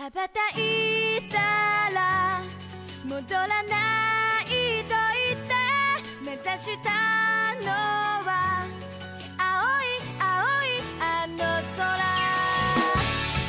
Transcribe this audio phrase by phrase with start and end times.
[0.00, 1.38] 羽ばたいた
[1.90, 2.42] ら
[3.02, 4.44] 戻らない
[4.84, 5.54] と言って
[6.22, 8.66] 目指したのは
[9.38, 9.86] 青い
[10.20, 11.38] 青いあの
[11.78, 11.96] 空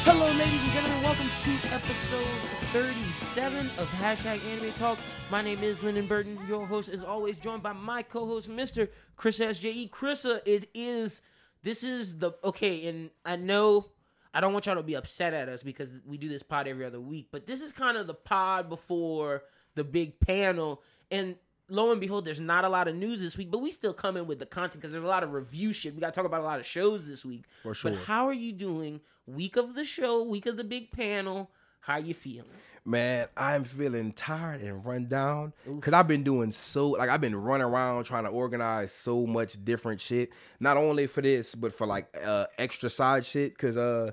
[0.05, 1.03] Hello, ladies and gentlemen.
[1.03, 2.25] Welcome to episode
[2.71, 4.97] 37 of Hashtag Anime Talk.
[5.29, 8.87] My name is Lyndon Burton, your host, as always, joined by my co-host, Mr.
[9.17, 9.89] Chris SJE.
[9.89, 11.21] Chrissa, it is.
[11.61, 13.87] This is the okay, and I know
[14.34, 16.84] I don't want y'all to be upset at us because we do this pod every
[16.84, 19.42] other week, but this is kind of the pod before
[19.74, 21.36] the big panel, and
[21.68, 24.16] lo and behold, there's not a lot of news this week, but we still come
[24.16, 25.94] in with the content because there's a lot of review shit.
[25.94, 27.44] We got to talk about a lot of shows this week.
[27.62, 27.90] For sure.
[27.90, 29.00] But how are you doing?
[29.26, 31.50] Week of the show, week of the big panel.
[31.80, 32.50] How you feeling?
[32.84, 37.36] Man, I'm feeling tired and run down because I've been doing so like I've been
[37.36, 40.30] running around trying to organize so much different shit.
[40.58, 43.56] Not only for this, but for like uh extra side shit.
[43.56, 44.10] Cause uh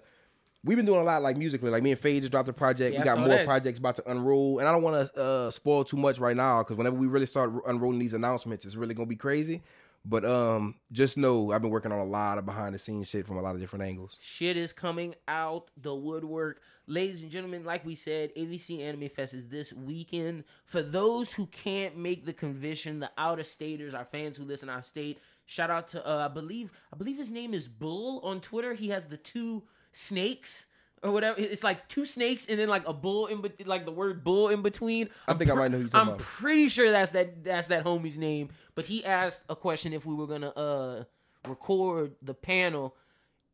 [0.64, 1.72] we've been doing a lot like musically.
[1.72, 2.94] Like me and Faye just dropped a project.
[2.94, 3.46] Yeah, we got more that.
[3.46, 6.62] projects about to unroll, and I don't want to uh spoil too much right now
[6.62, 9.64] because whenever we really start unrolling these announcements, it's really gonna be crazy.
[10.06, 13.28] But um, just know I've been working on a lot of behind the scenes shit
[13.28, 14.18] from a lot of different angles.
[14.22, 16.62] Shit is coming out the woodwork.
[16.88, 20.46] Ladies and gentlemen, like we said, AVC Anime Fest is this weekend.
[20.66, 24.70] For those who can't make the convention, the out of staters, our fans who listen
[24.70, 28.42] out state, shout out to uh, I believe I believe his name is Bull on
[28.42, 28.74] Twitter.
[28.74, 30.68] He has the two snakes
[31.04, 31.40] or whatever.
[31.40, 34.50] It's like two snakes and then like a bull in bet- like the word bull
[34.50, 35.10] in between.
[35.28, 36.02] I think I might know who you're talking about.
[36.02, 36.20] I'm about.
[36.20, 38.50] pretty sure that's that that's that homie's name.
[38.76, 41.04] But he asked a question if we were gonna uh
[41.48, 42.96] record the panel.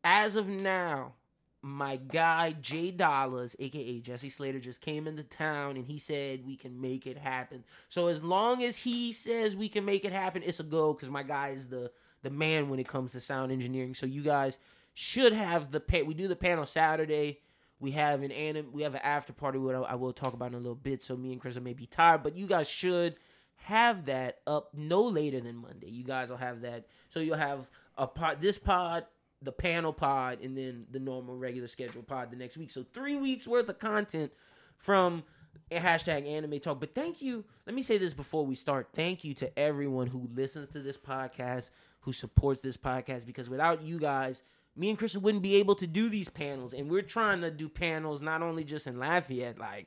[0.04, 1.14] As of now,
[1.62, 6.56] my guy Jay Dollars, aka Jesse Slater, just came into town and he said we
[6.56, 7.64] can make it happen.
[7.88, 11.10] So as long as he says we can make it happen, it's a go because
[11.10, 11.90] my guy is the
[12.22, 13.94] the man when it comes to sound engineering.
[13.94, 14.58] So you guys
[14.98, 17.40] should have the pa- we do the panel Saturday.
[17.78, 20.54] We have an anim- we have an after party what I will talk about in
[20.54, 21.02] a little bit.
[21.02, 23.14] So me and Chris may be tired, but you guys should
[23.56, 25.90] have that up no later than Monday.
[25.90, 26.86] You guys will have that.
[27.10, 29.04] So you'll have a pod this pod,
[29.42, 32.70] the panel pod, and then the normal regular schedule pod the next week.
[32.70, 34.32] So three weeks worth of content
[34.78, 35.24] from
[35.70, 36.80] hashtag anime talk.
[36.80, 37.44] But thank you.
[37.66, 38.88] Let me say this before we start.
[38.94, 41.68] Thank you to everyone who listens to this podcast,
[42.00, 44.42] who supports this podcast, because without you guys,
[44.76, 46.74] me and Chris wouldn't be able to do these panels.
[46.74, 49.86] And we're trying to do panels not only just in Lafayette, like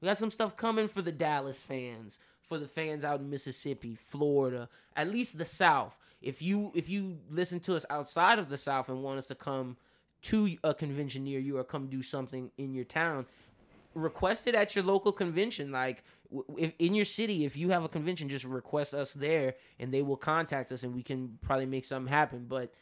[0.00, 3.94] we got some stuff coming for the Dallas fans, for the fans out in Mississippi,
[3.94, 5.98] Florida, at least the South.
[6.20, 9.34] If you if you listen to us outside of the South and want us to
[9.34, 9.76] come
[10.22, 13.26] to a convention near you or come do something in your town,
[13.94, 15.72] request it at your local convention.
[15.72, 16.04] Like
[16.56, 20.02] if, in your city, if you have a convention, just request us there, and they
[20.02, 22.46] will contact us, and we can probably make something happen.
[22.48, 22.72] But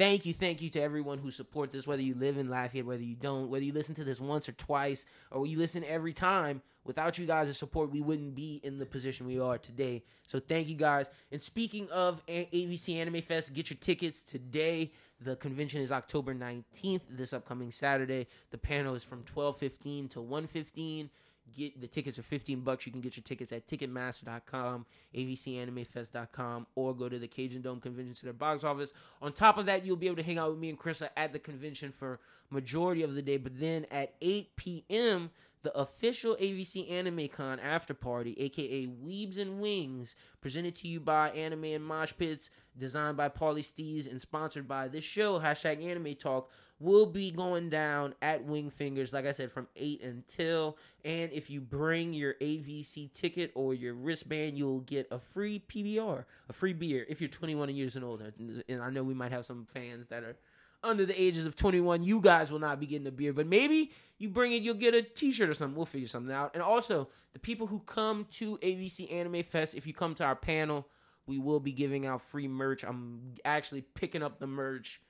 [0.00, 3.02] thank you, thank you to everyone who supports us, whether you live in Lafayette, whether
[3.02, 6.62] you don't, whether you listen to this once or twice, or you listen every time.
[6.84, 10.02] Without you guys' support, we wouldn't be in the position we are today.
[10.26, 11.10] So thank you guys.
[11.30, 14.90] And speaking of AVC Anime Fest, get your tickets today.
[15.20, 18.26] The convention is October 19th, this upcoming Saturday.
[18.52, 21.10] The panel is from 12:15 to 1:15.
[21.56, 22.86] Get the tickets are 15 bucks.
[22.86, 28.14] You can get your tickets at ticketmaster.com, avcanimefest.com, or go to the Cajun Dome Convention
[28.14, 28.92] Center box office.
[29.22, 31.32] On top of that, you'll be able to hang out with me and Krista at
[31.32, 33.36] the convention for majority of the day.
[33.36, 35.30] But then at 8 p.m.,
[35.62, 41.30] the official AVC Anime Con after party, aka Weebs and Wings, presented to you by
[41.30, 46.14] Anime and Mosh Pits, designed by Paulie Stees, and sponsored by this show, hashtag Anime
[46.14, 46.50] Talk,
[46.80, 50.78] will be going down at Wing Fingers, like I said, from 8 until.
[51.04, 56.24] And if you bring your AVC ticket or your wristband, you'll get a free PBR,
[56.48, 58.32] a free beer, if you're 21 years and older.
[58.68, 60.36] And I know we might have some fans that are
[60.82, 63.92] under the ages of 21, you guys will not be getting a beer, but maybe
[64.18, 65.76] you bring it, you'll get a t-shirt or something.
[65.76, 66.52] We'll figure something out.
[66.54, 70.36] And also, the people who come to AVC Anime Fest, if you come to our
[70.36, 70.88] panel,
[71.26, 72.82] we will be giving out free merch.
[72.82, 75.00] I'm actually picking up the merch.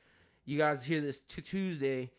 [0.51, 2.11] You guys hear this t- Tuesday.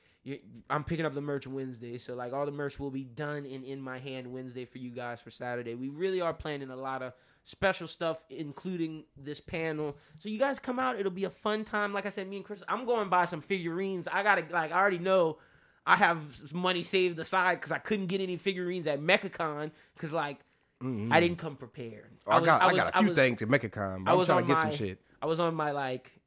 [0.69, 3.66] I'm picking up the merch Wednesday, so like all the merch will be done and
[3.66, 5.75] in my hand Wednesday for you guys for Saturday.
[5.75, 7.11] We really are planning a lot of
[7.43, 9.97] special stuff, including this panel.
[10.19, 11.91] So you guys come out; it'll be a fun time.
[11.91, 14.07] Like I said, me and Chris, I'm going to buy some figurines.
[14.07, 15.37] I gotta like I already know
[15.85, 20.39] I have money saved aside because I couldn't get any figurines at MechaCon because like
[20.81, 21.11] mm-hmm.
[21.11, 22.11] I didn't come prepared.
[22.25, 24.07] Oh, I, was- got I, was- got a few was- things at MechaCon.
[24.07, 25.01] I I'm was trying to get my, some shit.
[25.22, 26.21] I was on my like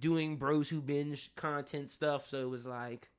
[0.00, 3.10] doing bros who binge content stuff, so it was like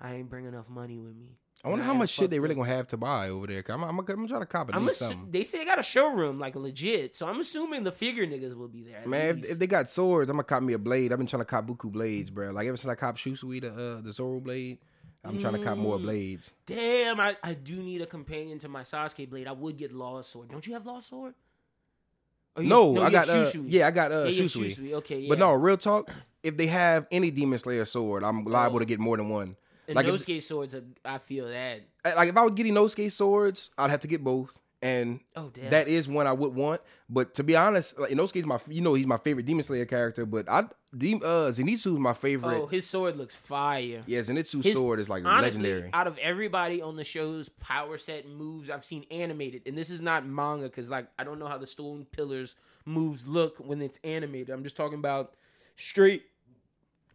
[0.00, 1.36] I ain't bring enough money with me.
[1.62, 3.62] I wonder how much shit they really gonna have to buy over there.
[3.68, 5.82] I'm, I'm, I'm trying to cop at I'm least assu- they say they got a
[5.82, 9.06] showroom like legit, so I'm assuming the figure niggas will be there.
[9.06, 11.12] Man, if, if they got swords, I'm gonna cop me a blade.
[11.12, 12.50] I've been trying to cop Buku blades, bro.
[12.50, 14.78] Like ever since I cop Shusui, the uh, the Zoro blade,
[15.22, 16.02] I'm trying to cop more Mm.
[16.02, 16.50] blades.
[16.64, 19.46] Damn, I, I do need a companion to my Sasuke blade.
[19.46, 20.48] I would get Law's sword.
[20.50, 21.34] Don't you have Law's sword?
[22.58, 24.76] You- No, you I got uh, yeah, I got uh, Yeah, Shusui.
[24.76, 24.92] Shusui.
[24.94, 25.28] Okay, yeah.
[25.28, 26.10] But no, real talk.
[26.42, 28.78] If they have any Demon Slayer sword, I'm liable Oh.
[28.80, 29.56] to get more than one.
[29.86, 31.80] and like if- Nosuke swords, are, I feel that.
[32.04, 34.50] Like if I was getting Nosuke swords, I'd have to get both.
[34.82, 36.80] And Oh, that is one I would want.
[37.10, 40.24] But to be honest, like Inosuke's my you know he's my favorite Demon Slayer character.
[40.24, 40.64] But I
[40.96, 42.56] Dem- uh Zenitsu's my favorite.
[42.56, 44.02] Oh, his sword looks fire.
[44.06, 45.90] yeah, Zenitsu's His- sword is like Honestly, legendary.
[45.92, 50.00] out of everybody on the show's power set moves I've seen animated, and this is
[50.00, 52.56] not manga because like I don't know how the Stone Pillars
[52.86, 54.48] moves look when it's animated.
[54.48, 55.34] I'm just talking about
[55.76, 56.22] straight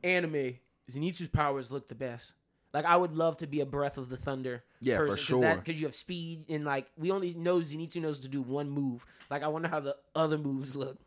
[0.04, 0.56] anime.
[0.92, 2.34] Zenitsu's powers look the best.
[2.76, 4.62] Like I would love to be a Breath of the Thunder.
[4.82, 5.56] Yeah, for sure.
[5.56, 9.06] Because you have speed and like we only know Zenitsu knows to do one move.
[9.30, 10.98] Like I wonder how the other moves look.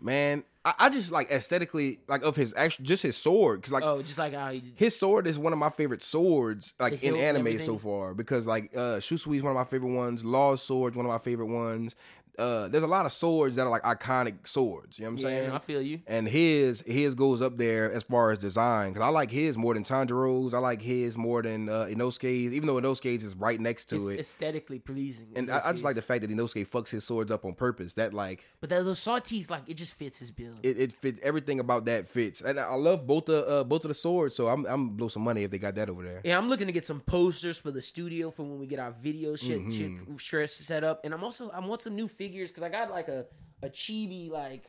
[0.00, 3.82] Man, I, I just like aesthetically like of his actual just his sword because like
[3.82, 7.16] Oh, just like how he his sword is one of my favorite swords like in
[7.16, 10.94] anime so far because like uh Shusui is one of my favorite ones law's sword
[10.94, 11.96] one of my favorite ones
[12.38, 15.30] uh there's a lot of swords that are like iconic swords you know what i'm
[15.30, 16.00] Yeah, saying I feel you.
[16.06, 19.74] and his his goes up there as far as design because I like his more
[19.74, 20.52] than Tanjiro's.
[20.54, 24.18] I like his more than uh, Inosuke's, even though Inosuke's is right next to It's
[24.18, 24.20] it.
[24.20, 25.28] aesthetically pleasing.
[25.36, 27.94] And I, I just like the fact that Inosuke fucks his swords up on purpose.
[27.94, 30.58] That like But that, those sawtees, like it just fits his build.
[30.62, 32.40] it, it fits everything about that fits.
[32.40, 35.22] And I love both the uh, both of the swords, so I'm I'm blow some
[35.22, 36.20] money if they got that over there.
[36.24, 38.90] Yeah, I'm looking to get some posters for the studio for when we get our
[38.92, 40.16] video shit, shit Mm-hmm.
[40.16, 43.08] stress set up, and I'm also I want some new figures because I got like
[43.08, 43.26] a
[43.62, 44.64] a chibi like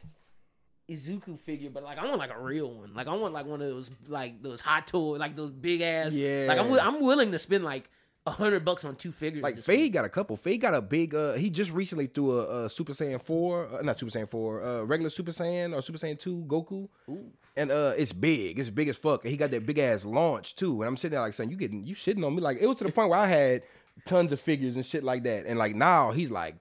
[0.89, 2.93] Izuku figure, but like I want like a real one.
[2.93, 6.13] Like I want like one of those like those hot toy like those big ass.
[6.13, 6.45] Yeah.
[6.47, 6.71] Like I'm.
[6.71, 7.89] I'm willing to spend like
[8.25, 9.41] a hundred bucks on two figures.
[9.43, 9.93] Like Fade week.
[9.93, 10.35] got a couple.
[10.37, 11.13] Fade got a big.
[11.15, 14.63] uh He just recently threw a, a Super Saiyan four, uh, not Super Saiyan four,
[14.63, 17.31] uh regular Super Saiyan or Super Saiyan two Goku, Ooh.
[17.55, 18.59] and uh it's big.
[18.59, 19.23] It's big as fuck.
[19.23, 20.81] And he got that big ass launch too.
[20.81, 22.41] And I'm sitting there like saying, you getting you shitting on me?
[22.41, 23.63] Like it was to the point where I had
[24.05, 25.45] tons of figures and shit like that.
[25.45, 26.55] And like now he's like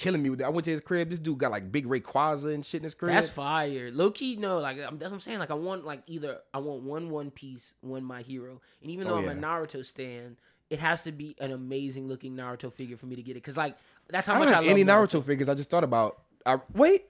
[0.00, 0.46] killing me with that.
[0.46, 1.10] I went to his crib.
[1.10, 3.14] This dude got like big Rayquaza and shit in his crib.
[3.14, 3.90] That's fire.
[3.92, 5.38] Low key, no, like I'm, that's what I'm saying.
[5.38, 9.06] Like I want like either I want one One Piece, one My Hero, and even
[9.06, 10.38] though Oh, I'm a Naruto stan,
[10.70, 13.44] it has to be an amazing looking Naruto figure for me to get it.
[13.44, 13.76] Cause like
[14.08, 15.22] that's how I much I love any Naruto.
[15.22, 15.48] figures.
[15.48, 16.22] I just thought about.
[16.46, 17.04] I wait.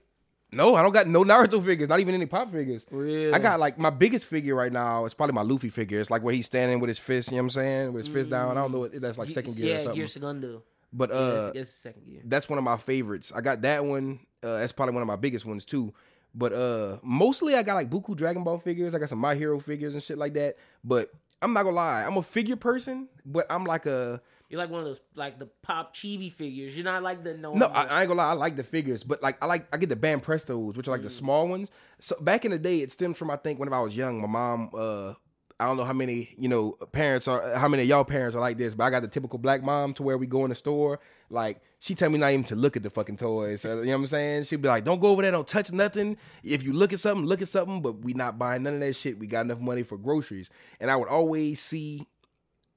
[0.53, 1.87] No, I don't got no Naruto figures.
[1.87, 2.85] Not even any pop figures.
[2.91, 3.33] Really?
[3.33, 5.05] I got like my biggest figure right now.
[5.05, 6.01] It's probably my Luffy figure.
[6.01, 7.29] It's like where he's standing with his fist.
[7.31, 7.93] You know what I'm saying?
[7.93, 8.57] With his fist down.
[8.57, 8.79] I don't know.
[8.79, 9.95] What, that's like second gear Yeah, or something.
[9.95, 10.63] Gear Segundo.
[10.93, 12.21] But Yeah, uh, it's, it's second gear.
[12.25, 13.31] that's one of my favorites.
[13.35, 14.19] I got that one.
[14.43, 15.93] Uh, that's probably one of my biggest ones too.
[16.33, 18.95] But uh, mostly I got like Buku Dragon Ball figures.
[18.95, 20.57] I got some My Hero figures and shit like that.
[20.83, 21.11] But
[21.41, 23.07] I'm not gonna lie, I'm a figure person.
[23.25, 26.75] But I'm like a You're like one of those like the pop chibi figures.
[26.75, 27.53] You're not like the no.
[27.53, 28.29] No, I, I ain't gonna lie.
[28.29, 31.03] I like the figures, but like I like I get the Banprestos, which are like
[31.03, 31.69] the small ones.
[31.99, 34.27] So back in the day, it stems from I think whenever I was young, my
[34.27, 34.69] mom.
[34.73, 35.13] uh
[35.61, 38.39] I don't know how many you know parents are, how many of y'all parents are
[38.39, 40.55] like this, but I got the typical black mom to where we go in the
[40.55, 40.99] store,
[41.29, 43.63] like she tell me not even to look at the fucking toys.
[43.63, 44.43] You know what I'm saying?
[44.43, 46.17] She'd be like, "Don't go over there, don't touch nothing.
[46.43, 48.95] If you look at something, look at something, but we not buying none of that
[48.95, 49.19] shit.
[49.19, 50.49] We got enough money for groceries."
[50.79, 52.07] And I would always see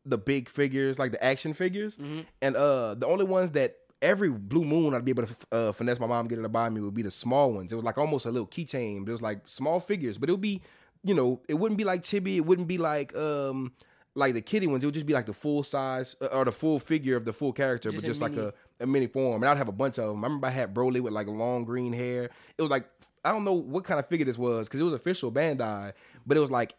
[0.05, 1.97] the big figures, like the action figures,
[2.43, 5.99] and uh the only ones that every blue moon I'd be able to uh, finesse
[5.99, 7.73] my mom get her to buy me would be the small ones.
[7.73, 10.33] It was like almost a little keychain, but it was like small figures, but it
[10.33, 10.61] would be,
[11.05, 13.73] you know, it wouldn't be like chibi, it wouldn't be like um
[14.17, 14.83] like the kitty ones.
[14.83, 17.33] It would just be like the full size uh, or the full figure of the
[17.33, 19.43] full character, Just but a just like a a mini form.
[19.43, 20.25] And I'd have a bunch of them.
[20.25, 22.31] I remember I had Broly with like long green hair.
[22.57, 22.88] It was like
[23.25, 25.93] I don't know what kind of figure this was because it was official Bandai,
[26.26, 26.75] but it was like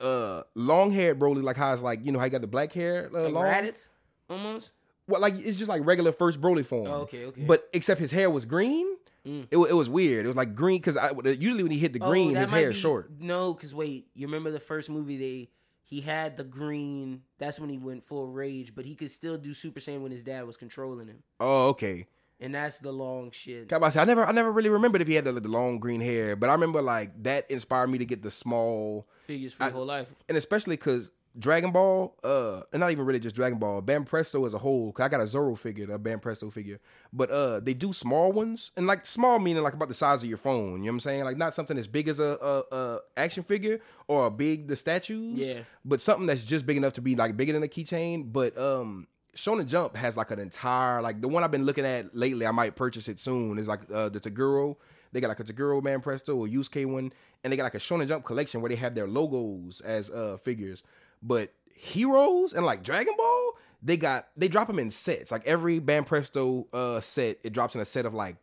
[0.00, 2.72] uh long haired Broly, like how it's like you know how he got the black
[2.72, 3.44] hair uh, like long.
[3.44, 3.88] Raditz,
[4.28, 4.72] almost.
[5.06, 6.86] Well, like it's just like regular first Broly form.
[6.86, 7.42] Oh, okay, okay.
[7.44, 8.86] But except his hair was green.
[9.26, 9.46] Mm.
[9.50, 10.26] It, it was weird.
[10.26, 12.70] It was like green because usually when he hit the oh, green, oh, his hair
[12.70, 13.10] be, short.
[13.18, 15.50] No, because wait, you remember the first movie they
[15.84, 17.22] he had the green.
[17.38, 20.22] That's when he went full rage, but he could still do Super Saiyan when his
[20.22, 21.22] dad was controlling him.
[21.40, 22.06] Oh, okay.
[22.40, 23.72] And that's the long shit.
[23.72, 26.00] I say I never, I never really remembered if he had the, the, long green
[26.00, 29.70] hair, but I remember like that inspired me to get the small figures for I,
[29.70, 33.82] whole life, and especially because Dragon Ball, uh, and not even really just Dragon Ball,
[33.82, 34.92] Banpresto as a whole.
[34.92, 36.78] Cause I got a Zoro figure, a Banpresto figure,
[37.12, 40.28] but uh, they do small ones, and like small meaning like about the size of
[40.28, 40.64] your phone.
[40.64, 41.24] You know what I'm saying?
[41.24, 44.76] Like not something as big as a, a, a action figure or a big the
[44.76, 45.38] statues.
[45.38, 45.60] Yeah.
[45.84, 48.32] but something that's just big enough to be like bigger than a keychain.
[48.32, 52.14] But um, Shonen Jump has like an entire like the one I've been looking at
[52.14, 52.46] lately.
[52.46, 53.58] I might purchase it soon.
[53.58, 54.76] Is like uh, the Toguro.
[55.12, 57.12] They got like a Toguro Man Presto or Yusuke one,
[57.42, 60.36] and they got like a Shonen Jump collection where they have their logos as uh
[60.42, 60.82] figures.
[61.26, 63.52] But heroes and like Dragon Ball,
[63.82, 65.32] they got they drop them in sets.
[65.32, 68.36] Like every Banpresto uh set, it drops in a set of like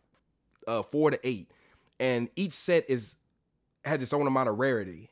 [0.68, 1.52] uh four to eight,
[2.00, 3.18] and each set is
[3.86, 5.10] has its own amount of rarity.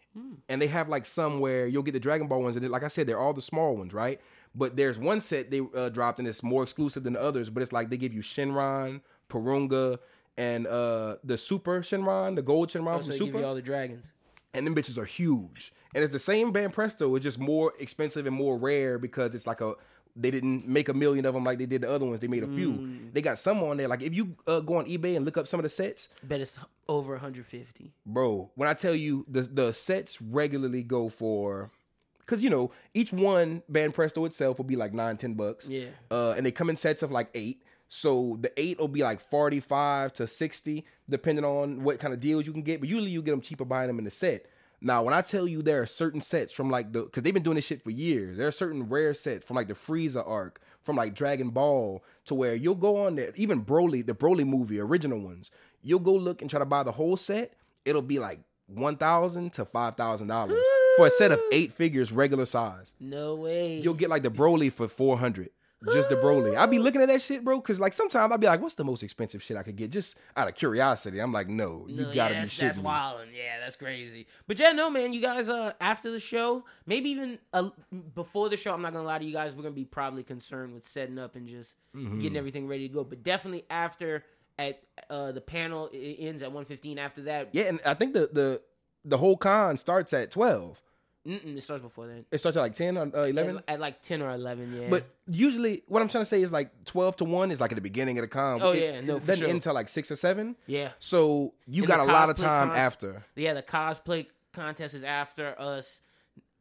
[0.50, 2.88] and they have like some where you'll get the Dragon Ball ones, and like I
[2.90, 4.20] said, they're all the small ones, right?
[4.56, 7.50] But there's one set they uh, dropped, and it's more exclusive than the others.
[7.52, 10.00] But it's like they give you Shenron, Porunga,
[10.38, 14.12] and uh the Super Shenron, the Gold Shenron from give Super you all the dragons.
[14.54, 15.72] And them bitches are huge.
[15.94, 19.62] And it's the same Banpresto, it's just more expensive and more rare because it's like
[19.62, 19.76] a
[20.16, 22.20] they didn't make a million of them like they did the other ones.
[22.20, 22.74] They made a few.
[22.74, 23.14] Mm.
[23.14, 23.88] They got some on there.
[23.88, 26.42] Like if you uh, go on eBay and look up some of the sets, Bet
[26.42, 27.94] it's over 150.
[28.06, 28.52] bro.
[28.56, 31.72] When I tell you the the sets regularly go for,
[32.20, 35.70] because you know each one Banpresto itself will be like nine ten bucks.
[35.70, 35.86] Yeah.
[36.12, 37.62] Uh, and they come in sets of like eight.
[37.90, 42.20] So the eight will be like forty five to sixty, depending on what kind of
[42.20, 42.80] deals you can get.
[42.80, 44.46] But usually you get them cheaper buying them in the set.
[44.82, 47.44] Now, when I tell you there are certain sets from like the, because they've been
[47.44, 48.38] doing this shit for years.
[48.38, 52.36] There are certain rare sets from like the Frieza arc, from like Dragon Ball, to
[52.36, 53.34] where you'll go on there.
[53.36, 55.52] Even Broly, the Broly movie, original ones.
[55.82, 57.54] You'll go look and try to buy the whole set.
[57.84, 60.62] It'll be like 1,000 to five thousand dollars
[60.96, 62.94] for a set of eight figures, regular size.
[63.00, 63.80] No way.
[63.80, 65.50] You'll get like the Broly for four hundred.
[65.94, 66.58] Just the Broly.
[66.58, 68.84] I'll be looking at that shit, bro, because like sometimes I'll be like, what's the
[68.84, 69.92] most expensive shit I could get?
[69.92, 71.20] Just out of curiosity.
[71.20, 73.22] I'm like, no, you No, gotta yeah, be shitting that's wild.
[73.34, 74.28] Yeah, that's crazy.
[74.46, 75.14] But yeah, no, man.
[75.14, 77.70] You guys, uh, after the show, maybe even uh,
[78.14, 79.56] before the show, I'm not gonna lie to you guys.
[79.56, 82.20] We're gonna be probably concerned with setting up and just Mm-hmm.
[82.20, 83.04] getting everything ready to go.
[83.04, 84.24] But definitely after
[84.60, 86.98] at uh the panel it ends at 1:15.
[86.98, 88.62] After that, Yeah, and I think the the
[89.06, 90.84] the whole con starts at twelve.
[91.28, 92.26] Mm-mm, it starts before then.
[92.32, 93.58] It starts at like ten or uh, eleven.
[93.58, 94.82] At, at like 10 or 11.
[94.82, 94.88] Yeah.
[94.90, 97.76] But usually, what I'm trying to say is like twelve to one is like at
[97.76, 98.60] the beginning of the con.
[98.62, 99.48] Oh, It- yeah, no, it doesn't sure.
[99.50, 100.56] end like six or seven.
[100.68, 100.90] yeah.
[101.00, 103.26] So you And got a lot of time cons- after.
[103.36, 106.02] Yeah, the cosplay contest is after us.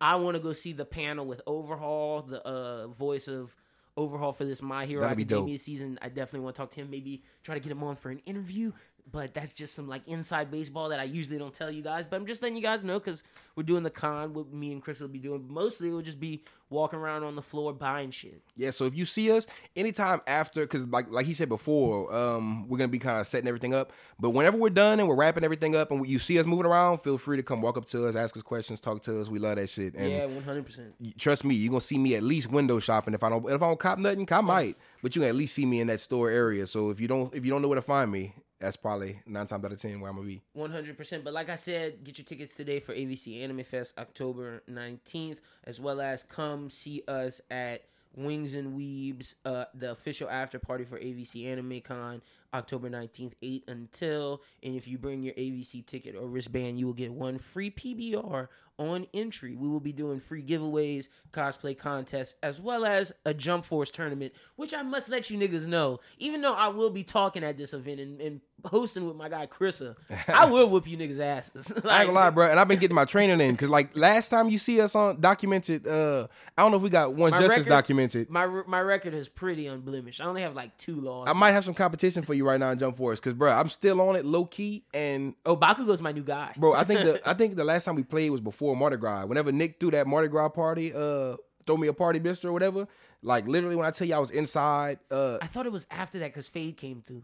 [0.01, 3.57] I want to go see the panel with Overhaul, the uh, voice of
[3.97, 5.61] Overhaul for this My Hero That'd be Academia dope.
[5.61, 5.99] season.
[6.01, 6.89] I definitely want to talk to him.
[6.91, 8.71] Maybe try to get him on for an interview.
[9.11, 12.05] But that's just some like inside baseball that I usually don't tell you guys.
[12.09, 13.23] But I'm just letting you guys know because
[13.57, 14.35] we're doing the con.
[14.35, 15.47] What me and Chris will be doing.
[15.49, 18.43] Mostly, it will just be walking around on the floor buying shit.
[18.57, 22.69] Yeah, so if you see us anytime after, because like like he said before, um,
[22.69, 23.93] we're gonna be kind of setting everything up.
[24.19, 26.99] But whenever we're done and we're wrapping everything up, and you see us moving around,
[26.99, 29.29] feel free to come walk up to us, ask us questions, talk to us.
[29.29, 29.95] We love that shit.
[29.95, 30.67] And yeah, 100.
[30.67, 33.15] percent trust me, you're gonna see me at least window shopping.
[33.15, 35.55] If I don't, if I don't cop nothing, I might, but you can at least
[35.55, 36.67] see me in that store area.
[36.67, 39.47] So if you don't, if you don't know where to find me, that's probably nine
[39.47, 40.43] times out of ten where I'm gonna be.
[40.53, 41.25] One hundred percent.
[41.25, 45.81] But like I said, get your tickets today for AVC Anime Fest October nineteenth, as
[45.81, 47.85] well as come see us at
[48.17, 52.23] Wings and Weebs, uh, the official after party for AVC Anime Con,
[52.55, 54.43] October nineteenth, eight until.
[54.63, 58.49] And if you bring your AVC ticket or wristband, you will get one free PBR
[58.79, 59.57] on entry.
[59.57, 64.33] We will be doing free giveaways, cosplay contests, as well as a Jump Force tournament,
[64.57, 65.99] which I must let you niggas know.
[66.19, 69.47] Even though I will be talking at this event and, and hosting with my guy
[69.47, 69.97] Chrissa,
[70.29, 71.73] I will whoop you niggas asses.
[71.85, 72.49] I ain't gonna lie, bro.
[72.49, 75.21] And I've been getting my training in because, like, last time you see us on
[75.21, 78.31] documented, uh, I don't know if we got one justice record- documented.
[78.31, 80.21] My my record is pretty unblemished.
[80.21, 81.35] I only have like two losses.
[81.35, 83.69] I might have some competition for you right now in Jump Force because, bro, I'm
[83.69, 84.85] still on it low key.
[84.95, 86.53] And, Oh, Bakugo's my new guy.
[86.57, 89.27] bro, I think the I think the last time we played was before Mardi Gras.
[89.27, 92.87] Whenever Nick threw that Mardi Gras party, uh, throw me a party, bitch, or whatever.
[93.23, 96.19] Like, literally, when I tell you I was inside, uh, I thought it was after
[96.21, 97.23] that because Fade came through.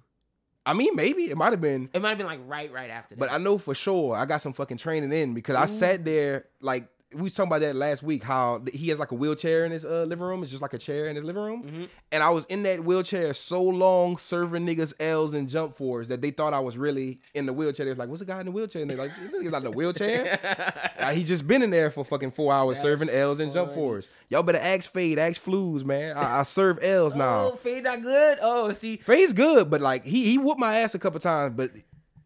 [0.67, 3.15] I mean, maybe it might have been, It might have been like right, right after
[3.15, 3.21] that.
[3.21, 6.47] but I know for sure I got some fucking training in because I sat there
[6.61, 6.89] like.
[7.15, 8.23] We was talking about that last week.
[8.23, 10.43] How he has like a wheelchair in his uh, living room.
[10.43, 11.63] It's just like a chair in his living room.
[11.63, 11.85] Mm-hmm.
[12.13, 16.21] And I was in that wheelchair so long, serving niggas L's and Jump Force that
[16.23, 17.87] they thought I was really in the wheelchair.
[17.87, 19.59] They was like, "What's the guy in the wheelchair?" And they're like, "This nigga's not
[19.59, 20.41] in the wheelchair."
[21.05, 23.73] Uh, he just been in there for fucking four hours That's serving L's and Jump
[23.73, 24.09] Force.
[24.31, 26.17] Y'all better ask Fade, ask Flues, man.
[26.17, 27.51] I, I serve L's now.
[27.53, 28.39] oh, Fade not good.
[28.41, 31.73] Oh, see, Fade's good, but like he he whooped my ass a couple times, but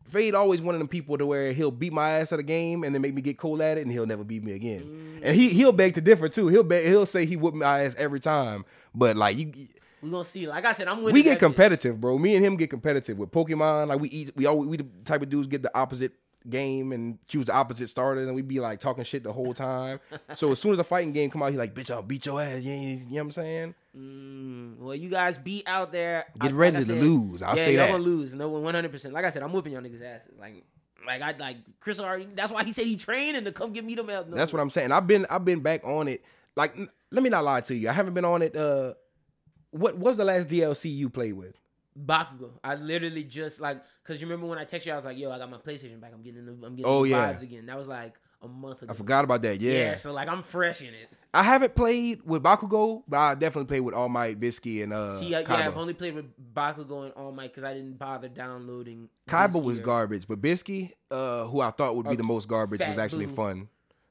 [0.09, 2.85] Fade always one of them people to where he'll beat my ass at a game
[2.85, 4.83] and then make me get cool at it, and he'll never beat me again.
[4.83, 5.21] Mm.
[5.23, 6.49] And he he'll beg to differ too.
[6.49, 9.53] He'll beg, he'll say he whooped my ass every time, but like you.
[10.03, 10.47] we gonna see.
[10.47, 11.15] Like I said, I'm winning.
[11.15, 12.19] We get competitive, bro.
[12.19, 13.89] Me and him get competitive with Pokemon.
[13.89, 16.13] Like we eat, we always we the type of dudes get the opposite
[16.51, 19.55] game and she was the opposite starter and we'd be like talking shit the whole
[19.55, 20.01] time.
[20.35, 22.41] so as soon as a fighting game come out, he like, bitch, I'll beat your
[22.41, 22.63] ass.
[22.63, 23.75] You, you know what I'm saying?
[23.97, 26.27] Mm, well, you guys be out there.
[26.41, 27.43] Get I- ready like to said, lose.
[27.43, 27.91] I'll yeah, say that.
[27.91, 28.35] gonna lose.
[28.35, 28.93] No, 100.
[28.93, 30.33] percent Like I said, I'm whooping y'all niggas asses.
[30.39, 30.65] Like,
[31.07, 32.27] like I like Chris already.
[32.35, 34.09] That's why he said he training to come get me them.
[34.11, 34.93] L- That's what I'm saying.
[34.93, 36.23] I've been I've been back on it.
[36.57, 36.77] Like,
[37.11, 37.89] let me not lie to you.
[37.89, 38.57] I haven't been on it.
[38.57, 38.95] Uh,
[39.71, 41.55] what, what was the last DLC you played with?
[42.07, 42.53] Bakugo.
[42.63, 45.31] I literally just like because you remember when I texted you, I was like, "Yo,
[45.31, 46.13] I got my PlayStation back.
[46.15, 47.33] I'm getting the, I'm getting Oh, the yeah.
[47.35, 48.93] vibes again." That was like a month ago.
[48.93, 49.61] I forgot about that.
[49.61, 49.73] Yeah.
[49.73, 49.95] Yeah.
[49.95, 51.09] so like I'm fresh in it.
[51.35, 55.19] I haven't played with Bakugo, but I definitely played with All Might, Bisky, and uh,
[55.21, 56.25] See, uh, yeah, I've only played with
[56.55, 59.11] Bakugo and All Might because I didn't bother downloading.
[59.29, 59.85] Kaiba was year.
[59.85, 63.27] garbage, but Bisky, uh, who I thought would be Or the most garbage, was actually
[63.27, 63.35] Boo.
[63.35, 63.69] fun.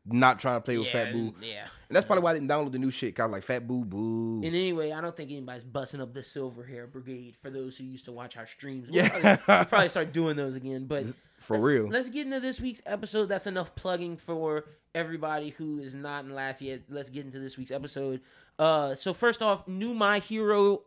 [0.10, 1.34] Not trying to play with Yeah, Fat Boo.
[1.42, 1.68] yeah.
[1.90, 3.16] And that's probably why I didn't download the new shit.
[3.16, 4.38] Cause I was like Fat Boo Boo.
[4.44, 7.86] And anyway, I don't think anybody's busting up the Silver Hair Brigade for those who
[7.86, 8.90] used to watch our streams.
[8.92, 9.10] We'll Yeah.
[9.38, 10.86] probably, we'll probably start doing those again.
[10.86, 11.06] But
[11.40, 11.88] For let's- real.
[11.88, 13.26] let's get into this week's episode.
[13.28, 16.84] That's enough plugging for everybody who is not in Lafayette.
[16.90, 18.22] Let's get into this week's episode.
[18.60, 20.82] Uh, so first off, new My Hero,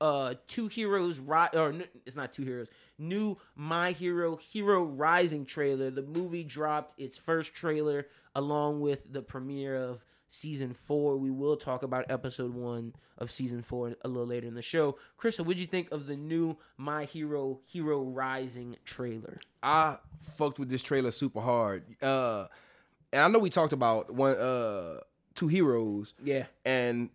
[0.00, 2.68] uh, two heroes, ri- or n- it's not two heroes.
[2.98, 5.90] New My Hero Hero Rising trailer.
[5.90, 11.16] The movie dropped its first trailer along with the premiere of season four.
[11.16, 14.96] We will talk about episode one of season four a little later in the show.
[15.16, 19.40] Crystal, what'd you think of the new My Hero Hero Rising trailer?
[19.62, 19.98] I
[20.38, 21.82] fucked with this trailer super hard.
[22.02, 22.46] Uh,
[23.12, 25.00] and I know we talked about one, uh,
[25.34, 26.46] two heroes, Yeah.
[26.64, 27.10] and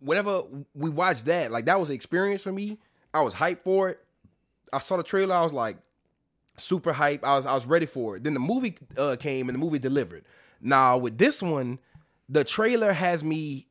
[0.00, 0.42] whenever
[0.74, 2.78] we watched that, like that was an experience for me.
[3.14, 3.98] I was hyped for it.
[4.72, 5.34] I saw the trailer.
[5.34, 5.78] I was like
[6.56, 7.24] super hype.
[7.24, 8.24] I was I was ready for it.
[8.24, 10.24] Then the movie uh, came and the movie delivered.
[10.60, 11.78] Now with this one,
[12.28, 13.68] the trailer has me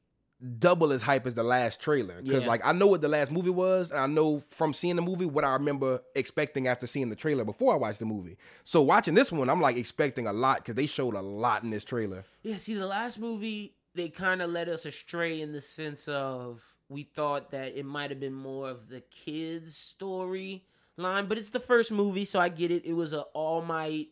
[0.60, 2.48] double as hype as the last trailer because Yeah.
[2.50, 5.25] like I know what the last movie was, and I know from seeing the movie
[5.25, 8.38] what I remember expecting after seeing the trailer before I watched the movie.
[8.63, 11.70] So watching this one, I'm like expecting a lot because they showed a lot in
[11.70, 12.25] this trailer.
[12.44, 16.61] Yeah, see, the last movie, they kind of led us astray in the sense of
[16.89, 20.65] we thought that it might have been more of the kids' story
[20.97, 22.85] line, but it's the first movie, so I get it.
[22.85, 24.09] It was a All Might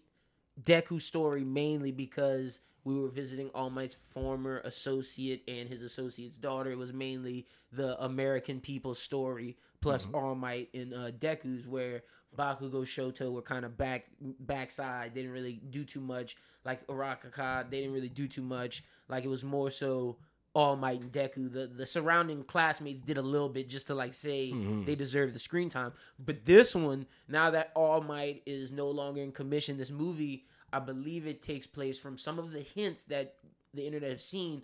[0.61, 6.71] Deku story mainly because we were visiting All Might's former associate and his associate's daughter.
[6.71, 12.03] It was mainly the American people's story plus All Might and uh, Deku's, where
[12.35, 14.05] Bakugo Shoto were kind of back
[14.39, 15.13] backside.
[15.13, 16.35] They didn't really do too much.
[16.65, 18.83] Like Uraraka, they didn't really do too much.
[19.09, 20.17] Like it was more so
[20.53, 21.51] All Might and Deku.
[21.51, 24.51] The the surrounding classmates did a little bit just to like say
[24.85, 25.93] they deserve the screen time.
[26.19, 30.79] But this one, now that All Might is no longer in commission, this movie, I
[30.79, 33.35] believe it takes place from some of the hints that
[33.73, 34.63] the internet have seen.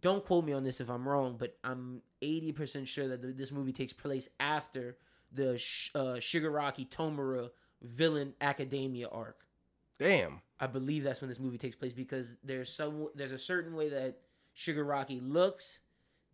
[0.00, 3.52] Don't quote me on this if I'm wrong, but I'm 80% sure that th- this
[3.52, 4.96] movie takes place after
[5.30, 9.46] the Sh- uh, Shigaraki Tomura villain academia arc.
[9.98, 10.40] Damn.
[10.58, 13.88] I believe that's when this movie takes place because there's some there's a certain way
[13.88, 14.18] that
[14.56, 15.80] Shigaraki looks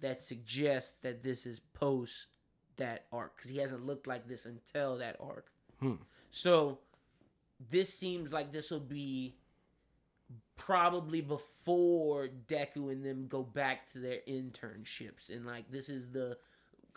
[0.01, 2.29] that suggests that this is post
[2.77, 5.51] that arc because he hasn't looked like this until that arc.
[5.81, 5.95] Hmm.
[6.31, 6.79] So
[7.71, 9.37] this seems like this will be
[10.57, 16.37] probably before Deku and them go back to their internships and like this is the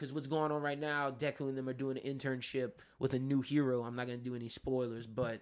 [0.01, 3.19] because what's going on right now, Deku and them are doing an internship with a
[3.19, 3.83] new hero.
[3.83, 5.41] I'm not gonna do any spoilers, but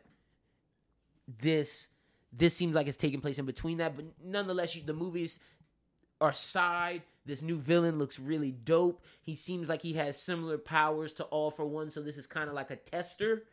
[1.41, 1.87] this
[2.31, 5.39] this seems like it's taking place in between that but nonetheless you, the movies
[6.21, 7.01] are side.
[7.25, 9.01] This new villain looks really dope.
[9.21, 12.49] He seems like he has similar powers to all for one so this is kind
[12.49, 13.43] of like a tester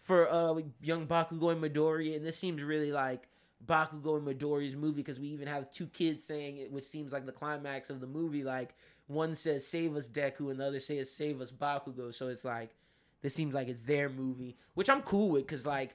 [0.00, 3.28] for uh young bakugo and midori and this seems really like
[3.64, 7.26] bakugo and midori's movie because we even have two kids saying it which seems like
[7.26, 8.74] the climax of the movie like
[9.06, 12.12] one says save us deku and the other says save us bakugo.
[12.12, 12.74] So it's like
[13.22, 15.94] this seems like it's their movie, which I'm cool with because like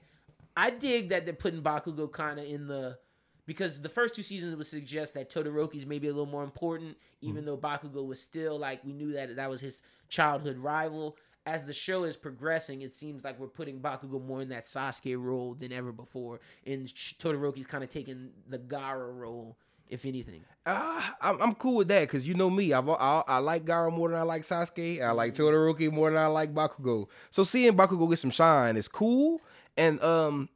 [0.56, 2.98] I dig that they're putting Bakugo kind of in the
[3.46, 7.44] because the first two seasons would suggest that Todoroki's maybe a little more important, even
[7.44, 11.16] though Bakugo was still like we knew that that was his childhood rival.
[11.44, 15.20] As the show is progressing, it seems like we're putting Bakugo more in that Sasuke
[15.20, 20.44] role than ever before, and Todoroki's kind of taking the Gaara role, if anything.
[20.64, 22.72] Uh, I'm, I'm cool with that because you know me.
[22.72, 25.02] I've, I I like Gaara more than I like Sasuke.
[25.02, 27.08] I like Todoroki more than I like Bakugo.
[27.32, 29.40] So seeing Bakugo get some shine is cool,
[29.76, 30.48] and um,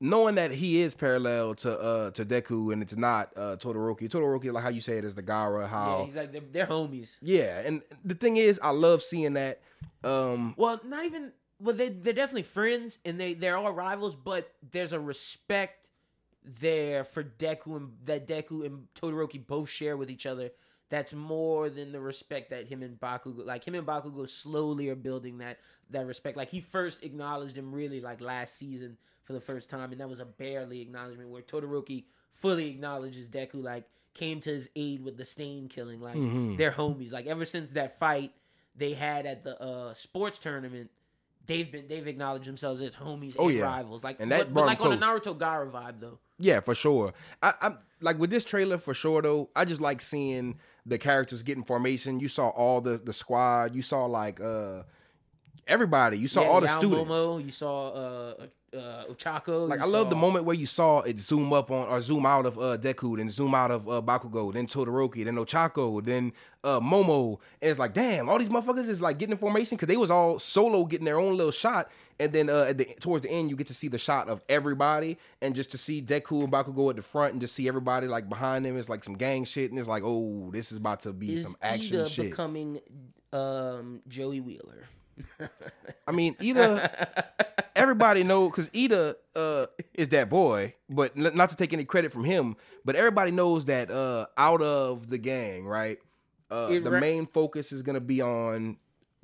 [0.00, 4.08] knowing that he is parallel to uh to Deku and it's not uh Todoroki.
[4.08, 5.70] Todoroki, like how you say it, is the Gaara.
[5.70, 7.18] Yeah, he's like they're, they're homies.
[7.22, 9.60] yeah, and the thing is, I love seeing that.
[10.04, 11.32] Um, Well, not even.
[11.58, 14.14] Well, they they're definitely friends, and they they're all rivals.
[14.16, 15.88] But there's a respect
[16.44, 20.50] there for Deku and that Deku and Todoroki both share with each other.
[20.88, 24.94] That's more than the respect that him and Bakugo, like him and Bakugo, slowly are
[24.94, 25.58] building that
[25.90, 26.36] that respect.
[26.36, 30.08] Like he first acknowledged him really like last season for the first time, and that
[30.08, 35.16] was a barely acknowledgement where Todoroki fully acknowledges Deku, like came to his aid with
[35.16, 36.00] the stain killing.
[36.00, 36.16] Like
[36.56, 37.12] they're homies.
[37.12, 38.32] Like ever since that fight
[38.76, 40.90] they had at the uh sports tournament,
[41.46, 43.64] they've been they've acknowledged themselves as homies Oh, and yeah.
[43.64, 44.02] rivals.
[44.04, 46.18] Like And that but, but like them on a Naruto Gaara vibe though.
[46.38, 47.14] Yeah, for sure.
[47.42, 49.48] I, I'm like with this trailer for sure though.
[49.56, 52.20] I just like seeing the characters getting formation.
[52.20, 53.74] You saw all the the squad.
[53.74, 54.82] You saw like uh
[55.66, 56.18] everybody.
[56.18, 57.10] You saw Yeah, all the Yao students.
[57.10, 59.68] Momo, you saw uh, uh Ochako.
[59.68, 62.46] Like I love the moment where you saw it zoom up on or zoom out
[62.46, 66.32] of uh Deku, then zoom out of uh Bakugo, then Todoroki, then Ochako, then
[66.64, 67.38] uh Momo.
[67.62, 70.38] And it's like, damn, all these motherfuckers is like getting information because they was all
[70.38, 71.90] solo getting their own little shot.
[72.18, 74.42] And then uh at the towards the end you get to see the shot of
[74.48, 78.08] everybody and just to see Deku and Bakugo at the front and just see everybody
[78.08, 78.76] like behind them.
[78.76, 81.42] It's like some gang shit and it's like, oh, this is about to be Is
[81.44, 82.30] some action Ida shit.
[82.30, 82.80] becoming
[83.32, 84.84] um, Joey Wheeler?
[86.06, 87.28] I mean, Ida.
[87.76, 92.24] everybody know because Ida uh, is that boy, but not to take any credit from
[92.24, 92.56] him.
[92.84, 95.98] But everybody knows that uh, out of the gang, right?
[96.50, 98.76] Uh, the re- main focus is gonna be on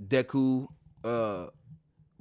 [0.05, 0.66] Deku,
[1.05, 1.46] uh,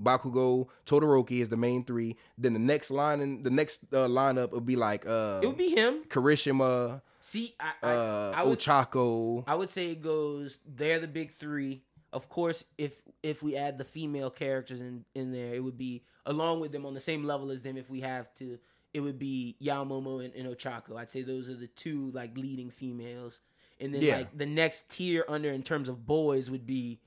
[0.01, 2.17] Bakugo, Todoroki is the main three.
[2.37, 5.57] Then the next line in the next uh, lineup would be like uh, It would
[5.57, 6.03] be him.
[6.07, 9.43] Kirishima, See, I, I, uh, I would Ochako.
[9.45, 10.59] I would say it goes.
[10.65, 11.83] They're the big three.
[12.13, 16.03] Of course, if if we add the female characters in in there, it would be
[16.25, 17.77] along with them on the same level as them.
[17.77, 18.59] If we have to,
[18.93, 20.97] it would be Yao Momo and, and Ochako.
[20.97, 23.39] I'd say those are the two like leading females.
[23.79, 24.17] And then Yeah.
[24.17, 26.99] like the next tier under in terms of boys would be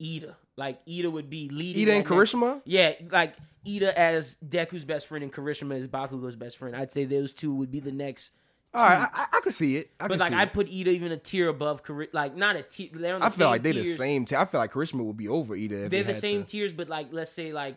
[0.00, 0.36] Ida.
[0.56, 1.82] Like Ida would be leading.
[1.82, 3.34] Ida and that next- yeah, like
[3.66, 6.76] Ida as Deku's best friend and Kirishima as Bakugo's best friend.
[6.76, 8.32] I'd say those two would be the next.
[8.74, 9.90] All right, I, I, I could see it.
[10.00, 12.88] I But like I put Ida even a tier above Kari- like not a tier.
[12.92, 14.24] They're on the I feel like they're the same.
[14.24, 15.88] T- I feel like Kirishima would be over Ida.
[15.88, 16.50] They're the same to.
[16.50, 17.76] tiers, but like let's say like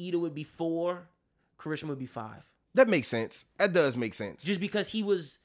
[0.00, 1.08] Ida would be four,
[1.58, 2.48] Kirishima would be five.
[2.74, 3.46] That makes sense.
[3.58, 4.44] That does make sense.
[4.44, 5.38] Just because he was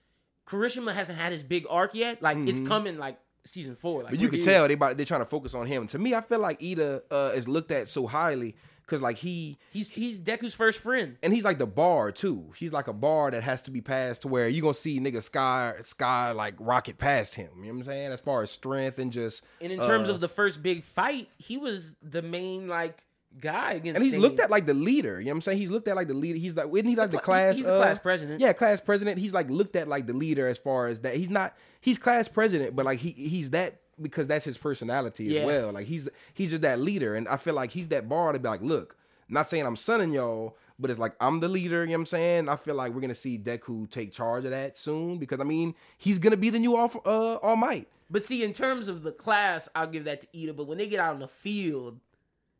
[0.48, 2.22] Kirishima hasn't had his big arc yet.
[2.22, 2.68] Like it's Mhm.
[2.68, 4.04] coming like season four.
[4.04, 5.88] Like But you can tell they about they're trying to focus on him.
[5.88, 8.56] To me, I feel like Ida uh, is looked at so highly
[8.92, 11.16] because like he he's he's Deku's first friend.
[11.24, 12.52] and he's like the bar too.
[12.58, 15.22] He's like a bar that has to be passed to where you gonna see nigga
[15.24, 17.50] Sky Sky like rocket past him.
[17.56, 18.12] You know what I'm saying?
[18.12, 21.30] As far as strength and just And in terms uh, of the first big fight,
[21.38, 23.02] he was the main like
[23.40, 23.96] guy against.
[23.96, 25.20] and he's looked at like the leader.
[25.20, 25.58] You know what I'm saying?
[25.60, 26.38] He's looked at like the leader.
[26.38, 27.56] He's like isn't he like the cla- class?
[27.56, 28.42] he's the uh, class president.
[28.42, 29.20] Yeah, class president.
[29.20, 31.16] He's like looked at like the leader as far as that.
[31.16, 31.56] He's not.
[31.80, 35.46] He's class president, but like he he's that because that's his personality as Yeah.
[35.46, 35.72] well.
[35.72, 38.48] Like he's he's just that leader, and I feel like he's that bar to be
[38.48, 38.96] like, look,
[39.30, 41.82] not saying I'm sonning y'all, but it's like I'm the leader.
[41.84, 42.50] You know what I'm saying?
[42.50, 45.76] I feel like we're gonna see Deku take charge of that soon because I mean
[45.98, 47.88] he's gonna be the new all uh, All Might.
[48.10, 50.54] But see, in terms of the class, I'll give that to Ida.
[50.54, 52.00] But when they get out on the field,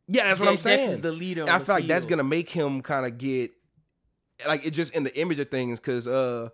[0.08, 0.90] Yeah, that's what De- I'm saying.
[0.90, 3.50] Deku's the leader I feel like that's gonna make him kind of get
[4.46, 6.48] like it just in the image of things because uh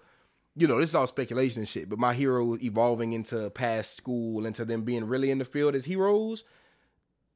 [0.56, 1.88] you know this is all speculation and shit.
[1.88, 5.84] But my hero evolving into past school into them being really in the field as
[5.84, 6.44] heroes.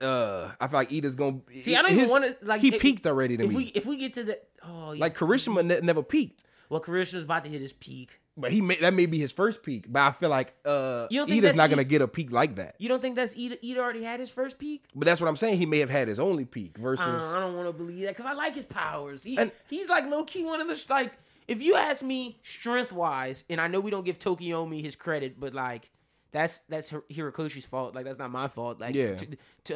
[0.00, 3.06] Uh, I feel like Ida's gonna See, I don't even wanna, like, he if- peaked
[3.06, 3.56] already to if me.
[3.56, 7.44] we if we get to the oh like Kirishima ne- never peaked, well, Kirishima's about
[7.44, 8.18] to hit his peak.
[8.36, 9.84] but he may, that may be his first peak.
[9.88, 12.74] But I feel like uh, You don't Ida's not gonna get a peak like that.
[12.78, 13.58] You don't think that's Ida?
[13.64, 14.82] Ida already had his first peak.
[14.92, 15.58] But that's what I'm saying.
[15.58, 17.06] He may have had his only peak versus.
[17.06, 19.22] Uh, I don't want to believe that because I like his powers.
[19.22, 21.12] He, And- he's like low key one of the like.
[21.48, 25.38] If you ask me strength wise, and I know we don't give Tokoyami his credit,
[25.38, 25.90] but like
[26.30, 27.94] that's that's Horikoshi's fault.
[27.94, 28.80] Like that's not my fault.
[28.80, 29.14] Like Yeah.
[29.16, 29.28] t-
[29.64, 29.74] t-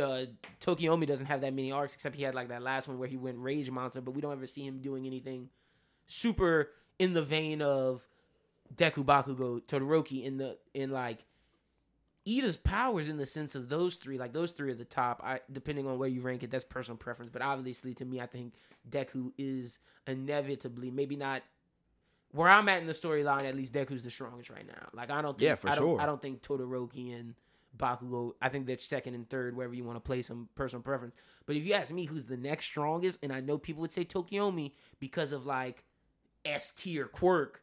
[0.00, 0.26] uh,
[0.60, 3.16] Tokoyami doesn't have that many arcs except he had like that last one where he
[3.16, 5.48] went rage monster, but we don't ever see him doing anything
[6.06, 8.06] super in the vein of
[8.74, 11.24] Deku Bakugo Todoroki in the in like
[12.28, 15.20] Ida's powers in the sense of those three, like those three are the top.
[15.24, 17.30] I depending on where you rank it, that's personal preference.
[17.32, 18.54] But obviously, to me, I think
[18.88, 21.42] Deku is inevitably maybe not
[22.32, 23.44] where I'm at in the storyline.
[23.44, 24.88] At least Deku's the strongest right now.
[24.92, 26.00] Like I don't think Yeah, for I don't, sure.
[26.00, 27.34] I don't think Todoroki and
[27.76, 28.32] Bakugo.
[28.42, 31.14] I think they're second and third wherever you want to play some personal preference.
[31.46, 34.04] But if you ask me, who's the next strongest, and I know people would say
[34.04, 35.84] Tokoyami because of like
[36.44, 37.62] S tier quirk.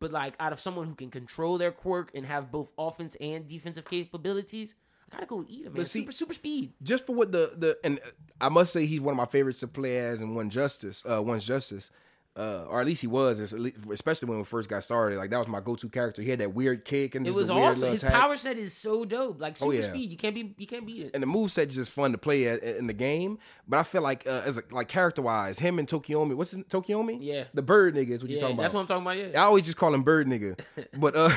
[0.00, 3.46] But like out of someone who can control their quirk and have both offense and
[3.48, 4.74] defensive capabilities,
[5.10, 5.84] I gotta go with Ida, man.
[5.84, 6.72] See- super super speed.
[6.82, 7.98] just for what the the and
[8.40, 11.20] I must say he's one of my favorites to play as in One Justice, uh,
[11.22, 11.90] One's Justice,
[12.38, 13.40] uh, or at least he was,
[13.90, 15.18] especially when we first got started.
[15.18, 16.22] Like that was my go-to character.
[16.22, 17.90] He had that weird kick and It was awesome.
[17.90, 18.14] His attack.
[18.14, 19.40] power set is so dope.
[19.40, 19.82] Like super Oh, yeah.
[19.82, 20.10] speed.
[20.10, 21.10] You can't be you can't beat it.
[21.14, 23.38] and the move set is just fun to play at, in the game.
[23.66, 26.60] But I feel like uh, as a, like character wise, him and Tokoyami, what's his
[26.64, 27.18] Tokoyami?
[27.20, 27.44] Yeah.
[27.52, 28.62] the bird nigga is what you yeah, talking about.
[28.62, 29.16] that's what I'm talking about.
[29.34, 29.42] Yeah.
[29.42, 30.58] I always just call him Bird Nigga.
[30.98, 31.30] But uh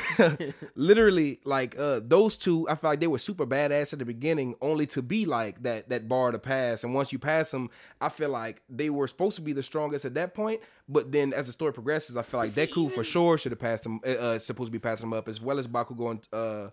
[0.75, 4.55] literally like uh those two, I feel like they were super badass at the beginning,
[4.61, 6.83] only to be like that that bar to pass.
[6.83, 10.05] And once you pass them, I feel like they were supposed to be the strongest
[10.05, 10.61] at that point.
[10.91, 13.59] But then as the story progresses, I feel like See, Deku for sure should have
[13.59, 16.19] passed him uh, uh supposed to be passing him up as well as Bakugo and
[16.33, 16.69] uh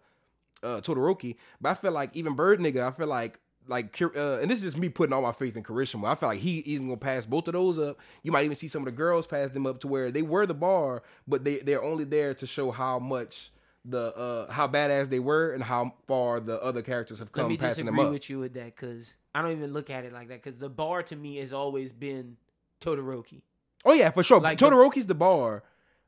[0.66, 1.36] uh Todoroki.
[1.60, 4.64] But I feel like even Bird Nigga, I feel like like uh, and this is
[4.64, 6.08] just me putting all my faith in Kirishima.
[6.08, 7.98] I feel like he even gonna pass both of those up.
[8.22, 10.46] You might even see some of the girls pass them up to where they were
[10.46, 13.52] the bar, but they they're only there to show how much
[13.84, 17.50] the uh how badass they were and how far the other characters have Let come
[17.50, 18.12] me passing them disagree up.
[18.12, 20.42] with you with that because I don't even look at it like that.
[20.42, 22.36] Because the bar to me has always been
[22.80, 23.42] Todoroki.
[23.84, 24.38] Oh yeah, for sure.
[24.38, 25.62] Like Like the- Todoroki's the bar,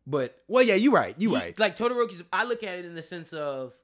[0.07, 1.59] but well, yeah, you're right, you He- right.
[1.59, 2.23] Like Todoroki's.
[2.33, 3.75] I look at it in the sense of,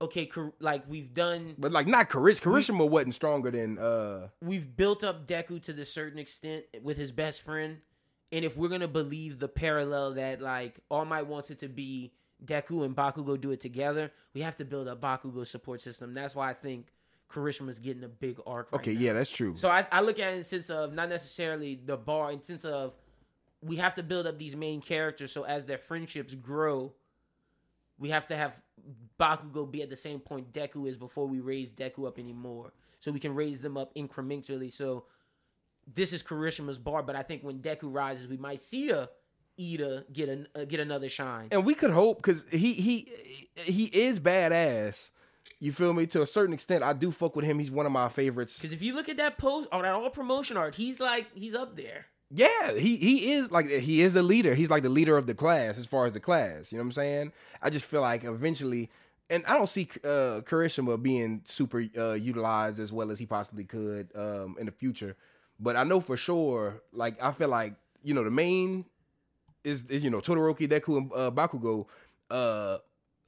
[0.00, 0.28] okay,
[0.60, 2.40] like we've done, But like not Karish.
[2.40, 7.12] Kirishima wasn't stronger than uh we've built up Deku to this certain extent with his
[7.12, 7.78] best friend,
[8.32, 12.12] and if we're gonna believe the parallel that like All Might wants it to be
[12.44, 16.14] Deku and Bakugo do it together, we have to build a Bakugo support system.
[16.14, 16.88] That's why I think
[17.30, 18.70] Kirishima's getting a big arc.
[18.72, 19.00] Right Okay, now.
[19.00, 19.54] yeah, that's true.
[19.56, 22.38] So I, I look at it in the sense of not necessarily the bar, in
[22.40, 22.94] the sense of
[23.62, 26.92] we have to build up these main characters so as their friendships grow,
[27.98, 28.62] we have to have
[29.18, 32.72] Bakugo be at the same point Deku is before we raise Deku up anymore.
[33.00, 34.72] So we can raise them up incrementally.
[34.72, 35.04] So
[35.92, 39.08] this is Kirishima's bar, but I think when Deku rises, we might see a
[39.58, 41.48] Ida get an, uh, get another shine.
[41.50, 43.08] and we could hope because he he
[43.54, 45.12] he is badass.
[45.60, 46.06] You feel me?
[46.08, 47.58] To a certain extent, I do fuck with him.
[47.58, 48.58] He's one of my favorites.
[48.58, 51.54] Because if you look at that post or that all promotion art, he's like he's
[51.54, 52.06] up there.
[52.30, 54.54] Yeah, he he is like he is a leader.
[54.54, 56.72] He's like the leader of the class as far as the class.
[56.72, 57.32] You know what I'm saying?
[57.62, 58.90] I just feel like eventually,
[59.30, 63.64] and I don't see uh Kirishima being super uh, utilized as well as he possibly
[63.64, 65.16] could um in the future.
[65.60, 68.86] But I know for sure, like I feel like you know the main
[69.62, 71.86] is, is you know Todoroki, Deku, and uh, Bakugo.
[72.28, 72.78] Uh,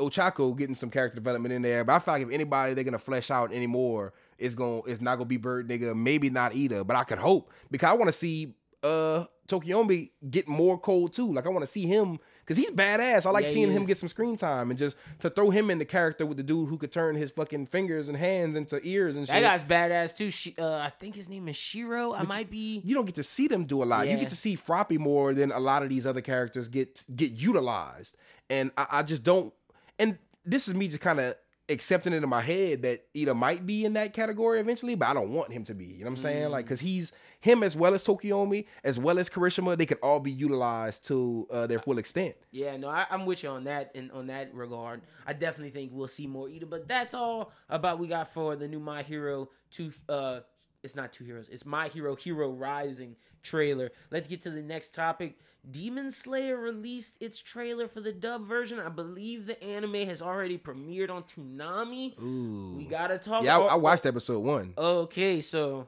[0.01, 2.99] Ochako getting some character development in there, but I feel like if anybody they're gonna
[3.01, 6.95] flesh out anymore, it's to it's not gonna be Bird Nigga, maybe not Ida, but
[6.95, 11.33] I could hope because I want to see uh Tokoyami get more cold too.
[11.33, 13.25] Like I want to see him because he's badass.
[13.25, 15.79] I like Yeah, seeing him get some screen time and just to throw him in
[15.79, 19.17] the character with the dude who could turn his fucking fingers and hands into ears
[19.17, 19.35] and shit.
[19.35, 20.31] That guy's badass too.
[20.31, 22.13] She, uh, I think his name is Shiro.
[22.13, 22.83] I might be.
[22.85, 24.07] you don't get to see them do a lot.
[24.07, 27.33] You get to see Froppy more than a lot of these other characters get get
[27.33, 28.17] utilized.
[28.51, 29.55] And I, I just don't.
[29.99, 31.37] And this is me just kind of
[31.69, 35.15] accepting it in my head that Ida might be in that category eventually, but I
[35.15, 35.85] don't want him to be.
[35.85, 36.51] You know what I'm saying?
[36.51, 40.21] Like, because he's him as well as Tokoyami, as well as Kirishima, they could all
[40.21, 42.35] be utilized to uh, their full extent.
[42.51, 43.91] Yeah, no, I, I'm with you on that.
[43.95, 46.67] In on that regard, I definitely think we'll see more Ida.
[46.67, 49.93] But that's all about we got for the new My Hero two.
[50.09, 50.41] Uh,
[50.83, 51.49] it's not two heroes.
[51.51, 53.91] It's My Hero Hero Rising trailer.
[54.11, 55.39] Let's get to the next topic.
[55.71, 58.79] Demon Slayer released its trailer for the dub version.
[58.79, 62.19] I believe the anime has already premiered on Toonami.
[62.21, 62.75] Ooh.
[62.77, 63.45] We gotta talk.
[63.45, 64.75] Yeah, about I watched episode one.
[64.79, 65.87] Okay, so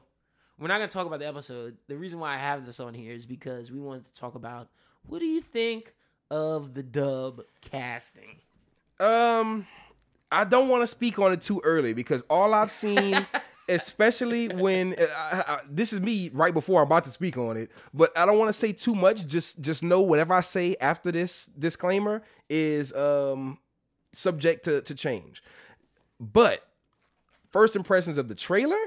[0.59, 1.77] we're not gonna talk about the episode.
[1.87, 4.69] The reason why I have this on here is because we wanted to talk about
[5.05, 5.93] what do you think
[6.29, 8.37] of the dub casting?
[8.99, 9.65] Um,
[10.31, 13.25] I don't want to speak on it too early because all I've seen,
[13.71, 17.57] especially when uh, I, I, this is me right before I'm about to speak on
[17.57, 19.25] it, but I don't want to say too much.
[19.25, 23.57] Just just know whatever I say after this disclaimer is um
[24.13, 25.41] subject to to change.
[26.19, 26.65] But
[27.51, 28.79] first impressions of the trailer,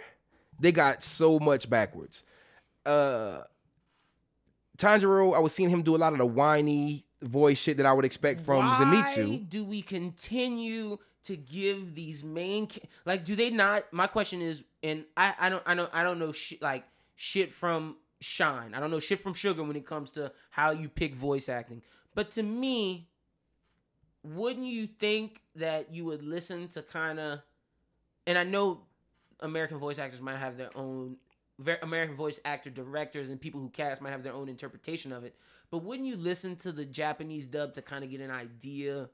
[0.61, 2.25] they got so much backwards.
[2.87, 3.43] Uh
[4.77, 7.93] Tanjiro, I was seeing him do a lot of the whiny voice shit that I
[7.93, 9.49] would expect from why Zenitsu.
[9.49, 12.69] do we continue to give these main
[13.07, 13.25] like?
[13.25, 13.93] Do they not?
[13.93, 16.85] My question is, and I I don't I don't I don't know like
[17.17, 18.75] shit from Shine.
[18.75, 21.83] I don't know shit from Sugar when it comes to how you pick voice acting.
[22.15, 23.09] But to me,
[24.23, 27.41] wouldn't you think that you would listen to kind of
[28.27, 28.83] and I know
[29.41, 31.17] American voice actors might have their own
[31.83, 35.35] American voice actor directors and people who cast might have their own interpretation of it.
[35.71, 39.09] But wouldn't you listen to the Japanese dub to kind of get an idea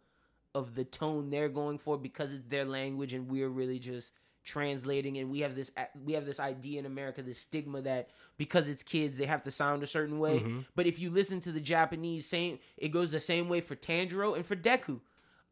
[0.54, 4.12] of the tone they're going for because it's their language and we're really just
[4.44, 5.70] translating and we have this
[6.04, 9.50] we have this idea in America this stigma that because it's kids they have to
[9.50, 10.60] sound a certain way mm-hmm.
[10.74, 14.34] but if you listen to the Japanese same it goes the same way for Tanjiro
[14.34, 15.00] and for Deku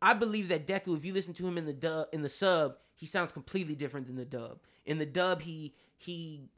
[0.00, 2.76] I believe that Deku, if you listen to him in the dub in the sub,
[2.94, 4.58] he sounds completely different than the dub.
[4.86, 6.48] In the dub, he he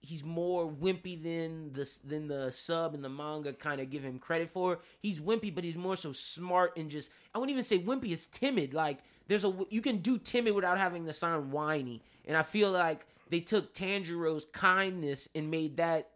[0.00, 4.18] he's more wimpy than the than the sub and the manga kind of give him
[4.18, 4.80] credit for.
[5.00, 8.10] He's wimpy, but he's more so smart and just I wouldn't even say wimpy.
[8.10, 8.72] It's timid.
[8.72, 9.00] Like
[9.32, 12.02] there's a you can do timid without having to sound whiny.
[12.26, 16.10] And I feel like they took Tanjiro's kindness and made that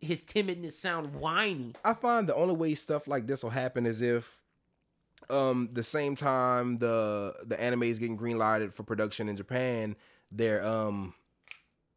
[0.00, 1.72] his timidness sound whiny.
[1.82, 4.42] I find the only way stuff like this will happen is if
[5.30, 9.96] um the same time the the anime is getting green lighted for production in Japan,
[10.30, 11.14] they're um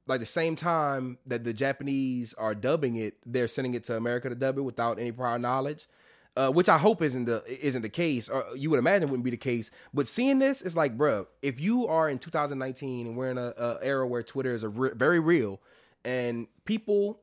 [0.08, 4.30] like the same time that the Japanese are dubbing it, they're sending it to America
[4.30, 5.88] to dub it without any prior knowledge.
[6.38, 9.32] Uh, which I hope isn't the isn't the case, or you would imagine wouldn't be
[9.32, 9.70] the case.
[9.94, 13.54] But seeing this, it's like, bruh, if you are in 2019 and we're in a,
[13.58, 15.60] a era where Twitter is a re- very real,
[16.06, 17.20] and people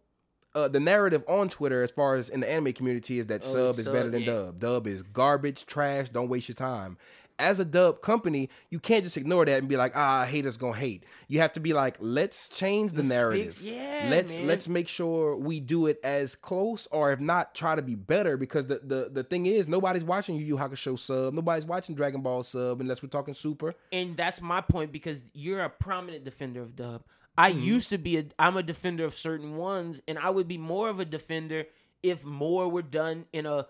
[0.54, 3.72] uh, the narrative on Twitter, as far as in the anime community, is that Oh,
[3.72, 4.32] sub is better than yeah.
[4.32, 4.58] dub.
[4.58, 6.10] Dub is garbage, trash.
[6.10, 6.98] Don't waste your time.
[7.38, 10.76] As a dub company, you can't just ignore that and be like, ah, haters gonna
[10.76, 11.04] hate.
[11.28, 13.44] You have to be like, let's change the Let's narrative.
[13.54, 14.46] fix- yeah, let's man.
[14.46, 18.36] let's make sure we do it as close, or if not, try to be better.
[18.36, 22.20] Because the the, the thing is, nobody's watching Yu Yu Hakusho sub, nobody's watching Dragon
[22.22, 23.74] Ball sub, unless we're talking Super.
[23.92, 27.02] and that's my point because you're a prominent defender of dub.
[27.36, 27.60] I Mm-hmm.
[27.62, 30.88] used to be a I'm a defender of certain ones, and I would be more
[30.88, 31.66] of a defender
[32.02, 33.66] if more were done in a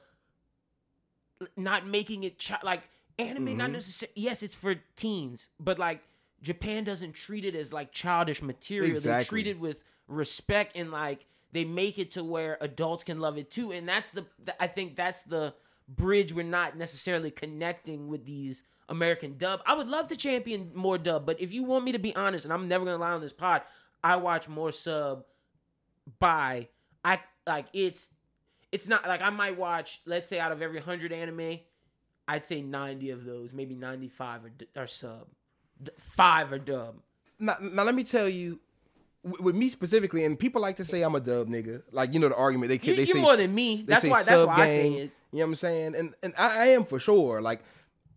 [1.56, 3.56] not making it chi- like anime.
[3.56, 3.72] Not Mm-hmm.
[3.72, 4.12] necessarily.
[4.16, 6.02] Yes, it's for teens, but like
[6.42, 8.98] Japan doesn't treat it as like childish material.
[9.00, 13.38] They treat it with respect and like they make it to where adults can love
[13.38, 13.72] it too.
[13.72, 14.26] And that's the
[14.60, 15.54] I think that's the
[15.88, 19.60] bridge we're not necessarily connecting with these American dub.
[19.66, 22.44] I would love to champion more dub, but if you want me to be honest,
[22.44, 23.62] and I'm never gonna lie on this pod,
[24.04, 25.24] I watch more sub
[26.18, 26.68] by
[27.04, 28.10] I like it's
[28.72, 31.60] it's not like I might watch let's say out of every 100 anime
[32.28, 35.26] I'd say 90 of those maybe 95 are, are sub
[35.98, 36.96] 5 are dub
[37.38, 38.60] Now, now let me tell you,
[39.22, 41.82] with, me specifically, and people like to say I'm a dub nigga.
[41.92, 43.84] Like you know the argument they You- they you're say more than me.
[43.86, 45.10] That's why- that's why I say it.
[45.32, 45.94] You know what I'm saying?
[45.94, 47.40] And and I, I am for sure.
[47.42, 47.60] Like,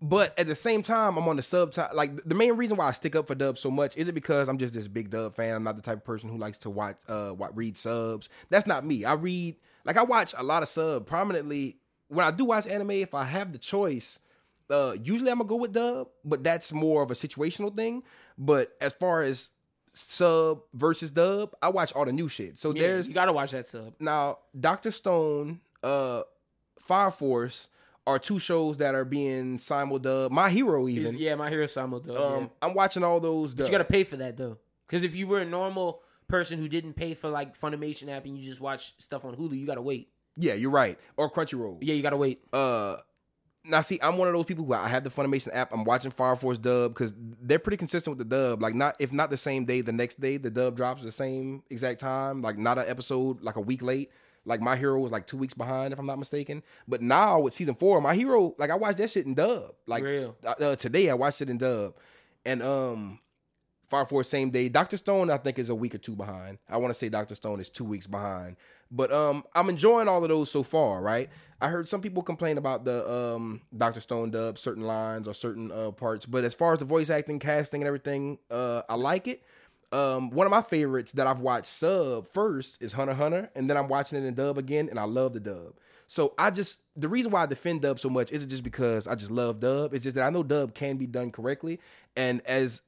[0.01, 1.89] but at the same time, I'm on the sub time.
[1.93, 4.47] Like the main reason why I stick up for dub so much is it because
[4.47, 5.55] I'm just this big dub fan.
[5.55, 8.29] I'm not the type of person who likes to watch uh what read subs.
[8.49, 9.03] That's not me.
[9.05, 11.77] I read like I watch a lot of sub prominently.
[12.11, 14.19] When I do watch anime, if I have the choice,
[14.69, 18.03] uh usually I'm gonna go with dub, but that's more of a situational thing.
[18.37, 19.49] But as far as
[19.93, 22.57] sub versus dub, I watch all the new shit.
[22.57, 26.23] So Yeah, there's you got to watch that sub now Doctor Stone, uh,
[26.79, 27.69] Fire Force
[28.07, 30.31] are two shows that are being simuldubbed.
[30.31, 31.17] My Hero even.
[31.17, 32.49] yeah my hero simuldub Um, yeah.
[32.61, 33.53] I'm watching all those.
[33.53, 36.57] but you got to pay for that though cuz if you were a normal person
[36.59, 39.65] who didn't pay for like Funimation app and you just watch stuff on Hulu you
[39.65, 40.97] got to wait yeah, you're right.
[41.17, 41.77] Or Crunchyroll.
[41.81, 42.97] yeah you got to wait Uh,
[43.63, 45.71] now see, I'm one of those people who I have the Funimation app.
[45.71, 48.61] I'm watching Fire Force dub because they're pretty consistent with the dub.
[48.61, 51.61] Like not if not the same day, the next day the dub drops the same
[51.69, 52.41] exact time.
[52.41, 54.09] Like not an episode like a week late.
[54.45, 56.63] Like My Hero was like two weeks behind, if I'm not mistaken.
[56.87, 59.75] But now with season four, My Hero, like I watched that shit in dub.
[59.85, 60.35] Like Real.
[60.43, 61.93] uh, uh, today, I watched it in dub,
[62.43, 63.19] and um,
[63.87, 64.69] Fire Force same day.
[64.69, 66.57] Doctor Stone, I think, is a week or two behind.
[66.67, 68.55] I want to say Doctor Stone is two weeks behind,
[68.91, 71.01] but um, I'm enjoying all of those so far.
[71.01, 71.29] Right?
[71.61, 75.71] I heard some people complain about the um Doctor Stone dub, certain lines or certain
[75.71, 79.27] uh parts, but as far as the voice acting, casting, and everything, uh, I like
[79.27, 79.43] it.
[79.91, 83.77] Um, one of my favorites that I've watched sub first is Hunter Hunter, and then
[83.77, 85.73] I'm watching it in dub again, and I love the dub.
[86.07, 89.15] So I just the reason why I defend dub so much isn't just because I
[89.15, 89.93] just love dub.
[89.93, 91.79] It's just that I know dub can be done correctly,
[92.15, 92.81] and as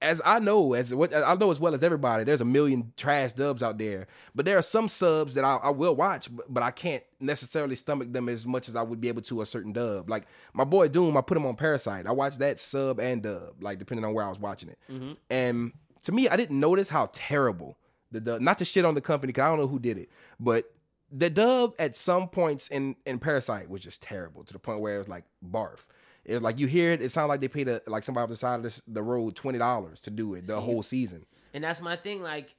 [0.00, 3.32] as I know, as what I know as well as everybody, there's a million trash
[3.32, 4.06] dubs out there.
[4.34, 7.74] But there are some subs that I, I will watch, but, but I can't necessarily
[7.74, 10.08] stomach them as much as I would be able to a certain dub.
[10.08, 12.06] Like my boy Doom, I put him on Parasite.
[12.06, 14.78] I watched that sub and dub, like depending on where I was watching it.
[14.90, 15.12] Mm-hmm.
[15.30, 17.76] And to me, I didn't notice how terrible
[18.12, 18.40] the dub.
[18.40, 20.72] Not to shit on the company, because I don't know who did it, but
[21.10, 24.94] the dub at some points in in Parasite was just terrible to the point where
[24.94, 25.86] it was like barf.
[26.28, 28.28] It was like you hear it, it sounded like they paid a, like somebody off
[28.28, 31.24] the side of the, the road twenty dollars to do it the whole season.
[31.54, 32.22] And that's my thing.
[32.22, 32.54] Like,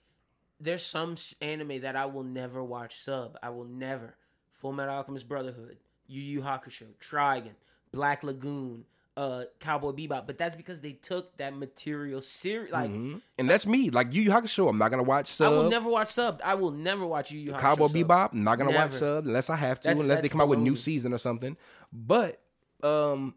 [0.59, 3.37] there's some anime that I will never watch sub.
[3.43, 4.15] I will never.
[4.53, 5.77] Full Metal Alchemist Brotherhood,
[6.07, 7.51] Yu Yu Hakusho, Trigun,
[7.93, 8.83] Black Lagoon,
[9.15, 10.25] uh, Cowboy Bebop.
[10.25, 12.71] But that's because they took that material serious.
[12.71, 13.21] Like, Mhm.
[13.37, 13.91] And that's me.
[13.91, 15.53] Like Yu Yu Hakusho, I'm not gonna watch sub.
[15.53, 16.41] I will never watch sub.
[16.43, 17.59] I will never watch Yu Yu Hakusho.
[17.59, 17.95] Cowboy sub.
[17.95, 20.49] Bebop, I'm not gonna watch sub unless I have to, That's- unless they come out
[20.49, 21.55] with new season or something.
[21.93, 22.41] But
[22.83, 23.35] um,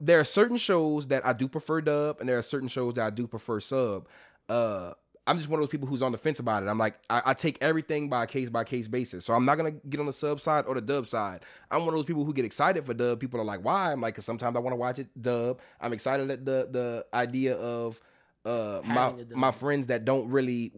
[0.00, 3.06] there are certain shows that I do prefer dub, and there are certain shows that
[3.06, 4.08] I do prefer sub.
[4.48, 4.94] Uh,
[5.26, 6.68] I'm just one of those people who's on the fence about it.
[6.68, 9.24] I'm like, I, I take everything by a case by case basis.
[9.24, 11.44] So I'm not gonna get on the sub side or the dub side.
[11.70, 13.20] I'm one of those people who get excited for dub.
[13.20, 13.92] People are like, why?
[13.92, 15.60] I'm like, cause sometimes I want to watch it dub.
[15.80, 18.00] I'm excited at the the idea of
[18.44, 20.72] uh my Having my friends that don't really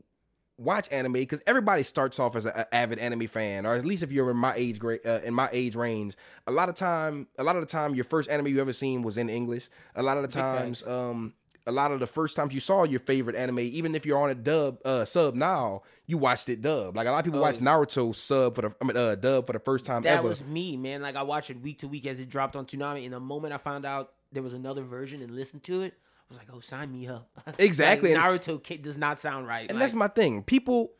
[0.62, 4.12] watch anime because everybody starts off as an avid anime fan, or at least if
[4.12, 6.14] you're in my age grade, uh, in my age range.
[6.46, 9.02] A lot of time, a lot of the time, your first anime you ever seen
[9.02, 9.68] was in English.
[9.94, 11.34] A lot of the times, um,
[11.66, 14.30] a lot of the first times you saw your favorite anime, even if you're on
[14.30, 16.96] a dub uh, sub now, you watched it dub.
[16.96, 19.52] Like a lot of people watch Naruto sub for the I mean uh, dub for
[19.52, 20.02] the first time Oh.
[20.02, 20.28] That ever.
[20.28, 21.02] was me, man.
[21.02, 23.52] Like I watched it week to week as it dropped on Toonami, and the moment
[23.52, 25.94] I found out there was another version and listened to it,
[26.32, 28.14] was like, "Oh, sign me up!" Exactly.
[28.14, 29.68] Like, Naruto does not sound right.
[29.68, 30.42] And Like, that's my thing.
[30.42, 30.92] People,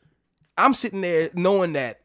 [0.57, 2.01] I'm sitting there knowing that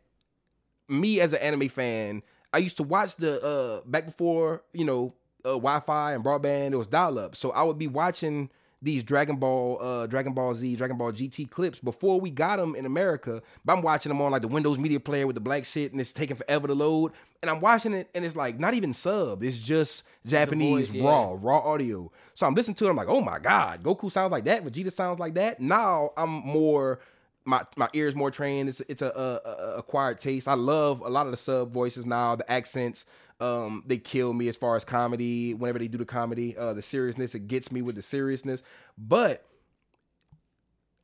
[0.87, 2.23] me as an anime fan,
[2.53, 5.13] I used to watch the uh back before you know
[5.45, 6.71] uh, Wi-Fi and broadband.
[6.71, 8.49] It was dial-up, so I would be watching
[8.81, 12.75] these Dragon Ball, uh, Dragon Ball Z, Dragon Ball GT clips before we got them
[12.75, 13.41] in America.
[13.65, 15.99] But I'm watching them on like the Windows Media Player with the black shit, and
[15.99, 17.13] it's taking forever to load.
[17.41, 19.43] And I'm watching it, and it's like not even sub.
[19.43, 21.09] It's just Japanese voice, yeah.
[21.09, 22.11] raw, raw audio.
[22.35, 22.89] So I'm listening to it.
[22.89, 24.63] I'm like, oh my god, Goku sounds like that.
[24.63, 25.59] Vegeta sounds like that.
[25.59, 26.99] Now I'm more.
[27.45, 28.67] My, my ears more trained.
[28.67, 30.49] It's it's a, a, a acquired taste.
[30.49, 32.35] I love a lot of the sub voices now.
[32.35, 33.05] The accents,
[33.39, 35.53] um, they kill me as far as comedy.
[35.53, 38.63] Whenever they do the comedy, uh, the seriousness, it gets me with the seriousness.
[38.97, 39.45] But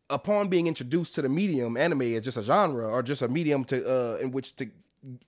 [0.10, 3.64] upon being introduced to the medium, anime as just a genre or just a medium
[3.66, 4.70] to uh, in which to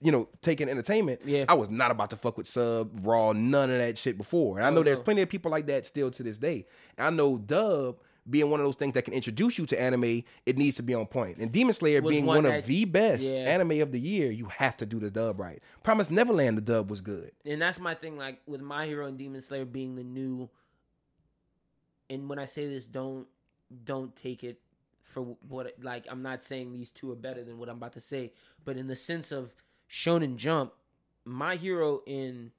[0.01, 1.21] you know take in entertainment.
[1.25, 1.45] Yeah.
[1.49, 4.57] I was not about to fuck with sub raw, none of that shit before.
[4.57, 5.03] And I know Oh, there's no.
[5.03, 6.65] plenty of people like that still to this day.
[6.97, 7.97] And I know dub.
[8.27, 10.95] Being one of those things that can introduce you to anime, it needs to be
[10.95, 11.37] on point.
[11.37, 13.41] And Demon Slayer Was being one one, of the best yeah.
[13.41, 15.61] anime of the year, you have to do the dub right.
[15.83, 17.31] Promise Neverland, the dub was good.
[17.45, 18.17] and that's my thing.
[18.17, 20.49] Like with My Hero and Demon Slayer being the new,
[22.09, 23.27] and when I say this, don't
[23.83, 24.59] don't take it
[25.03, 28.01] for what like I'm not saying these two are better than what I'm about to
[28.01, 29.53] say, but in the sense of
[29.89, 30.73] Shonen Jump,
[31.25, 32.51] My Hero in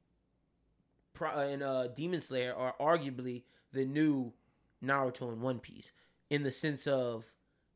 [1.51, 3.43] in uh, Demon Slayer are arguably
[3.73, 4.33] the new
[4.87, 5.91] Naruto and One Piece
[6.31, 7.25] in the sense of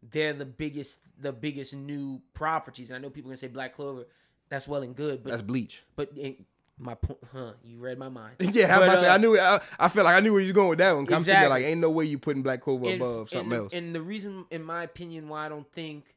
[0.03, 2.91] they're the biggest the biggest new properties.
[2.91, 4.07] And I know people are gonna say Black Clover,
[4.49, 5.83] that's well and good, but That's Bleach.
[5.97, 6.45] but in
[6.79, 7.53] my point, huh?
[7.63, 8.37] You read my mind.
[8.41, 9.39] Yeah, I, But, was about say, uh, I knew.
[9.39, 11.05] I, I felt like I knew where you was going with that one.
[11.05, 13.53] 'cause I'm sitting there like, ain't no way you putting Black Clover and- above something
[13.53, 13.75] and else.
[13.75, 16.17] And the reason, in my opinion, why I don't think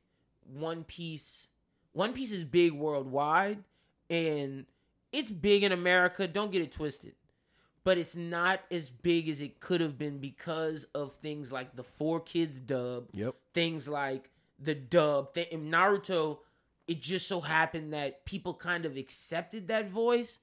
[0.53, 1.49] One Piece,
[1.91, 3.61] One Piece is big worldwide,
[4.09, 4.65] and
[5.11, 6.27] it's big in America.
[6.27, 7.13] Don't get it twisted,
[7.83, 11.83] but it's not as big as it could have been because of things like the
[11.83, 13.35] Four Kids dub, Yep.
[13.53, 14.29] things like
[14.59, 15.33] the dub.
[15.33, 16.39] Th- in Naruto,
[16.87, 20.39] it just so happened that people kind of accepted that voice,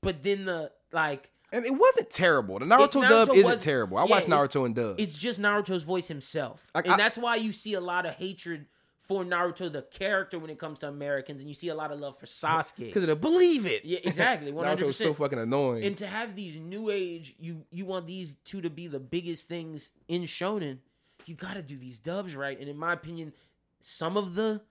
[0.00, 2.58] but then the like And it wasn't terrible.
[2.58, 3.98] The Naruto, Naruto dub isn't terrible.
[3.98, 4.96] I yeah, watched it- Naruto and dub.
[4.98, 8.66] it's just Naruto's voice himself, and I- that's why you see a lot of hatred
[9.06, 12.00] for Naruto the character when it comes to Americans, and you see a lot of
[12.00, 12.72] love for Sasuke.
[12.78, 13.84] Because of the believe it.
[13.84, 15.84] Yeah, exactly, one hundred Naruto's so fucking annoying.
[15.84, 19.46] And to have these new age, you you want these two to be the biggest
[19.46, 20.78] things in Shonen,
[21.26, 22.58] you got to do these dubs right.
[22.58, 23.32] And in my opinion,
[23.80, 24.62] some of the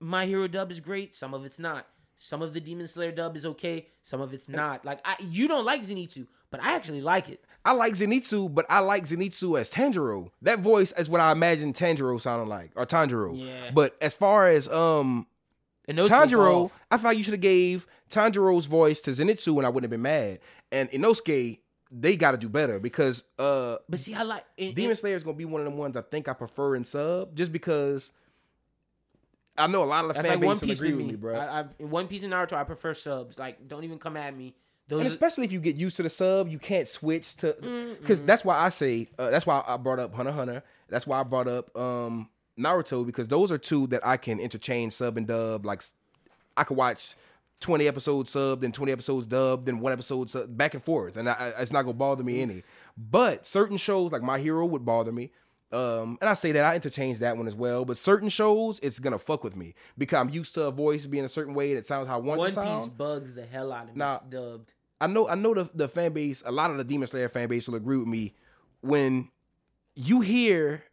[0.00, 1.86] My Hero dub is great, some of it's not.
[2.20, 4.84] Some of the Demon Slayer dub is okay, some of it's not.
[4.84, 7.44] Like I, you don't like Zenitsu, but I actually like it.
[7.64, 10.30] I like Zenitsu, but I like Zenitsu as Tanjiro.
[10.42, 13.38] That voice is what I imagine Tanjiro sounding like, or Tanjiro.
[13.38, 13.70] Yeah.
[13.74, 15.26] But as far as um
[15.88, 16.70] Tanjiro.
[16.90, 20.02] I thought you should have gave Tanjiro's voice to Zenitsu, and I wouldn't have been
[20.02, 20.40] mad.
[20.70, 25.16] And Inosuke, they got to do better because uh But see, I like Demon Slayer
[25.16, 28.12] is gonna be one of the ones I think I prefer in sub, just because
[29.56, 31.12] I know a lot of the fan like base will Piece agree with with me,
[31.12, 31.36] me, bro.
[31.38, 33.38] I, I, in One Piece and Naruto, I prefer subs.
[33.38, 34.54] Like, don't even come at me.
[34.88, 38.22] Those, and especially if you get used to the sub, you can't switch to because
[38.22, 40.62] that's why I say uh, that's why I brought up Hunter Hunter.
[40.88, 44.94] That's why I brought up um Naruto because those are two that I can interchange
[44.94, 45.66] sub and dub.
[45.66, 45.82] Like
[46.56, 47.14] I could watch
[47.60, 51.28] twenty episodes sub, then twenty episodes dub, then one episode sub, back and forth, and
[51.28, 52.62] I, it's not gonna bother me any.
[52.96, 55.30] But certain shows like My Hero would bother me.
[55.70, 58.98] Um, and I say that I interchange that one as well, but certain shows it's
[58.98, 61.78] gonna fuck with me because I'm used to a voice being a certain way and
[61.78, 62.84] it sounds how I want One to sound.
[62.84, 63.98] Piece bugs the hell out of me.
[63.98, 64.20] Nah.
[64.30, 64.72] dubbed.
[65.00, 67.48] I know I know the the fan base, a lot of the Demon Slayer fan
[67.48, 68.34] base will agree with me
[68.80, 69.28] when
[69.94, 70.84] you hear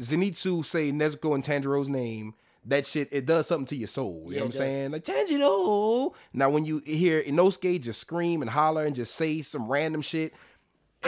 [0.00, 2.34] Zenitsu say Nezuko and Tanjiro's name,
[2.64, 4.24] that shit it does something to your soul.
[4.26, 4.90] You Yeah, know what I'm saying?
[4.92, 6.12] Like Tanjiro.
[6.32, 10.34] Now when you hear Inosuke just scream and holler and just say some random shit,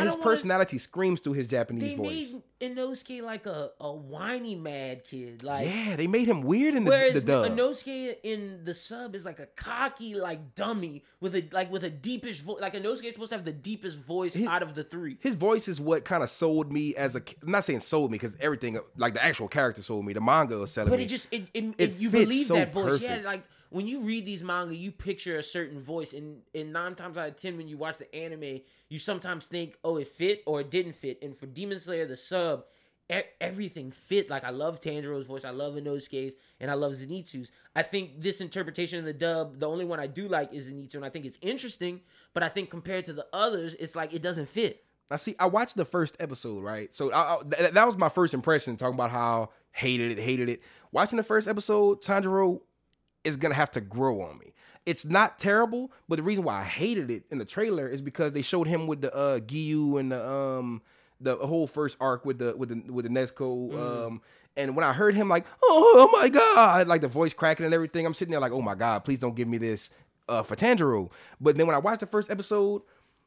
[0.05, 2.33] His don't wanna- personality screams through his Japanese They voice.
[2.35, 2.43] made
[2.77, 5.45] Inosuke like a, a whiny mad kid.
[5.45, 7.47] Like, yeah, they made him weird in the, whereas the dub.
[7.47, 11.91] Inosuke in the sub is like a cocky, like dummy with a like with a
[11.91, 12.61] deepish voice.
[12.61, 15.19] Like Inosuke is supposed to have the deepest voice out of the three.
[15.21, 17.23] his voice is what kind of sold me as a.
[17.43, 20.13] I'm not saying sold me because everything like the actual character sold me.
[20.13, 20.95] The manga was selling me.
[20.95, 21.05] But me.
[21.05, 22.99] it just it, it, It you believe so that voice.
[22.99, 23.03] perfect.
[23.05, 26.97] Yeah, like when you read these manga, you picture a certain voice, and and nine
[26.97, 30.43] times out of ten, when you watch the anime, you sometimes think, oh, it fit
[30.47, 31.19] or it didn't fit.
[31.23, 32.65] And for Demon Slayer, the sub,
[33.13, 34.31] e- everything fit.
[34.31, 37.51] Like I love Tanjiro's voice, I love Inosuke's, and I love Zenitsu's.
[37.77, 40.97] I think this interpretation of the dub, the only one I do like is Zenitsu,
[40.97, 42.01] and I think it's interesting.
[42.35, 44.85] But I think compared to the others, it's like it doesn't fit.
[45.11, 45.35] I see.
[45.39, 46.93] I watched the first episode, right?
[46.95, 50.49] So I, I, th- that was my first impression, talking about how hated it, hated
[50.49, 50.63] it.
[50.93, 52.61] Watching the first episode, Tanjiro
[53.25, 54.53] is gonna have to grow on me.
[54.89, 58.33] It's not terrible, but the reason why I hated it in the trailer is because
[58.33, 60.81] they showed him with the uh Giyu and the um
[61.21, 63.75] the whole first arc with the with the with the Nezuko.
[64.07, 64.23] Um
[64.57, 68.07] and when I heard him like, oh my god, like the voice cracking and everything,
[68.07, 69.91] I'm sitting there like, oh my god, please don't give me this
[70.27, 71.11] uh for Tanjiro.
[71.39, 72.81] But then when I watched the first episode,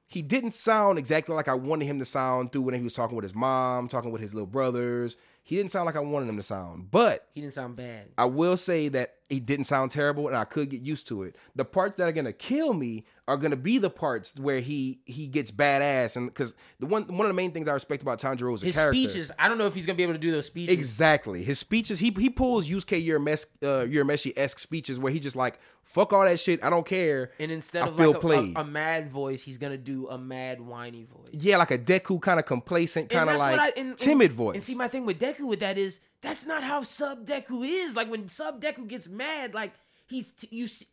[0.07, 3.15] he didn't sound exactly like I wanted him to sound through when he was talking
[3.15, 5.15] with his mom, talking with his little brothers.
[5.43, 6.91] He didn't sound like I wanted him to sound.
[6.91, 8.09] But He didn't sound bad.
[8.17, 11.35] I will say that he didn't sound terrible and I could get used to it.
[11.55, 15.27] The parts that are gonna kill me are gonna be the parts where he he
[15.27, 18.53] gets badass and because the one one of the main things I respect about Tanjiro
[18.53, 18.93] is His character.
[19.09, 20.77] speeches, I don't know if he's gonna be able to do those speeches.
[20.77, 21.43] Exactly.
[21.43, 25.59] His speeches, he he pulls Yusuke Urameshi uh, Urameshi esque speeches where he just like
[25.83, 26.63] fuck all that shit.
[26.63, 27.31] I don't care.
[27.39, 28.55] and instead I of feel like a, played.
[28.55, 31.29] a, a mad voice, he's gonna do a mad whiny voice.
[31.33, 34.55] yeah, like a Deku kind of complacent, kind of like I- and- and- timid voice.
[34.55, 37.95] And see, my thing with Deku with that is that's not how Sub Deku is.
[37.95, 39.73] Like when Sub Deku gets mad, like
[40.07, 40.85] he's t- you see,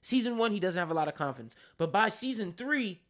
[0.00, 3.00] season one, he doesn't have a lot of confidence, but by season three,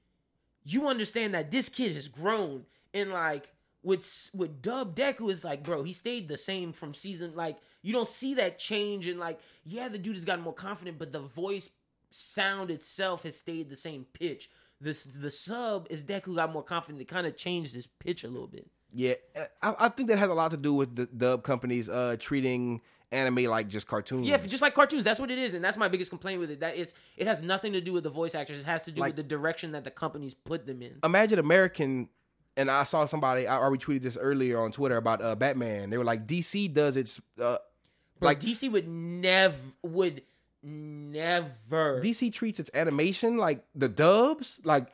[0.64, 5.62] you understand that this kid has grown and like with with Dub Deku is like,
[5.62, 7.32] bro, he stayed the same from season.
[7.34, 10.98] Like you don't see that change and like, yeah, the dude has gotten more confident,
[10.98, 11.70] but the voice
[12.10, 14.50] sound itself has stayed the same pitch.
[14.80, 17.00] This the sub is Deku got more confident.
[17.02, 18.66] It kind of changed his pitch a little bit.
[18.92, 19.14] yeah,
[19.62, 22.80] I, I think that has a lot to do with the dub companies uh treating
[23.10, 24.26] anime like just cartoons.
[24.28, 26.60] Yeah, just like cartoons, that's what it is, and that's my biggest complaint with it.
[26.60, 28.58] That it's it has nothing to do with the voice actors.
[28.58, 30.98] It has to do Like- with the direction that the companies put them in.
[31.04, 32.08] imagine American.
[32.56, 33.46] And I saw somebody.
[33.46, 35.90] I already tweeted this earlier on Twitter about uh, Batman.
[35.90, 37.58] They were like, DC does its uh,
[38.18, 40.22] Bro, like DC would never would
[40.60, 44.88] never DC treats its animation like the dubs like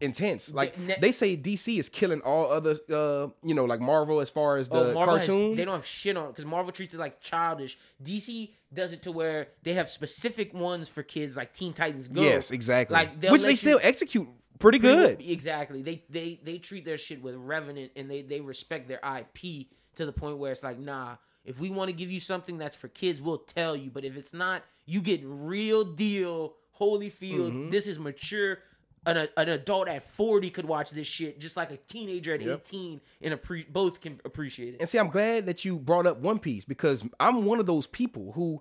[0.00, 0.52] intense.
[0.52, 4.30] Like ne- they say DC is killing all other uh you know like Marvel as
[4.30, 7.20] far as the Oh, has- they don't have shit on because Marvel treats it like
[7.20, 7.78] childish.
[8.02, 12.22] DC does it to where they have specific ones for kids, like Teen Titans Go.
[12.22, 12.94] yes, exactly.
[12.94, 14.28] Like Which they you- still execute
[14.58, 15.20] pretty good.
[15.20, 15.82] Exactly.
[15.82, 20.06] They they they treat their shit with revenant and they they respect their IP to
[20.06, 22.88] the point where it's like, nah, if we want to give you something that's for
[22.88, 23.90] kids, we'll tell you.
[23.90, 27.50] But if it's not, you get real deal Holyfield.
[27.52, 27.70] Mm-hmm.
[27.70, 28.58] This is mature.
[29.06, 32.60] An, an adult at 40 could watch this shit just like a teenager at Yep.
[32.66, 34.80] 18 and appre- both can appreciate it.
[34.80, 37.86] And see, I'm glad that you brought up One Piece because I'm one of those
[37.86, 38.60] people who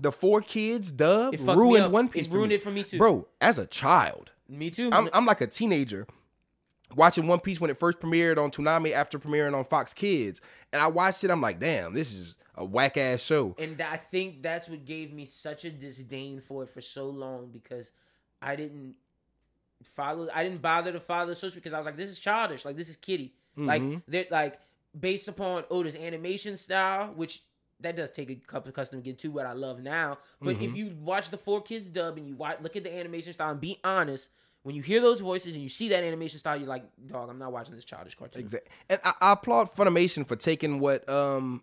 [0.00, 1.92] the four kids dub It fucked me ruined.
[1.92, 2.26] One Piece.
[2.26, 2.54] It ruined me.
[2.56, 2.98] it for me too.
[2.98, 4.90] Bro, as a child, Me too.
[4.92, 6.06] I'm, I'm like a teenager
[6.96, 10.40] watching One Piece when it first premiered on Toonami after premiering on Fox Kids.
[10.72, 13.54] And I watched it, I'm like, damn, this is a whack ass show.
[13.56, 17.50] And I think that's what gave me such a disdain for it for so long
[17.52, 17.92] because
[18.42, 18.94] I didn't
[19.84, 20.28] follow.
[20.34, 22.64] I didn't bother to follow the social because I was like, this is childish.
[22.64, 23.34] Like this is kitty.
[23.56, 24.60] Like they're like
[24.98, 27.42] based upon Oda's animation style, which
[27.80, 30.18] that does take a couple of custom to get to what I love now.
[30.40, 33.32] But if you watch the four kids dub and you watch, look at the animation
[33.32, 34.30] style and be honest.
[34.64, 37.38] When you hear those voices and you see that animation style, you're like, dog, I'm
[37.38, 38.42] not watching this childish cartoon.
[38.42, 38.70] Exactly.
[38.90, 41.62] And I, I applaud Funimation for taking what um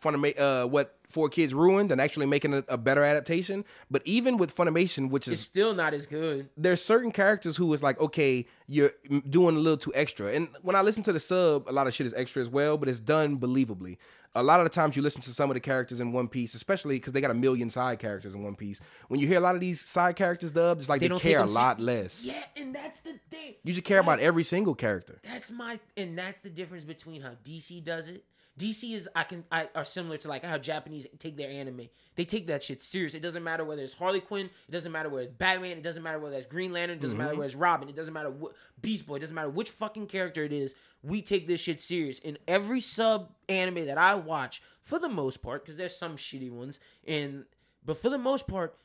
[0.00, 3.64] Funima- uh what Four Kids ruined and actually making a, a better adaptation.
[3.90, 6.48] But even with Funimation, which It's is still not as good.
[6.56, 8.90] there's certain characters who is like, okay, you're
[9.28, 10.32] doing a little too extra.
[10.32, 12.76] And when I listen to the sub, a lot of shit is extra as well,
[12.76, 13.98] but it's done believably.
[14.34, 16.54] A lot of the times you listen to some of the characters in One Piece,
[16.54, 18.80] especially because they got a million side characters in One Piece.
[19.08, 21.40] When you hear a lot of these side characters dubbed, it's like they, don't care
[21.40, 22.22] a lot less.
[22.22, 23.54] Yeah, and that's the thing.
[23.64, 25.20] You just care about every single character.
[25.22, 28.24] That's my and that's the difference between how DC does it.
[28.58, 31.88] DC is I can I are similar to like how Japanese take their anime.
[32.14, 33.14] They take that shit serious.
[33.14, 34.46] It doesn't matter whether it's Harley Quinn.
[34.46, 35.72] It doesn't matter whether it's Batman.
[35.72, 36.96] It doesn't matter whether it's Green Lantern.
[36.96, 37.38] It doesn't matter mm-hmm.
[37.40, 37.88] whether it's Robin.
[37.88, 39.16] It doesn't matter what Beast Boy.
[39.16, 40.74] It doesn't matter which fucking character it is.
[41.02, 42.18] We take this shit serious.
[42.20, 46.50] In every sub anime that I watch, for the most part, because there's some shitty
[46.50, 47.44] ones, and
[47.84, 48.76] but for the most part,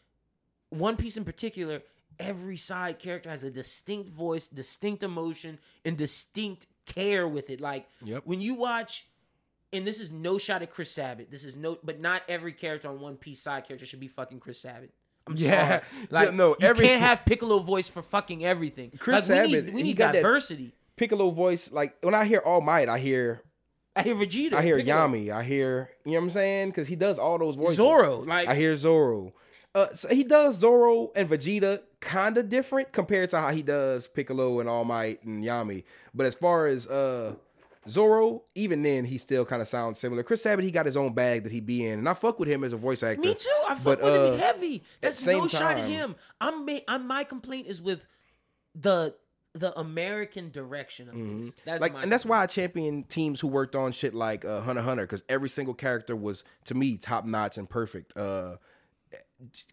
[0.70, 1.82] one Piece in particular,
[2.20, 7.62] every side character has a distinct voice, distinct emotion, and distinct care with it.
[7.62, 8.24] Like Yep.
[8.26, 9.08] when you watch,
[9.74, 11.32] and this is no shot at Chris Sabat.
[11.32, 14.40] This is no, but not every character on One Piece side character should be fucking
[14.40, 14.90] Chris Sabat.
[15.28, 15.68] I'm Yeah.
[15.68, 15.82] sorry.
[16.10, 18.92] Like Yeah, no, you every- can't have Piccolo voice for fucking everything.
[18.98, 20.72] Chris like, we Sabat, need, we need diversity.
[20.96, 23.42] Piccolo voice, like when I hear All Might, I hear
[23.96, 24.54] I hear Vegeta.
[24.54, 24.96] I hear Piccolo.
[25.08, 25.30] Yami.
[25.32, 27.78] I hear you know what I'm saying because he does all those voices.
[27.78, 29.34] Zoro, like- I hear Zoro.
[29.74, 34.06] Uh, so he does Zoro and Vegeta kind of different compared to how he does
[34.08, 35.84] Piccolo and All Might and Yami.
[36.14, 37.36] But as far as uh
[37.90, 40.22] Zoro, even then he still kind of sounds similar.
[40.24, 42.48] Chris Sabat, he got his own bag that he be in, and I fuck with
[42.48, 43.22] him as a voice actor.
[43.22, 43.50] Me too.
[43.68, 44.84] I fuck But, with uh, him heavy.
[45.02, 46.16] That's same no shot at him.
[46.40, 48.06] I'm, I'm my complaint is with
[48.76, 49.16] the
[49.54, 51.54] the American direction of this.
[51.66, 51.82] That's Mm-hmm.
[51.82, 54.82] like, my and that's why I champion teams who worked on shit like uh, Hunter
[54.82, 58.58] Hunter because every single character was to me top notch and perfect, uh,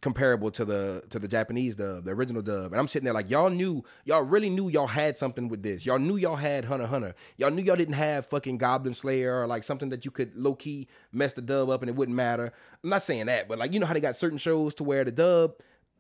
[0.01, 2.73] comparable to the to the Japanese dub, the original dub.
[2.73, 5.85] And I'm sitting there like, y'all knew, y'all really knew y'all had something with this.
[5.85, 7.15] Y'all knew y'all had Hunter Hunter.
[7.37, 10.55] Y'all knew y'all didn't have fucking Goblin Slayer or like something that you could low
[10.55, 12.53] key mess the dub up and it wouldn't matter.
[12.83, 15.05] I'm not saying that, but like you know how they got certain shows to where
[15.05, 15.55] the dub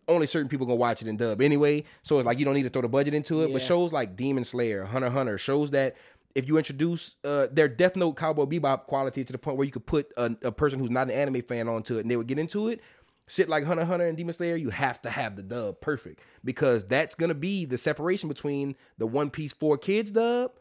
[0.08, 1.84] only certain people gonna watch it in dub anyway.
[2.02, 3.52] So it's like you don't need to throw the budget into it.
[3.52, 5.96] But shows like Demon Slayer, Hunter Hunter, shows that
[6.34, 9.72] if you introduce uh, their Death Note Cowboy Bebop quality to the point where you
[9.72, 12.26] could put a, a person who's not an anime fan onto it and they would
[12.26, 12.80] get into it,
[13.28, 16.84] shit like Hunter Hunter and Demon Slayer, you have to have the dub perfect because
[16.84, 20.52] that's gonna be the separation between the One Piece Four Kids dub,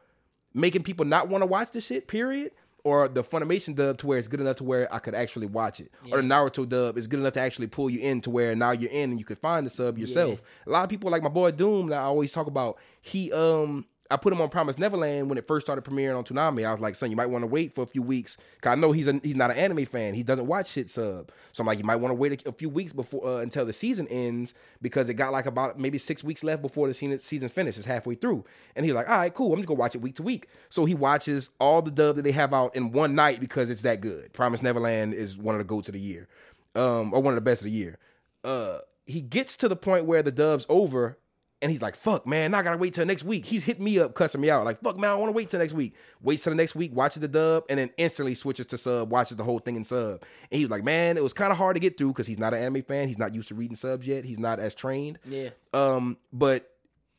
[0.54, 2.08] making people not want to watch the shit.
[2.08, 2.52] Period.
[2.84, 5.82] Or the Funimation dub to where it's good enough to where I could actually watch
[5.82, 5.92] it.
[6.10, 8.72] Or the Naruto dub is good enough to actually pull you in to where now
[8.72, 10.42] you're in and you could find the sub yourself.
[10.66, 12.78] A lot of people like my boy Doom that I always talk about.
[13.02, 16.66] He um I put him on Promise Neverland when it first started premiering on Toonami.
[16.66, 18.38] I was like, son, you might want to wait for a few weeks.
[18.62, 20.14] Cause I know he's a, he's not an anime fan.
[20.14, 21.32] He doesn't watch shit sub.
[21.52, 23.66] So I'm like, you might want to wait a, a few weeks before uh, until
[23.66, 27.20] the season ends because it got like about maybe six weeks left before the season
[27.20, 28.46] season finishes halfway through.
[28.76, 29.52] And he's like, all right, cool.
[29.52, 30.48] I'm just gonna watch it week to week.
[30.70, 33.82] So he watches all the dub that they have out in one night because it's
[33.82, 34.34] that good.
[34.34, 36.28] Promise Neverland is one of the goats of the year,
[36.76, 37.98] um, or one of the best of the year.
[38.44, 41.18] Uh, he gets to the point where the dub's over
[41.62, 43.46] and he's like, fuck, man, now I gotta wait till next week.
[43.46, 44.64] He's hitting me up, cussing me out.
[44.64, 45.96] Like, fuck, man, I wanna wait till next week.
[46.22, 49.38] Waits till the next week, watches the dub, and then instantly switches to sub, watches
[49.38, 50.22] the whole thing in sub.
[50.52, 52.38] And he was like, man, it was kind of hard to get through because he's
[52.38, 53.08] not an anime fan.
[53.08, 54.24] He's not used to reading subs yet.
[54.24, 55.20] He's not as trained.
[55.28, 55.50] Yeah.
[55.74, 56.70] Um, but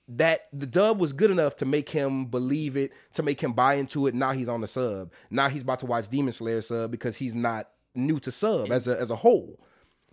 [0.09, 3.75] that the dub was good enough to make him believe it, to make him buy
[3.75, 4.15] into it.
[4.15, 5.13] Now he's on the sub.
[5.31, 8.87] Now he's about to watch Demon Slayer sub because he's not new to sub as
[8.87, 9.61] a as a whole.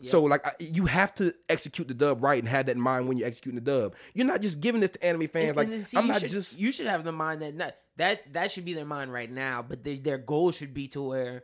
[0.03, 3.07] So like I, you have to execute the dub right and have that in mind
[3.07, 3.95] when you're executing the dub.
[4.13, 5.49] You're not just giving this to anime fans.
[5.49, 7.75] And- like and see, I'm not should, just you should have the mind that not,
[7.97, 11.01] that that should be their mind right now, but they, their goal should be to
[11.01, 11.43] where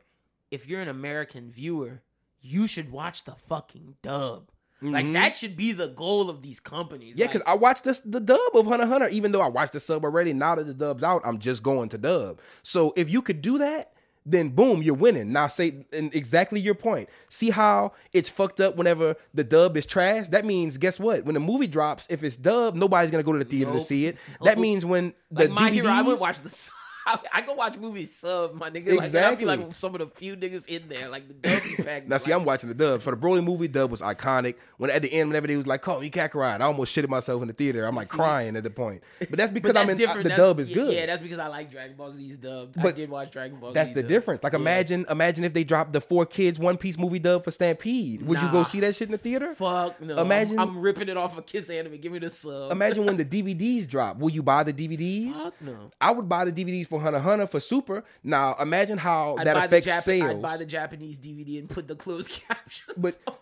[0.49, 2.01] if you're an American viewer,
[2.41, 4.49] you should watch the fucking dub.
[4.83, 7.11] Like that should be the goal of these companies.
[7.11, 7.19] Mm-hmm.
[7.19, 9.07] yeah, Like, because I watched this the dub of Hunter Hunter.
[9.09, 11.89] Even though I watched the sub already, now that the dub's out, I'm just going
[11.89, 12.41] to dub.
[12.63, 13.93] So if you could do that,
[14.25, 15.31] then boom, you're winning.
[15.31, 17.09] Now say exactly your point.
[17.29, 20.27] See how it's fucked up whenever the dub is trash.
[20.29, 21.25] That means guess what?
[21.25, 24.05] When the movie drops, if it's dub, nobody's gonna go to the theater to see
[24.07, 24.17] it.
[24.43, 24.61] That Nope.
[24.61, 26.71] means when the like my DVDs, hero, I would watch the.
[27.05, 28.95] I, I go watch movies sub, my nigga.
[28.95, 31.61] Like, and I'd be like some of the few niggas in there, like the dub
[31.85, 32.07] pack.
[32.07, 33.01] Now, see, I'm watching the dub.
[33.01, 34.55] For the Broly movie, dub was iconic.
[34.77, 37.41] When at the end, whenever they was like, "Call me Kakarot," I almost shitted myself
[37.41, 37.85] in the theater.
[37.85, 39.01] I'm like crying at the point.
[39.19, 40.23] But that's because But that's I'm in, different.
[40.23, 40.93] the That's- dub is yeah, good.
[40.93, 42.73] Yeah, that's because I like Dragon Ball Z's dub.
[42.77, 43.73] I But did watch Dragon Ball.
[43.73, 44.09] That's Z the dub.
[44.09, 44.43] difference.
[44.43, 44.59] Like Yeah.
[44.59, 48.21] imagine, imagine if they dropped the four kids One Piece movie dub for Stampede.
[48.23, 49.53] Would you go see that shit in the theater?
[49.55, 50.17] Fuck no.
[50.21, 51.97] Imagine- I'm, I'm ripping it off of Kiss Anime.
[51.97, 52.71] Give me the sub.
[52.71, 54.17] Imagine when the DVDs drop.
[54.19, 55.33] Will you buy the DVDs?
[55.33, 55.91] Fuck no.
[55.99, 58.03] I would buy the DVDs for Hunter Hunter for Super.
[58.23, 60.35] Now imagine how I'd that affects Jap- sales.
[60.35, 62.95] I'd buy the Japanese DVD and put the closed captions.
[62.97, 63.35] But- on.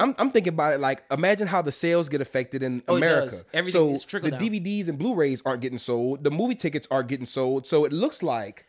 [0.00, 2.98] I'm, I'm thinking about it like imagine how the sales get affected in Oh, it
[2.98, 3.30] America.
[3.30, 3.44] does.
[3.52, 4.46] Everything so is trickle the down.
[4.46, 6.22] DVDs and Blu-rays aren't getting sold.
[6.22, 7.66] The movie tickets are getting sold.
[7.66, 8.64] So it looks like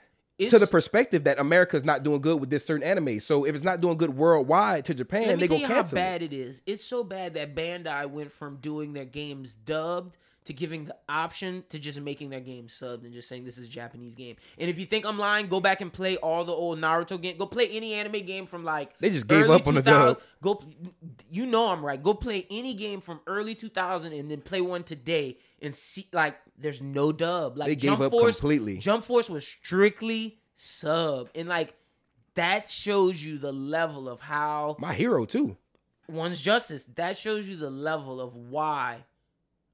[0.47, 3.19] to the perspective that America's not doing good with this certain anime.
[3.19, 5.97] So if it's not doing good worldwide to Japan, they go you how cancel.
[5.97, 6.01] it.
[6.01, 6.61] bad it is.
[6.65, 11.63] It's so bad that Bandai went from doing their games dubbed to giving the option
[11.69, 14.35] to just making their game subbed and just saying this is a Japanese game.
[14.57, 17.37] And if you think I'm lying, go back and play all the old Naruto game.
[17.37, 20.19] Go play any anime game from like They just gave early up on the dub.
[20.41, 20.63] Go,
[21.29, 22.01] you know I'm right.
[22.01, 26.39] Go play any game from early 2000 and then play one today and see like
[26.57, 27.57] there's no dub.
[27.57, 28.77] Like They gave Jump up Force, completely.
[28.77, 31.75] Jump Force was strictly sub and like
[32.35, 35.57] that shows you the level of how My hero too.
[36.07, 36.85] one's justice.
[36.95, 39.03] That shows you the level of why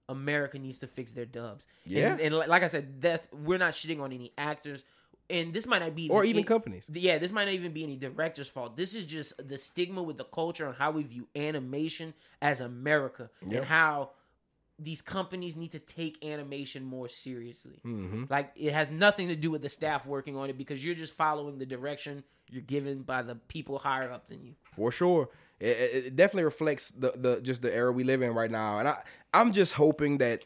[0.10, 1.66] America needs to fix their dubs.
[1.86, 2.12] Yeah.
[2.14, 4.84] and, and like I said, that's we're not shitting on any actors,
[5.30, 6.86] and this might not be Or even it- companies.
[6.92, 8.78] Yeah, this might not even be any director's fault.
[8.78, 13.30] This is just the stigma with the culture on how we view animation as America
[13.42, 13.52] Yep.
[13.54, 14.12] and how
[14.78, 17.80] these companies need to take animation more seriously.
[17.86, 18.26] Mm-hmm.
[18.30, 21.14] Like it has nothing to do with the staff working on it because you're just
[21.16, 24.54] following the direction you're given by the people higher up than you.
[24.76, 25.30] for sure.
[25.60, 28.80] It, it- it definitely reflects the the just the era we live in right now,
[28.80, 29.02] and I
[29.34, 30.44] I'm just hoping that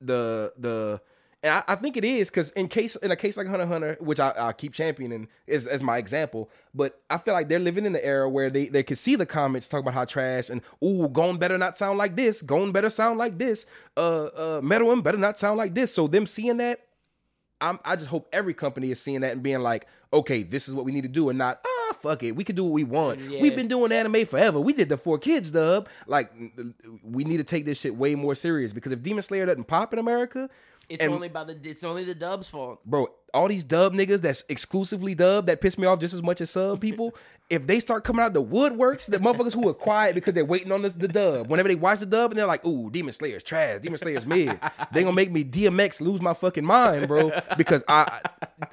[0.00, 1.00] the the
[1.42, 3.96] and I, I think it is because in case in a case like Hunter Hunter,
[4.00, 7.86] which I, I keep championing is as my example, but I feel like they're living
[7.86, 10.60] in the era where they they could see the comments talk about how trash and
[10.84, 13.64] ooh, Gon better not sound like this, Gon better sound like this,
[13.96, 15.94] uh uh Meruem better not sound like this.
[15.94, 16.80] So them seeing that,
[17.62, 20.74] I'm, I just hope every company is seeing that and being like, okay, this is
[20.74, 22.84] what we need to do, and not ah fuck it, we can do what we
[22.84, 23.20] want.
[23.20, 23.42] Mm, yeah.
[23.42, 24.58] We've been doing anime forever.
[24.60, 25.88] We did the four kids dub.
[26.06, 26.32] Like,
[27.02, 29.92] we need to take this shit way more serious because if Demon Slayer doesn't pop
[29.92, 30.48] in America,
[30.88, 32.80] It's and only by the it's only the dub's fault.
[32.84, 36.40] bro, all these dub niggas that's exclusively dub that piss me off just as much
[36.40, 37.14] as sub people.
[37.50, 40.70] if they start coming out the woodworks, the motherfuckers who are quiet because they're waiting
[40.70, 41.48] on the, the dub.
[41.50, 43.80] Whenever they watch the dub and they're like, "Ooh, Demon Slayer's trash.
[43.80, 44.58] Demon Slayer's mid,"
[44.92, 47.32] they gonna make me DMX lose my fucking mind, bro.
[47.56, 48.20] Because I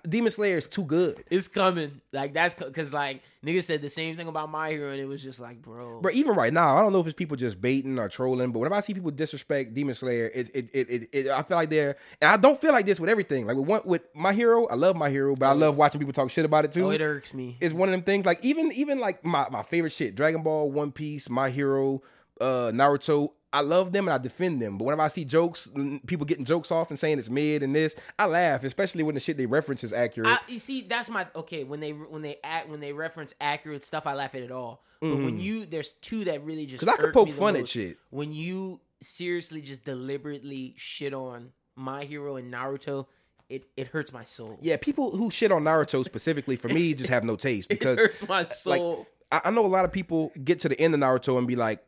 [0.07, 1.23] Demon Slayer is too good.
[1.29, 2.01] It's coming.
[2.13, 5.23] Like that's because like niggas said the same thing about My Hero, and it was
[5.23, 5.99] just like, bro.
[6.01, 8.51] But even right now, I don't know if it's people just baiting or trolling.
[8.51, 11.57] But whenever I see people disrespect Demon Slayer, it it it, it, it I feel
[11.57, 13.47] like they're and I don't feel like this with everything.
[13.47, 16.13] Like with one with My Hero, I love My Hero, but I love watching people
[16.13, 16.85] talk shit about it too.
[16.87, 17.57] oh, it irks me.
[17.59, 18.25] It's one of them things.
[18.25, 22.01] Like even even like my my favorite shit, Dragon Ball, One Piece, My Hero,
[22.41, 23.31] uh, Naruto.
[23.53, 24.77] I love them and I defend them.
[24.77, 27.73] But whenever I see jokes, mm, people getting jokes off and saying it's mid and
[27.73, 30.27] this, I laugh, especially when the shit they reference is accurate.
[30.29, 31.63] I, you see, that's my okay.
[31.63, 34.83] When they when they act when they reference accurate stuff, I laugh at it all.
[34.99, 37.03] But when you there's two that really just Because Mm-hmm.
[37.03, 37.97] I could poke fun at shit.
[38.09, 43.05] When you seriously just deliberately shit on My Hero and Naruto,
[43.49, 44.57] it it hurts my soul.
[44.61, 48.03] yeah, people who shit on Naruto specifically for me just have no taste because it
[48.03, 49.07] hurts my like soul.
[49.31, 51.55] I, I know a lot of people get to the end of Naruto and be
[51.55, 51.83] like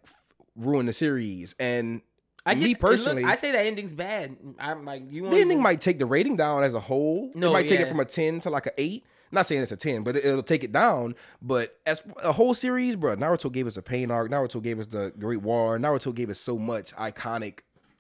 [0.56, 2.02] ruin the series and
[2.46, 4.38] I me get- look, personally I say that ending's bad.
[4.60, 5.30] I'm like you.
[5.30, 7.32] the ending might take the rating down as a whole.
[7.36, 9.06] No, it might take it from a ten to like an eight.
[9.32, 11.14] Not saying it's a ten, but it, it'll take it down.
[11.42, 14.32] But as a whole series, bro, Naruto gave us a pain arc.
[14.32, 15.78] Naruto gave us the Great War.
[15.78, 17.60] Naruto gave us so much iconic.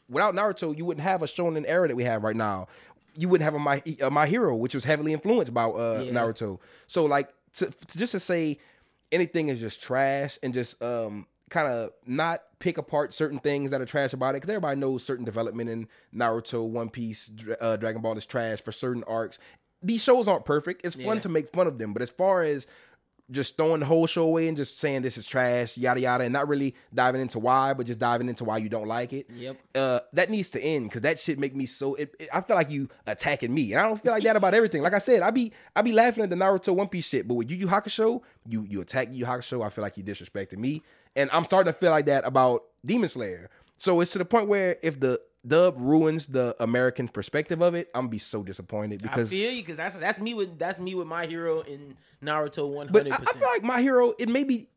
[0.09, 2.67] Without Naruto, you wouldn't have a shonen era that we have right now.
[3.19, 6.11] You wouldn't have a my a my hero, which was heavily influenced by uh, Yeah.
[6.13, 6.59] Naruto.
[6.87, 8.59] So like to, to just to say
[9.11, 13.81] anything is just trash and just um kind of not pick apart certain things that
[13.81, 18.01] are trash about it because everybody knows certain development in Naruto, One Piece, uh, Dragon
[18.01, 19.39] Ball is trash for certain arcs.
[19.81, 20.85] These shows aren't perfect.
[20.85, 21.19] It's fun Yeah.
[21.21, 22.67] to make fun of them, but as far as
[23.31, 26.33] just throwing the whole show away and just saying this is trash, yada yada, and
[26.33, 29.27] not really diving into why, but just diving into why you don't like it.
[29.35, 29.57] Yep.
[29.75, 31.95] Uh, that needs to end because that shit make me so.
[31.95, 34.53] It, it- I feel like you attacking me, and I don't feel like that about
[34.53, 34.81] everything.
[34.81, 37.35] Like I said, I be I be laughing at the Naruto One Piece shit, but
[37.35, 39.65] with Yu Yu Hakusho, you you attack Yu Yu Hakusho.
[39.65, 40.81] I feel like you disrespected me,
[41.15, 43.49] and I'm starting to feel like that about Demon Slayer.
[43.77, 47.89] So it's to the point where if the dub ruins the American perspective of it,
[47.93, 50.79] I'm gonna be so disappointed I because feel you because that's that's me with that's
[50.79, 54.13] me with My Hero in Naruto one But hundred I, I feel like My Hero,
[54.19, 54.67] it may be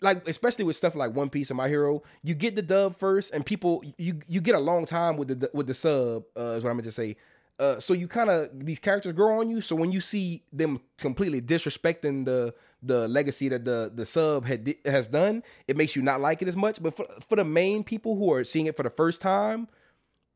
[0.00, 3.32] like especially with stuff like One Piece and My Hero, you get the dub first,
[3.34, 6.24] and people you you get a long time with the with the sub.
[6.36, 7.16] Uh, is what I meant to say.
[7.58, 9.60] Uh, so you kind of these characters grow on you.
[9.60, 14.72] So when you see them completely disrespecting the the legacy that the the sub had
[14.84, 16.80] has done, it makes you not like it as much.
[16.80, 19.66] But for for the main people who are seeing it for the first time,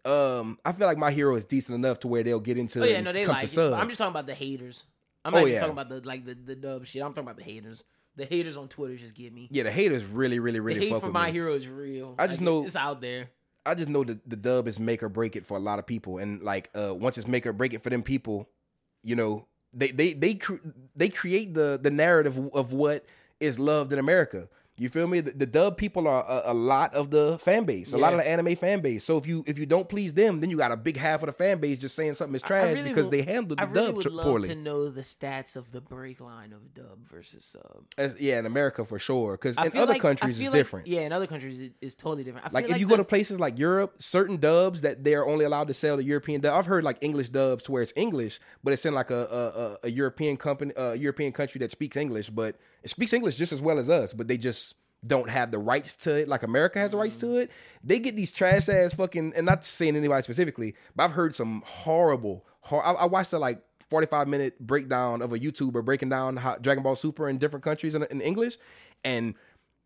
[0.05, 2.84] um, I feel like My Hero is decent enough to where they'll get into Oh
[2.84, 3.59] yeah, no, they like it.
[3.59, 4.84] I'm just talking about the haters.
[5.24, 5.61] I'm Oh, not even yeah.
[5.61, 7.03] talking about the like the, the dub shit.
[7.03, 7.84] I'm talking about the haters.
[8.16, 9.48] The haters on Twitter just get me.
[9.50, 11.32] yeah, the haters really, really, the really hate fuck for My me.
[11.32, 12.14] Hero is real.
[12.18, 13.30] I just Like, know- it's out there.
[13.64, 15.86] I just know that the dub is make or break it for a lot of
[15.86, 18.48] people, and like uh, once it's make or break it for them people,
[19.05, 20.57] you know, they they they cre-
[20.96, 23.07] they create the the narrative of what
[23.38, 24.48] is loved in America.
[24.78, 25.20] You feel me?
[25.20, 28.18] The, the dub people are a, a lot of the fan base, a lot of
[28.20, 29.04] the anime fan base.
[29.04, 31.26] So if you if you don't please them, then you got a big half of
[31.26, 33.66] the fan base just saying something is trash really because would- they handled the I
[33.66, 34.48] really dub would love poorly.
[34.48, 37.84] to know the stats of the break line of dub versus sub.
[37.98, 39.32] As- yeah, in America for sure.
[39.32, 40.86] Because in other like- countries it's like- different.
[40.86, 42.46] Yeah, in other countries it, it's totally different.
[42.46, 45.68] I Like if you go to places like Europe, certain dubs that they're only allowed
[45.68, 46.58] to sell the European dub.
[46.58, 49.60] I've heard like English dubs to where it's English, but it's in like a a,
[49.60, 53.52] a, a European company, a European country that speaks English, but it speaks English just
[53.52, 54.71] as well as us, but they just
[55.05, 57.50] don't have the rights to it like America has the rights to it.
[57.82, 61.62] They get these trash ass fucking, and not saying anybody specifically, but I've heard some
[61.66, 62.46] horrible.
[62.61, 63.62] Hor- I, I watched a like.
[63.90, 67.94] 45 minute breakdown of a YouTuber breaking down how Dragon Ball Super in different countries
[67.94, 68.57] in, in English.
[69.05, 69.34] And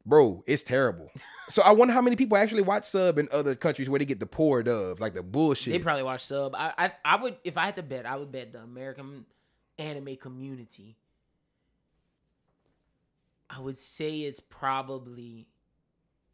[0.05, 1.11] bro, it's terrible.
[1.49, 4.19] So I wonder how many people actually watch sub in other countries where they get
[4.19, 5.73] the poor dub, like the bullshit.
[5.73, 6.57] They probably watch sub.
[6.57, 9.27] I, I I would if I had to bet, I would bet the American
[9.79, 10.97] anime community.
[13.49, 15.47] I would say it's probably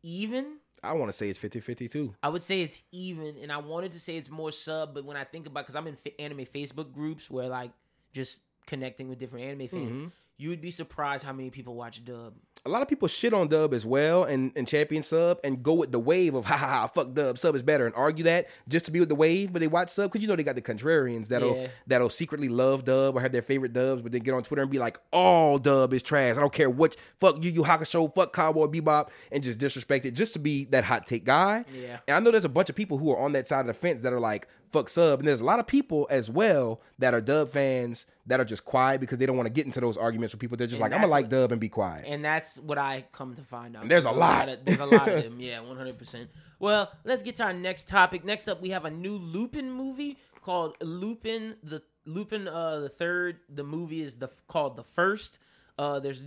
[0.02, 0.58] even.
[0.82, 2.14] I want to say it's 50-50 too.
[2.22, 5.16] I would say it's even, and I wanted to say it's more sub, but when
[5.16, 7.70] I think about, because I'm in anime Facebook groups where like
[8.12, 10.08] just connecting with different anime fans, Mm-hmm.
[10.42, 12.34] You would be surprised how many people watch dub.
[12.64, 15.74] A lot of people shit on dub as well and, and champion sub and go
[15.74, 18.46] with the wave of ha ha ha fuck dub sub is better and argue that
[18.68, 20.54] just to be with the wave, but they watch sub because you know they got
[20.54, 21.66] the contrarians that'll Yeah.
[21.88, 24.70] that'll secretly love dub or have their favorite dubs, but then get on Twitter and
[24.70, 26.36] be like, all dub is trash.
[26.36, 30.12] I don't care what fuck Yu Yu Hakusho, fuck Cowboy Bebop, and just disrespect it
[30.12, 31.64] just to be that hot take guy.
[31.72, 31.98] Yeah.
[32.06, 33.74] And I know there's a bunch of people who are on that side of the
[33.74, 35.20] fence that are like, fuck sub.
[35.20, 38.64] And there's a lot of people as well that are dub fans that are just
[38.64, 40.56] quiet because they don't want to get into those arguments with people.
[40.56, 42.04] They're just And like, I'm gonna like dub and be quiet.
[42.08, 43.88] And that's what I come to find out.
[43.88, 44.48] There's a lot.
[44.48, 45.36] of, there's a lot of them.
[45.40, 46.30] Yeah, one hundred percent.
[46.58, 48.24] Well, let's get to our next topic.
[48.24, 53.38] Next up, we have a new Lupin movie called Lupin the Lupin uh the third.
[53.48, 55.38] The movie is the called the first.
[55.78, 56.22] Uh, there's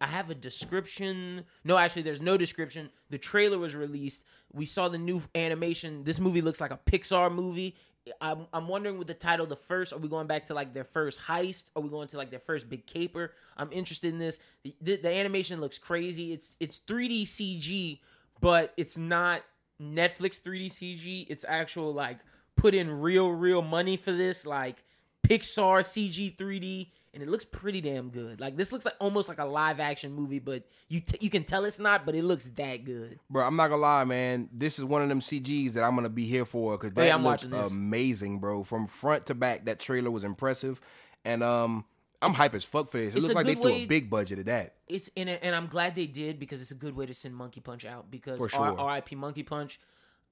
[0.00, 1.44] I have a description.
[1.64, 2.90] No, actually, there's no description.
[3.10, 4.24] The trailer was released.
[4.52, 6.04] We saw the new animation.
[6.04, 7.76] This movie looks like a Pixar movie.
[8.20, 10.84] I'm I'm wondering with the title, the first, are we going back to like their
[10.84, 11.70] first heist?
[11.76, 13.32] Are we going to like their first big caper?
[13.56, 14.40] I'm interested in this.
[14.64, 16.32] The, the, the animation looks crazy.
[16.32, 18.00] It's it's 3D CG,
[18.40, 19.42] but it's not
[19.80, 21.26] Netflix 3D CG.
[21.28, 22.18] It's actual like
[22.56, 24.84] put in real real money for this, like
[25.26, 28.40] Pixar CG 3D and it looks pretty damn good.
[28.40, 31.44] Like this looks like almost like a live action movie, but you t- you can
[31.44, 33.18] tell it's not, but it looks that good.
[33.28, 34.48] Bro, I'm not gonna lie, man.
[34.52, 37.04] This is one of them CGs that I'm gonna be here for because that Oh,
[37.04, 38.62] yeah, I'm looks amazing, bro.
[38.62, 40.80] From front to back, that trailer was impressive,
[41.24, 41.84] and um,
[42.22, 43.14] I'm hype as fuck for this.
[43.14, 44.76] It it's looks a like they threw a big budget at that.
[44.88, 47.34] It's in it, and I'm glad they did because it's a good way to send
[47.34, 48.10] Monkey Punch out.
[48.10, 48.78] Because For R- sure.
[48.78, 49.16] R.I.P.
[49.16, 49.80] Monkey Punch.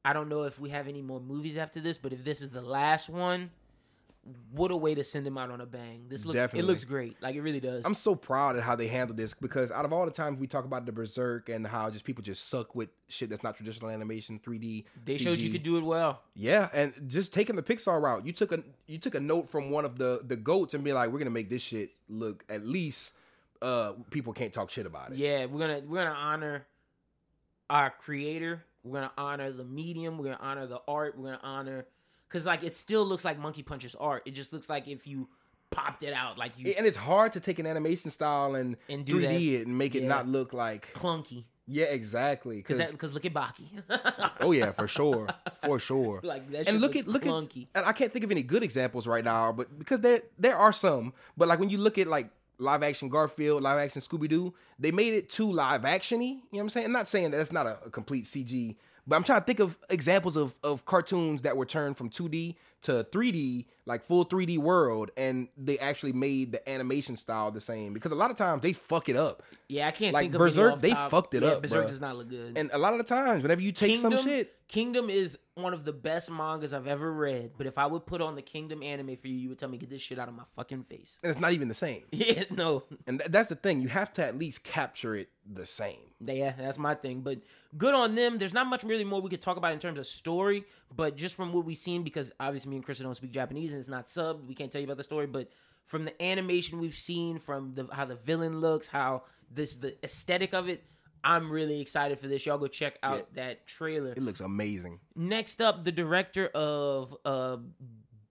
[0.03, 2.51] I don't know if we have any more movies after this, but if this is
[2.51, 3.51] the last one,
[4.53, 6.05] what a way to send him out on a bang.
[6.09, 6.61] This looks Definitely.
[6.61, 7.17] it looks great.
[7.23, 7.85] Like it really does.
[7.87, 10.47] I'm so proud of how they handled this because out of all the times we
[10.47, 13.91] talk about the Berserk and how just people just suck with shit that's not traditional
[13.91, 14.85] animation, 3D.
[15.05, 15.53] they showed you CG.
[15.53, 16.21] could do it well.
[16.35, 19.71] Yeah, and just taking the Pixar route, you took a you took a note from
[19.71, 22.67] one of the the goats and be like, we're gonna make this shit look at
[22.67, 23.15] least
[23.63, 25.17] uh people can't talk shit about it.
[25.19, 26.67] Yeah, we're gonna we're gonna honor
[27.71, 28.65] our creator.
[28.85, 30.19] We're gonna honor the medium.
[30.19, 31.17] We're gonna honor the art.
[31.19, 31.87] We're gonna honor
[32.31, 34.23] because like it still looks like Monkey Punch's art.
[34.25, 35.29] It just looks like if you
[35.71, 39.05] popped it out, like you And it's hard to take an animation style and, And
[39.05, 40.09] do 3D it and make it Yeah.
[40.09, 41.45] not look like clunky.
[41.67, 42.57] yeah, exactly.
[42.57, 43.83] Because Because look at Baki.
[44.41, 45.29] oh yeah, for sure,
[45.63, 46.21] for sure.
[46.25, 47.69] Like, that and look at look clunky.
[47.75, 50.57] at and I can't think of any good examples right now, but because there there
[50.57, 54.29] are some, but like when you look at like live action Garfield, live action Scooby
[54.29, 56.21] Doo, they made it too live actiony.
[56.21, 56.87] You know what I'm saying?
[56.87, 58.77] I'm not saying that that's not a, a complete CG,
[59.11, 62.55] but I'm trying to think of examples of of cartoons that were turned from 2D
[62.83, 67.93] to 3D, like full 3D world, and they actually made the animation style the same.
[67.93, 70.39] Because a lot of times they fuck it up, yeah, I can't Like think of
[70.39, 71.11] Berserk, they top.
[71.11, 71.89] fucked it yeah, up, Berserk bruh.
[71.89, 72.57] does not look good.
[72.57, 74.55] and a lot of the times whenever you take Kingdom, some shit.
[74.69, 77.51] Kingdom is one of the best mangas I've ever read.
[77.59, 79.77] But if I would put on the Kingdom anime for you, you would tell me
[79.79, 81.19] get this shit out of my fucking face.
[81.25, 82.05] And it's not even the same.
[82.13, 83.81] Yeah, no, And th- that's the thing.
[83.81, 85.99] You have to at least capture it the same.
[86.25, 87.23] Yeah, that's my thing.
[87.23, 87.39] But
[87.77, 88.39] good on them.
[88.39, 90.65] There's not much really more we could talk about in terms of story,
[90.95, 93.79] but just from what we've seen, because obviously me and Chris don't speak Japanese and
[93.81, 95.27] it's not subbed, we can't tell you about the story.
[95.27, 95.51] But
[95.87, 100.53] from the animation we've seen, from the how the villain looks, how this the aesthetic
[100.55, 100.85] of it,
[101.23, 102.47] I'm really excited for this.
[102.47, 104.13] Y'all go check out that trailer.
[104.13, 105.01] It looks amazing.
[105.15, 107.59] Next up, the director of uh,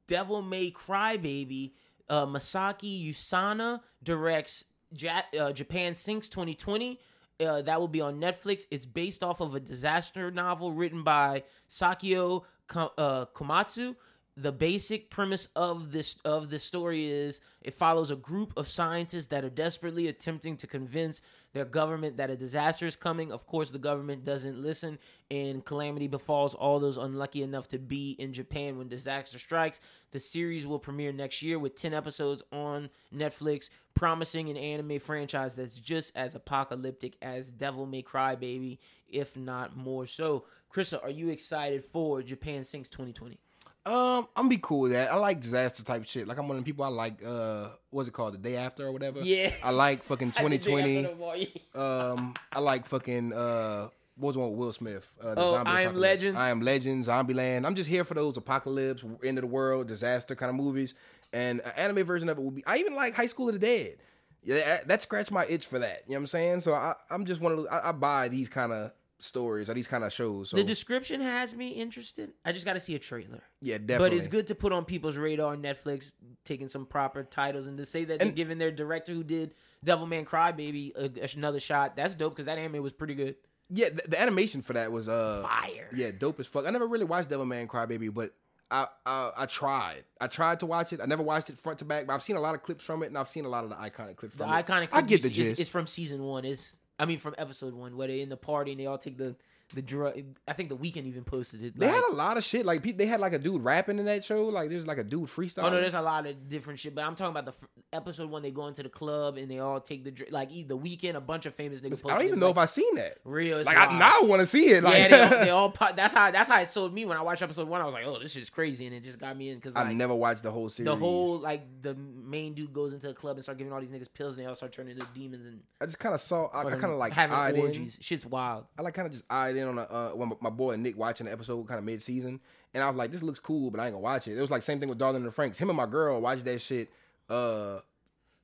[0.07, 1.73] Devilman Crybaby,
[2.09, 4.65] uh, Masaaki Yuasa, directs
[4.97, 6.99] ja- uh, Japan Sinks 2020.
[7.39, 8.63] Uh, that will be on Netflix.
[8.69, 12.43] It's based off of a disaster novel written by Sakyo
[12.75, 13.95] uh, Komatsu.
[14.41, 19.27] The basic premise of this of this story is it follows a group of scientists
[19.27, 21.21] that are desperately attempting to convince
[21.51, 23.33] their government that a disaster is coming.
[23.33, 24.97] Of course, the government doesn't listen,
[25.29, 29.81] and calamity befalls all those unlucky enough to be in Japan when disaster strikes.
[30.11, 35.55] The series will premiere next year with 10 episodes on Netflix, promising an anime franchise
[35.55, 38.77] that's just as apocalyptic as Devilman Crybaby,
[39.09, 40.45] if not more so.
[40.73, 43.37] Krista, are you excited for Japan Sinks 2020?
[43.85, 45.11] Um, I'm be cool with that.
[45.11, 46.27] I like disaster type shit.
[46.27, 47.23] Like I'm one of the people I like.
[47.25, 48.33] Uh, what's it called?
[48.33, 49.19] The day after or whatever.
[49.21, 49.51] Yeah.
[49.63, 50.97] I like fucking I did think 2020.
[50.97, 51.47] after the war, yeah.
[51.75, 55.15] um, I like fucking uh, what was the one with Will Smith?
[55.21, 55.95] Uh, the Oh, zombie I Am.
[55.95, 56.37] Legend.
[56.37, 57.05] I am Legend.
[57.05, 57.65] Zombieland.
[57.65, 60.93] I'm just here for those apocalypse, end of the world, disaster kind of movies.
[61.31, 62.63] And an anime version of it would be.
[62.67, 63.95] I even like High School of the Dead.
[64.43, 66.03] Yeah, that, that scratched my itch for that.
[66.07, 66.61] You know what I'm saying?
[66.61, 67.67] So I, I'm just one of those.
[67.67, 70.49] I, I buy these kind of stories or these kind of shows.
[70.49, 72.31] So The description has me interested.
[72.45, 73.41] I just got to see a trailer.
[73.61, 73.97] yeah, definitely.
[74.09, 76.13] But it's good to put on people's radar on Netflix,
[76.45, 79.53] taking some proper titles, and to say that they're giving their director who did
[79.85, 81.95] Devilman Crybaby a, another shot.
[81.95, 83.35] That's dope because that anime was pretty good.
[83.69, 85.89] Yeah, the, the animation for that was uh Fire.
[85.93, 86.65] Yeah, dope as fuck.
[86.65, 88.33] I never really watched Devilman Crybaby, but
[88.71, 90.03] I, I I tried.
[90.19, 90.99] I tried to watch it.
[91.01, 93.03] I never watched it front to back, but I've seen a lot of clips from
[93.03, 94.65] it, and I've seen a lot of the iconic clips The from it.
[94.65, 94.89] iconic.
[94.91, 95.59] I get the is- gist.
[95.61, 96.45] It's from season one.
[96.45, 99.17] It's I mean from episode one where they're in the party and they all take
[99.17, 99.35] the
[99.75, 100.19] the drug.
[100.47, 101.77] I think the Weeknd even posted it.
[101.79, 102.65] they like- had a lot of shit.
[102.65, 104.45] Like pe- they had like a dude rapping in that show.
[104.45, 105.65] Like there's like a dude freestyle.
[105.65, 108.31] Oh no, there's a lot of different shit, but I'm talking about the f- episode
[108.31, 111.13] when they go into the club and they all take the dr- like the Weeknd.
[111.15, 112.09] A bunch of famous niggas.
[112.09, 113.17] I don't even know if I seen that.
[113.23, 113.61] real.
[113.63, 113.99] Like I wild.
[113.99, 114.83] now want to see it.
[114.83, 117.17] Like yeah, they all, they all pop, that's how that's how it sold me when
[117.17, 117.81] I watched episode one.
[117.81, 119.93] I was like, oh, this shit's crazy, and it just got me in because I
[119.93, 120.89] never watched the whole series.
[120.89, 123.89] the whole like the main dude goes into a club and start giving all these
[123.89, 126.47] niggas pills, and they all start turning into demons and I just kind of saw.
[126.47, 127.61] I, I kind of like having eyed in.
[127.61, 127.97] orgies.
[128.01, 128.65] Shit's wild.
[128.77, 131.25] I like kind of just eyed in on a, uh, when my boy Nick watching
[131.27, 132.39] the episode kind of mid season,
[132.73, 134.37] and I was like, this looks cool, but I ain't gonna watch it.
[134.37, 135.57] It was like same thing with Darling and the Franxx.
[135.57, 136.89] Him and my girl watched that shit.
[137.29, 137.79] Uh,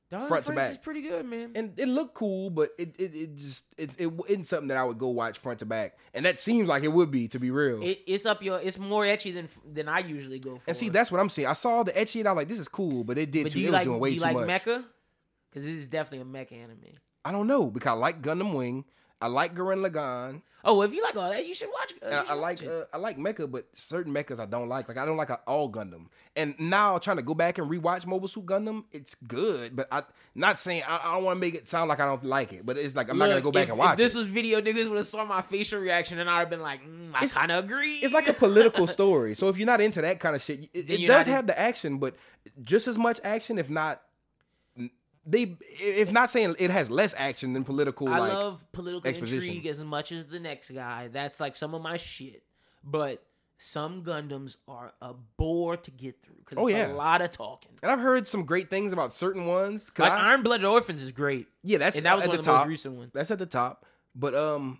[0.08, 0.70] Darling front to Franxx back.
[0.70, 1.50] is pretty good, man.
[1.56, 4.84] and it looked cool, but it it, it just it, it isn't something that I
[4.84, 7.50] would go watch front to back, and that seems like it would be to be
[7.50, 7.82] real.
[7.82, 8.60] it, it's up your.
[8.60, 10.62] It's more ecchi than than I usually go for.
[10.68, 11.48] and see, that's what I'm saying.
[11.48, 13.52] I saw the ecchi, and I was like, this is cool, but it did But
[13.52, 13.58] too.
[13.58, 14.48] do was like doing do way you too like much.
[14.48, 14.84] Mecha?
[15.50, 16.78] Because this is definitely a mecha anime.
[17.24, 18.84] I don't know because I like Gundam Wing,
[19.20, 21.92] I like Gurren Lagann, Oh, if you like all that, you should watch.
[22.02, 22.68] Uh, you I, should I watch like it.
[22.68, 24.88] uh, I like Mecha, but certain mechas I don't like.
[24.88, 26.06] Like I don't like a, all Gundam.
[26.34, 30.02] And now trying to go back and rewatch Mobile Suit Gundam, it's good, but I
[30.34, 32.66] not saying I, I don't want to make it sound like I don't like it,
[32.66, 34.18] but it's like I'm not gonna go back if, and watch if this it.
[34.18, 37.10] was video, niggas would have saw my facial reaction, and I'd have been like, mm,
[37.14, 37.94] I kind of agree.
[38.02, 39.34] it's like a political story.
[39.34, 41.46] So if you're not into that kind of shit, it, it does not in- have
[41.46, 42.16] the action, but
[42.64, 44.02] just as much action, if not,
[45.26, 48.08] they if not saying it has less action than political.
[48.08, 49.48] I like, love political exposition.
[49.48, 51.08] intrigue as much as the next guy.
[51.08, 52.42] That's like some of my shit.
[52.84, 53.22] But
[53.58, 56.92] some Gundams are a bore to get through because Oh, it's yeah.
[56.92, 57.72] a lot of talking.
[57.82, 59.90] and I've heard some great things about certain ones.
[59.98, 61.48] Like I- Iron Blooded Orphans is great.
[61.62, 62.60] yeah, that's and that was at one the of the top.
[62.66, 63.10] most recent ones.
[63.14, 63.84] That's at the top.
[64.14, 64.78] But um,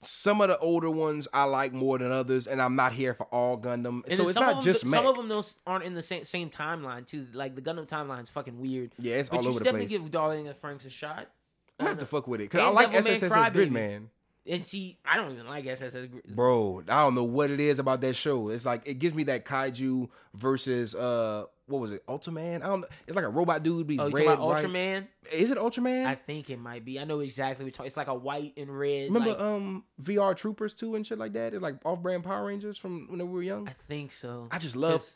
[0.00, 3.24] some of the older ones I like more than others, and I'm not here for
[3.26, 4.02] all Gundam.
[4.06, 6.02] And so it's some not of them, just some of them those aren't in the
[6.02, 7.26] same same timeline too.
[7.32, 8.94] Like the Gundam timeline is fucking weird.
[8.98, 11.30] Yeah, it's but all you over the definitely give Darling and Franxx a shot.
[11.78, 13.32] I'm gonna have to uh, fuck with it because I like SSS.
[13.50, 14.08] Gridman.
[14.46, 16.08] And see, I don't even like SSS.
[16.30, 18.48] Bro, I don't know what it is about that show.
[18.48, 22.62] It's like it gives me that kaiju versus uh what was it, Ultraman?
[22.62, 22.86] I don't know.
[23.06, 24.12] It's like a robot dude, he's Oh, red.
[24.24, 24.64] talking about white.
[24.64, 25.06] Ultraman?
[25.30, 26.06] Is it Ultraman?
[26.06, 26.98] I think it might be.
[26.98, 27.88] I know exactly what you're talking.
[27.88, 29.08] It's like a white and red.
[29.12, 31.52] Remember like, um VR Troopers too and shit like that?
[31.52, 33.68] It's like off-brand Power Rangers from when we were young.
[33.68, 34.48] I think so.
[34.50, 35.06] I just love.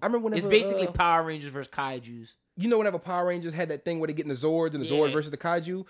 [0.00, 2.36] I remember whenever It's basically uh, Power Rangers versus Kaiju's.
[2.56, 4.82] you know whenever Power Rangers had that thing where they get in the Zords and
[4.82, 5.84] the Zord versus the Kaiju.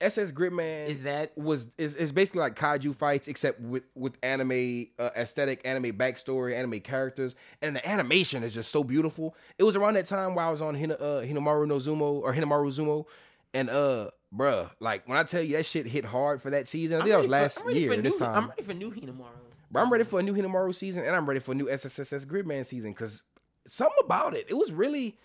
[0.00, 4.86] SS Gridman Is that was is, is basically like kaiju fights except with with anime
[4.98, 9.34] uh, aesthetic, anime backstory, anime characters, and the animation is just so beautiful.
[9.58, 12.34] It was around that time where I was on Hina, uh, Hinamaru no Zumo or
[12.34, 13.06] Hinamaru Zumo,
[13.54, 16.96] and uh, bruh, like when I tell you that shit hit hard for that season,
[16.96, 18.36] I I'm think that was ready for- last year for this new, time.
[18.36, 19.28] I'm ready for new Hinamaru.
[19.70, 22.26] But I'm ready for a new Hinamaru season, and I'm ready for a new SSSS
[22.26, 23.22] Gridman season because
[23.66, 25.18] something about it, it was really,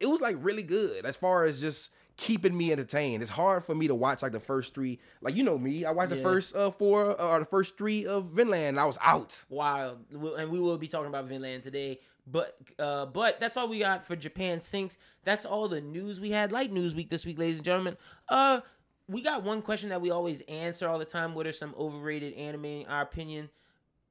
[0.00, 3.22] it was like really good as far as just keeping me entertained.
[3.22, 4.98] It's hard for me to watch like the first three.
[5.20, 8.06] Like you know me, I watched the first uh, four uh, or the first three
[8.06, 8.64] of Vinland.
[8.64, 9.42] And I was out.
[9.48, 12.00] Wow, and we will be talking about Vinland today.
[12.26, 14.96] But uh, but that's all we got for Japan Sinks.
[15.24, 16.52] That's all the news we had.
[16.52, 17.96] Light news week this week, ladies and gentlemen.
[18.28, 18.60] Uh,
[19.08, 21.34] we got one question that we always answer all the time.
[21.34, 23.50] What are some overrated anime in our opinion?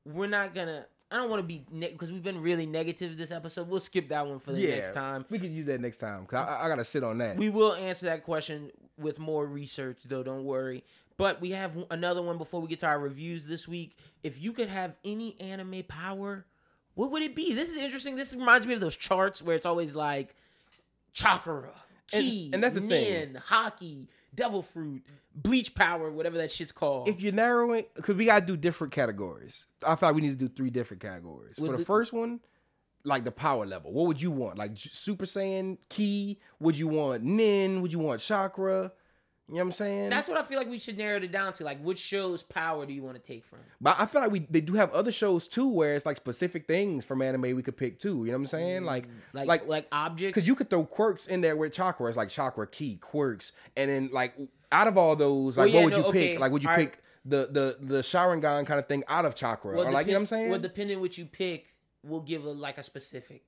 [0.05, 0.85] We're not gonna.
[1.14, 3.70] I don't want to be because we've been really negative this episode.
[3.70, 5.26] We'll skip that one for the yeah, next time.
[5.30, 7.38] we can use that next time because I, I gotta sit on that.
[7.38, 10.24] We will answer that question with more research, though.
[10.24, 10.84] Don't worry.
[11.18, 13.95] But we have another one before we get to our reviews this week.
[14.24, 16.47] If you could have any anime power,
[16.95, 17.53] what would it be?
[17.53, 18.16] This is interesting.
[18.16, 20.36] This reminds me of those charts where it's always like
[21.14, 21.70] chakra,
[22.11, 23.36] And- ki, and that's the thing.
[23.49, 25.03] Haki, devil fruit,
[25.36, 27.07] bleach power, whatever that shit's called.
[27.07, 29.65] if you're narrowing, because we gotta do different categories.
[29.86, 31.57] I feel like we need to do three different categories.
[31.57, 32.39] With For the, the- first one,
[33.03, 33.91] like the power level.
[33.91, 34.57] What would you want?
[34.57, 36.39] Like Super Saiyan, Ki?
[36.59, 37.81] Would you want Nen?
[37.81, 38.91] Would you want Chakra?
[39.49, 40.09] You know what I'm saying?
[40.09, 41.65] That's what I feel like we should narrow it down to.
[41.65, 43.59] Like, which show's power do you want to take from?
[43.81, 46.65] But I feel like we they do have other shows too where it's like specific
[46.65, 48.19] things from anime we could pick too.
[48.19, 48.81] You know what I'm saying?
[48.83, 48.85] Mm.
[48.85, 50.33] Like Like, like like, objects.
[50.33, 52.07] because you could throw quirks in there with chakra.
[52.07, 54.33] It's like chakra, ki, quirks, and then like
[54.71, 56.39] out of all those, like Well, yeah, what would no, you okay, pick?
[56.39, 56.91] Like would you all right.
[56.91, 60.19] pick the the the Sharingan kind of thing out of chakra, or like you know
[60.19, 60.49] what I'm saying?
[60.51, 61.73] Well, depending what you pick,
[62.03, 63.43] we'll give a, like a specific.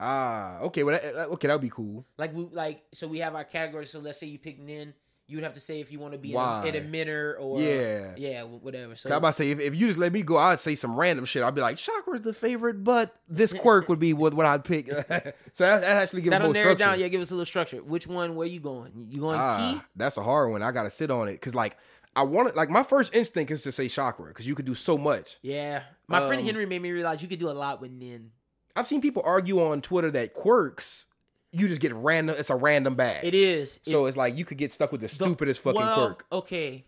[0.00, 2.04] Ah, okay, well, that, okay, that would be cool.
[2.18, 3.90] Like we like so we have our categories.
[3.90, 4.92] So let's say you pick Nen,
[5.28, 7.36] you would have to say if you want to be in a, in a minner
[7.38, 8.14] or Yeah.
[8.16, 8.96] yeah, whatever.
[8.96, 10.96] So I'm about to say if, if you just let me go, I'd say some
[10.96, 11.42] random shit.
[11.42, 14.88] I'd be like chakra's the favorite, but this quirk would be what what I'd pick.
[14.88, 15.32] so that,
[15.80, 16.98] that actually gives that'll narrow down.
[16.98, 17.78] Yeah, give us a little structure.
[17.78, 18.34] Which one?
[18.36, 18.92] Where you going?
[19.10, 19.86] You going Ah, ki?
[19.96, 20.62] that's a hard one.
[20.62, 21.76] I gotta sit on it because like
[22.16, 22.56] I want it.
[22.56, 25.38] Like my first instinct is to say chakra because you could do so much.
[25.42, 28.30] Yeah, my friend Um, Henry made me realize you could do a lot with Nen.
[28.76, 31.06] I've seen people argue on Twitter that quirks
[31.52, 32.34] you just get random.
[32.36, 33.24] It's a random bag.
[33.24, 33.78] It is.
[33.84, 36.26] So It- it's like you could get stuck with the the- stupidest fucking well, quirk.
[36.32, 36.84] Okay,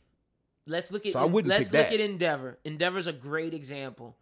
[0.67, 1.13] let's look at.
[1.13, 1.93] So I wouldn't let's look that.
[1.93, 2.59] at Endeavor.
[2.65, 4.17] Endeavor's a great example.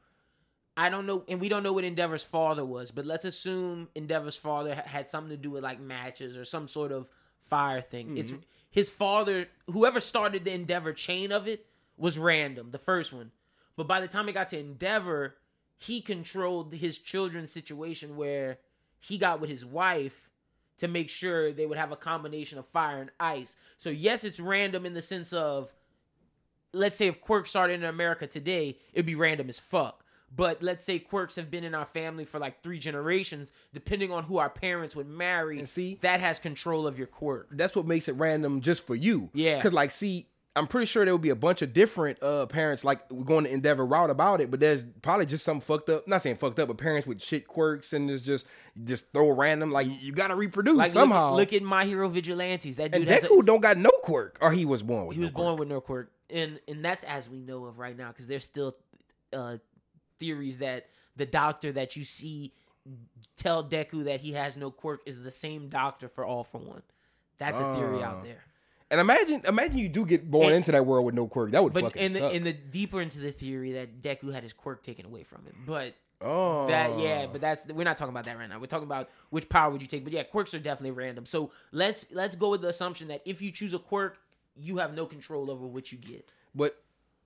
[0.76, 4.36] I don't know, and we don't know what Endeavor's father was, but let's assume Endeavor's
[4.36, 7.08] father had something to do with like matches or some sort of
[7.40, 8.18] fire thing.
[8.18, 8.40] It's Mm-hmm.
[8.70, 11.64] his father, whoever started the Endeavor chain of it,
[11.96, 13.30] was random, the first one.
[13.76, 15.36] But by the time it got to Endeavor,
[15.78, 18.58] he controlled his children's situation where
[19.00, 20.30] he got with his wife
[20.78, 23.56] to make sure they would have a combination of fire and ice.
[23.78, 25.72] So yes, it's random in the sense of
[26.72, 30.04] let's say if quirks started in America today, it'd be random as fuck.
[30.36, 34.24] But let's say quirks have been in our family for like three generations, depending on
[34.24, 35.60] who our parents would marry.
[35.60, 37.48] And see- that has control of your quirk.
[37.52, 39.30] That's what makes it random just for you.
[39.32, 39.56] Yeah.
[39.56, 40.26] Because like, see,
[40.56, 43.44] I'm pretty sure there would be a bunch of different uh parents like we're going
[43.44, 46.06] to endeavor route about it, but there's probably just some fucked up.
[46.06, 48.46] Not saying fucked up, but parents with shit quirks and it's just
[48.84, 49.72] just throw random.
[49.72, 51.30] Like you got to reproduce Like somehow.
[51.34, 52.76] Look, at, look at My Hero Vigilantes.
[52.76, 55.16] That dude and has a, Deku don't got no quirk, or he was born with.
[55.16, 55.44] he no was quirk.
[55.46, 58.44] born with no quirk, and and that's as we know of right now because there's
[58.44, 58.76] still
[59.32, 59.56] uh,
[60.20, 60.86] theories that
[61.16, 62.52] the doctor that you see
[63.36, 66.82] tell Deku that he has no quirk is the same doctor for All for One.
[67.38, 68.10] That's a theory Ah.
[68.10, 68.44] out there.
[68.90, 71.52] And imagine, imagine you do get born And- into that world with no quirk.
[71.52, 72.32] That would But fucking in the, suck.
[72.34, 75.64] in the deeper into the theory that Deku had his quirk taken away from him,
[75.66, 77.30] but oh, that yeah, oh.
[77.32, 78.58] but that's we're not talking about that right now.
[78.60, 80.04] We're talking about which power would you take.
[80.04, 81.26] But yeah, quirks are definitely random.
[81.26, 84.18] So let's let's go with the assumption that if you choose a quirk,
[84.54, 86.30] you have no control over what you get.
[86.54, 86.76] but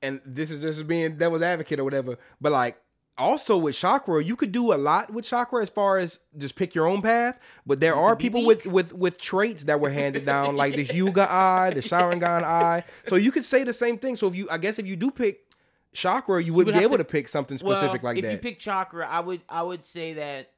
[0.01, 2.19] and this is just being devil's advocate or whatever.
[2.41, 2.81] But like
[3.19, 6.75] also with chakra, you could do a lot with chakra as far as just pick
[6.75, 7.39] your own path.
[7.67, 11.27] But there are people with with with traits that were handed down, like the Hyuga
[11.31, 12.85] eye, the Sharingan eye.
[13.07, 14.17] So you could say the same thing.
[14.17, 15.45] So if you, I guess, if you do pick
[15.93, 18.33] chakra, you wouldn't would be able to, to- pick something specific well, like if that.
[18.33, 20.51] you pick chakra, I would I would say that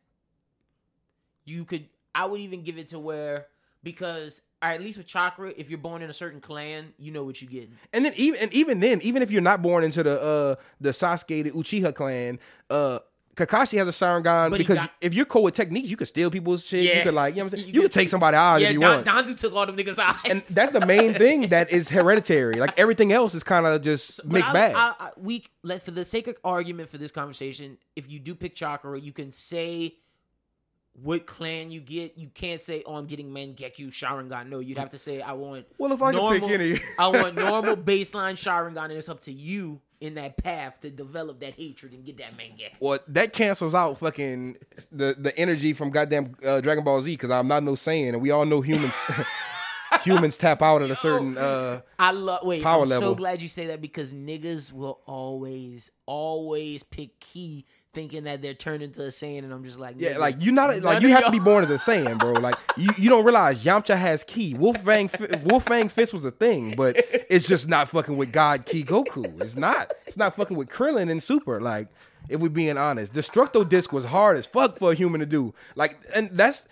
[1.45, 3.47] you could I would even give it to where
[3.83, 7.25] because or at least with chakra, if you're born in a certain clan, you know
[7.25, 7.71] what you get.
[7.93, 10.91] And then even and even then, even if you're not born into the uh the
[10.91, 12.39] Sasuke the Uchiha clan,
[12.69, 12.99] uh
[13.37, 16.67] Kakashi has a Sharingan because got- if you're cool with techniques, you can steal people's
[16.67, 16.83] shit.
[16.85, 16.99] Yeah.
[16.99, 17.69] You could like, you know what I'm saying?
[17.69, 19.07] You You, could- could take somebody's eyes yeah, if you Don, want.
[19.07, 20.17] Danzo took all them niggas' eyes.
[20.29, 22.57] and that's the main thing that is hereditary.
[22.57, 24.75] Like everything else is kind of just But mixed I- bag.
[24.75, 28.35] I, I, we let for the sake of argument for this conversation, if you do
[28.35, 29.95] pick chakra, you can say
[30.95, 32.18] what clan you get.
[32.18, 35.66] You can't say, "Oh, I'm getting Mangekyo Sharingan." No, you'd have to say, "I want."
[35.78, 39.32] Well, if I could pick any- I want normal baseline Sharingan, and it's up to
[39.32, 42.70] you in that path to develop that hatred and get that Mangekyo.
[42.80, 44.57] well, that cancels out fucking
[44.91, 48.22] the the energy from goddamn uh, Dragon Ball Z because I'm not no Saiyan, and
[48.22, 48.99] we all know humans
[50.03, 51.36] humans tap out at a certain.
[51.36, 52.47] uh I love.
[52.47, 57.64] Wait, Power I'm so glad you say that because niggas will always, always pick ki,
[57.93, 60.80] thinking that they're turned into a Saiyan, and I'm just like, Yeah, like you're not
[60.82, 62.32] like you have to be born as a Saiyan, bro.
[62.32, 64.55] Like you, you don't realize Yamcha has ki.
[64.55, 65.11] Wolf Fang
[65.45, 66.97] Wolf Fang Fist was a thing, but
[67.28, 69.41] it's just not fucking with God Ki Goku.
[69.41, 69.93] It's not.
[70.07, 71.61] It's not fucking with Krillin and Super.
[71.61, 71.88] Like
[72.28, 75.55] if we're being honest, Destructo Disc was hard as fuck for a human to do.
[75.74, 76.68] Like, and that's.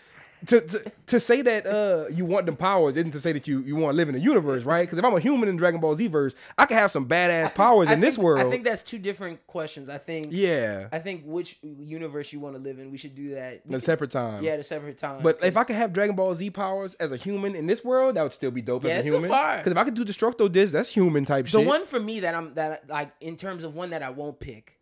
[0.47, 3.61] To, to, to say that uh you want them powers isn't to say that you,
[3.61, 4.83] you want to live in a universe, right?
[4.83, 7.55] Because if I'm a human in Dragon Ball Z verse, I can have some badass
[7.55, 8.47] powers I in this world.
[8.47, 9.89] I think that's two different questions.
[9.89, 13.35] I think yeah, I think which universe you want to live in, we should do
[13.35, 13.63] that.
[13.69, 14.43] at a separate time.
[14.43, 15.23] Yeah, at a separate time.
[15.23, 18.15] But if I could have Dragon Ball Z powers as a human in this world,
[18.17, 19.23] that would still be dope Yeah, as a human.
[19.23, 21.61] Because if I could do Destructo Disc, that's human type the shit.
[21.63, 24.39] The one for me that I'm that like in terms of one that I won't
[24.39, 24.78] pick,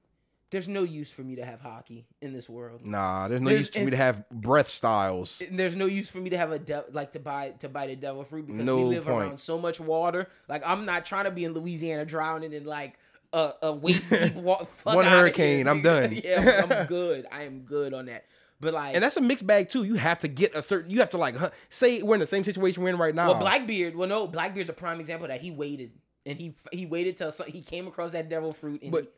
[0.51, 2.85] there's no use for me to have Haki in this world.
[2.85, 5.41] nah, there's no There's- use for me to have breath styles.
[5.41, 7.89] And There's no use for me to have a de- like to buy to buy
[7.89, 9.23] the devil fruit because No we live point.
[9.25, 10.29] around so much water.
[10.49, 12.97] Like I'm not trying to be in Louisiana drowning in like
[13.33, 14.67] a, a waist deep water.
[14.85, 16.13] One hurricane, I'm done.
[16.25, 17.27] yeah, I'm good.
[17.33, 18.25] I am good on that.
[18.61, 19.83] But like, And that's a mixed bag too.
[19.85, 20.91] You have to get a certain.
[20.91, 21.35] You have to like
[21.69, 23.31] say we're in the same situation we're in right now.
[23.33, 23.97] Well, Blackbeard.
[23.97, 25.91] Well, no, Blackbeard's a prime example of that he waited
[26.25, 28.81] and he he waited till so- he came across that devil fruit.
[28.83, 29.09] And But- he-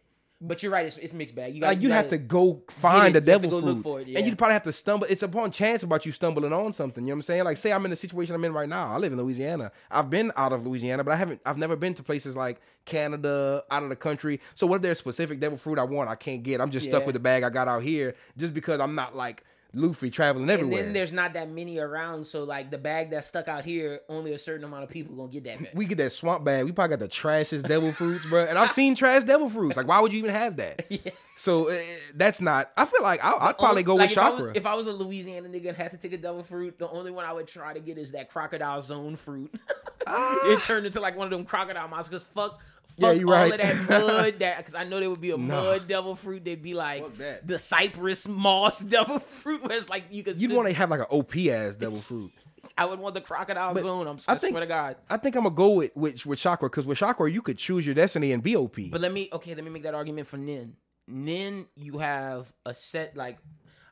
[0.40, 0.86] but you're right.
[0.86, 1.54] It's, it's mixed bag.
[1.54, 3.24] You got like you, have to go find it.
[3.24, 4.18] the You devil go fruit, look for it, yeah.
[4.18, 5.06] and you'd probably have to stumble.
[5.10, 7.04] It's upon chance about you stumbling on something.
[7.04, 7.44] You know what I'm saying?
[7.44, 8.88] Like, say I'm in the situation I'm in right now.
[8.92, 9.72] I live in Louisiana.
[9.90, 11.40] I've been out of Louisiana, but I haven't.
[11.44, 14.40] I've never been to places like Canada, out of the country.
[14.54, 16.08] So, what if there's specific devil fruit I want?
[16.08, 16.60] I can't get.
[16.60, 19.44] I'm just stuck with the bag I got out here, just because I'm not like
[19.74, 20.78] Luffy traveling everywhere.
[20.78, 24.00] And then there's not that many around, so like the bag that's stuck out here,
[24.08, 25.70] only a certain amount of people gonna get that bag.
[25.74, 26.64] we get that swamp bag.
[26.64, 28.44] We probably got the trashiest devil fruits, bro.
[28.44, 29.76] And I've seen trash devil fruits.
[29.76, 30.86] Like, why would you even have that?
[31.40, 31.76] So uh,
[32.16, 32.72] that's not.
[32.76, 34.46] I feel like I'll, I'd probably go Like, with if I, chakra.
[34.48, 36.90] was, if I was a Louisiana nigga and had to take a devil fruit, the
[36.90, 39.54] only one I would try to get is that crocodile zone fruit.
[40.08, 42.24] it turned into like one of them crocodile monsters.
[42.24, 42.60] Fuck,
[42.98, 43.12] fuck Ah.
[43.12, 43.52] Yeah, you all right.
[43.52, 44.38] of that mud.
[44.40, 46.44] That because I know there would be a mud devil fruit.
[46.44, 47.04] They'd be like
[47.46, 50.40] the cypress moss devil fruit, where it's like you could.
[50.40, 52.32] You'd want to have like an OP ass devil fruit.
[52.76, 54.06] I would want the crocodile But zone.
[54.06, 54.96] I'm, I I, think- swear to God.
[55.08, 57.84] I think I'm gonna go with with, with chakra because with chakra you could choose
[57.86, 58.76] your destiny and be OP.
[58.90, 60.74] But let me okay, let me make that argument for Nen.
[61.06, 63.38] Nen, you have a set like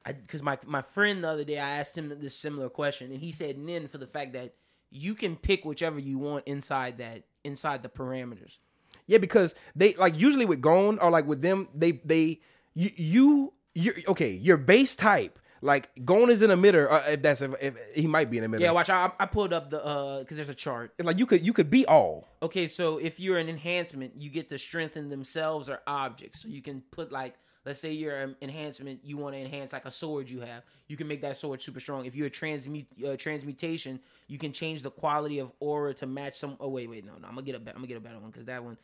[0.05, 3.33] because my my friend the other day I asked him this similar question and he
[3.33, 4.55] said Nen for the fact that
[4.91, 8.59] you can pick whichever you want inside that inside the parameters.
[9.07, 12.41] Yeah, because they like usually with Gon or like with them they they
[12.74, 17.41] you you you okay your base type like Gon is an emitter uh, if that's
[17.41, 18.61] if, if he might be an emitter.
[18.61, 20.92] Yeah, watch I, I pulled up the uh because there's a chart.
[21.03, 22.28] like you could you could be all.
[22.42, 26.42] Okay, so if you're an enhancement, you get to strengthen themselves or objects.
[26.42, 27.34] So you can put like
[27.64, 30.96] let's say your um, enhancement, you want to enhance like a sword you have, you
[30.96, 32.07] can make that sword super strong.
[32.07, 36.37] If you're a transmute uh, transmutation, you can change the quality of aura to match
[36.37, 36.57] some.
[36.61, 38.18] Oh wait, wait, no, no, I'm gonna get a be- I'm gonna get a better
[38.18, 38.78] one because that one.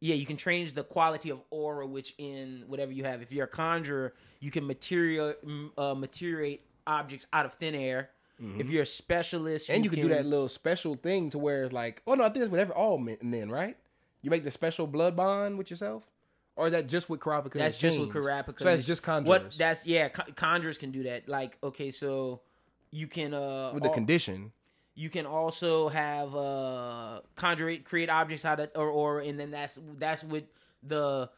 [0.00, 3.20] Yeah, you can change the quality of aura, which in whatever you have.
[3.20, 5.34] If you're a conjurer, you can material
[5.76, 8.10] uh, materiate objects out of thin air.
[8.56, 11.72] If you're a specialist, And you can do that little special thing to where it's
[11.72, 13.76] like, oh no, I think that's whatever all men then, right?
[14.22, 16.04] You make the special blood bond with yourself,
[16.54, 17.54] or is that just with Kurapika?
[17.54, 18.60] That's just with Kurapika.
[18.60, 19.26] So that's just conjurers.
[19.28, 19.58] What?
[19.58, 20.08] That's yeah.
[20.08, 21.28] Conjurers can do that.
[21.28, 22.42] Like okay, so
[22.92, 24.52] you can uh with the al- condition.
[24.98, 29.78] You can also have uh conjure create objects out of or or and then that's
[29.96, 30.42] that's with
[30.82, 31.30] the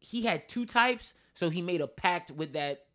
[0.00, 2.86] he had two types, so he made a pact with that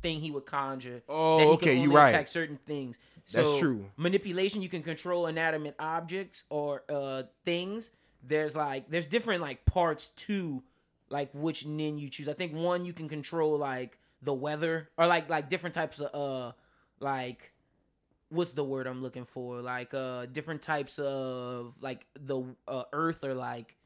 [0.00, 1.04] thing he would conjure.
[1.08, 2.08] Oh, okay, you right.
[2.08, 2.98] Attack certain things.
[3.32, 3.84] That's true.
[3.96, 7.92] Manipulation, you can control inanimate objects or uh things.
[8.24, 10.64] There's like there's different like parts to
[11.10, 12.28] like which nen you choose.
[12.28, 16.10] I think one you can control like the weather or like like different types of
[16.12, 16.52] uh
[16.98, 17.52] like
[18.32, 19.60] what's the word I'm looking for?
[19.60, 23.76] Like uh different types of like the uh, earth or like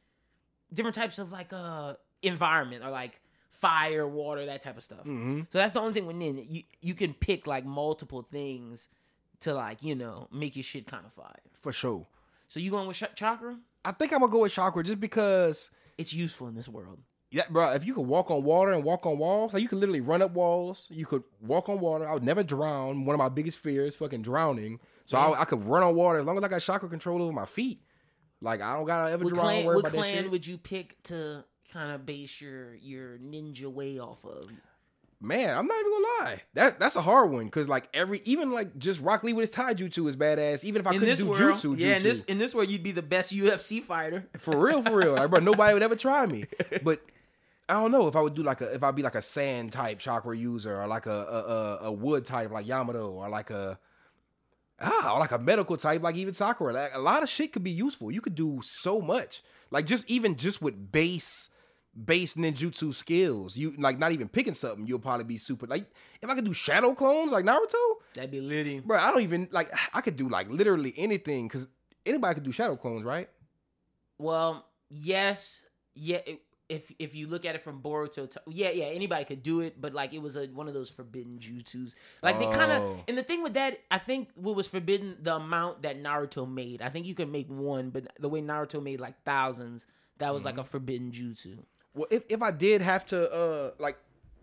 [0.72, 3.20] different types of like uh environment or like
[3.50, 5.00] fire, water, that type of stuff.
[5.00, 5.40] Mm-hmm.
[5.50, 6.44] So that's the only thing with Nen.
[6.46, 8.88] You you can pick like multiple things
[9.40, 11.40] to like you know make your shit kind of fire.
[11.52, 12.06] For sure.
[12.48, 13.56] So you going with ch- chakra?
[13.84, 16.98] I think I'm gonna go with chakra just because It's useful in this world.
[17.30, 17.72] Yeah, bro.
[17.72, 20.22] If you could walk on water and walk on walls, like you could literally run
[20.22, 20.86] up walls.
[20.90, 22.08] You could walk on water.
[22.08, 23.04] I would never drown.
[23.04, 24.78] One of my biggest fears, fucking drowning.
[25.06, 27.32] So I, I could run on water as long as I got chakra control over
[27.32, 27.80] my feet.
[28.40, 29.44] Like I don't gotta ever What drown.
[29.46, 30.30] clan, worry what about that shit.
[30.30, 34.50] would you pick to kind of base your your ninja way off of?
[35.18, 36.42] Man, I'm not even gonna lie.
[36.54, 39.56] That that's a hard one because like every even like just Rock Lee with his
[39.56, 40.62] taijutsu is badass.
[40.64, 42.82] Even if I in couldn't do world, jutsu, yeah, in this in this world, you'd
[42.82, 44.26] be the best UFC fighter.
[44.36, 45.14] For real, for real.
[45.14, 46.44] Like, bro, nobody would ever try me.
[46.84, 47.00] But
[47.68, 49.72] I don't know if I would do like a if I'd be like a sand
[49.72, 53.50] type chakra user or like a a, a, a wood type like Yamato or like
[53.50, 53.78] a
[54.80, 56.72] ah or like a medical type like even Sakura.
[56.72, 58.10] Like a lot of shit could be useful.
[58.10, 59.42] You could do so much.
[59.70, 61.50] Like just even just with base
[62.04, 63.56] base ninjutsu skills.
[63.56, 65.86] You like not even picking something, you'll probably be super like
[66.22, 68.80] if I could do shadow clones like Naruto, That'd be litty.
[68.80, 71.66] bro, I don't even like I could do like literally anything because
[72.04, 73.28] anybody could do shadow clones, right?
[74.18, 75.64] Well, yes,
[75.94, 76.20] yeah.
[76.26, 79.60] It, if if you look at it from Boruto, to, yeah, yeah, anybody could do
[79.60, 81.94] it, but like it was a one of those forbidden jutsus.
[82.22, 83.04] Like they kind of, Oh.
[83.06, 86.82] and the thing with that, I think what was forbidden the amount that Naruto made.
[86.82, 89.86] I think you could make one, but the way Naruto made like thousands,
[90.18, 90.46] that was Mm-hmm.
[90.46, 91.58] like a forbidden jutsu.
[91.94, 93.96] Well, if, if I did have to uh like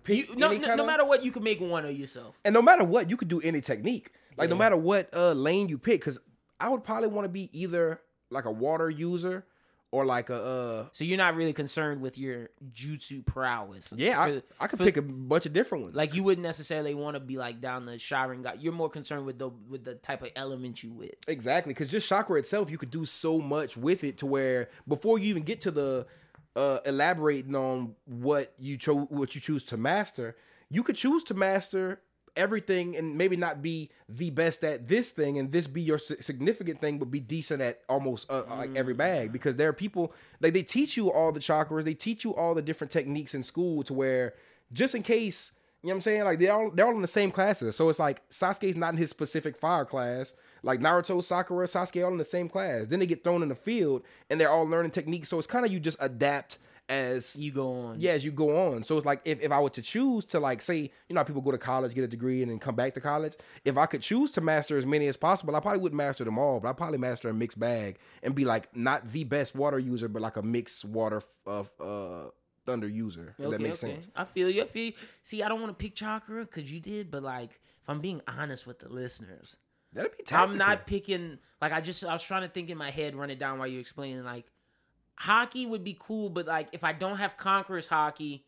[0.03, 2.39] pick You, no, no, kind no of- matter what, you could make one of yourself.
[2.45, 4.11] and no matter what, you could do any technique.
[4.37, 6.19] Like no matter what uh lane you pick, because
[6.59, 7.99] I would probably want to be either
[8.31, 9.45] like a water user
[9.93, 13.93] or like a uh So you're not really concerned with your jutsu prowess.
[13.95, 15.95] yeah, I, For- I could for- pick a bunch of different ones.
[15.95, 18.55] Like you wouldn't necessarily want to be like down the Sharingan.
[18.59, 21.13] You're more concerned with the with the type of element you with.
[21.27, 25.19] Exactly, because just chakra itself, you could do so much with it to where before
[25.19, 26.07] you even get to the
[26.55, 30.35] uh elaborating on what you chose, what you choose to master,
[30.69, 32.01] you could choose to master
[32.35, 36.81] everything and maybe not be the best at this thing and this be your significant
[36.81, 40.53] thing but be decent at almost uh, like every bag because there are people like
[40.53, 43.83] they teach you all the chakras they teach you all the different techniques in school
[43.83, 44.33] to where
[44.71, 45.51] just in case
[45.83, 46.23] you know what I'm saying?
[46.23, 47.75] Like they're all they're all in the same classes.
[47.75, 50.33] So it's like Sasuke's not in his specific fire class.
[50.63, 52.87] Like Naruto, Sakura, Sasuke all in the same class.
[52.87, 55.27] Then they get thrown in the field and they're all learning techniques.
[55.27, 56.57] So it's kind of you just adapt
[56.93, 57.99] as You go on.
[57.99, 58.83] yeah, as you go on.
[58.83, 61.23] So it's like if, if I were to choose to like say, you know, how
[61.23, 63.35] people go to college, get a degree, and then come back to college.
[63.65, 66.37] If I could choose to master as many as possible, I probably wouldn't master them
[66.37, 69.79] all, but I probably master a mixed bag and be like not the best water
[69.79, 72.29] user, but like a mixed water of uh
[72.65, 73.35] thunder user.
[73.37, 74.07] If that makes sense.
[74.15, 74.63] I feel you.
[74.63, 74.93] I feel you.
[75.21, 78.21] See, I don't want to pick chakra because you did, but like, if I'm being
[78.27, 79.57] honest with the listeners,
[79.91, 80.53] That'd be tactical.
[80.53, 81.37] I'm not picking.
[81.61, 83.67] Like, I just I was trying to think in my head, run it down while
[83.67, 84.23] you're explaining.
[84.23, 84.45] Like,
[85.21, 88.41] Haki would be cool, but like, if I don't have conquerors Haki,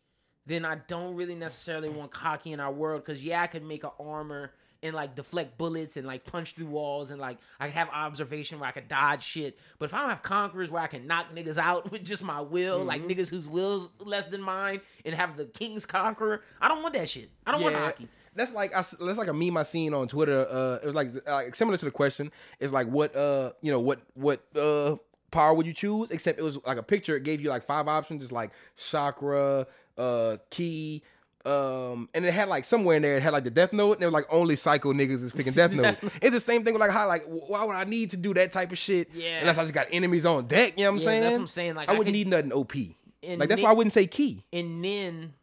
[0.46, 3.04] then I don't really necessarily want Haki in our world.
[3.04, 4.52] Because yeah, I could make an armor
[4.82, 8.60] and like deflect bullets and like punch through walls and like I could have observation
[8.60, 9.58] where I could dodge shit.
[9.78, 12.40] But if I don't have conquerors where I can knock niggas out with just my
[12.40, 13.10] will, like Mm-hmm.
[13.10, 17.08] niggas whose will's less than mine, and have the king's conqueror, I don't want that
[17.08, 17.30] shit.
[17.46, 18.06] I don't want Haki.
[18.34, 20.46] That's like I, that's like a meme I seen on Twitter.
[20.48, 22.30] Uh, it was like uh, similar to the question.
[22.60, 24.96] It's like what uh you know what what uh
[25.36, 26.10] power would you choose?
[26.10, 27.16] Except it was like a picture.
[27.16, 28.22] It gave you like five options.
[28.22, 29.66] It's like chakra,
[29.98, 31.02] uh, ki.
[31.44, 34.02] Um, and it had like somewhere in there, it had like the Death Note, and
[34.02, 35.96] it was like only psycho niggas is picking Death Note.
[36.22, 38.50] It's the same thing with like how like why would I need to do that
[38.50, 39.10] type of shit?
[39.14, 39.40] Yeah.
[39.40, 40.72] unless I just got enemies on deck.
[40.76, 41.20] You know what I'm Yeah, saying?
[41.20, 42.74] that's what I'm saying, like, I I wouldn't could- need nothing OP.
[42.74, 44.44] Like that's Nick- why I wouldn't say ki.
[44.52, 45.34] And then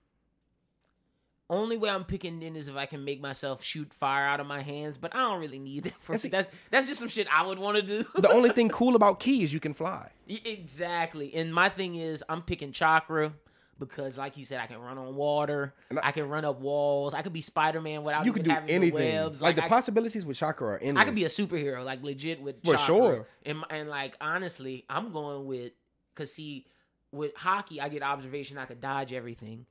[1.50, 4.48] Only way I'm picking Nen is if I can make myself shoot fire out of
[4.48, 6.52] my hands, but I don't really need that for see- that.
[6.72, 8.04] That's just some shit I would want to do.
[8.16, 10.10] The only thing cool about Ki is you can fly.
[10.28, 11.34] Exactly.
[11.36, 13.34] And my thing is, I'm picking chakra
[13.78, 15.74] because, like you said, I can run on water.
[15.92, 17.14] I, I- can run up walls.
[17.14, 18.94] I could be Spider Man without You even can do anything.
[19.16, 19.42] webs.
[19.42, 21.02] Like, the I, possibilities with Chakra are endless.
[21.02, 22.86] I could be a superhero, like legit with For chakra.
[22.86, 23.28] sure.
[23.46, 25.74] And and like honestly, I'm going with
[26.16, 26.66] because see,
[27.12, 28.58] with Haki, I get observation.
[28.58, 29.66] I could dodge everything.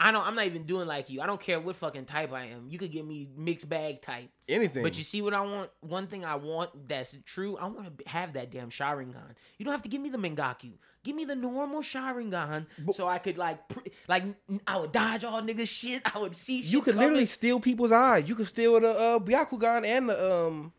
[0.00, 0.24] I don't.
[0.24, 1.20] I'm not even doing like you.
[1.20, 2.68] I don't care what fucking type I am.
[2.70, 4.30] You could give me mixed bag type.
[4.48, 4.84] anything.
[4.84, 5.70] But you see what I want?
[5.80, 7.56] One thing I want that's true.
[7.56, 9.34] I want to have that damn Sharingan.
[9.58, 10.74] You don't have to give me the Mangekyo.
[11.02, 14.24] Give me the normal Sharingan, so I could like, pr- like
[14.66, 16.02] I would dodge all niggas shit.
[16.14, 16.62] I would see.
[16.62, 17.08] Shit you could coming.
[17.08, 18.28] literally steal people's eyes.
[18.28, 20.72] You could steal the uh, Byakugan and the um.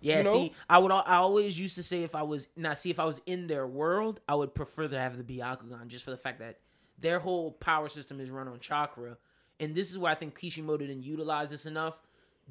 [0.00, 0.34] Yeah, you know?
[0.34, 0.92] see, I would.
[0.92, 3.66] I always used to say if I was now, see if I was in their
[3.66, 6.58] world, I would prefer to have the Byakugan just for the fact that
[6.98, 9.16] their whole power system is run on chakra,
[9.60, 11.98] and this is why I think Kishimoto didn't utilize this enough.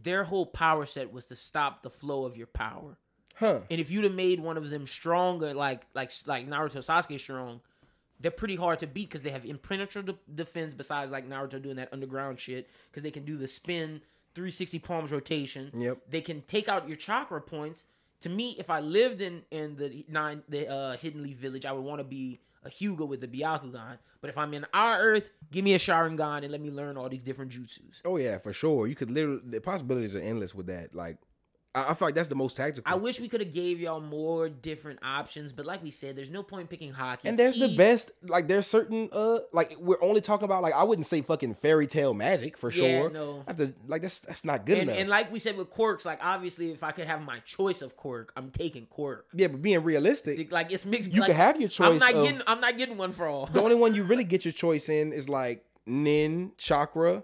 [0.01, 2.97] Their whole power set was to stop the flow of your power,
[3.35, 3.61] Huh.
[3.69, 7.61] and if you'd have made one of them stronger, like like like Naruto Sasuke strong,
[8.19, 10.73] they're pretty hard to beat because they have impenetrable de- defense.
[10.73, 14.01] Besides, like Naruto doing that underground shit, because they can do the spin
[14.35, 15.71] 360 palms rotation.
[15.77, 15.97] Yep.
[16.09, 17.87] They can take out your chakra points.
[18.21, 21.71] To me, if I lived in in the nine the uh, Hidden Leaf Village, I
[21.73, 23.99] would want to be a Hyuga with the Byakugan.
[24.21, 27.07] But if I'm in our Earth, give me a Sharingan and let me learn all
[27.09, 28.01] these different jutsus.
[28.03, 28.87] Oh yeah, for sure.
[28.87, 30.95] You could literally the possibilities are endless with that.
[30.95, 31.17] Like,
[31.75, 32.91] I, I feel like that's the most tactical.
[32.91, 36.29] I wish we could have gave y'all more different options, but like we said, there's
[36.29, 37.19] no point picking Haki.
[37.25, 38.11] and there's the best.
[38.27, 41.85] Like, there's certain uh, like we're only talking about like I wouldn't say fucking fairy
[41.87, 43.09] tale magic for Yeah, sure.
[43.11, 43.43] no.
[43.47, 44.99] I have to like that's that's not good And, enough.
[45.01, 47.95] and like we said with quirks, like obviously, if I could have my choice of
[47.95, 49.27] quirk, I'm taking quirk.
[49.33, 51.11] yeah, but being realistic, Like it's mixed.
[51.11, 51.87] You like, can have your choice.
[51.87, 52.41] I'm not of- getting.
[52.47, 53.47] I'm not getting one for all.
[53.47, 57.23] the only one you really get your choice in is like Nen Chakra.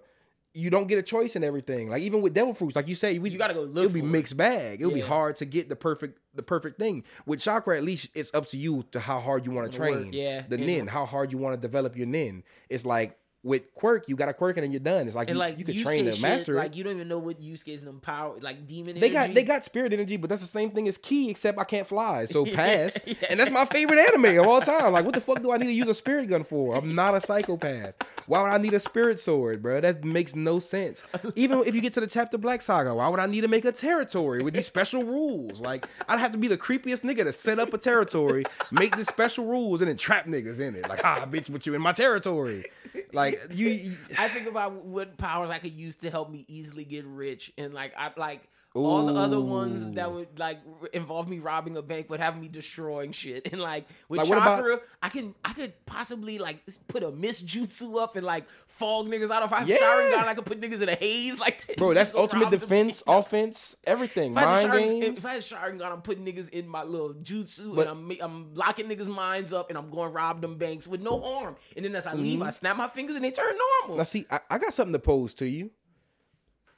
[0.54, 1.90] You don't get a choice in everything.
[1.90, 4.00] Like even with devil fruits, like you say, we, You gotta go look It'll be
[4.02, 4.06] it.
[4.06, 4.82] mixed bag.
[4.82, 7.04] It'll be hard to get the perfect the perfect thing.
[7.26, 9.92] With chakra, at least it's up to you to how hard you want to Wanna
[9.94, 10.06] train.
[10.08, 10.44] work, yeah.
[10.48, 12.44] The And- nen, how hard you want to develop your nen.
[12.70, 15.08] It's like with quirk, you got a quirk and then you're done.
[15.08, 17.08] It's like and you, like you can Yusuke train to master Like you don't even
[17.08, 19.00] know what use is them power like demon.
[19.00, 21.64] They got they got spirit energy, but that's the same thing as ki, except I
[21.64, 22.26] can't fly.
[22.26, 23.00] So pass.
[23.06, 23.16] Yeah.
[23.30, 24.94] And that's my favorite anime of all time.
[24.94, 26.76] Like, what the fuck do I need to use a spirit gun for?
[26.76, 27.96] I'm not a psychopath.
[28.28, 29.82] Why would I need a spirit sword, bro?
[29.82, 31.04] That makes no sense.
[31.36, 33.66] Even if you get to the chapter Black Saga, why would I need to make
[33.66, 35.60] a territory with these special rules?
[35.60, 39.04] Like, I'd have to be the creepiest nigga to set up a territory, make the
[39.04, 40.88] special rules, and then trap niggas in it.
[40.88, 42.66] Like, ah, bitch, but you in my territory.
[43.14, 43.68] Like, you.
[43.70, 47.52] you- I think about what powers I could use to help me easily get rich,
[47.58, 50.60] and like I like all the other ones that would like
[50.94, 53.48] involve me robbing a bank, would have me destroying shit.
[53.52, 57.12] And like with Like, what about- chakra, I can I could possibly like put a
[57.12, 59.44] miss jutsu up and like fog niggas out.
[59.44, 59.76] If I have Yeah.
[59.78, 61.38] Sharingan, I could put niggas in a haze.
[61.42, 64.32] Like Bro, that's ultimate defense, offense, everything.
[64.32, 65.18] If Mind Sharingan, games.
[65.20, 68.54] if I had Sharingan, I'm putting niggas in my little jutsu But- and I'm I'm
[68.56, 71.58] locking niggas' minds up and I'm going rob them banks with no harm.
[71.76, 73.96] And then as I leave, I snap my fingers and they turn normal.
[73.96, 73.98] Mm-hmm.
[73.98, 75.72] Now, see, I, I got something to pose to you.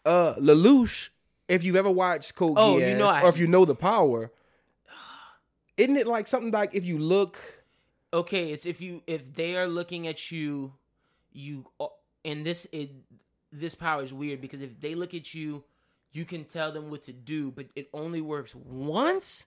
[0.05, 1.09] Uh, Lelouch,
[1.53, 3.75] if you've ever watched Code Oh, Geass, you know I- or if you know the
[3.75, 4.31] power,
[5.77, 7.37] isn't it like something like if you look,
[8.13, 10.73] okay, it's if you if they are looking at you,
[11.31, 11.87] you uh,
[12.25, 12.91] and this it
[13.51, 15.63] this power is weird because if they look at you,
[16.11, 19.45] you can tell them what to do, but it only works once.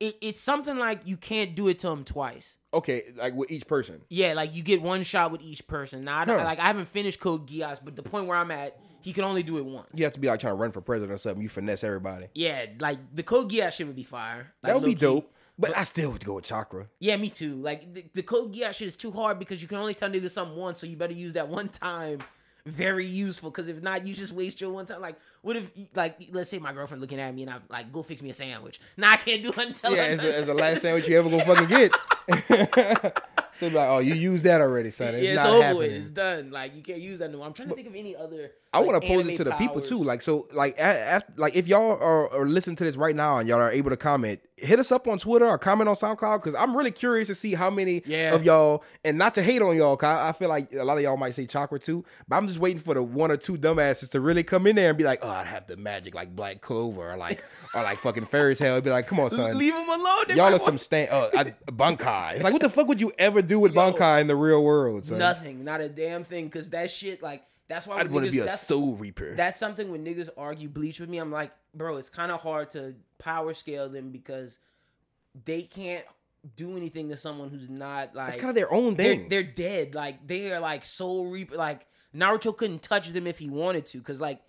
[0.00, 2.56] It, it's something like you can't do it to them twice.
[2.74, 4.00] okay, like with each person?
[4.08, 6.02] Yeah, like you get one shot with each person.
[6.04, 6.44] Now, I don't, Huh.
[6.44, 9.42] like I haven't finished Code Geass, but the point where I'm at, he can only
[9.42, 9.88] do it once.
[9.94, 11.42] You have to be like trying to run for president or something.
[11.42, 12.28] You finesse everybody.
[12.34, 14.52] Yeah, like the Code Geass shit would be fire.
[14.62, 15.32] Like, That would be dope.
[15.58, 16.88] But I still would go with Chakra.
[16.98, 17.56] Yeah, me too.
[17.56, 20.30] Like the, the Code Geass shit is too hard because you can only tell niggas
[20.30, 22.20] something once, so you better use that one time.
[22.64, 25.00] Very useful because if not, you just waste your one time.
[25.00, 28.04] Like, what if, like, let's say my girlfriend looking at me and I'm like, go
[28.04, 28.80] fix me a sandwich.
[28.96, 31.28] Nah, I can't do it until Yeah, it's, a, it's the last sandwich you ever
[31.28, 31.92] gonna fucking get.
[33.54, 35.08] so be like, oh, you used that already, son.
[35.12, 35.78] It's yeah, it's over happening.
[35.78, 35.92] with.
[35.92, 36.50] It's done.
[36.52, 37.46] Like, you can't use that no more.
[37.48, 38.52] I'm trying to think of any other.
[38.74, 39.98] I like, want to pose it to the people too.
[40.02, 43.38] Like so, like a- af- like if y'all are, are listening to this right now
[43.38, 46.38] and y'all are able to comment, hit us up on Twitter or comment on SoundCloud
[46.38, 48.34] because I'm really curious to see how many Yeah.
[48.34, 49.96] of y'all and not to hate on y'all.
[49.96, 52.46] Cause I I feel like a lot of y'all might say chakra too, but I'm
[52.46, 55.04] just waiting for the one or two dumbasses to really come in there and be
[55.04, 57.44] like, oh, I'd have the magic like Black Clover or like
[57.74, 58.80] or like fucking fairy tale.
[58.80, 59.58] Be like, come on, son.
[59.58, 60.24] Leave them alone.
[60.28, 62.34] They Y'all are some stand uh, I, Bankai.
[62.36, 63.80] It's like, what the fuck would you ever do with Yo.
[63.92, 65.04] Bankai in the real world?
[65.04, 65.18] Son?
[65.18, 66.46] nothing, not a damn thing.
[66.46, 67.42] Because that shit, like,
[67.72, 69.34] that's why I'd want to be a soul reaper.
[69.34, 72.70] that's something when niggas argue bleach with me i'm like bro it's kind of hard
[72.70, 74.58] to power scale them because
[75.44, 76.04] they can't
[76.56, 79.28] do anything to someone who's not like It's kind of their own they're, thing.
[79.28, 83.48] they're dead like they are like soul reaper like Naruto couldn't touch them if he
[83.48, 84.40] wanted to, because like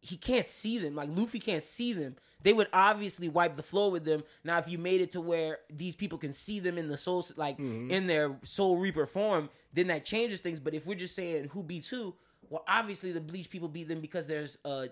[0.00, 0.94] he can't see them.
[0.94, 2.16] Like Luffy can't see them.
[2.42, 4.22] They would obviously wipe the floor with them.
[4.44, 7.26] Now, if you made it to where these people can see them in the soul,
[7.36, 7.90] like mm-hmm.
[7.90, 10.58] in their Soul Reaper form, then that changes things.
[10.58, 12.14] But if we're just saying who beats who,
[12.50, 14.88] well, obviously the Bleach people beat them because there's a,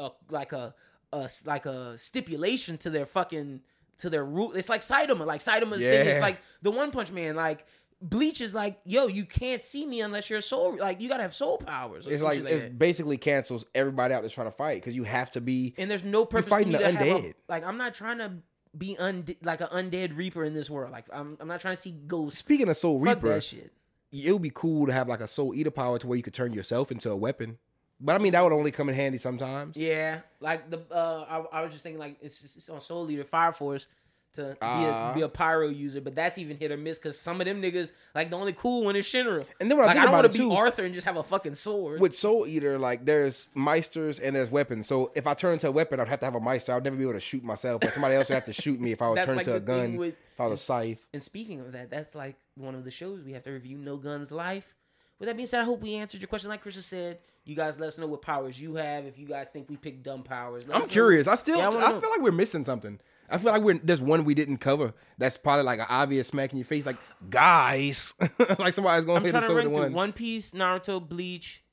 [0.00, 0.74] a like a,
[1.12, 3.60] a like a stipulation to their fucking
[3.98, 4.52] to their rule.
[4.54, 5.24] It's like Saitama.
[5.26, 6.14] Like Saitama's thing Yeah.
[6.16, 7.36] is like the One Punch Man.
[7.36, 7.64] Like
[8.00, 10.74] Bleach is like, yo, you can't see me unless you're a soul.
[10.76, 12.06] Like you gotta have soul powers.
[12.08, 12.78] It's like it's that.
[12.78, 15.74] basically cancels everybody out that's trying to fight because you have to be.
[15.78, 17.34] and there's no purpose fighting the to have a- undead.
[17.48, 18.32] like I'm not trying to
[18.76, 20.90] be unde- like an undead reaper in this world.
[20.90, 22.38] Like I'm I'm not trying to see ghosts.
[22.38, 23.70] Speaking of Soul Fuck Reaper, that shit.
[24.12, 26.34] It would be cool to have like a Soul Eater power to where you could
[26.34, 27.58] turn yourself into a weapon.
[27.98, 29.76] But I mean, that would only come in handy sometimes.
[29.76, 33.24] Yeah, like the uh, I, I was just thinking like it's, it's on Soul Eater
[33.24, 33.86] Fire Force
[34.34, 35.10] to be, Ah.
[35.10, 37.60] a, be a pyro user, but that's even hit or miss because some of them
[37.60, 39.44] niggas like the only cool one is Shinra.
[39.60, 40.94] And then when I like think I don't about want to be too- Arthur and
[40.94, 42.00] just have a fucking sword.
[42.00, 44.86] With Soul Eater, like there's Meisters and there's weapons.
[44.86, 46.72] So if I turn into a weapon, I'd have to have a Meister.
[46.72, 48.92] I'd never be able to shoot myself, but somebody else would have to shoot me
[48.92, 49.96] if I would turn like into a gun.
[49.96, 51.04] with- if I was a scythe.
[51.12, 53.76] And speaking of that, that's like one of the shows we have to review.
[53.78, 54.74] No Guns Life.
[55.18, 56.48] With that being said, I hope we answered your question.
[56.48, 59.04] Like Chris said, you guys let us know what powers you have.
[59.04, 60.92] If you guys think we picked dumb powers, let I'm us know.
[60.92, 61.26] curious.
[61.28, 62.98] I still, Yeah, I, wanna feel like we're missing something.
[63.32, 64.92] I feel like we're there's one we didn't cover.
[65.18, 66.98] That's probably like an obvious smack in your face, like
[67.30, 68.12] guys,
[68.58, 69.92] like somebody's going I'm to hit trying to run through one.
[69.92, 71.64] One Piece, Naruto, Bleach.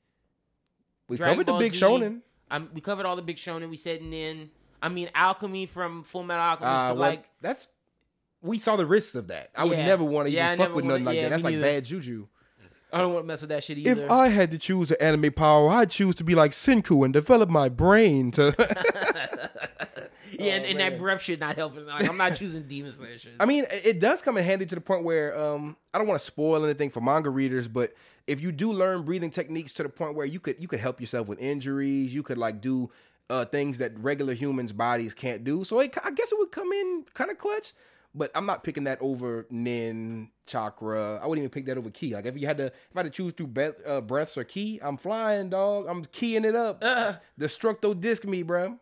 [1.08, 1.80] We Dragon covered the Big Z.
[1.80, 2.20] Shonen.
[2.50, 3.70] Um, we covered all the big shonen.
[3.70, 4.50] We said and then
[4.82, 6.68] I mean Alchemy from Full Metal Alchemist.
[6.72, 7.68] Uh, well, like that's
[8.42, 9.50] we saw the risks of that.
[9.54, 11.22] I would never want to Yeah, I even fuck never with wanna- nothing like yeah,
[11.24, 11.30] that.
[11.30, 12.26] That's like bad juju.
[12.92, 14.04] I don't want to mess with that shit either.
[14.04, 17.12] If I had to choose an anime power, I'd choose to be like Senku and
[17.14, 18.48] develop my brain to.
[20.40, 21.86] yeah, and, and that breath shit not helping.
[21.86, 23.34] Like I'm not choosing Demon Slayer shit.
[23.38, 26.06] I mean, it it does come in handy to the point where um, I don't
[26.06, 27.94] want to spoil anything for manga readers, but
[28.26, 31.00] if you do learn breathing techniques to the point where you could you could help
[31.00, 32.90] yourself with injuries, you could like do
[33.28, 35.64] uh, things that regular humans' bodies can't do.
[35.64, 37.72] So it, I guess it would come in kind of clutch.
[38.12, 41.20] But I'm not picking that over Nen Chakra.
[41.22, 42.12] I wouldn't even pick that over Ki.
[42.14, 44.42] Like if you had to, if I had to choose through be- uh, breaths or
[44.42, 45.86] Ki, I'm flying, dog.
[45.88, 46.82] I'm keying it up.
[46.82, 47.14] Uh.
[47.38, 48.80] Destructo disc me, bro.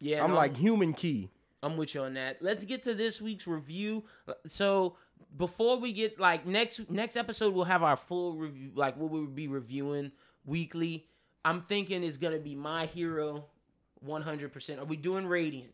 [0.00, 1.30] Yeah, I'm no, like human Ki.
[1.62, 2.38] I'm with you on that.
[2.40, 4.04] Let's get to this week's review.
[4.46, 4.96] So
[5.36, 9.26] before we get like next next episode, we'll have our full review, like what we'll
[9.26, 10.12] be reviewing
[10.44, 11.06] weekly.
[11.44, 13.46] I'm thinking it's gonna be My Hero,
[14.00, 14.52] 100.
[14.52, 15.72] percent Are we doing Radiant?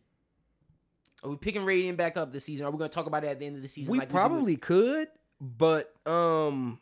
[1.22, 2.66] Are we picking Radiant back up this season?
[2.66, 3.92] Are we gonna talk about it at the end of the season?
[3.92, 5.08] We like probably could,
[5.40, 6.80] but um,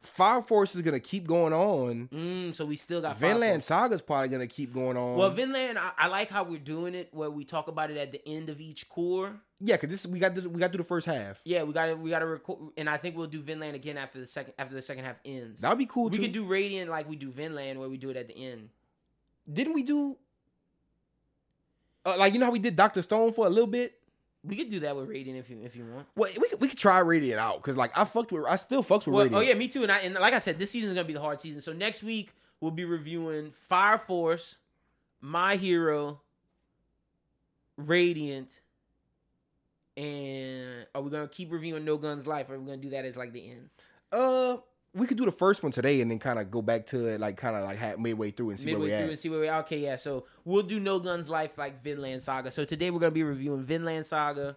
[0.00, 2.08] Fire Force is gonna keep going on.
[2.12, 3.66] Mm, so we still got Vinland Force.
[3.66, 5.16] Saga's probably gonna keep going on.
[5.16, 8.12] Well, Vinland, I, I like how we're doing it, where we talk about it at
[8.12, 9.40] the end of each cour.
[9.60, 11.40] yeah, because this we got to, we got through the first half.
[11.44, 14.20] Yeah, we got we got to record, and I think we'll do Vinland again after
[14.20, 15.60] the second after the second half ends.
[15.60, 16.22] That'd be cool we too.
[16.22, 18.68] could do Radiant like we do Vinland, where we do it at the end.
[19.52, 20.16] Didn't we do?
[22.06, 23.97] Uh, like you know how we did Doctor Stone for a little bit.
[24.44, 26.06] We could do that with Radiant if you if you want.
[26.14, 28.82] Well, we could, we could try Radiant out because like I fucked with I still
[28.82, 29.34] fucks with Well, Radiant.
[29.36, 29.82] oh yeah, me too.
[29.82, 31.60] And I and like I said, this season is gonna be the hard season.
[31.60, 34.56] So next week we'll be reviewing Fire Force,
[35.20, 36.20] My Hero,
[37.76, 38.60] Radiant,
[39.96, 42.48] and are we gonna keep reviewing No Guns Life?
[42.48, 43.68] Or are we gonna do that as like the end?
[44.12, 44.58] Uh,
[44.98, 47.20] we could do the first one today and then kind of go back to it
[47.20, 49.18] like kind of like ha- midway through and see midway where through we're and at.
[49.18, 49.60] see where we are.
[49.60, 49.96] Okay, yeah.
[49.96, 52.50] So we'll do No Guns Life like Vinland Saga.
[52.50, 54.56] So today we're gonna be reviewing Vinland Saga,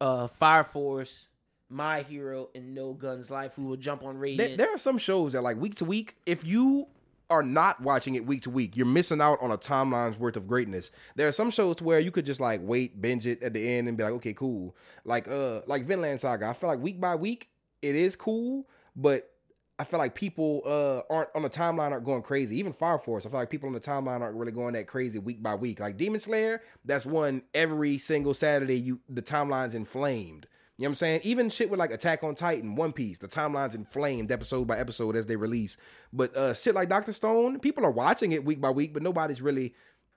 [0.00, 1.28] uh, Fire Force,
[1.68, 3.58] My Hero, and No Guns Life.
[3.58, 6.46] We will jump on There, there are some shows that like week to week, if
[6.46, 6.88] you
[7.28, 10.46] are not watching it week to week, you're missing out on a timeline's worth of
[10.46, 10.92] greatness.
[11.16, 13.68] There are some shows to where you could just like wait, binge it at the
[13.68, 14.76] end and be like, okay, cool.
[15.04, 16.46] Like uh like Vinland Saga.
[16.46, 17.48] I feel like week by week
[17.82, 19.30] it is cool, but
[19.78, 22.58] I feel like people uh aren't on the timeline aren't going crazy.
[22.58, 25.18] Even Fire Force, I feel like people on the timeline aren't really going that crazy
[25.18, 25.80] week by week.
[25.80, 28.78] Like Demon Slayer, that's one every single Saturday.
[28.78, 30.46] You the timeline's inflamed.
[30.78, 31.20] You know what I'm saying?
[31.24, 35.16] Even shit with like Attack on Titan, One Piece, the timeline's inflamed episode by episode
[35.16, 35.76] as they release.
[36.12, 39.42] But uh shit like Doctor Stone, people are watching it week by week, but nobody's
[39.42, 39.74] really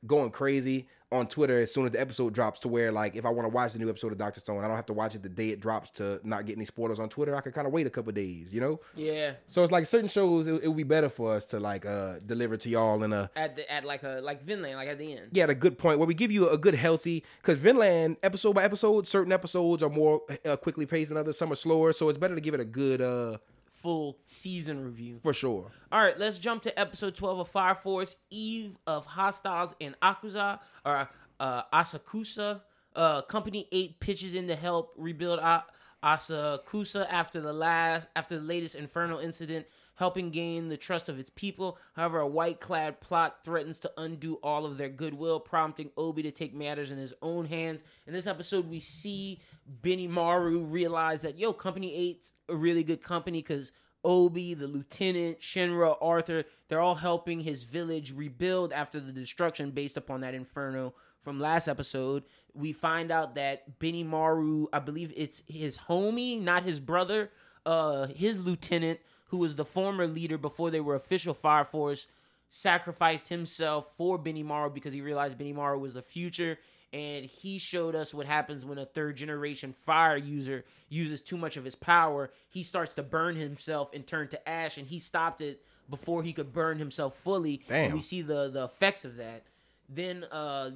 [0.08, 3.30] going crazy on Twitter as soon as the episode drops to where like if I
[3.30, 5.24] want to watch the new episode of Doctor Stone, I don't have to watch it
[5.24, 7.36] the day it drops to not get any spoilers on Twitter.
[7.36, 8.80] I can kind of wait a couple days, you know?
[8.96, 11.86] yeah, So it's like certain shows it, it would be better for us to like
[11.86, 15.00] uh deliver to y'all in a at the at like a like Vinland, like at
[15.00, 15.30] the end.
[15.32, 18.54] yeah, at a good point where we give you a good healthy because Vinland episode
[18.54, 21.92] by episode, certain episodes are more uh, quickly paced than others, some are slower.
[21.92, 23.38] So it's better to give it a good uh
[23.82, 25.20] Full season review.
[25.24, 25.72] for sure.
[25.92, 30.60] All right, let's jump to episode 12 of Fire Force, Eve of Hostiles in Akuza,
[30.86, 32.62] or uh, Asakusa.
[32.96, 35.64] Uh, Company 8 pitches in to help rebuild A-
[36.04, 39.66] Asakusa after the last, after the latest infernal incident
[39.96, 41.78] helping gain the trust of its people.
[41.94, 46.32] However, a white clad plot threatens to undo all of their goodwill, prompting Obi to
[46.32, 47.84] take matters in his own hands.
[48.08, 49.40] In this episode, we see
[49.82, 53.72] Benimaru realized that, yo, Company Eight's a really good company because
[54.04, 59.98] Obi, the lieutenant, Shinra, Arthur, they're all helping his village rebuild after the destruction based
[59.98, 62.24] upon that inferno from last episode.
[62.54, 67.30] We find out that Benimaru, I believe it's his homie, not his brother,
[67.66, 72.08] uh, his lieutenant, who was the former leader before they were official Fire Force,
[72.50, 76.58] sacrificed himself for Benimaru because he realized Benimaru was the future.
[76.92, 81.56] And he showed us what happens when a third generation fire user uses too much
[81.56, 82.32] of his power.
[82.50, 86.34] He starts to burn himself and turn to ash, and he stopped it before he
[86.34, 87.62] could burn himself fully.
[87.68, 87.86] Damn.
[87.86, 89.44] And we see the the effects of that.
[89.88, 90.72] Then uh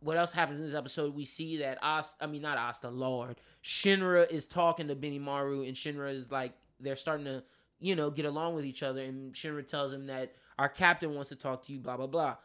[0.00, 1.14] what else happens in this episode?
[1.14, 5.76] We see that Asta, I mean not Asta, Lord Shinra is talking to Benimaru, and
[5.76, 7.42] Shinra is like they're starting to,
[7.80, 9.02] you know, get along with each other.
[9.02, 12.36] And Shinra tells him that our captain wants to talk to you, blah blah blah.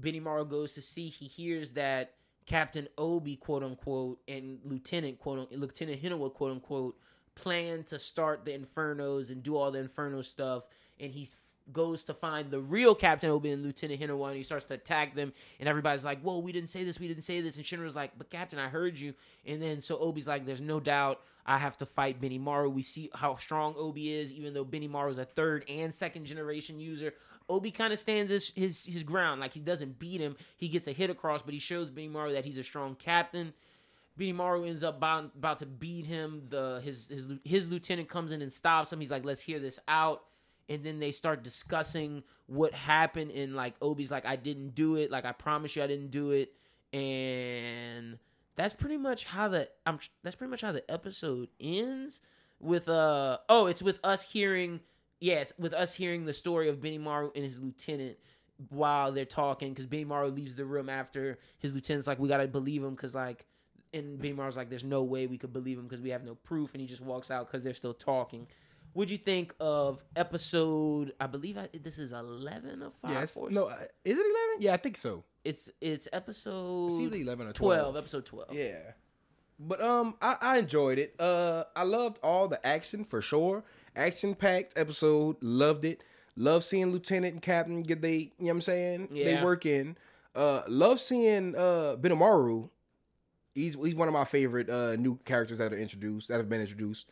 [0.00, 1.08] Benimaru goes to see.
[1.08, 2.14] He hears that
[2.46, 6.96] Captain Obi, quote unquote, and Lieutenant quote Lieutenant Hinawa, quote unquote,
[7.34, 10.66] plan to start the Infernos and do all the Inferno stuff.
[10.98, 11.28] And he
[11.72, 15.16] goes to find the real Captain Obi and Lieutenant Hinawa, and he starts to attack
[15.16, 15.32] them.
[15.58, 18.16] And everybody's like, "Whoa, we didn't say this, we didn't say this." And Shinra's like,
[18.16, 19.14] "But Captain, I heard you."
[19.44, 23.10] And then so Obi's like, "There's no doubt I have to fight Benimaru." We see
[23.14, 27.12] how strong Obi is, even though Benimaru is a third and second generation user.
[27.48, 30.36] Obi kind of stands his, his his ground, like he doesn't beat him.
[30.56, 33.52] He gets a hit across, but he shows Benimaru that he's a strong captain.
[34.18, 36.42] Benimaru ends up about, about to beat him.
[36.46, 39.00] The his his his lieutenant comes in and stops him.
[39.00, 40.24] He's like, "Let's hear this out."
[40.68, 43.30] And then they start discussing what happened.
[43.30, 45.10] And like Obi's like, "I didn't do it.
[45.10, 46.52] Like I promise you, I didn't do it."
[46.92, 48.18] And
[48.56, 49.98] that's pretty much how the I'm.
[50.22, 52.20] That's pretty much how the episode ends.
[52.58, 54.80] With uh oh, it's with us hearing
[55.20, 58.18] yeah, it's with us hearing the story of Benimaru and his lieutenant
[58.70, 62.82] while they're talking because Benimaru leaves the room after his lieutenant's like, we gotta believe
[62.82, 63.44] him because like,
[63.92, 66.74] and Benimaru's like, there's no way we could believe him because we have no proof,
[66.74, 68.46] and he just walks out because they're still talking.
[68.92, 71.12] What'd you think of episode?
[71.20, 73.12] I believe I, this is eleven of five.
[73.12, 73.34] Yes.
[73.34, 73.52] Force.
[73.52, 74.56] No, uh, is it eleven?
[74.60, 75.24] Yeah, I think so.
[75.44, 77.96] it's it's episode It's eleven or 12, twelve.
[77.96, 78.54] Episode twelve.
[78.54, 78.78] Yeah.
[79.58, 81.14] But um I, I enjoyed it.
[81.18, 83.64] Uh I loved all the action for sure.
[83.96, 85.36] Action packed episode.
[85.40, 86.02] Loved it.
[86.36, 89.08] Love seeing Lieutenant and Captain get they you know what I'm saying?
[89.10, 89.44] They Yeah.
[89.44, 89.96] work in.
[90.34, 92.68] Uh love seeing uh Benimaru.
[93.54, 96.60] He's he's one of my favorite uh new characters that are introduced, that have been
[96.60, 97.08] introduced.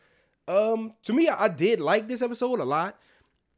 [0.47, 2.99] Um to me I, I did like this episode a lot.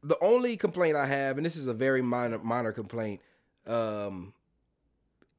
[0.02, 3.20] The only complaint I have, and this is a very minor minor complaint,
[3.66, 4.32] um,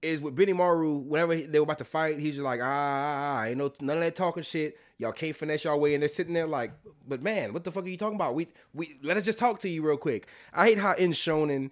[0.01, 1.03] is with Benimaru.
[1.05, 3.71] Whenever he- they were about to fight, he's just like, ah, ah, ah, ain't no
[3.81, 4.77] none of that talking shit.
[4.99, 6.73] Y'all can't finesse y'all way, and they're sitting there like,
[7.07, 8.35] but man, what the fuck are you talking about?
[8.35, 10.27] We we let us just talk to you real quick.
[10.53, 11.71] I hate how in Shonen,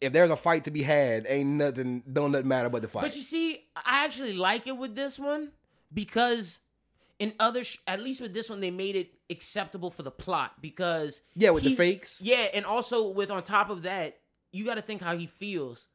[0.00, 3.02] if there's a fight to be had, ain't nothing, don't nothing matter but the fight.
[3.02, 5.52] But you see, I actually like it with this one
[5.92, 6.58] because
[7.18, 10.60] in other, sh- at least with this one, they made it acceptable for the plot
[10.60, 12.20] because Yeah, with the fakes.
[12.20, 14.18] Yeah, and also with on top of that,
[14.52, 15.86] you got to think how he feels.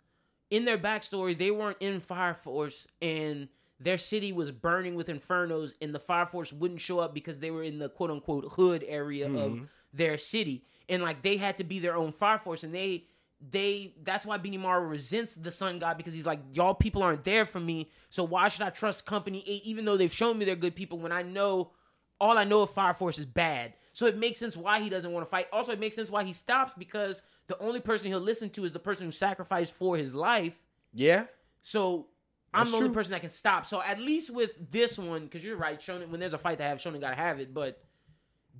[0.49, 3.47] In their backstory, they weren't in Fire Force and
[3.83, 7.51] their city was burning with infernos, and the Fire Force wouldn't show up because they
[7.51, 9.37] were in the quote unquote hood area Mm-hmm.
[9.63, 13.05] of their city, and like they had to be their own Fire Force, and they
[13.49, 17.45] they that's why Benimaru resents the Sun God because he's like y'all people aren't there
[17.45, 20.55] for me, so why should I trust Company Eight even though they've shown me they're
[20.55, 21.71] good people when I know
[22.19, 23.73] all I know of Fire Force is bad.
[23.93, 25.47] So it makes sense why he doesn't want to fight.
[25.51, 28.71] Also, it makes sense why he stops because the only person he'll listen to is
[28.71, 30.57] the person who sacrificed for his life.
[30.93, 31.25] yeah,
[31.61, 32.07] So
[32.53, 32.95] I'm That's the only true.
[32.95, 33.65] person that can stop.
[33.65, 36.63] So at least with this one, because you're right, Shonen, when there's a fight to
[36.63, 37.53] have, Shonen gotta have it.
[37.53, 37.81] But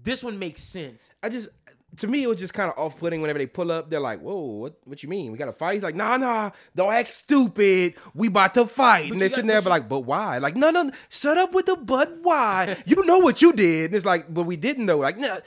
[0.04, 1.12] this one makes sense.
[1.22, 1.50] I just
[1.98, 3.90] to me it was just kind of off putting whenever they pull up.
[3.90, 4.78] They're like, "Whoa, what?
[4.86, 5.32] What you mean?
[5.32, 7.96] We got to fight?" He's like, "Nah, nah, don't act stupid.
[8.14, 10.56] We about to fight." But and they're sitting there, but but like, "But why?" Like,
[10.56, 12.82] "No, no, no, shut up with the but why?
[12.86, 15.40] you know what you did." And it's like, "But we didn't know." Like, nah,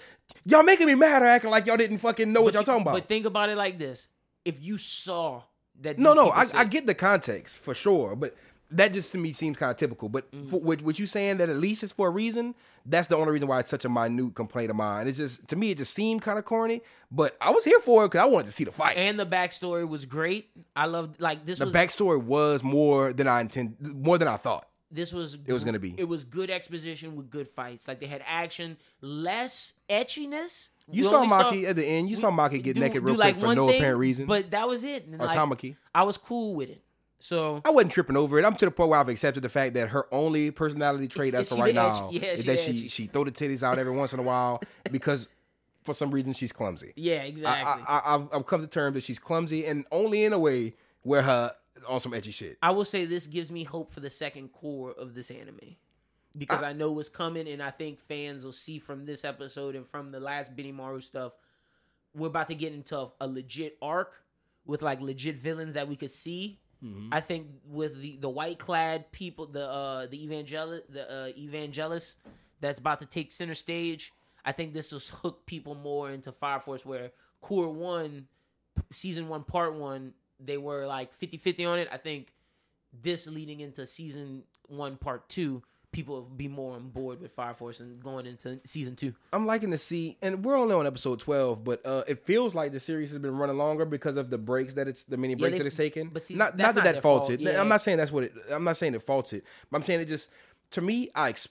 [0.45, 2.95] y'all making me mad or acting like y'all didn't fucking know what y'all talking about.
[2.95, 4.09] But think about it like this:
[4.45, 5.43] if you saw
[5.81, 8.35] that, no, no, I, I get the context for sure, but
[8.71, 10.09] that just to me seems kind of typical.
[10.09, 10.49] But Mm-hmm.
[10.51, 12.55] for, with, with you saying that at least it's for a reason,
[12.87, 15.07] that's the only reason why it's such a minute complaint of mine.
[15.09, 16.83] It's just to me, it just seemed kind of corny.
[17.11, 18.97] But I was here for it because I wanted to see the fight.
[18.97, 20.51] and the backstory was great.
[20.75, 24.37] I loved like this the was backstory was more than I intend, more than I
[24.37, 24.69] thought.
[24.91, 25.95] this was It was gonna be.
[25.97, 27.87] it was good exposition with good fights.
[27.87, 30.71] Like they had action, less etchiness.
[30.91, 32.11] You We saw Maki at the end.
[32.11, 34.27] You saw Maki get do- naked real like, quick for no thing, apparent reason.
[34.27, 35.07] But that was it.
[35.07, 35.77] And, Or like, Tamaki.
[35.95, 36.83] I was cool with it.
[37.21, 38.45] So I wasn't tripping over it.
[38.45, 41.51] I'm to the point where I've accepted the fact that her only personality trait as
[41.51, 44.19] of right now yeah, is that she she throw the titties out every once in
[44.19, 44.61] a while
[44.93, 45.27] because
[45.83, 46.93] for some reason she's clumsy.
[46.97, 47.85] Yeah, exactly.
[47.89, 50.75] I, I, I've, I've come to terms that she's clumsy, and only in a way
[51.03, 51.55] where her
[51.89, 52.59] on some edgy shit.
[52.63, 55.77] I will say this gives me hope for the second cour of this anime
[56.37, 59.87] because I, know what's coming, and I think fans will see from this episode and
[59.87, 61.33] from the last Benimaru stuff.
[62.15, 64.23] We're about to get into a, legit arc
[64.65, 66.61] with like legit villains that we could see.
[67.13, 72.19] I think with the the white clad people, the uh the evangel the uh, evangelists
[72.61, 74.13] that's about to take center stage.
[74.45, 78.27] I think this will hook people more into Fire Force where Cour One,
[78.93, 81.89] season one, part one, they were like 50-50 on it.
[81.91, 82.33] I think
[83.03, 85.63] this leading into season one, part two,
[85.95, 89.15] people will be more on board with Fire Force and going into season two.
[89.33, 92.73] I'm liking to see, and we're only on episode 12, but uh, it feels like
[92.73, 95.53] the series has been running longer because of the breaks that it's the mini breaks
[95.53, 96.09] they- that it's taken.
[96.13, 97.45] but see, not, not that that faults fault, it.
[97.45, 97.61] yeah.
[97.61, 98.33] I'm not saying that's what it.
[98.51, 100.29] I'm not saying it faults it, but I'm saying it just
[100.73, 101.49] to me, I ex-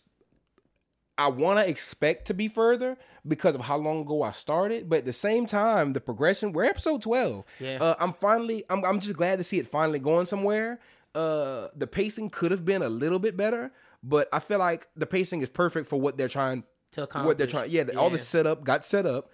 [1.17, 2.97] I want to expect to be further
[3.27, 6.51] because of how long ago I started, but at the same time, the progression.
[6.53, 7.45] We're episode 12.
[7.59, 7.77] Yeah.
[7.79, 8.63] Uh, I'm finally.
[8.69, 8.83] I'm.
[8.83, 10.79] I'm just glad to see it finally going somewhere.
[11.15, 13.71] Uh, the pacing could have been a little bit better,
[14.03, 17.47] but I feel like the pacing is perfect for what they're trying To what they're
[17.47, 17.71] trying.
[17.71, 19.29] Yeah, all the setup got set up.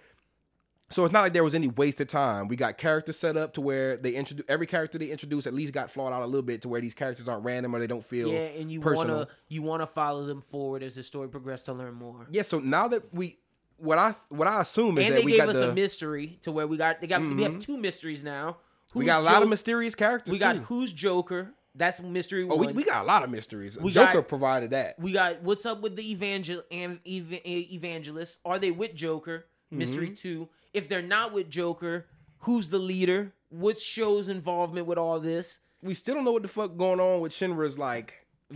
[0.92, 2.48] So it's not like there was any wasted time.
[2.48, 5.72] We got characters set up to where they introduce every character they introduce at least
[5.72, 8.04] got flawed out a little bit to where these characters aren't random or they don't
[8.04, 9.16] feel Yeah, and you personal.
[9.18, 12.26] wanna you wanna follow them forward as the story progresses to learn more.
[12.30, 13.38] Yeah, so now that we
[13.76, 15.74] what I what I assume is and that they we gave got us the a
[15.74, 17.60] mystery to where we got they got we have mm-hmm.
[17.60, 18.56] two mysteries now.
[18.92, 20.32] we Who's got a lot Jo- of mysterious characters.
[20.32, 20.62] We got too.
[20.62, 21.54] who's Joker.
[21.74, 22.66] That's mystery Oh, one.
[22.68, 23.78] we, we got a lot of mysteries.
[23.78, 24.98] We Joker got- provided that.
[24.98, 28.38] We got what's up with the evangel and ev- evangelists?
[28.44, 29.46] Are they with Joker?
[29.70, 30.14] Mystery Mm-hmm.
[30.14, 30.48] two.
[30.74, 32.06] If they're not with Joker,
[32.40, 33.32] who's the leader?
[33.50, 35.60] What Sho's involvement with all this?
[35.82, 38.14] We still don't know what the fuck going on with Shinra's like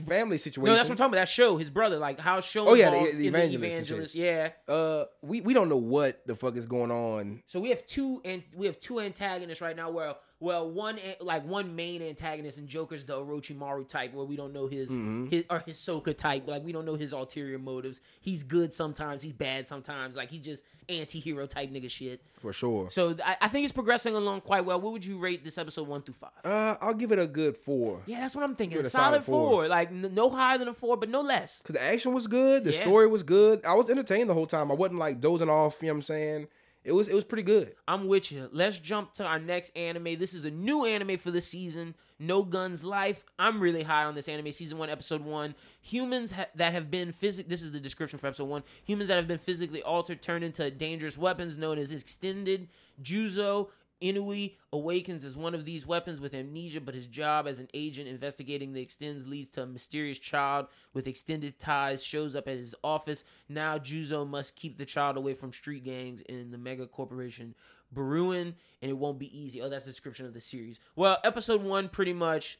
[0.09, 0.67] family situation.
[0.73, 1.21] No, that's what I'm talking about.
[1.23, 2.69] That Sho, his brother, like how show.
[2.69, 4.15] Oh, yeah, the- involved the in evangelist the evangelist.
[4.17, 4.49] Yeah.
[4.75, 7.43] uh, we we don't know what the fuck is going on.
[7.47, 9.91] So we have two and we have two antagonists right now.
[9.91, 14.53] Where well, one like one main antagonist and Joker's the Orochimaru type, where we don't
[14.53, 15.27] know his Mm-hmm.
[15.29, 16.47] his or Hisoka type.
[16.49, 18.01] Like we don't know his ulterior motives.
[18.21, 19.23] He's good sometimes.
[19.23, 20.17] He's bad sometimes.
[20.17, 22.21] Like he just anti-hero type nigga shit.
[22.41, 22.91] For sure.
[22.91, 24.79] So I, I think it's progressing along quite well.
[24.79, 26.31] What would you rate this episode one through five?
[26.45, 28.03] Uh, I'll give it a good four.
[28.05, 28.79] Yeah, that's what I'm thinking.
[28.81, 29.51] A solid, solid four.
[29.51, 29.69] four.
[29.69, 31.63] Like n- no higher than a four, but no less.
[31.65, 32.83] Cause the action was good, the Yeah.
[32.83, 33.65] story was good.
[33.65, 34.71] I was entertained the whole time.
[34.71, 35.79] I wasn't like dozing off.
[35.81, 36.49] You know what I'm saying?
[36.85, 37.75] It was it was pretty good.
[37.89, 38.49] I'm with you.
[38.53, 40.19] Let's jump to our next anime.
[40.19, 41.95] This is a new anime for the season.
[42.19, 43.25] No Guns Life.
[43.39, 44.53] I'm really high on this anime.
[44.53, 45.55] Season one, episode one.
[45.81, 47.49] Humans ha- that have been physic.
[47.49, 48.63] This is the description for episode one.
[48.85, 52.69] Humans that have been physically altered turned into dangerous weapons known as extended
[53.03, 53.69] Juzo.
[54.05, 58.07] Inui awakens as one of these weapons with amnesia, but his job as an agent
[58.07, 62.75] investigating the extends leads to a mysterious child with extended ties shows up at his
[62.85, 63.25] office.
[63.49, 67.55] Now Juzo must keep the child away from street gangs in the mega corporation
[67.95, 69.63] Berühren, and it won't be easy.
[69.63, 70.81] Oh, that's the description of the series.
[70.97, 72.59] Well, episode one pretty much.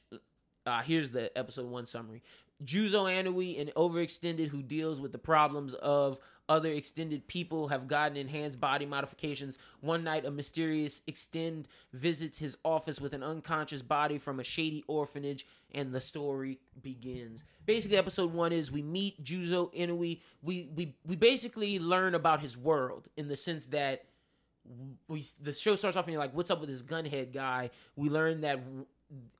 [0.67, 2.23] Uh, here's the episode one summary.
[2.65, 6.19] Juzo Inui, an overextended who deals with the problems of
[6.49, 9.59] other extended people, have gotten enhanced body modifications.
[9.81, 14.85] One night, a mysterious extend visits his office with an unconscious body from a shady
[14.87, 17.45] orphanage, and the story begins.
[17.67, 20.21] Basically, episode one is we meet Juzo Inui.
[20.43, 24.05] We we we basically learn about his world in the sense that
[25.09, 27.71] we the show starts off and you're like, what's up with this gunhead guy?
[27.97, 28.61] We learn that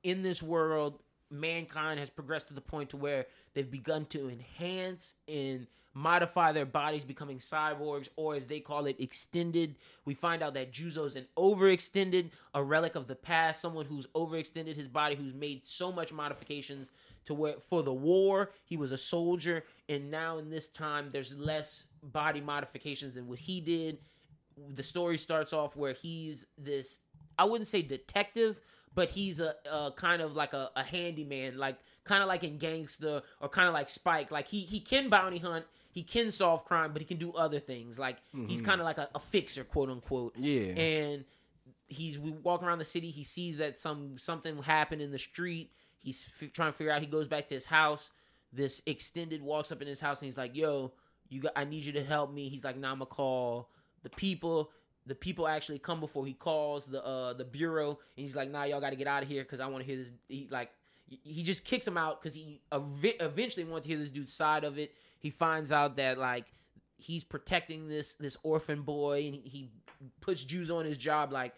[0.03, 0.99] in this world,
[1.29, 6.67] mankind has progressed to the point to where they've begun to enhance and modify their
[6.67, 9.75] bodies, becoming cyborgs, or as they call it, extended.
[10.05, 14.75] We find out that Juzo's an overextended, a relic of the past, someone who's overextended
[14.75, 16.91] his body, who's made so much modifications
[17.25, 21.35] to where for the war he was a soldier, and now in this time there's
[21.35, 23.97] less body modifications than what he did
[24.75, 26.99] the story starts off where he's this
[27.37, 28.61] I wouldn't say detective,
[28.93, 32.57] but he's a, a kind of like a, a handyman, like kind of like in
[32.57, 34.31] Gangsta or kind of like Spike.
[34.31, 35.65] Like he he can bounty hunt,
[35.95, 37.97] he can solve crime, but he can do other things.
[37.97, 38.17] Like
[38.47, 40.35] he's kind of like a, a fixer, quote unquote.
[40.37, 40.73] Yeah.
[40.79, 41.25] And
[41.87, 43.09] he's we walk around the city.
[43.09, 45.71] He sees that some something happened in the street.
[46.01, 46.99] He's f- trying to figure out.
[47.01, 48.11] He goes back to his house.
[48.53, 50.93] This extended walks up in his house and he's like, "Yo,
[51.29, 51.53] you got.
[51.55, 53.69] I need you to help me." He's like, "Nah, I'ma call
[54.03, 54.71] the people."
[55.07, 58.63] The people actually come before he calls the uh the bureau, and he's like, "Nah,
[58.63, 60.71] y'all got to get out of here because I want to hear this." He like
[61.23, 64.63] he just kicks him out because he ev- eventually wants to hear this dude's side
[64.63, 64.95] of it.
[65.17, 66.45] He finds out that like
[66.97, 69.71] he's protecting this this orphan boy, and he,
[70.21, 71.53] puts Juzo on his job like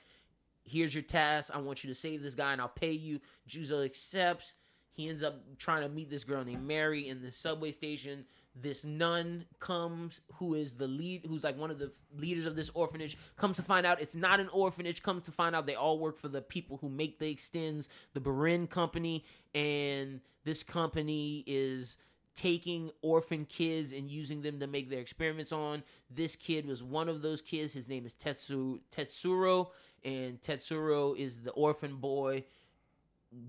[0.64, 1.52] here's your task.
[1.54, 3.20] I want you to save this guy and I'll pay you.
[3.50, 4.56] Juzo accepts.
[4.92, 8.26] He ends up trying to meet this girl named Mary in the subway station.
[8.56, 12.72] This nun comes, who is the lead, who's like one of the leaders of this
[12.74, 13.16] orphanage.
[13.36, 15.04] Comes to find out it's not an orphanage.
[15.04, 18.20] Comes to find out they all work for the people who make the extends, the
[18.20, 19.24] Berühren company,
[19.54, 21.98] and this company is
[22.38, 25.84] taking orphan kids and using them to make their experiments on.
[26.10, 27.74] This kid was one of those kids.
[27.74, 29.72] His name is Tetsu Tetsuro,
[30.06, 32.46] and Tetsuro is the orphan boy.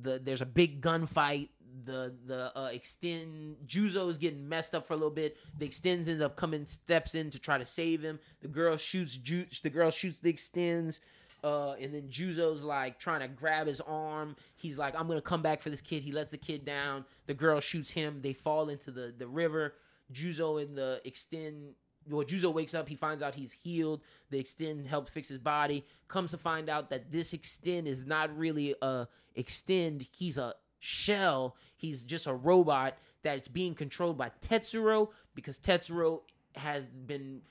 [0.02, 1.50] The there's a big gunfight.
[1.84, 5.36] The the uh, extend Juzo is getting messed up for a little bit.
[5.58, 8.18] The extends ends up coming steps in to try to save him.
[8.40, 11.00] The girl shoots Ju- the girl shoots the extends.
[11.44, 14.36] Uh, and then Juzo's like trying to grab his arm.
[14.56, 16.02] He's like, I'm gonna come back for this kid.
[16.02, 17.04] He lets the kid down.
[17.26, 18.20] The girl shoots him.
[18.22, 19.74] They fall into the, the river.
[20.12, 21.74] Juzo and the extend
[22.10, 24.00] well, Juzo wakes up, he finds out he's healed.
[24.30, 25.84] The extend helps fix his body.
[26.08, 31.56] Comes to find out that this extend is not really a extend, he's a shell.
[31.76, 36.22] He's just a robot that's being controlled by Tetsuro because Tetsuro
[36.56, 37.42] has been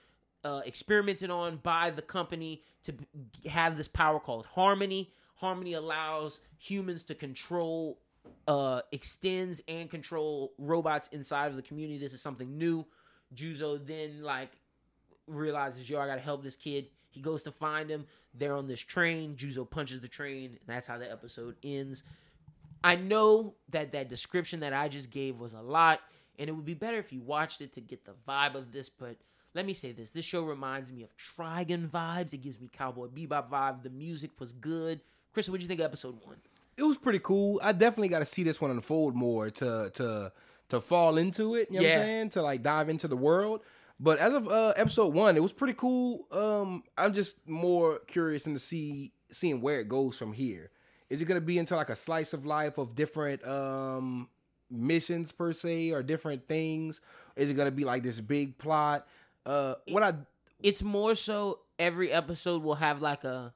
[0.43, 5.11] uh, experimented on by the company to have this power called Harmony.
[5.35, 7.99] Harmony allows humans to control
[8.47, 11.99] uh, extends and control robots inside of the community.
[11.99, 12.85] This is something new.
[13.35, 14.51] Juzo then like
[15.27, 16.87] realizes, yo, I gotta help this kid.
[17.09, 18.05] He goes to find him.
[18.33, 19.35] They're on this train.
[19.35, 22.03] Juzo punches the train, and that's how the episode ends.
[22.83, 25.99] I know that that description that I just gave was a lot,
[26.37, 28.89] and it would be better if you watched it to get the vibe of this.
[28.89, 29.17] But
[29.57, 32.31] let me say this: this show reminds me of Trigun vibes.
[32.31, 33.83] It gives me Cowboy Bebop vibe.
[33.83, 35.01] The music was good.
[35.33, 36.37] Chris, what do you think of episode one?
[36.77, 37.59] it was pretty cool.
[37.63, 40.31] I definitely got to see this one unfold more to to
[40.69, 41.69] to fall into it.
[41.71, 41.95] You know what Yeah.
[41.95, 42.29] I'm saying?
[42.31, 43.61] To like dive into the world.
[43.99, 46.27] But as of uh, episode one, it was pretty cool.
[46.31, 50.69] Um, I'm just more curious in to see seeing where it goes from here.
[51.09, 54.29] Is it gonna be into like a slice of life of different um
[54.69, 57.01] missions per se or different things?
[57.35, 59.07] Is it gonna be like this big plot?
[59.47, 60.13] Uh, what I
[60.61, 63.53] it's more so every episode will have like a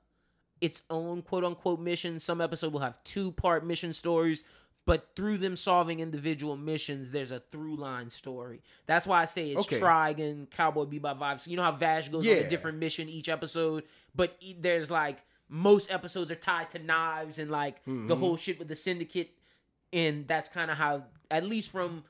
[0.61, 2.19] its own quote unquote mission.
[2.19, 4.43] Some episode will have two part mission stories,
[4.85, 8.61] but through them solving individual missions, there's a through line story.
[8.85, 9.79] That's why I say it's Okay.
[9.79, 11.47] Trigun, Cowboy Bebop vibes.
[11.47, 13.83] You know how Vash goes on a different mission each episode,
[14.15, 15.17] but there's like
[15.49, 18.07] most episodes are tied to knives and like Mm-hmm.
[18.07, 19.31] the whole shit with the syndicate,
[19.91, 22.03] and that's kind of how, at least from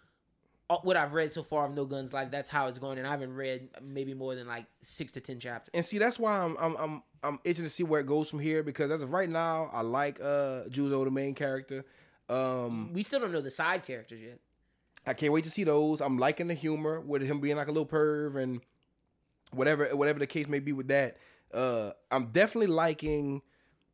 [0.78, 2.98] what I've read so far of No Guns Life, that's how it's going.
[2.98, 5.72] And I haven't read maybe more than like six to ten chapters.
[5.74, 8.40] And see, that's why I'm I'm I'm I'm itching to see where it goes from
[8.40, 11.86] here because as of right now, I like uh Juzo, the main character.
[12.30, 14.40] Um, We still don't know the side characters yet.
[15.06, 16.00] I can't wait to see those.
[16.00, 18.62] I'm liking the humor with him being like a little perv and
[19.52, 21.18] whatever whatever the case may be with that.
[21.54, 23.42] Uh, I'm definitely liking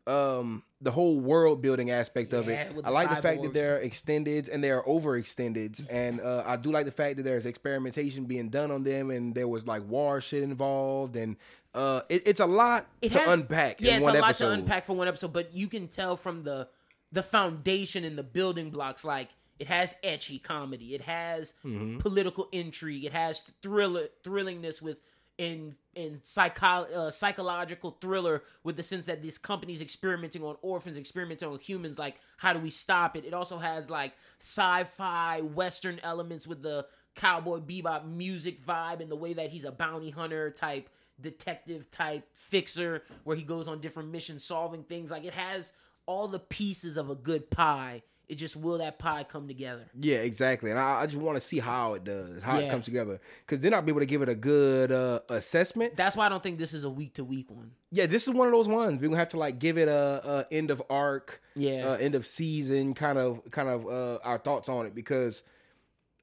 [0.07, 2.81] um the whole world building aspect of Yeah, it.
[2.83, 6.85] I like the fact that they're extended and they're overextended, and uh, I do like
[6.85, 10.43] the fact that there's experimentation being done on them, and there was like war shit
[10.43, 11.35] involved, and
[11.73, 13.81] uh, it, it's a lot It to has- unpack.
[13.81, 16.67] Yeah, it's a lot to unpack for one episode, but you can tell from the
[17.11, 19.03] the foundation and the building blocks.
[19.03, 19.29] Like
[19.59, 21.97] it has ecchi comedy, it has Mm-hmm.
[21.99, 24.97] political intrigue, it has thriller thrillingness with
[25.37, 30.97] in in psycho uh, psychological thriller with the sense that this company's experimenting on orphans,
[30.97, 31.99] experimenting on humans.
[31.99, 33.25] Like how do we stop it?
[33.25, 39.15] It also has like sci-fi western elements with the cowboy bebop music vibe and the
[39.15, 40.89] way that he's a bounty hunter type
[41.19, 45.73] detective type fixer where he goes on different missions solving things like it has
[46.05, 50.17] all the pieces of a good pie it just will that pie come together Yeah,
[50.17, 50.69] exactly.
[50.69, 52.65] And I, I just want to see how it does, how Yeah.
[52.65, 55.95] it comes together, because then I'll be able to give it a good uh, assessment.
[55.95, 58.33] that's why i don't think this is a week to week one Yeah, this is
[58.33, 60.83] one of those ones we're gonna have to like give it a, a end of
[60.89, 61.87] arc, Yeah.
[61.89, 65.43] uh, end of season kind of kind of uh, our thoughts on it because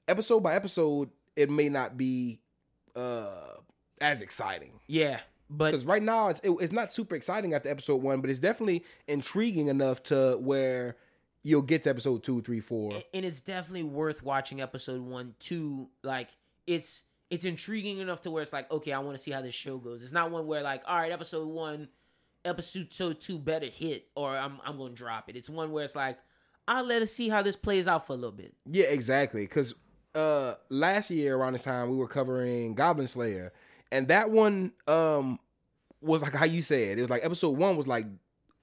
[0.09, 2.41] episode by episode it may not be
[2.95, 3.55] uh,
[4.01, 5.21] as exciting yeah
[5.51, 8.39] but because right now it's it, it's not super exciting after episode one, but it's
[8.39, 10.97] definitely intriguing enough to where
[11.45, 12.93] you'll get to episode two, three, four.
[13.13, 16.31] and it's definitely worth watching episode one two like
[16.67, 19.55] it's it's intriguing enough to where it's like okay i want to see how this
[19.55, 21.89] show goes it's not one where like all right episode one
[22.45, 26.19] episode two better hit or i'm, I'm gonna drop it it's one where it's like
[26.69, 29.43] i'll let us see how this plays out for a little bit Yeah, exactly.
[29.43, 29.75] Because
[30.15, 33.53] uh, last year around this time we were covering Goblin Slayer,
[33.91, 35.39] and that one um
[36.01, 36.99] was like how you said.
[36.99, 38.07] It was like episode one was like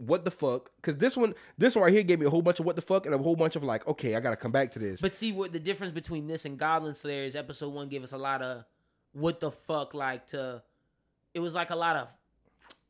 [0.01, 0.71] what the fuck?
[0.77, 2.81] Because this one, this one right here gave me a whole bunch of what the
[2.81, 5.01] fuck and a whole bunch of like, okay, I gotta come back to this.
[5.01, 8.11] But see what the difference between this and Goblin Slayer is episode one gave us
[8.11, 8.65] a lot of
[9.13, 10.63] what the fuck like to
[11.33, 12.07] it was like a lot of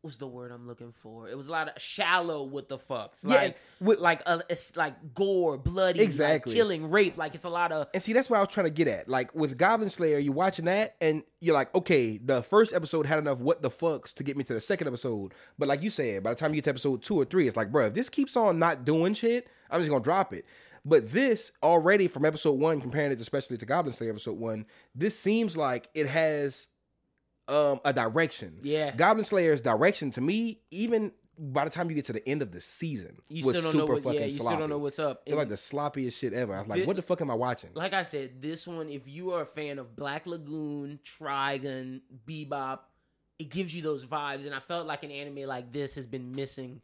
[0.01, 1.29] what's the word I'm looking for?
[1.29, 3.23] It was a lot of shallow with the fucks.
[3.23, 6.53] Yeah, Like with- like uh, it's like gore, bloody, like, Exactly.
[6.55, 7.17] killing, rape.
[7.17, 9.07] Like it's a lot of And see, that's what I was trying to get at.
[9.07, 13.19] Like with Goblin Slayer, you're watching that and you're like, okay, the first episode had
[13.19, 15.33] enough what the fucks to get me to the second episode.
[15.59, 17.55] But like you said, by the time you get to episode two or three, it's
[17.57, 20.45] like, bro, if this keeps on not doing shit, I'm just gonna drop it.
[20.83, 24.65] But this already from episode one, comparing it especially to Goblin Slayer episode one,
[24.95, 26.69] this seems like it has
[27.51, 28.59] um a direction.
[28.63, 28.95] Yeah.
[28.95, 32.51] Goblin Slayer's direction to me, even by the time you get to the end of
[32.51, 34.03] the season, you was still don't know super what.
[34.03, 34.55] fucking Yeah, you sloppy.
[34.55, 35.23] still don't know what's up.
[35.25, 36.53] It was like the sloppiest shit ever.
[36.53, 37.71] I was like, Thi- what the fuck am I watching?
[37.73, 42.79] like I said, this one, if you are a fan of Black Lagoon, Trigun, Bebop,
[43.39, 44.45] it gives you those vibes.
[44.45, 46.81] And I felt like an anime like this has been missing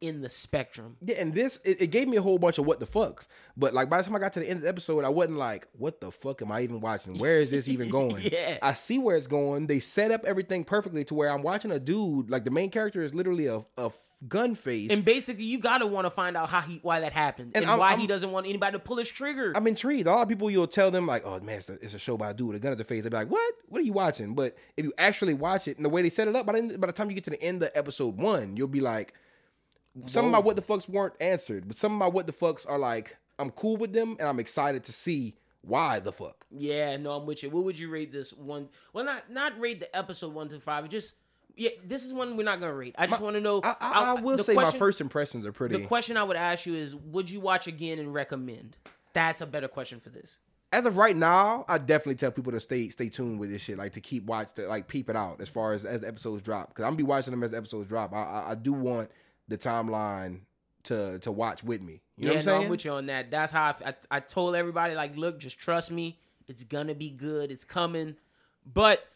[0.00, 0.96] in the spectrum.
[1.02, 3.26] Yeah, and this it, it gave me a whole bunch of what the fucks.
[3.56, 5.36] But like by the time I got to the end of the episode, I wasn't
[5.38, 7.18] like, what the fuck am I even watching?
[7.18, 8.22] Where is this even going?
[8.22, 8.58] Yeah.
[8.62, 9.66] I see where it's going.
[9.66, 13.02] They set up everything perfectly to where I'm watching a dude, like the main character
[13.02, 13.90] is literally a, a
[14.26, 14.90] gun face.
[14.90, 17.78] And basically, you gotta want to find out how he, why that happened, and, And
[17.78, 19.52] why I'm- he doesn't want anybody to pull his trigger.
[19.54, 20.06] I'm intrigued.
[20.06, 22.16] A lot of people you'll tell them like, "Oh man, it's a, it's a show
[22.16, 23.54] by a dude with a gun at the face." They'll be like, "What?
[23.68, 26.28] What are you watching?" But if you actually watch it and the way they set
[26.28, 28.56] it up, by the, by the time you get to the end of episode one,
[28.56, 29.12] you'll be like,
[30.06, 32.68] some of my what the fucks weren't answered, but some of my what the fucks
[32.68, 36.46] are like, I'm cool with them and I'm excited to see why the fuck.
[36.50, 37.50] yeah, no, I'm with you.
[37.50, 38.68] What would you rate this one?
[38.92, 40.88] Well, not not rate the episode one to five.
[40.88, 41.16] Just
[41.56, 42.94] yeah, this is one we're not gonna rate.
[42.96, 43.60] I just want to know.
[43.62, 45.76] I, I, I will say my first impressions are pretty.
[45.76, 48.76] The question I would ask you is, would you watch again and recommend?
[49.12, 50.38] That's a better question for this.
[50.72, 53.76] as of right now, I definitely tell people to stay stay tuned with this shit,
[53.76, 56.40] like to keep watch, to like peep it out as far as as the episodes
[56.42, 58.14] drop, because I'm gonna be watching them as the episodes drop.
[58.14, 59.10] I, I I do want
[59.50, 60.40] the timeline
[60.84, 62.00] to to watch with me.
[62.16, 62.64] You know yeah, what I'm no, saying?
[62.64, 63.30] I'm with you on that.
[63.30, 66.18] That's how I, I, I told everybody, like, look, just trust me.
[66.48, 67.50] It's gonna be good.
[67.50, 68.16] It's coming,
[68.64, 69.06] but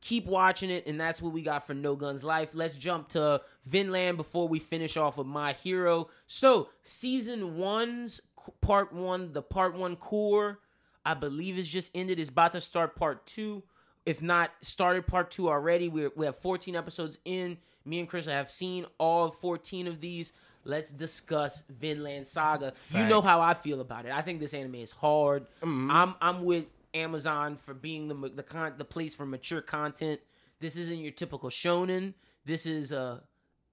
[0.00, 2.50] keep watching it, and that's what we got for No Guns Life.
[2.52, 6.08] Let's jump to Vinland before we finish off with My Hero.
[6.26, 8.20] So, season one's
[8.60, 10.60] part one, the part one cour,
[11.04, 12.18] I believe is just ended.
[12.18, 13.62] Is about to start part two.
[14.04, 17.58] If not started part two already, we we have 14 episodes in.
[17.86, 20.32] Me and Chris have seen all 14 of these.
[20.64, 22.72] Let's discuss Vinland Saga.
[22.90, 24.12] You know how I feel about it.
[24.12, 25.46] I think this anime is hard.
[25.62, 25.90] Mm-hmm.
[25.90, 30.20] I'm I'm with Amazon for being the the con, the place for mature content.
[30.58, 32.14] This isn't your typical shonen.
[32.44, 33.22] This is a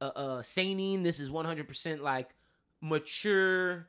[0.02, 1.02] a, a seinen.
[1.02, 2.36] This is 100% like
[2.82, 3.88] mature,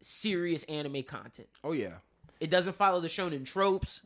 [0.00, 1.48] serious anime content.
[1.64, 1.94] oh yeah,
[2.38, 4.02] It doesn't follow the shonen tropes.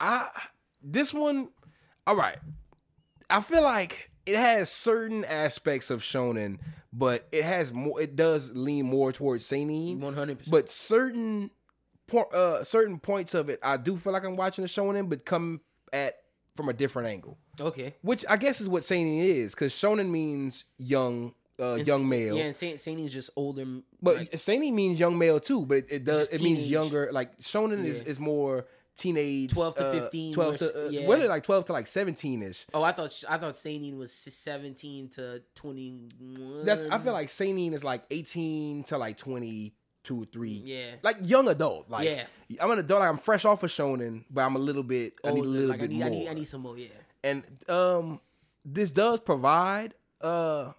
[0.00, 0.28] I
[0.82, 1.50] this one,
[2.06, 2.38] all right.
[3.36, 6.58] I feel like it has certain aspects of shonen,
[6.92, 8.00] but it has more.
[8.00, 10.00] It does lean more towards seinen.
[10.00, 10.50] 100%.
[10.50, 11.50] But certain
[12.32, 15.60] uh certain points of it, I do feel like I'm watching a shonen, but come
[15.92, 16.14] at
[16.54, 17.94] from a different angle, Okay.
[18.02, 22.36] which I guess is what seinen is, because shonen means young, uh, young male.
[22.36, 23.64] Yeah, and Se- seinen is just older.
[24.00, 27.10] But like, seinen means young male too, but it, it does it means younger.
[27.10, 28.66] Like shonen is is more
[28.96, 31.06] teenage, 12 to uh, 15 twelve versus- to uh, yeah.
[31.06, 32.66] what like twelve to like seventeen ish.
[32.72, 36.64] oh, I thought I thought seinen was 17 to 21.
[36.64, 40.62] That's I feel like seinen is like eighteen to like twenty two or three.
[40.64, 40.96] Yeah.
[41.02, 41.90] like young adult.
[41.90, 42.24] Like Yeah.
[42.60, 43.00] I'm an adult.
[43.00, 45.14] Like, I'm fresh off of shonen, but I'm a little bit.
[45.24, 46.06] I need a little like, bit I need, more.
[46.06, 46.76] I need I need some more.
[46.78, 46.88] Yeah.
[47.24, 48.20] and um
[48.64, 50.72] this does provide uh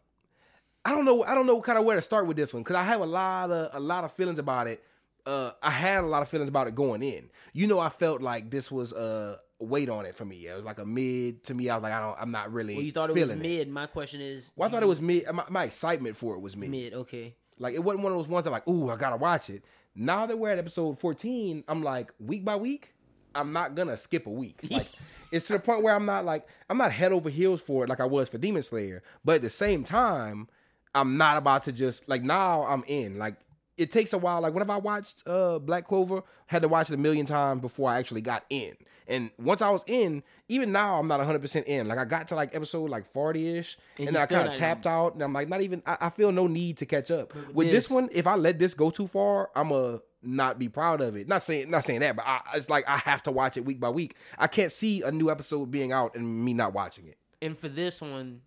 [0.85, 2.75] I don't know I don't know kind of where to start with this one cuz
[2.75, 4.83] I have a lot of a lot of feelings about it.
[5.25, 7.29] Uh I had a lot of feelings about it going in.
[7.53, 10.45] You know I felt like this was a weight on it for me.
[10.47, 11.69] It was like a mid to me.
[11.69, 13.69] I was like I don't I'm not really Well, you thought it was feeling mid.
[13.69, 15.25] My question is, Well, I thought it was mid.
[15.33, 16.69] My, my excitement for it was mid.
[16.69, 16.93] mid.
[16.93, 17.35] Okay.
[17.57, 19.63] Like it wasn't one of those ones that like, ooh, I gotta watch it.
[19.95, 22.93] Now that we're at episode 14, I'm like, week by week,
[23.33, 24.59] I'm not gonna skip a week.
[24.71, 24.87] Like
[25.31, 27.89] it's to the point where I'm not like, I'm not head over heels for it
[27.89, 29.01] like I was for Demon Slayer.
[29.23, 30.47] But at the same time,
[30.93, 33.17] I'm not about to just like now I'm in.
[33.17, 33.35] Like
[33.77, 34.41] it takes a while.
[34.41, 37.89] Like whenever I watched uh Black Clover, had to watch it a million times before
[37.89, 38.73] I actually got in.
[39.07, 41.87] And once I was in, even now I'm not 100% in.
[41.87, 44.57] Like I got to like episode like 40ish And and, then I kind of in.
[44.57, 47.35] tapped out and I'm like not even I, I feel no need to catch up.
[47.35, 50.57] with With this this- one, if I let this go too far, I'm a not
[50.57, 51.27] be proud of it.
[51.27, 53.79] Not saying not saying that, but I, it's like I have to watch it week
[53.79, 54.15] by week.
[54.39, 57.17] I can't see a new episode being out and me not watching it.
[57.43, 58.41] And for this one,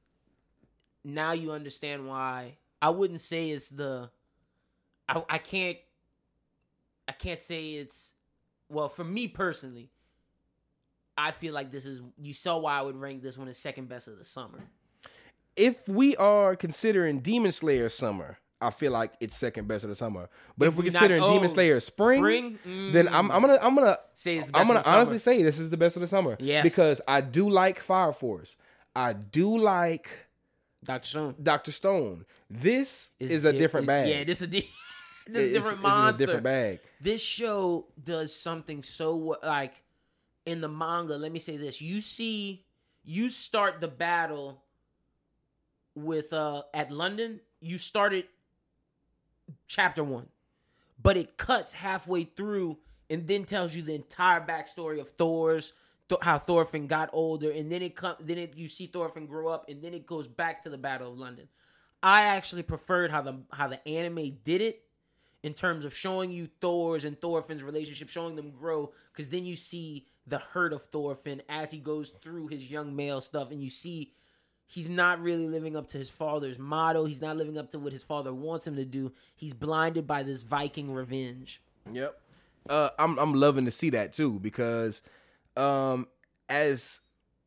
[1.04, 4.10] now you understand why I wouldn't say it's the.
[5.08, 5.78] I I can't.
[7.08, 8.14] I can't say it's.
[8.68, 9.90] Well, for me personally,
[11.16, 12.00] I feel like this is.
[12.20, 14.58] You saw why I would rank this one as second best of the summer.
[15.56, 19.96] If we are considering Demon Slayer summer, I feel like it's second best of the
[19.96, 20.28] summer.
[20.56, 22.20] But if, If we're we not- considering oh, Demon Slayer spring,
[22.60, 22.92] spring?
[22.92, 24.96] then I'm, I'm gonna I'm gonna Say it's the I'm gonna of the summer.
[24.98, 26.36] honestly say this is the best of the summer.
[26.38, 26.62] Yeah.
[26.62, 28.56] because I do like Fire Force.
[28.94, 30.10] I do like
[30.84, 32.24] Doctor Stone Doctor Stone.
[32.48, 34.08] This is, a di- different bag.
[34.08, 34.68] Yeah, this is a di-
[35.28, 36.22] this It's- is a different it's monster.
[36.22, 36.80] a different bag.
[37.00, 39.82] This show does something so like
[40.46, 41.16] in the manga.
[41.16, 42.64] Let me say this: you see,
[43.04, 44.64] you start the battle
[45.94, 47.40] with uh at London.
[47.60, 48.26] You started
[49.66, 50.28] chapter one,
[51.02, 52.78] but it cuts halfway through
[53.10, 55.72] and then tells you the entire backstory of Thor's
[56.22, 59.68] how Thorfinn got older, and then it come then it you see Thorfinn grow up,
[59.68, 61.48] and then it goes back to the Battle of London.
[62.02, 64.84] I actually preferred how the how the anime did it
[65.42, 69.56] in terms of showing you Thor's and Thorfinn's relationship, showing them grow, because then you
[69.56, 73.70] see the hurt of Thorfinn as he goes through his young male stuff, and you
[73.70, 74.12] see
[74.66, 77.04] he's not really living up to his father's motto.
[77.04, 79.12] He's not living up to what his father wants him to do.
[79.36, 81.62] He's blinded by this Viking revenge.
[81.92, 82.20] Yep.
[82.68, 85.02] Uh, I'm I'm loving to see that too because,
[85.56, 86.06] um,
[86.48, 87.00] as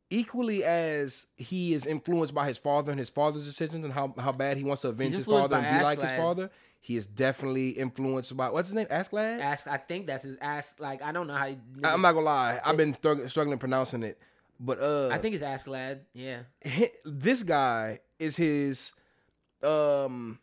[0.10, 4.32] equally as he is influenced by his father and his father's decisions and how how
[4.32, 6.50] bad he wants to avenge his father and be like his father,
[6.84, 9.40] he is definitely influenced by what's his name, Askeladd.
[9.40, 10.80] Ask, I think that's his ask.
[10.80, 11.46] Like I don't know how.
[11.46, 14.18] He, I'm not gonna lie, I've been strugg- struggling pronouncing it,
[14.60, 16.02] but uh, I think it's Ask Lad.
[16.14, 16.40] Yeah.
[16.66, 18.94] hi- this guy is his
[19.64, 20.40] um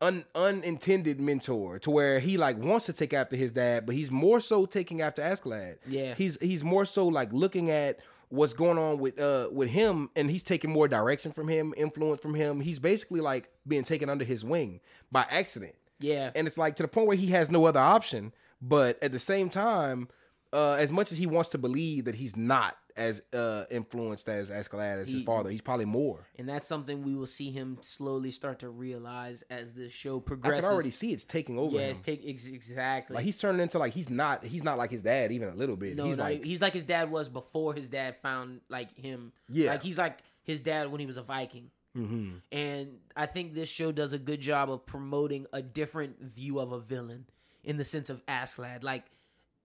[0.00, 4.10] un, unintended mentor to where he like wants to take after his dad but he's
[4.10, 5.76] more so taking after Askeladd.
[5.88, 6.14] Yeah.
[6.14, 7.98] He's he's more so like looking at
[8.28, 12.20] what's going on with uh with him and he's taking more direction from him, influence
[12.20, 12.60] from him.
[12.60, 14.80] He's basically like being taken under his wing
[15.10, 15.74] by accident.
[16.00, 16.30] Yeah.
[16.34, 19.18] And it's like to the point where he has no other option, but at the
[19.18, 20.08] same time
[20.52, 24.50] uh, as much as he wants to believe that he's not as uh, influenced as
[24.50, 26.26] Askeladd as his father, he's probably more.
[26.36, 30.64] and that's something we will see him slowly start to realize as this show progresses.
[30.64, 31.90] I can already see it's taking over Yeah, him.
[31.92, 33.14] it's take ex- exactly.
[33.14, 35.76] like he's turning into like he's not he's not like his dad even a little
[35.76, 35.96] bit.
[35.96, 39.32] no, he's not like he's like his dad was before his dad found like him.
[39.48, 39.70] Yeah.
[39.70, 41.70] like he's like his dad when he was a Viking.
[41.96, 42.36] Mm-hmm.
[42.52, 46.72] And I think this show does a good job of promoting a different view of
[46.72, 47.26] a villain
[47.64, 48.82] in the sense of Askeladd.
[48.82, 49.04] Like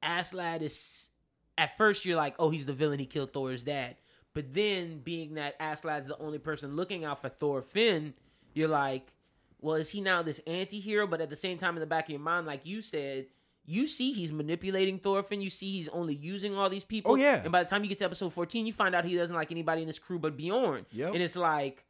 [0.03, 1.09] Askeladd is
[1.57, 2.99] at first you're like, oh, he's the villain.
[2.99, 3.95] He killed Thor's dad.
[4.33, 8.13] But then being that Askeladd's the only person looking out for Thorfinn,
[8.53, 9.13] you're like,
[9.61, 11.07] well, is he now this anti-hero?
[11.07, 13.27] But at the same time, in the back of your mind, like you said,
[13.65, 15.41] you see he's manipulating Thorfinn.
[15.41, 17.13] You see he's only using all these people.
[17.13, 17.41] Oh, yeah.
[17.43, 19.51] And by the time you get to episode 14, you find out he doesn't like
[19.51, 20.85] anybody in his crew but Bjorn.
[20.91, 21.13] Yep.
[21.13, 21.85] And it's like,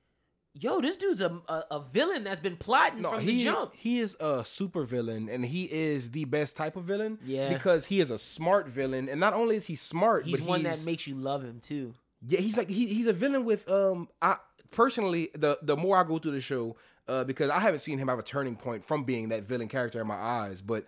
[0.59, 3.73] yo, this dude's a, a, a villain that's been plotting No, from he the jump.
[3.75, 7.19] he is a super villain, and he is the best type of villain.
[7.25, 7.49] Yeah.
[7.53, 10.61] because he is a smart villain, and not only is he smart, He's but one
[10.61, 11.93] he's, that makes you love him too.
[12.25, 14.37] Yeah, he's like he, he's a villain with um I
[14.71, 16.75] personally the the more I go through the show
[17.07, 20.01] uh because I haven't seen him have a turning point from being that villain character
[20.01, 20.85] in my eyes, but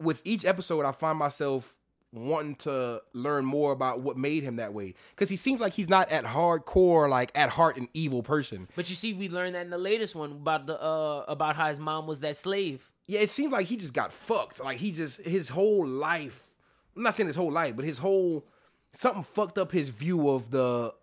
[0.00, 1.76] with each episode I find myself
[2.12, 5.90] wanting to learn more about what made him that way cuz he seems like he's
[5.90, 8.66] not at hardcore like at heart an evil person.
[8.76, 11.68] But you see, we learned that in the latest one about the uh about how
[11.68, 12.90] his mom was that slave.
[13.06, 14.62] Yeah, it seems like he just got fucked.
[14.62, 16.50] Like he just his whole life.
[16.96, 18.46] I'm not saying his whole life, but his whole
[18.92, 20.94] something fucked up his view of the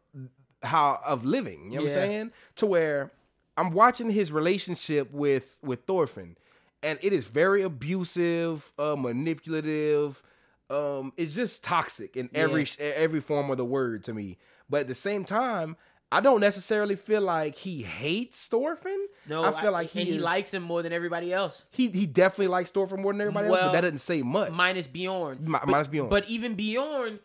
[0.63, 1.71] how of living.
[1.71, 2.31] You know what I'm saying?
[2.57, 3.11] To where
[3.57, 6.35] I'm watching his relationship with with Thorfinn,
[6.83, 10.21] and it is very abusive, uh, manipulative.
[10.69, 12.85] Um, it's just toxic in every Yeah.
[12.95, 14.37] every form of the word to me.
[14.69, 15.77] But at the same time,
[16.11, 19.07] I don't necessarily feel like he hates Thorfinn.
[19.27, 21.65] No, I feel like he, and he likes him more than everybody else.
[21.71, 24.51] he he definitely likes Thorfinn more than everybody else, but that doesn't say much.
[24.51, 25.39] minus Bjorn.
[25.43, 26.09] Mi- But- minus Bjorn.
[26.09, 27.19] But even Bjorn,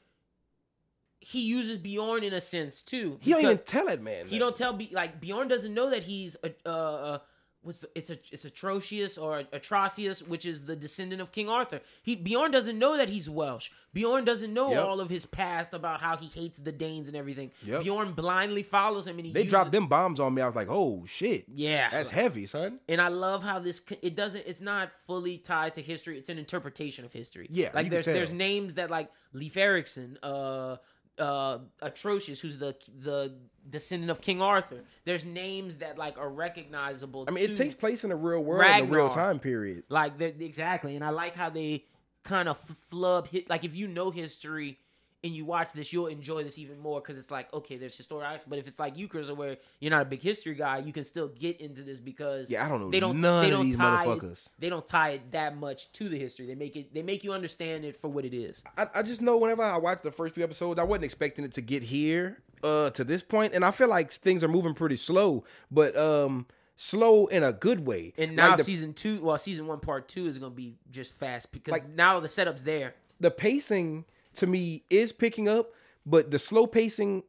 [1.21, 3.19] he uses Bjorn in a sense too.
[3.23, 4.27] he don't even tell it, man.
[4.29, 7.19] He don't tell like Bjorn doesn't know that he's a uh
[7.63, 11.81] what's the, it's a it's Artorius or Artorius, which is the descendant of King Arthur.
[12.03, 13.71] He Bjorn doesn't know that he's Welsh.
[13.93, 14.85] Bjorn doesn't know Yep.
[14.85, 17.51] all of his past about how he hates the Danes and everything.
[17.65, 17.83] Yep.
[17.83, 20.43] Bjorn blindly follows him and he They uses- dropped them bombs on me.
[20.43, 22.79] I was like, oh shit, Yeah, that's heavy, son.
[22.89, 26.19] and I love how this it doesn't it's not fully tied to history.
[26.19, 27.49] It's an interpretation of history.
[27.51, 30.77] Yeah, like there's there's names that like Leif Erikson, uh,
[31.19, 33.37] uh, Artorius, who's the the
[33.69, 34.85] descendant of King Arthur.
[35.05, 37.25] There's names that like are recognizable.
[37.29, 39.85] I mean, it takes place in the real world, in the real time period.
[39.89, 41.85] like exactly, and I like how they
[42.25, 42.59] kind of
[42.89, 43.49] flub hit.
[43.49, 44.79] Like if you know history.
[45.23, 48.39] And you watch this, you'll enjoy this even more because it's like, okay, there's historical.
[48.49, 51.05] But if it's like you, Chris, where you're not a big history guy, you can
[51.05, 53.67] still get into this because Yeah, I don't know they don't none they of don't
[53.67, 54.47] these tie motherfuckers.
[54.47, 56.47] It, they don't tie it that much to the history.
[56.47, 58.63] They make it they make you understand it for what it is.
[58.79, 61.53] I, I just know whenever I watched the first few episodes, I wasn't expecting it
[61.53, 64.97] to get here uh, to this point, and I feel like things are moving pretty
[64.97, 68.15] slow, but um, slow in a good way.
[68.17, 71.13] And now Like, the, season two, well, season one part two is gonna be just
[71.13, 72.95] fast because Like- now the setup's there.
[73.21, 75.73] the pacing to me is picking up,
[76.07, 77.23] but the slow pacing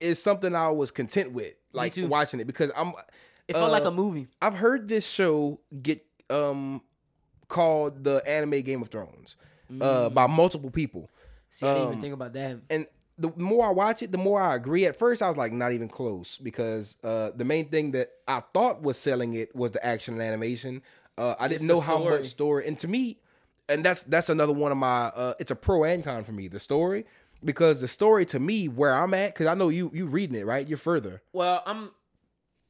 [0.00, 2.92] is something I was content with, like watching it because I'm.
[3.46, 4.28] It felt like uh, a movie.
[4.40, 6.80] I've heard this show get um
[7.48, 9.36] called the anime Game of Thrones
[9.80, 11.10] uh by multiple people.
[11.50, 12.58] See, I didn't even um, think about that.
[12.70, 12.86] and
[13.18, 14.86] the more I watch it, the more I agree.
[14.86, 18.42] At first, I was like, not even close, because uh, the main thing that I
[18.52, 20.82] thought was selling it was the action and animation.
[21.16, 23.20] Uh, I didn't know how much story, and to me,
[23.68, 25.06] and that's that's another one of my.
[25.06, 27.04] Uh, it's a pro and con for me, the story,
[27.44, 30.46] because the story to me, where I'm at, because I know you you reading it
[30.46, 31.22] right, you're further.
[31.32, 31.90] Well, I'm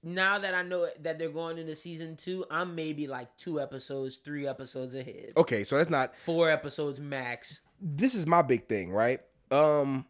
[0.03, 2.45] now that I know that they're going into season two.
[2.51, 7.61] I'm maybe like two episodes, three episodes ahead, Okay, so that's not four episodes max.
[7.81, 9.21] this is my big thing, right?
[9.51, 10.07] Um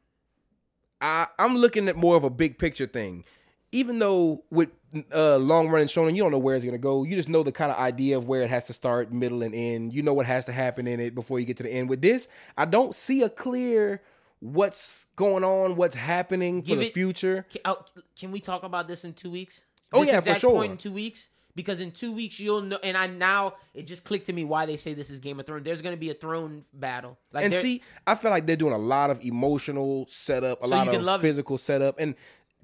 [1.01, 3.25] I I'm looking at more of a big picture thing.
[3.73, 4.71] Even though with
[5.15, 7.03] uh long running shonen, you don't know where it's gonna go.
[7.05, 9.55] You just know the kind of idea of where it has to start, middle, and
[9.55, 9.93] end.
[9.93, 11.89] You know what has to happen in it before you get to the end.
[11.89, 14.03] With this, I don't see a clear
[14.41, 17.47] what's going on, what's happening for Give the it- future.
[17.51, 17.85] Can, oh,
[18.19, 19.65] can we talk about this in two weeks?
[19.93, 20.53] Oh, This yeah, for exact sure.
[20.55, 22.79] Point in two weeks, because in two weeks you'll know.
[22.83, 25.47] And I now it just clicked to me why they say this is Game of
[25.47, 25.65] Thrones.
[25.65, 27.17] There's going to be a throne battle.
[27.33, 30.69] Like and there- see, I feel like they're doing a lot of emotional setup, a
[30.69, 31.29] So lot can of love it.
[31.29, 32.15] physical setup, and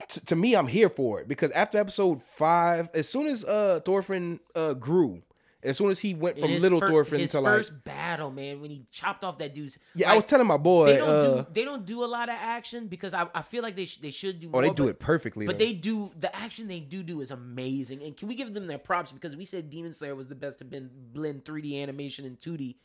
[0.08, 3.80] t- to me, I'm here for it because after episode five, as soon as uh
[3.84, 5.22] Thorfinn uh grew,
[5.62, 8.60] as soon as he went from little fir- Thorfinn his to like, first battle, man,
[8.62, 9.78] when he chopped off that dude's.
[9.94, 12.28] yeah, I was telling my boy, They don't uh, do they don't do a lot
[12.30, 14.48] of action because I, I feel like they sh- they should do.
[14.48, 15.46] oh, More, they do but- it perfectly.
[15.46, 15.64] But though.
[15.66, 18.78] they do the action they do do is amazing, and can we give them their
[18.78, 22.76] props because we said Demon Slayer was the best to blend 3D animation and 2D.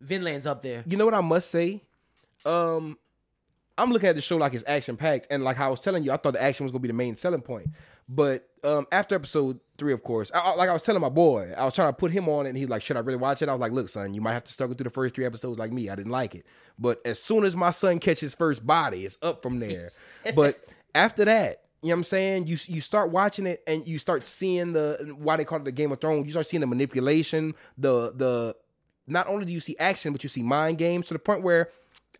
[0.00, 0.82] Vinland's up there.
[0.86, 1.82] you know what I must say?
[2.44, 2.98] Um,
[3.76, 6.12] I'm looking at the show like it's action packed, and like I was telling you,
[6.12, 7.68] I thought the action was gonna be the main selling point.
[8.08, 11.52] But um, after episode three, of course, I, I- like I was telling my boy,
[11.56, 13.42] I was trying to put him on it, and he's like, "Should I really watch
[13.42, 15.24] it?" I was like, "Look, son, you might have to struggle through the first three
[15.24, 15.88] episodes like me.
[15.88, 16.44] I didn't like it,
[16.78, 19.90] but as soon as my son catches first body, it's up from there."
[20.34, 20.64] but
[20.94, 21.60] after that.
[21.82, 22.46] You know what I'm saying?
[22.46, 25.72] You you start watching it and you start seeing the why they call it the
[25.72, 26.24] Game of Thrones.
[26.24, 28.56] You start seeing the manipulation, the the
[29.06, 31.68] not only do you see action, but you see mind games to the point where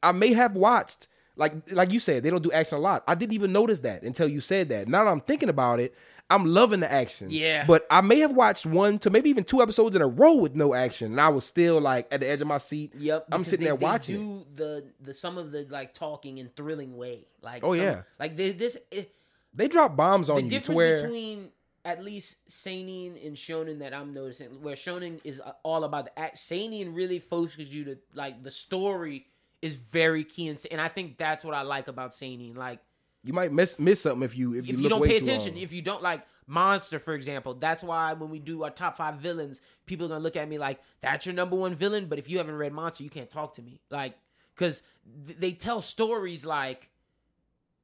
[0.03, 1.07] I may have watched
[1.37, 3.03] like like you said, they don't do action a lot.
[3.09, 4.89] I didn't even notice that until you said that.
[4.89, 5.95] Now that I'm thinking about it,
[6.31, 7.29] I'm loving the action.
[7.31, 7.65] Yeah.
[7.67, 10.55] But I may have watched one to maybe even two episodes in a row with
[10.55, 12.93] no action, and I was still like at the edge of my seat.
[12.99, 14.17] Yep, I'm sitting they- there watching.
[14.17, 18.03] Do the the some of the like talking in thrilling way, like Oh, some- yeah.
[18.19, 18.79] like they, this.
[18.91, 19.11] It,
[19.53, 21.51] They drop bombs on the you difference where between
[21.85, 26.39] at least seinen and shonen that I'm noticing, where shonen is all about the act,
[26.39, 29.27] seinen really focuses you to like the story
[29.65, 32.55] is very key, and, and I think that's what I like about seinen.
[32.55, 32.81] Like
[33.25, 35.73] you might miss miss something if you if, if you, you, don't pay attention, if
[35.73, 39.63] you don't like Monster, for example, that's why when we do our top five villains,
[39.87, 42.07] people are gonna look at me like that's your number one villain.
[42.07, 44.15] But if you haven't read Monster, you can't talk to me, like
[44.55, 44.83] because
[45.27, 46.91] th- they tell stories like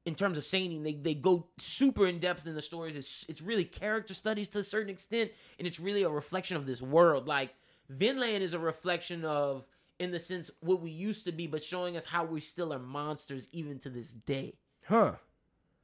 [0.05, 2.95] in terms of seinen, they they go super in depth in the stories.
[2.95, 6.67] It's it's really character studies to a certain extent, and it's really a reflection of
[6.67, 7.27] this world.
[7.27, 7.55] Like
[7.89, 9.67] Vinland is a reflection of,
[10.01, 12.79] in the sense, what we used to be, but showing us how we still are
[12.79, 14.55] monsters even to this day
[14.87, 15.13] huh?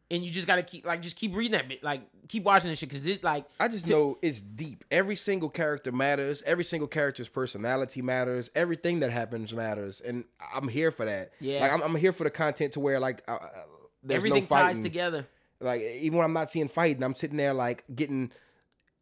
[0.10, 2.80] and you just gotta keep like just keep reading that bit, like keep watching this
[2.80, 4.86] shit because it's like I just know it's deep.
[4.90, 6.42] Every single character matters.
[6.46, 8.50] Every single character's personality matters.
[8.56, 10.24] Everything that happens matters, and
[10.54, 11.32] I'm here for that.
[11.40, 11.62] Yeah.
[11.62, 13.48] like I'm, I'm here for the content to where like uh, uh,
[14.10, 15.28] everything no ties together.
[15.60, 18.32] Like even when I'm not seeing fighting, I'm sitting there like getting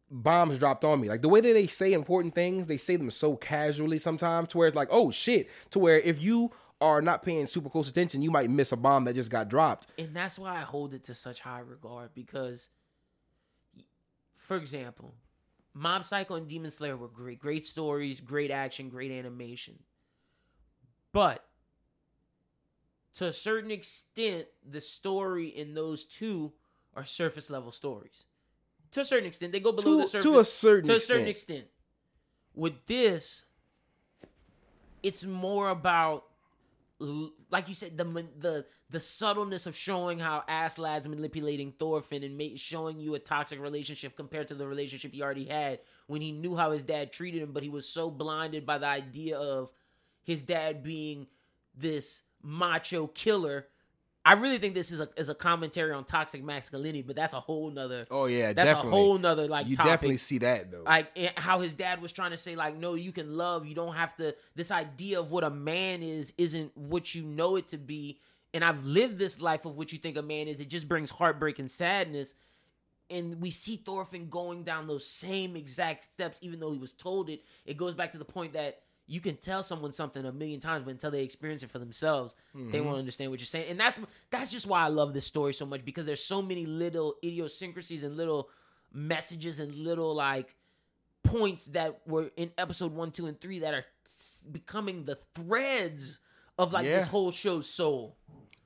[0.09, 1.09] bombs dropped on me.
[1.09, 4.57] Like the way that they say important things, they say them so casually sometimes to
[4.57, 5.49] where it's like, oh shit.
[5.71, 6.51] To where if you
[6.81, 9.87] are not paying super close attention, you might miss a bomb that just got dropped.
[9.97, 12.69] And that's why I hold it to such high regard because,
[14.35, 15.15] for example,
[15.73, 19.79] Mob Psycho and Demon Slayer were great, great stories, great action, great animation.
[21.11, 21.45] But
[23.15, 26.53] to a certain extent, the story in those two
[26.95, 28.25] are surface level stories.
[28.95, 30.23] To a certain extent, they go below To- the surface.
[30.23, 31.59] to a certain to a certain extent.
[31.59, 31.71] extent.
[32.55, 33.45] With this,
[35.03, 36.23] it's more about
[37.49, 38.05] like you said the
[38.39, 43.59] the the subtleness of showing how Askeladd's manipulating Thorfinn and ma- showing you a toxic
[43.59, 47.41] relationship compared to the relationship he already had when he knew how his dad treated
[47.41, 49.69] him, but he was so blinded by the idea of
[50.23, 51.27] his dad being
[51.75, 53.67] this macho killer.
[54.27, 57.39] I really think this is a is a commentary on toxic masculinity, but that's a
[57.39, 58.05] whole nother.
[58.09, 58.89] Oh yeah, that's definitely.
[58.89, 60.83] a whole nother like you topic definitely see that though.
[60.85, 63.95] like how his dad was trying to say like no you can love you don't
[63.95, 67.77] have to this idea of what a man is isn't what you know it to
[67.77, 68.19] be
[68.53, 71.11] and i've lived this life of what you think a man is it just brings
[71.11, 72.33] heartbreak and sadness
[73.09, 77.29] and we see thorfinn going down those same exact steps even though he was told
[77.29, 80.59] it it goes back to the point that you can tell someone something a million
[80.59, 82.85] times, but until they experience it for themselves, they Mm-hmm.
[82.85, 83.67] won't understand what you're saying.
[83.69, 83.99] And that's
[84.31, 88.03] that's just why I love this story so much because there's so many little idiosyncrasies
[88.03, 88.49] and little
[88.91, 90.55] messages and little like
[91.23, 93.85] points that were in episode one, two, and three that are
[94.51, 96.19] becoming the threads
[96.57, 96.99] of like Yeah.
[96.99, 98.15] this whole show's soul.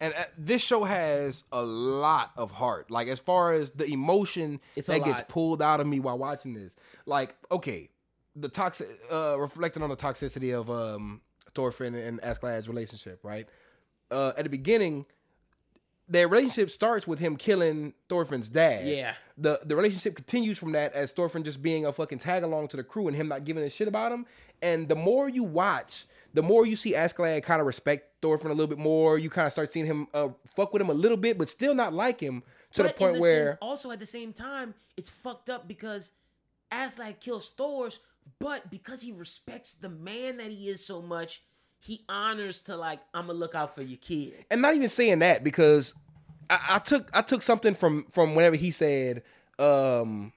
[0.02, 2.90] And uh, this show has a lot of heart.
[2.92, 6.76] Like as far as the emotion that gets pulled out of me while watching this.
[7.06, 7.90] Like, okay,
[8.36, 11.22] the toxic uh reflecting on the toxicity of um
[11.56, 13.48] Thorfinn and Askeladd's relationship, right?
[14.12, 15.06] Uh at the beginning,
[16.08, 18.88] their relationship starts with him killing Thorfinn's dad.
[18.88, 19.14] Yeah.
[19.38, 22.78] The the relationship continues from that as Thorfinn just being a fucking tag along to
[22.78, 24.26] the crew and him not giving a shit about him.
[24.62, 28.54] And the more you watch, the more you see Askeladd kind of respect Thorfinn a
[28.54, 29.18] little bit more.
[29.18, 31.74] You kind of start seeing him uh, fuck with him a little bit, but still
[31.74, 32.44] not like him
[32.74, 36.12] to the point the where sense, also at the same time, it's fucked up because
[36.72, 38.00] Askeladd kills Thor's,
[38.40, 41.42] but because he respects the man that he is so much,
[41.80, 44.46] he honors to like, I'm gonna look out for your kid.
[44.52, 45.94] and not even saying that because
[46.50, 49.24] I, I took I took something from from whenever he said
[49.58, 50.34] um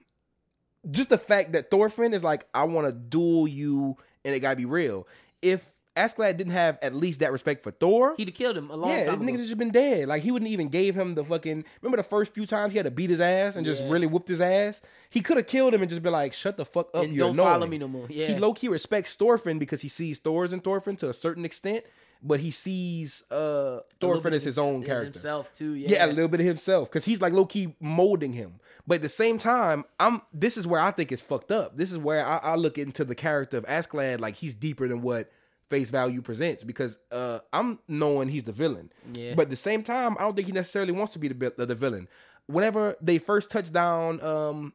[0.91, 4.55] just the fact that Thorfinn is like I want to duel you and it gotta
[4.55, 5.07] be real.
[5.41, 8.75] If Askeladd didn't have at least that respect for Thor, He'd have killed him a
[8.75, 10.07] long yeah, time that nigga just been dead.
[10.07, 11.63] Like he wouldn't even gave him the fucking.
[11.81, 13.89] Remember the first few times he had to beat his ass and just Yeah.
[13.91, 14.81] really whooped his ass.
[15.09, 17.35] He could have killed him and just been like, "Shut the fuck up, And don't
[17.37, 18.07] follow me no more.
[18.09, 18.27] Yeah.
[18.27, 21.83] He low key respects Thorfinn because he sees Thor's in Thorfinn to a certain extent,
[22.23, 25.11] but he sees uh Thorfinn as his own as character.
[25.11, 25.73] himself too.
[25.75, 28.53] Yeah, Yeah, a little bit of himself because he's like low key molding him.
[28.87, 30.21] But at the same time, I'm.
[30.33, 31.77] This is where I think it's fucked up.
[31.77, 35.01] This is where I, I look into the character of Askeladd like he's deeper than
[35.03, 35.31] what
[35.73, 38.91] face value presents because uh I'm knowing he's the villain.
[39.13, 39.33] Yeah.
[39.35, 41.65] But at the same time, I don't think he necessarily wants to be the the,
[41.65, 42.07] the villain.
[42.45, 44.73] Whenever they first touched down, um,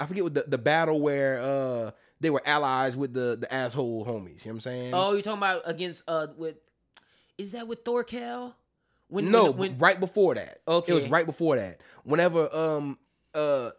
[0.00, 1.90] I forget what the, the battle where uh
[2.20, 4.44] they were allies with the the asshole homies.
[4.44, 4.94] You know what I'm saying?
[4.94, 6.56] Oh, you're talking about against uh with?
[7.38, 8.54] Is that with Thorkel?
[9.08, 10.58] When no, when, when right before that.
[10.66, 10.92] Okay.
[10.92, 11.80] it was right before that.
[12.04, 12.98] Whenever um
[13.34, 13.70] uh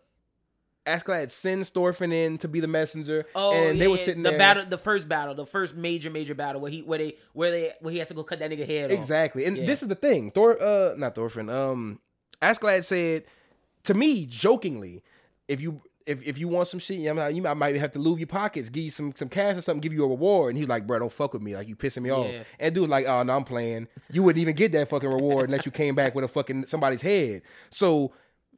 [0.85, 4.23] Askeladd sends Thorfinn in to be the messenger, Oh, and they yeah, were yeah, sitting
[4.23, 4.39] the there.
[4.39, 7.71] battle, the first battle, the first major, major battle where he, where they, where they,
[7.81, 8.97] where he has to go cut that nigga head off.
[8.97, 9.65] Exactly, and Yeah.
[9.65, 10.31] this is the thing.
[10.31, 11.49] Thor, uh, not Thorfinn.
[11.49, 11.99] Um,
[12.41, 13.25] Askeladd said
[13.83, 15.03] to me jokingly,
[15.47, 15.81] if you.
[16.07, 18.69] If, if you want some shit, you, know, you might- have to lube your pockets,
[18.69, 20.49] give you some some cash or something, give you a reward.
[20.49, 21.55] And he's like, bro, don't fuck with me.
[21.55, 22.27] Like, you pissing me off.
[22.27, 22.41] Yeah.
[22.59, 23.87] And dude's like, oh, no, I'm playing.
[24.11, 27.03] You wouldn't even get that fucking reward unless you came back with a fucking somebody's
[27.03, 27.43] head.
[27.69, 28.13] So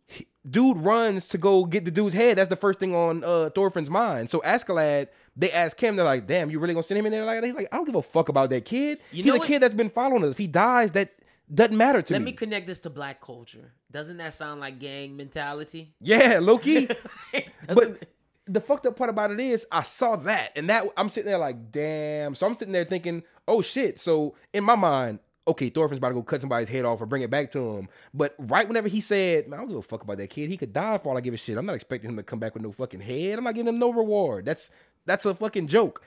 [0.07, 2.38] he- dude runs to go get the dude's head.
[2.38, 4.30] That's the first thing on uh, Thorfinn's mind.
[4.30, 7.25] So Askeladd, they ask him, they're like, damn, you really gonna send him in there
[7.25, 7.45] like that?
[7.47, 8.99] He's like, I don't give a fuck about that kid.
[9.11, 9.47] You He's a what?
[9.47, 10.31] kid that's been following us.
[10.31, 11.11] If he dies, that
[11.53, 12.25] doesn't matter to Let me.
[12.25, 13.73] Let me connect this to black culture.
[13.91, 15.93] Doesn't that sound like gang mentality?
[15.99, 16.88] yeah, Loki.
[17.67, 18.07] But
[18.45, 21.38] the fucked up part about it is I saw that and that I'm sitting there
[21.39, 22.35] like, damn.
[22.35, 23.99] So I'm sitting there thinking, oh shit.
[23.99, 27.21] So in my mind, okay, Thorfinn's about to go cut somebody's head off or bring
[27.21, 27.89] it back to him.
[28.13, 30.49] But right whenever he said, man, I don't give a fuck about that kid.
[30.49, 31.57] He could die for all I give a shit.
[31.57, 33.37] I'm not expecting him to come back with no fucking head.
[33.37, 34.45] I'm not giving him no reward.
[34.45, 34.69] That's
[35.05, 36.01] that's a fucking joke.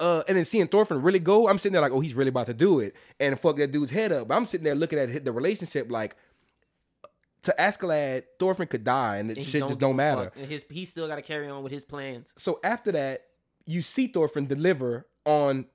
[0.00, 2.46] Uh, and then seeing Thorfinn really go, I'm sitting there like, oh, he's really about
[2.46, 4.28] to do it and fuck that dude's head up.
[4.28, 6.16] But I'm sitting there looking at the relationship like,
[7.42, 10.30] to Askeladd, Thorfinn could die and it and shit just don't matter.
[10.36, 12.32] his, he still got to carry on with his plans.
[12.36, 13.22] So after that,
[13.66, 15.66] you see Thorfinn deliver on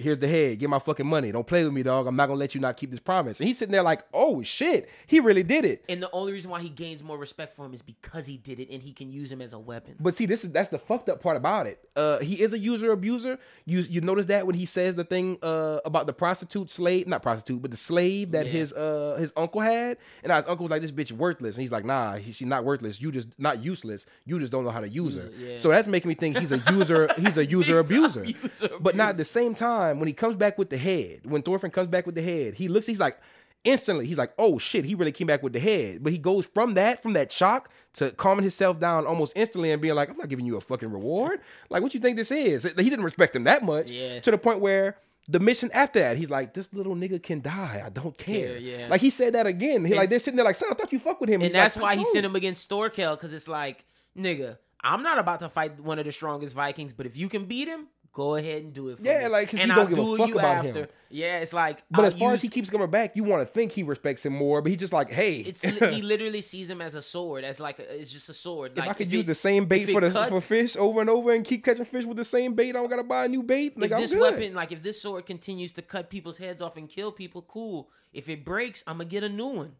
[0.00, 1.30] here's the head, get my fucking money.
[1.32, 2.06] Don't play with me, dog.
[2.06, 3.38] I'm not gonna let you not keep this promise.
[3.40, 5.84] And he's sitting there like, oh shit, he really did it.
[5.88, 8.58] And the only reason why he gains more respect for him is because he did
[8.60, 9.96] it, and he can use him as a weapon.
[10.00, 11.78] But see, this is that's the fucked up part about it.
[11.94, 13.38] Uh, he is a user abuser.
[13.66, 17.22] You you notice that when he says the thing uh about the prostitute slave, not
[17.22, 18.52] prostitute, but the slave that Yeah.
[18.52, 21.72] his uh his uncle had, and his uncle was like, this bitch worthless, and he's
[21.72, 23.00] like, nah, he, she's not worthless.
[23.00, 24.06] You just not useless.
[24.24, 25.30] You just don't know how to use her.
[25.36, 25.56] yeah.
[25.58, 27.08] So that's making me think he's a user.
[27.18, 28.24] he's a user abuser.
[28.24, 31.20] user But not at the same time when he comes back with the head.
[31.24, 32.86] When Thorfinn comes back with the head, he looks.
[32.86, 33.18] He's like.
[33.62, 36.46] Instantly, he's like, "Oh shit!" He really came back with the head, but he goes
[36.46, 40.16] from that, from that shock, to calming himself down almost instantly and being like, "I'm
[40.16, 41.42] not giving you a fucking reward.
[41.68, 44.18] Like, what you think this is?" He didn't respect him that much, Yeah.
[44.20, 44.96] to the point where
[45.28, 47.82] the mission after that, he's like, "This little nigga can die.
[47.84, 48.86] I don't care." Yeah, yeah.
[48.88, 49.84] Like he said that again.
[49.84, 51.76] He like they're sitting there like, "Son, I thought you fuck with him." and that's
[51.76, 53.84] like, why "I he sent him against Thorkel because it's like,
[54.16, 57.44] nigga, I'm not about to fight one of the strongest Vikings, but if you can
[57.44, 58.98] beat him, go ahead and do it.
[58.98, 59.28] For Yeah, me.
[59.28, 60.86] like, 'cause he and don't I'll give a fuck you about him.
[61.12, 63.46] Yeah, it's like, But I'll as far as he keeps coming back, you want to
[63.52, 64.62] think he respects him more.
[64.62, 67.78] But he's just like, "Hey, it's he literally sees him as a sword, as like
[67.80, 68.72] a, it's just a sword.
[68.72, 70.76] If like I could if use it- the same bait for the cuts- for fish
[70.76, 73.24] over and over and keep catching fish with the same bait, I don't gotta buy
[73.24, 73.78] a new bait.
[73.78, 74.20] Like if I'm this good.
[74.20, 77.88] weapon, like if this sword continues to cut people's heads off and kill people, cool.
[78.12, 79.72] If it breaks, I'm gonna get a new one.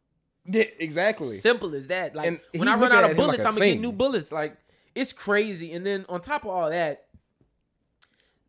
[0.46, 1.36] yeah, exactly.
[1.36, 2.16] Simple as that.
[2.16, 4.32] Like And when I run out of like bullets, a I'm gonna get new bullets.
[4.32, 4.56] Like
[4.96, 5.72] it's crazy.
[5.74, 7.04] And then on top of all that,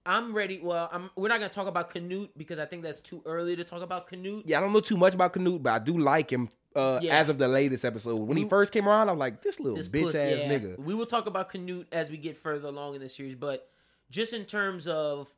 [0.06, 0.60] I'm ready.
[0.64, 1.10] Well, I'm.
[1.15, 4.07] We're not gonna talk about Canute because I think that's too early to talk about
[4.07, 4.44] Canute.
[4.48, 6.49] Yeah, I don't know too much about Canute, but I do like him.
[6.76, 7.19] Uh, Yeah.
[7.19, 9.90] as of the latest episode, when he first came around, I'm like, this little This
[9.90, 10.49] bitch puss- ass yeah.
[10.57, 10.80] nigga.
[10.80, 13.69] We will talk about Canute as we get further along in the series, but
[14.10, 15.34] just in terms of,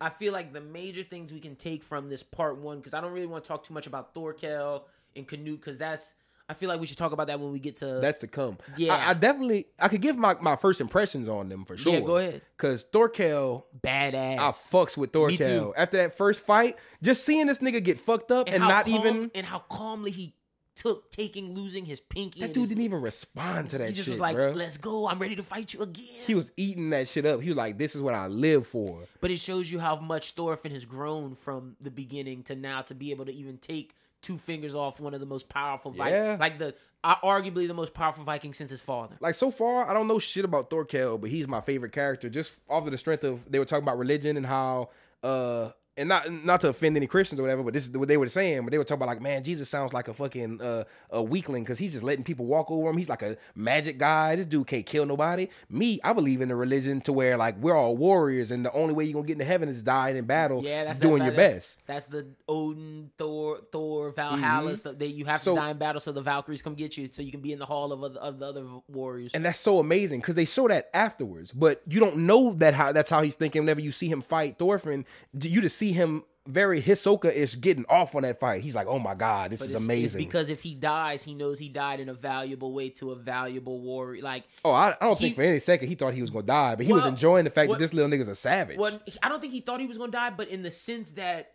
[0.00, 3.00] I feel like the major things we can take from this part one because I
[3.00, 4.86] don't really want to talk too much about Thorkel
[5.16, 6.14] and Canute because that's.
[6.48, 7.98] I feel like we should talk about that when we get to.
[8.00, 8.58] That's to come.
[8.76, 8.94] Yeah.
[8.94, 11.94] I, I definitely I could give my, my first impressions on them for sure.
[11.94, 12.42] Yeah, go ahead.
[12.56, 14.38] Cause Thorkel, badass.
[14.38, 15.74] I fucks with Thorkel.
[15.76, 18.94] After that first fight, just seeing this nigga get fucked up and, how not calm-
[19.06, 20.34] even and how calmly he
[20.74, 22.40] took taking losing his pinky.
[22.40, 24.52] that dude his- didn't even respond to that He just shit, was like, bro.
[24.52, 25.06] "Let's go!
[25.06, 27.40] I'm ready to fight you again." He was eating that shit up.
[27.42, 30.32] He was like, "This is what I live for." But it shows you how much
[30.32, 34.38] Thorfinn has grown from the beginning to now to be able to even take two
[34.38, 36.36] fingers off one of the most powerful Vikings, Yeah.
[36.40, 36.74] like the
[37.04, 39.16] uh, arguably the most powerful Viking since his father.
[39.20, 42.54] Like so far, I don't know shit about Thorkel, but he's my favorite character just
[42.68, 44.88] off of the strength of they were talking about religion and how
[45.24, 48.16] uh and not not to offend any Christians or whatever, but this is what they
[48.16, 48.62] were saying.
[48.62, 51.64] But they were talking about like, man, Jesus sounds like a fucking uh, a weakling
[51.64, 52.96] because he's just letting people walk over him.
[52.96, 54.36] He's like a magic guy.
[54.36, 55.48] This dude can't kill nobody.
[55.68, 58.94] Me, I believe in the religion to where like we're all warriors, and the only
[58.94, 61.34] way you're gonna get into heaven is dying in battle, Yeah, that's doing that, your
[61.34, 61.86] that's- best.
[61.86, 64.98] That's the Odin, Thor, Thor, Valhalla stuff.
[64.98, 67.20] That you have So- to die in battle so the Valkyries come get you, so
[67.20, 69.32] you can be in the hall of, other, of the other warriors.
[69.34, 72.92] And that's so amazing because they show that afterwards, but you don't know that how
[72.92, 73.62] that's how he's thinking.
[73.62, 75.04] Whenever you see him fight Thorfinn,
[75.38, 78.62] you just see him very Hisoka ish getting off on that fight.
[78.62, 81.58] He's like, "Oh my god, this But is amazing." Because if he dies, he knows
[81.58, 84.22] he died in a valuable way to a valuable warrior.
[84.22, 86.46] Like, oh, I, I don't he- think for any second he thought he was gonna
[86.46, 88.76] die, but he was enjoying the fact what- that this little nigga's a savage.
[88.76, 91.54] Well, I don't think he thought he was to die, but in the sense that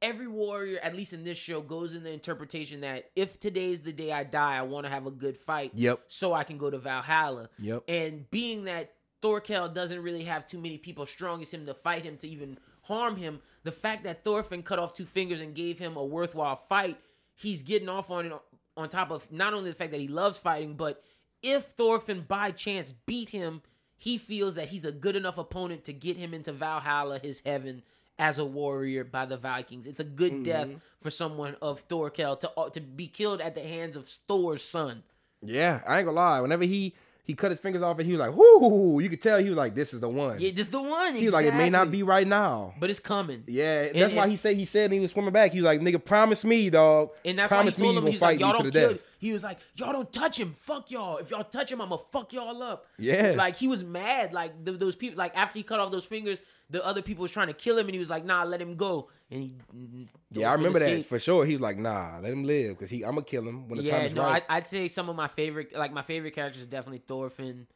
[0.00, 3.92] every warrior, at least in this show, goes in the interpretation that if today's the
[3.92, 5.72] day I die, I want to have a good fight.
[5.74, 6.00] Yep.
[6.08, 7.50] So I can go to Valhalla.
[7.58, 7.82] Yep.
[7.86, 12.02] And being that Thorkel doesn't really have too many people strong as him to fight
[12.02, 12.58] him to even
[12.90, 16.56] harm him, the fact that Thorfinn cut off two fingers and gave him a worthwhile
[16.56, 16.98] fight,
[17.36, 18.32] he's getting off on it
[18.76, 21.02] on top of not only the fact that he loves fighting, but
[21.42, 23.62] if Thorfinn by chance beat him,
[23.96, 27.82] he feels that he's a good enough opponent to get him into Valhalla, his heaven,
[28.18, 29.86] as a warrior by the Vikings.
[29.86, 30.68] It's a good death
[31.00, 35.02] for someone of Thorkel to uh, to be killed at the hands of Thor's son.
[35.42, 36.40] yeah, I ain't gonna lie.
[36.40, 36.94] Whenever he
[37.24, 39.56] he cut his fingers off and he was like, "Whoo!" You could tell he was
[39.58, 41.14] like, "This is the one." Yeah, this is the one.
[41.14, 43.44] he was like, "It may not be right now." but it's coming.
[43.46, 45.52] Yeah, And- that's why he said he said he was swimming back.
[45.52, 47.10] He was like, "Nigga, promise me, dog.
[47.24, 48.92] And that's promise why he told me him he was like, y'all don't kill.
[48.92, 50.54] death." He was like, y'all don't touch him.
[50.60, 51.18] Fuck y'all.
[51.18, 52.86] If y'all touch him, I'ma fuck y'all up.
[52.98, 53.34] Yeah.
[53.36, 54.32] Like he was mad.
[54.32, 55.18] Like th- those people.
[55.18, 56.40] Like after he cut off those fingers,
[56.70, 58.76] the other people was trying to kill him, and he was like, nah, let him
[58.76, 59.10] go.
[59.30, 60.08] And he.
[60.32, 61.44] Yeah, I remember that for sure.
[61.44, 63.88] He was like, "Nah, let him live because he I'm gonna kill him when the
[63.88, 66.62] time is no, right." I, I'd say some of my favorite, like my favorite characters,
[66.62, 67.68] are definitely Thorfinn,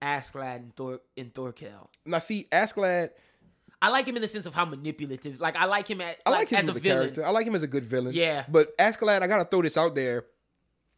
[0.00, 1.90] Askeladd, and Thor and Thorkel.
[2.06, 3.10] now, see, Askeladd,
[3.82, 5.40] I like him in the sense of how manipulative.
[5.40, 6.98] Like I like him at I like, like him as as, a villain.
[6.98, 7.24] character.
[7.24, 8.14] I like him as a good villain.
[8.14, 8.44] Yeah.
[8.48, 10.24] but Askeladd, I gotta throw this out there.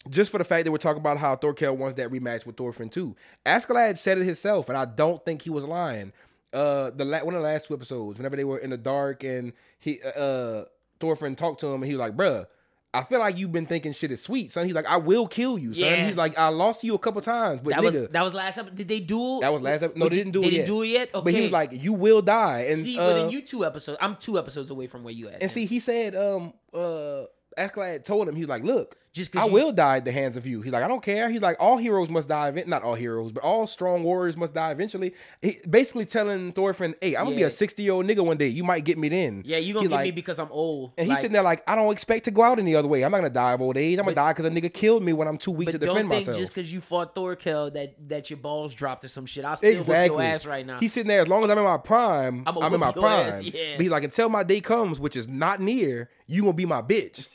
[0.09, 2.89] Just for the fact that we're talking about how Thorkel wants that rematch with Thorfinn
[2.89, 3.17] too.
[3.45, 6.13] Askeladd said it himself, and I don't think he was lying.
[6.53, 9.23] Uh, the la- one of the last two episodes, whenever they were in the dark,
[9.25, 10.65] and he uh
[11.01, 12.47] Thorfinn talked to him, and he was like, "Bruh,
[12.95, 15.59] I feel like you've been thinking shit is sweet, son." He's like, "I will kill
[15.59, 16.07] you, son." Yeah.
[16.07, 18.59] He's like, "I lost you a couple times, but That nigga, was that was last
[18.59, 18.77] episode.
[18.77, 19.41] Did they duel?
[19.41, 19.99] that was last episode.
[19.99, 20.67] No, they didn't do they it didn't yet.
[20.67, 21.15] do it yet.
[21.15, 21.25] Okay.
[21.25, 23.99] But he was like, "You will die," and see, uh, but in you two episodes,
[24.01, 25.43] I'm two episodes away from where you at.
[25.43, 27.25] And see, he said, um, uh,
[27.59, 30.37] Askeladd told him, he was like, look, Just I you- will die at the hands
[30.37, 30.63] of you.
[30.63, 31.29] He's like, I don't care.
[31.29, 32.49] He's like, all heroes must die.
[32.49, 35.13] Event- not all heroes, but all strong warriors must die eventually.
[35.43, 38.49] He basically telling Thorfinn, hey, I'm gonna be a 60 year old nigga one day.
[38.49, 39.43] You might get me then.
[39.45, 40.93] yeah, you gonna He get me because I'm old.
[40.97, 43.03] And he's Like, sitting there like, I don't expect to go out any other way.
[43.05, 43.99] I'm not gonna die of old age.
[43.99, 45.95] I'm gonna die because a nigga killed me when I'm too weak to But don't
[45.97, 46.39] defend think myself.
[46.39, 49.45] just because you fought Thorkel that that your balls dropped or some shit.
[49.45, 50.25] I'll still Exactly.
[50.25, 50.79] your ass right now.
[50.79, 52.45] He's sitting there as long as I'm in my prime.
[52.47, 53.43] I'ma I'm in my ass, prime.
[53.43, 53.75] yeah.
[53.77, 56.83] But he's like, until my day comes, which is not near, you gonna be my
[56.83, 57.29] bitch.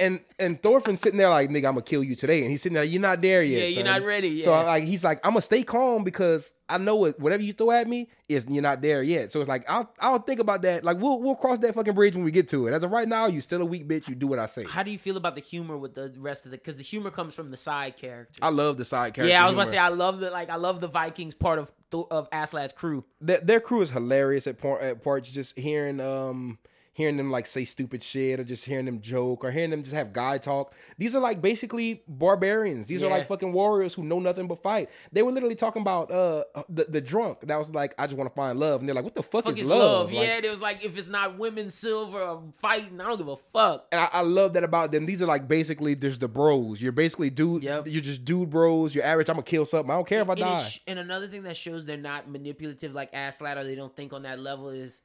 [0.00, 2.42] And and Thorfinn's sitting there like, nigga, I'm gonna kill you today.
[2.42, 3.58] And he's sitting there, you're not there yet.
[3.58, 4.52] Yeah, you're son." not ready, So.
[4.52, 7.70] I, like he's like, I'm gonna stay calm because I know it, whatever you throw
[7.70, 9.30] at me is you're not there yet.
[9.30, 10.82] So it's like I'll I'll think about that.
[10.82, 12.72] Like we'll we'll cross that fucking bridge when we get to it.
[12.72, 14.08] As of right now, you still a weak bitch.
[14.08, 14.64] You do what I say.
[14.64, 16.56] How do you feel about the humor with the rest of the?
[16.56, 18.36] Because the humor comes from the side characters.
[18.42, 19.30] I love the side character.
[19.30, 19.78] yeah, I was gonna say.
[19.78, 21.72] I love the like I love the Vikings part of
[22.10, 23.04] of Askeladd's crew.
[23.20, 25.30] their, their crew is hilarious at, part, at parts.
[25.30, 26.58] Just hearing um
[26.94, 29.94] hearing them like say stupid shit or just hearing them joke or hearing them just
[29.94, 30.72] have guy talk.
[30.96, 32.86] These are like basically barbarians.
[32.86, 34.88] These are like fucking warriors who know nothing but fight.
[35.12, 38.30] They were literally talking about uh the, the drunk that was like, I just want
[38.30, 38.80] to find love.
[38.80, 39.78] And they're like, what the fuck, Fuck is is love?
[39.80, 40.12] love.
[40.12, 43.28] Like, yeah, there was like if it's not women, silver, or fighting, I don't give
[43.28, 43.86] a fuck.
[43.92, 45.04] and I, I love that about them.
[45.06, 46.80] These are like basically there's the bros.
[46.80, 47.64] You're basically dude.
[47.64, 47.88] Yep.
[47.88, 48.94] You're just dude bros.
[48.94, 49.28] You're average.
[49.28, 49.90] I'm gonna kill something.
[49.90, 50.62] I don't care if I and, die.
[50.62, 54.12] sh- and another thing that shows they're not manipulative like ass or they don't think
[54.12, 55.02] on that level is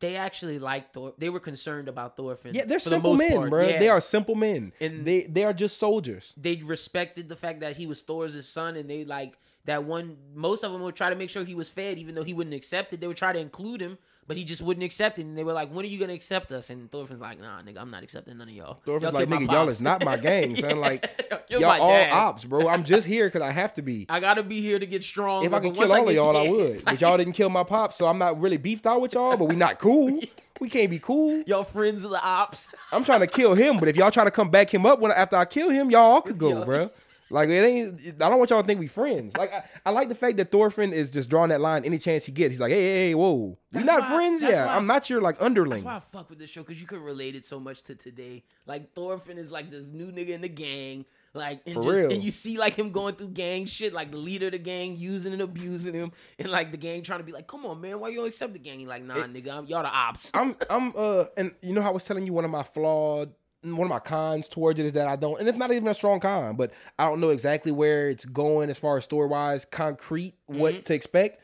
[0.00, 1.14] they actually like Thor.
[1.18, 2.54] They were concerned about Thorfinn.
[2.54, 3.50] yeah, they're the simple most men, part.
[3.50, 3.68] bro.
[3.68, 3.78] Yeah.
[3.78, 4.72] They are simple men.
[4.80, 6.32] And- they they are just soldiers.
[6.36, 10.16] They respected the fact that he was Thor's son, and they like that one.
[10.34, 12.54] Most of them would try to make sure he was fed, even though he wouldn't
[12.54, 13.00] accept it.
[13.00, 15.22] They would try to include him, but he just wouldn't accept it.
[15.22, 17.78] And they were like, "When are you gonna accept us?" And Thorfinn's like, "Nah, nigga,
[17.80, 20.16] I'm not accepting none of y'all." Thorfinn's Y'all like, nigga, y'all pops." is not my
[20.16, 20.70] gang, son.
[20.70, 20.76] Yeah.
[20.88, 21.10] Like,
[21.48, 22.12] y'all all dad.
[22.12, 22.68] ops, bro.
[22.68, 24.06] I'm just here because I have to be.
[24.10, 25.44] I gotta be here to get strong.
[25.44, 26.84] If I could kill all of y'all, I would.
[26.84, 29.36] But y'all didn't kill my pops, so I'm not really beefed out with y'all.
[29.36, 30.20] But we not cool.
[30.60, 31.42] We can't be cool.
[31.46, 32.68] y'all friends of the ops.
[32.92, 35.10] I'm trying to kill him, but if y'all try to come back him up when
[35.12, 36.64] after I kill him, y'all all could go, Yo.
[36.64, 36.90] bro.
[37.30, 38.00] Like it ain't.
[38.22, 39.36] I don't want y'all to think we friends.
[39.36, 42.24] Like I, I like the fact that Thorfinn is just drawing that line any chance
[42.24, 42.52] he gets.
[42.52, 44.42] He's like, hey, hey, hey whoa, we not why- friends.
[44.42, 45.70] Yeah, why- I'm not your like underling.
[45.70, 47.94] That's why I fuck with this show because you could relate it so much to
[47.94, 48.44] today.
[48.66, 51.04] Like Thorfinn is like this new nigga in the gang.
[51.34, 52.12] Like and For just real.
[52.12, 54.96] and you see like him going through gang shit, like the leader of the gang
[54.96, 58.00] using and abusing him, and like the gang trying to be like, "Come on, man,
[58.00, 60.56] why you don't accept the gang?" He like, "Nah, nigga, I'm, y'all the ops." I'm
[60.70, 63.80] I'm uh and you know how I was telling you one of my flawed one
[63.82, 66.20] of my cons towards it is that I don't and it's not even a strong
[66.20, 70.34] con, but I don't know exactly where it's going as far as story wise, concrete,
[70.46, 71.40] what to expect.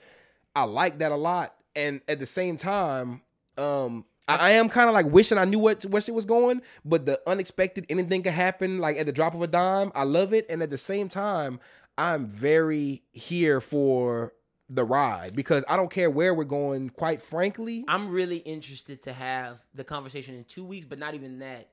[0.55, 1.55] I like that a lot.
[1.75, 3.23] And at the same time,
[3.59, 6.63] um I, I am kind of like wishing I knew what where shit was going,
[6.85, 9.93] but the unexpected anything could happen like at the drop of a dime.
[9.95, 11.61] I love it, and at the same time,
[11.99, 14.33] I'm very here for
[14.71, 16.89] the ride because I don't care where we're going.
[16.91, 21.41] Quite frankly, I'm really interested to have the conversation in two weeks, but not even
[21.41, 21.69] that.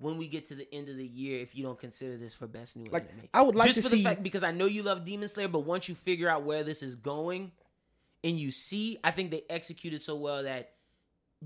[0.00, 2.46] When we get to the end of the year, if you don't consider this for
[2.46, 4.50] best new Like, anime, I would like just to for see- the fact because I
[4.50, 7.52] know you love Demon Slayer, but once you figure out where this is going,
[8.24, 10.72] and you see, I think they executed so well that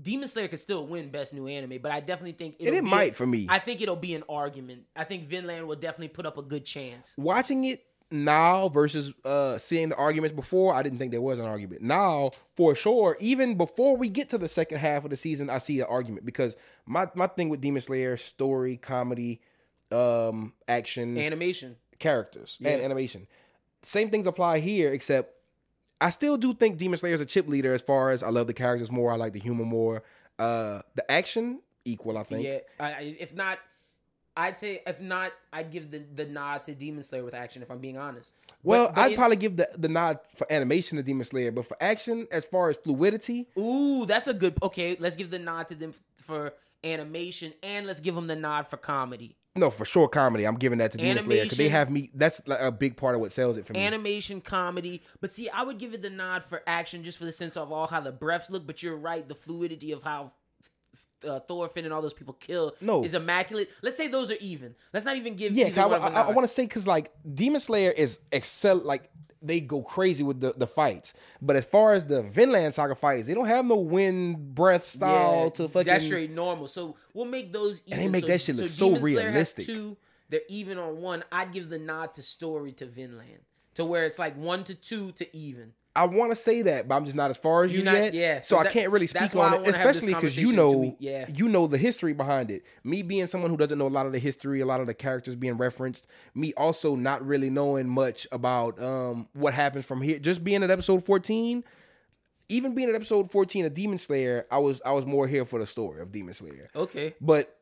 [0.01, 1.79] Demon Slayer could still win best new anime.
[1.81, 3.45] But I definitely think it'll it might a- for me.
[3.49, 4.83] I think it'll be an argument.
[4.95, 7.13] I think Vinland will definitely put up a good chance.
[7.17, 7.83] watching it
[8.23, 11.81] now versus uh seeing the arguments before, I didn't think there was an argument.
[11.81, 15.57] Now, for sure, even before we get to the second half of the season, I
[15.57, 16.55] see an argument because
[16.85, 19.41] my my thing with Demon Slayer story, comedy,
[19.91, 21.75] um, action, Animation.
[21.99, 23.27] characters, and animation.
[23.81, 25.33] Same things apply here, except
[26.01, 28.47] I still do think Demon Slayer is a chip leader as far as I love
[28.47, 30.03] the characters more, I like the humor more.
[30.39, 32.45] Uh the action equal, I think.
[32.45, 33.59] Yeah, I, if not,
[34.37, 37.61] I'd say if not, I'd give the the nod to Demon Slayer with action.
[37.61, 38.33] If I'm being honest.
[38.63, 41.65] Well, but I'd in- probably give the, the nod for animation to Demon Slayer, but
[41.67, 44.57] for action, as far as fluidity, Ooh, that's a good.
[44.61, 46.53] Okay, let's give the nod to them for
[46.83, 49.35] animation, and let's give them the nod for comedy.
[49.55, 50.45] no, for sure, comedy.
[50.45, 52.09] I'm giving that to Demon Slayer because they have me.
[52.13, 53.85] That's a big part of what sells it for me.
[53.85, 57.31] Animation, comedy, but see, I would give it the nod for action just for the
[57.31, 58.67] sense of all how the breaths look.
[58.67, 60.33] But you're right, the fluidity of how
[61.27, 63.03] uh, Thorfinn and all those people kill No.
[63.03, 63.69] is immaculate.
[63.81, 64.75] Let's say those are even.
[64.93, 65.55] Let's not even give.
[65.55, 66.35] yeah, either one of I, them a nod.
[66.35, 68.77] want to say because like Demon Slayer is excel.
[68.77, 69.09] Like
[69.41, 73.27] they go crazy with the, the fights, but as far as the Vinland Saga fights,
[73.27, 75.85] they don't have no wind breath style to fucking.
[75.85, 76.67] That's straight normal.
[76.67, 77.99] So we'll make those even.
[77.99, 79.65] they make so, that shit look so has realistic.
[79.65, 79.97] Two,
[80.29, 81.23] they're even on one.
[81.31, 83.39] I'd give the nod to story to Vinland.
[83.75, 85.73] To where it's like one to two to even.
[85.95, 87.95] I want to say that, but I'm just not as far as you You're not-
[87.95, 88.13] yet.
[88.13, 90.51] yeah, So, so I can't really speak on it, wanna have this especially because you
[90.51, 90.97] know in two weeks.
[90.99, 91.25] Yeah.
[91.33, 92.63] you know the history behind it.
[92.83, 94.93] Me being someone who doesn't know a lot of the history, a lot of the
[94.93, 96.07] characters being referenced.
[96.33, 100.19] Me also not really knowing much about um what happens from here.
[100.19, 101.63] Just being at episode 14.
[102.47, 105.57] Even being at episode 14 of Demon Slayer, I was I was more here for
[105.59, 106.67] the story of Demon Slayer.
[106.75, 107.15] Okay.
[107.19, 107.57] But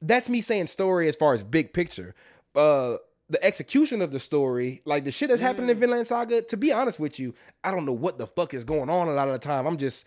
[0.00, 2.14] that's me saying story as far as big picture.
[2.54, 2.96] Uh
[3.32, 5.72] the execution of the story, like the shit that's happening Mm.
[5.72, 7.34] in Vinland Saga, to be honest with you,
[7.64, 9.66] I don't know what the fuck is going on a lot of the time.
[9.66, 10.06] I'm just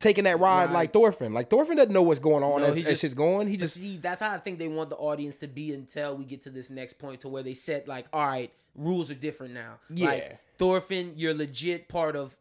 [0.00, 0.72] taking that ride Right.
[0.74, 1.32] like Thorfinn.
[1.32, 3.48] Like Thorfinn doesn't know what's going on No, as, he as just- shit's going.
[3.48, 6.24] He just see, that's how I think they want the audience to be until we
[6.24, 9.54] get to this next point to where they set like, all right, rules are different
[9.54, 9.78] now.
[9.92, 10.06] Yeah.
[10.08, 12.36] Like, Thorfinn, you're legit part of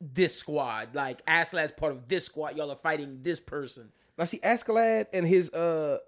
[0.00, 0.94] this squad.
[0.94, 2.56] Like Askeladd's part of this squad.
[2.56, 3.90] Y'all are fighting this person.
[4.18, 5.98] Now see Askeladd and his uh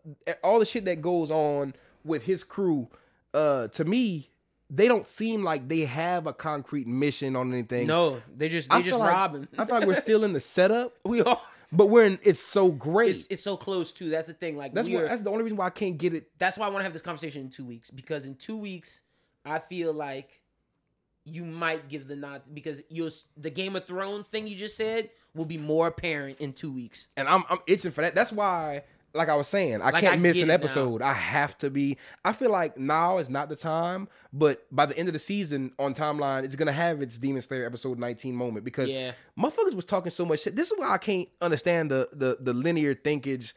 [0.42, 1.74] all the shit that goes on
[2.04, 2.88] with his crew,
[3.34, 4.30] uh to me,
[4.70, 7.86] they don't seem like they have a concrete mission on anything.
[7.86, 9.48] No, they just they just like- robbing.
[9.58, 11.40] I feel like we're still in the setup, we are.
[11.72, 13.10] but we're in it's so great.
[13.10, 14.08] It's, it's so close too.
[14.10, 14.56] That's the thing.
[14.56, 16.30] Like that's we what are, that's the only reason why I can't get it.
[16.38, 19.02] that's why I want to have this conversation in two weeks because in two weeks
[19.44, 20.40] I feel like
[21.24, 25.10] you might give the nod because you the Game of Thrones thing you just said
[25.34, 27.06] will be more apparent in two weeks.
[27.16, 28.14] and I'm I'm itching for that.
[28.14, 28.82] That's why,
[29.14, 30.54] like I was saying, I Like, can't I miss an it now.
[30.54, 31.02] episode.
[31.02, 31.96] I have to be.
[32.24, 35.72] I feel like now is not the time, but by the end of the season
[35.78, 39.12] on timeline, it's gonna have its Demon Slayer episode 19 moment because Yeah.
[39.38, 40.56] motherfuckers was talking so much shit.
[40.56, 43.54] This is why I can't understand the the the linear thinkage.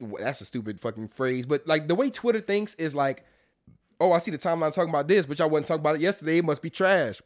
[0.00, 3.24] Well, That's a stupid fucking phrase, but like the way Twitter thinks is like,
[4.00, 6.38] oh, I see the timeline talking about this, but y'all wasn't talking about it yesterday.
[6.38, 7.20] It must be trash.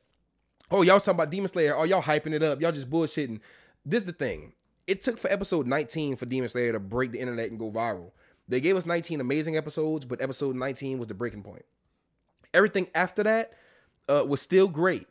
[0.71, 1.77] Oh, y'all talking about Demon Slayer.
[1.77, 2.63] Oh, y'all hyping it up.
[2.63, 3.41] Y'all just bullshitting.
[3.85, 4.55] This is the thing.
[4.87, 8.11] It took for episode 19 for Demon Slayer to break the internet and go viral.
[8.49, 11.65] They gave us 19 amazing episodes, but episode 19 was the breaking point.
[12.53, 13.53] Everything after that
[14.09, 15.07] uh, was still great.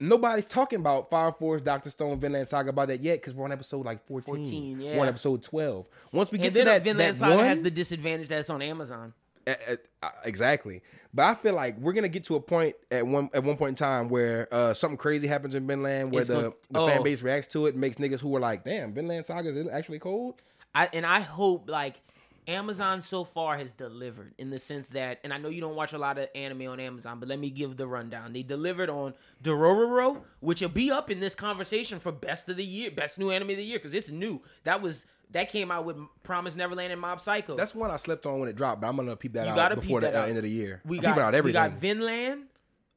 [0.00, 3.52] Nobody's talking about Fire Force, Doctor Stone, Vinland Saga about that yet because we're on
[3.52, 4.34] episode like 14.
[4.34, 5.86] 14, We're on episode 12.
[6.10, 8.50] Once we get And to that, Vinland that Saga one, has the disadvantage that it's
[8.50, 9.12] on Amazon.
[9.46, 10.82] Uh, exactly.
[11.14, 13.70] But I feel like we're gonna get to a point at one at one point
[13.70, 16.86] in time where uh, something crazy happens in Vinland, where It's the, gonna- the oh.
[16.88, 19.98] fan base reacts to it, makes niggas who are like, "Damn, Vinland Saga is actually
[19.98, 20.42] cold."
[20.74, 22.00] I and I hope like
[22.48, 25.92] Amazon so far has delivered in the sense that, and I know you don't watch
[25.92, 28.32] a lot of anime on Amazon, but let me give the rundown.
[28.32, 32.64] They delivered on Dororo, which will be up in this conversation for best of the
[32.64, 34.42] year, best new anime of the year because it's new.
[34.64, 37.56] That was that came out with Promise Neverland and Mob Psycho.
[37.56, 39.74] That's one I slept on when it dropped, but I'm gonna peep that You out
[39.74, 40.80] before the uh, end of the year.
[40.84, 41.54] we I'm got out we everything.
[41.70, 42.44] got Vinland.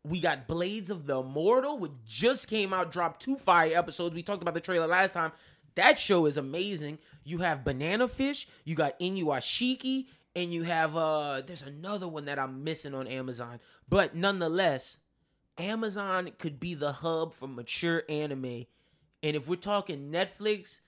[0.03, 4.13] We got Blades of the Immortal, which just came out, dropped two fire episodes.
[4.13, 5.31] We talked about the trailer last time.
[5.75, 6.99] That show is amazing.
[7.25, 12.39] You have Banana Fish, you got Inuyashiki, and you have uh there's another one that
[12.39, 13.59] I'm missing on Amazon.
[13.89, 14.97] But nonetheless,
[15.57, 18.65] Amazon could be the hub for mature anime.
[19.23, 20.81] And if we're talking Netflix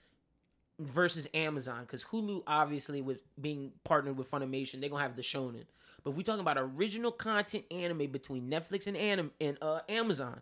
[0.80, 5.66] versus Amazon, because Hulu obviously with being partnered with Funimation, they're gonna have the shonen.
[6.04, 10.42] But if we're talking about original content anime between Netflix and anim- and uh, Amazon,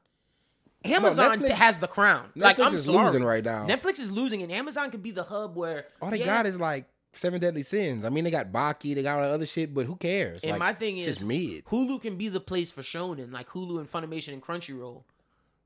[0.85, 2.29] Amazon Netflix- has the crown.
[2.35, 3.05] like Netflix I'm is sorry.
[3.05, 3.65] losing right now.
[3.67, 6.59] Netflix is losing, and Amazon could be the hub where All they yeah, got is
[6.59, 8.03] like Seven Deadly Sins.
[8.05, 10.43] I mean, they got Baki, they got all the other shit, but who cares?
[10.43, 11.65] And Like, my thing it's is, just mid.
[11.65, 15.03] Hulu can be the place for shonen, like Hulu and Funimation and Crunchyroll.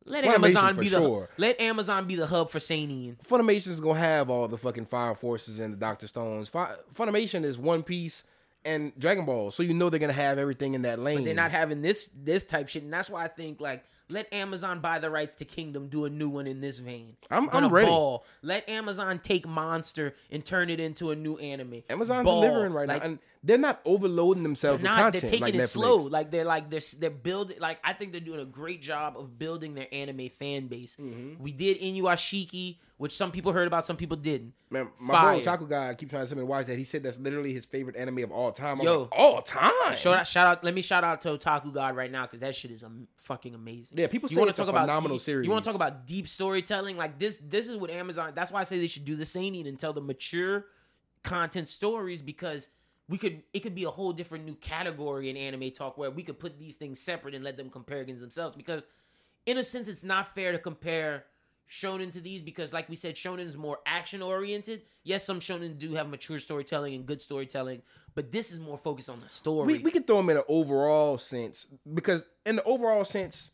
[0.05, 1.29] Let Funimation Amazon be sure.
[1.35, 3.17] the let Amazon be the hub for seinen.
[3.27, 6.49] Funimation's gonna have all the fucking Fire Forces and the Doctor Stones.
[6.49, 8.23] Fi- Funimation is One Piece
[8.65, 11.25] and Dragon Ball, so you know they're gonna have everything in that lane.
[11.25, 14.79] They're not having this this type shit, and that's why I think like let Amazon
[14.79, 17.15] buy the rights to Kingdom, do a new one in this vein.
[17.29, 17.87] I'm- I'm ready.
[17.87, 18.25] Ball.
[18.41, 21.83] Let Amazon take Monster and turn it into a new anime.
[21.89, 22.41] Amazon Ball.
[22.41, 25.53] delivering right Like, now, and they're not overloading themselves They're with content They're taking like
[25.55, 25.67] it Netflix.
[25.69, 25.97] slow.
[25.97, 27.57] Like they're like they're they're building.
[27.59, 30.97] Like I think they're doing a great job of building their anime fan base.
[30.99, 31.41] Mm-hmm.
[31.41, 34.53] We did Inuyashiki, which some people heard about, some people didn't.
[34.69, 35.35] Man, my Fire.
[35.37, 36.77] boy Taco guy, I keep trying to send me to watch that.
[36.77, 38.81] He said that's literally his favorite anime of all time.
[38.81, 38.99] I'm Yo.
[39.01, 39.71] like, all time.
[39.95, 40.63] Shout out, shout out.
[40.65, 43.55] Let me shout out to Otaku God right now because that shit is um, fucking
[43.55, 43.97] amazing.
[43.97, 45.45] Yeah, people say wanna it's a phenomenal you, series.
[45.45, 46.97] You want to talk about deep storytelling?
[46.97, 48.33] Like this, this is what Amazon.
[48.35, 50.65] That's why I say they should do the seinen and tell the mature
[51.23, 52.69] content stories because
[53.09, 53.41] we could.
[53.53, 56.57] It could be a whole different new category in anime talk where we could put
[56.57, 58.55] these things separate and let them compare against themselves.
[58.55, 58.87] Because
[59.45, 61.25] in a sense, it's not fair to compare
[61.69, 64.83] shonen to these because, like we said, shonen is more action oriented.
[65.03, 67.81] Yes, some shonen do have mature storytelling and good storytelling,
[68.15, 69.73] but this is more focused on the story.
[69.73, 73.51] we, we can throw them in an overall sense because in the overall sense,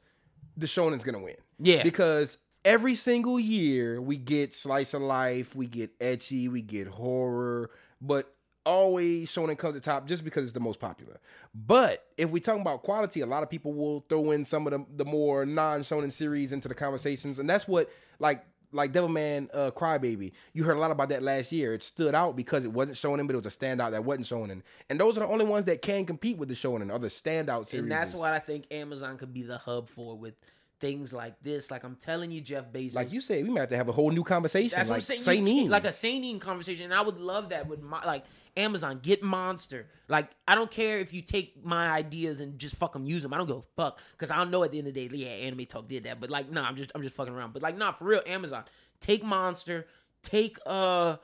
[0.58, 1.36] the shonen's gonna win.
[1.60, 1.84] Yeah.
[1.84, 7.72] Because every single year we get slice of life, we get ecchi, we get horror,
[8.02, 8.34] but
[8.66, 11.20] always shonen comes to top just because it's the most popular.
[11.54, 14.72] But if we talk about quality, a lot of people will throw in some of
[14.72, 17.90] the, the more non-shonen series into the conversations, and that's what
[18.20, 20.34] like like Devilman uh, Crybaby.
[20.54, 21.74] You heard a lot about that last year.
[21.74, 24.62] It stood out because it wasn't shonen, but it was a standout that wasn't shonen.
[24.90, 27.68] And those are the only ones that can compete with the shonen, or the standout
[27.68, 27.84] series.
[27.84, 30.36] And that's what I think Amazon could be the hub for with
[30.80, 31.72] things like this.
[31.72, 32.96] Like I'm telling you, Jeff Bezos.
[32.96, 34.76] like you said, we might have to have a whole new conversation.
[34.76, 35.46] that's like what I'm saying.
[35.46, 35.70] Seinen.
[35.70, 36.86] like a seinen conversation.
[36.86, 38.26] And I would love that with my like
[38.58, 39.00] Amazon.
[39.02, 39.88] Get Monster.
[40.08, 43.34] Like I don't care if you take my ideas and just fuck them, use them.
[43.34, 45.16] I don't a fuck because I don't know at the end of the day.
[45.16, 47.54] Yeah, Anime Talk did that, but like, nah, I'm just I'm just fucking around.
[47.54, 48.64] But like, nah, for real, Amazon.
[49.02, 49.88] Take Monster.
[50.24, 51.18] Take uh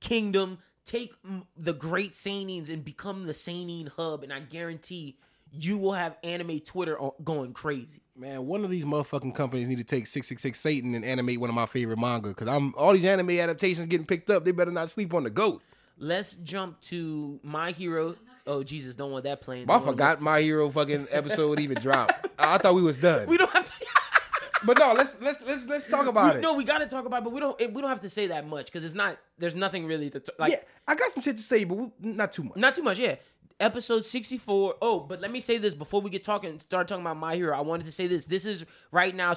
[0.00, 0.58] Kingdom.
[0.84, 1.14] Take
[1.56, 4.22] the great seinens and become the seinen hub.
[4.22, 5.18] And I guarantee
[5.52, 8.02] you will have anime Twitter going crazy.
[8.16, 11.40] Man, one of these motherfucking companies need to take six six six Satan and animate
[11.40, 14.44] one of my favorite manga because I'm all these anime adaptations getting picked up.
[14.44, 15.62] They better not sleep on the goat.
[15.98, 18.16] Let's jump to My Hero.
[18.46, 19.68] Oh Jesus, don't want that playing.
[19.70, 22.28] I forgot my hero fucking episode even dropped.
[22.38, 23.26] I thought we was done.
[23.28, 23.86] We don't have to.
[24.66, 26.42] but no, let's let's let's let's talk about We- it.
[26.42, 27.58] no, we got to talk about, it, but we don't.
[27.58, 29.18] We don't have to say that much because it's not.
[29.38, 30.52] There's nothing really to t- like.
[30.52, 32.56] yeah, I got some shit to say, but we, not too much.
[32.56, 33.16] Not too much, yeah.
[33.58, 34.74] Episode 64.
[34.82, 37.56] Oh, but let me say this before we get talking start talking about My Hero.
[37.56, 38.26] I wanted to say this.
[38.26, 39.32] This is right now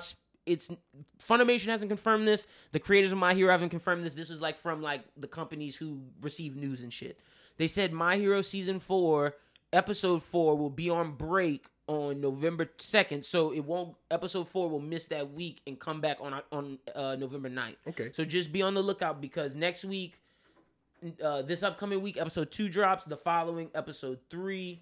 [0.49, 0.75] it's
[1.21, 2.47] Funimation hasn't confirmed this.
[2.71, 4.15] The creators of My Hero haven't confirmed this.
[4.15, 7.19] This is like from like the companies who receive news and shit.
[7.57, 9.35] They said My Hero season four,
[9.71, 13.23] episode four, will be on break on November second.
[13.25, 13.95] So it won't.
[14.09, 17.75] Episode four will miss that week and come back on on uh, November 9th.
[17.89, 18.09] Okay.
[18.13, 20.15] So just be on the lookout because next week,
[21.23, 23.05] uh, this upcoming week, episode two drops.
[23.05, 24.81] The following episode three,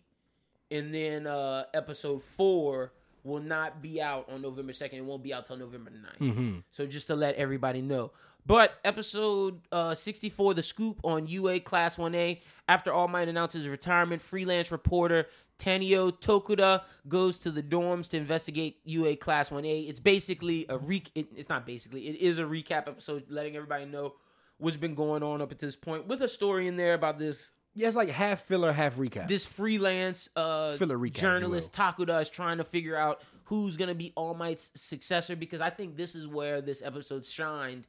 [0.71, 2.93] and then uh episode four
[3.27, 4.93] will not be out on November 2nd.
[4.93, 6.63] It won't be out till November 9th.
[6.71, 8.11] So just to let everybody know.
[8.45, 14.21] But episode uh 64, the scoop on UA Class 1A, after All Might announces retirement,
[14.21, 15.27] freelance reporter
[15.59, 19.89] Taneo Tokuda goes to the dorms to investigate UA Class 1A.
[19.89, 23.85] It's basically a re it, it's not basically, it is a recap episode letting everybody
[23.85, 24.13] know
[24.59, 27.51] what's been going on up to this point with a story in there about this
[27.77, 29.27] Yeah, it's like half filler, half recap.
[29.27, 34.13] this freelance uh Filler recap, journalist Tokuda is trying to figure out who's gonna be
[34.15, 37.85] All Might's successor because I think this is where this episode shined.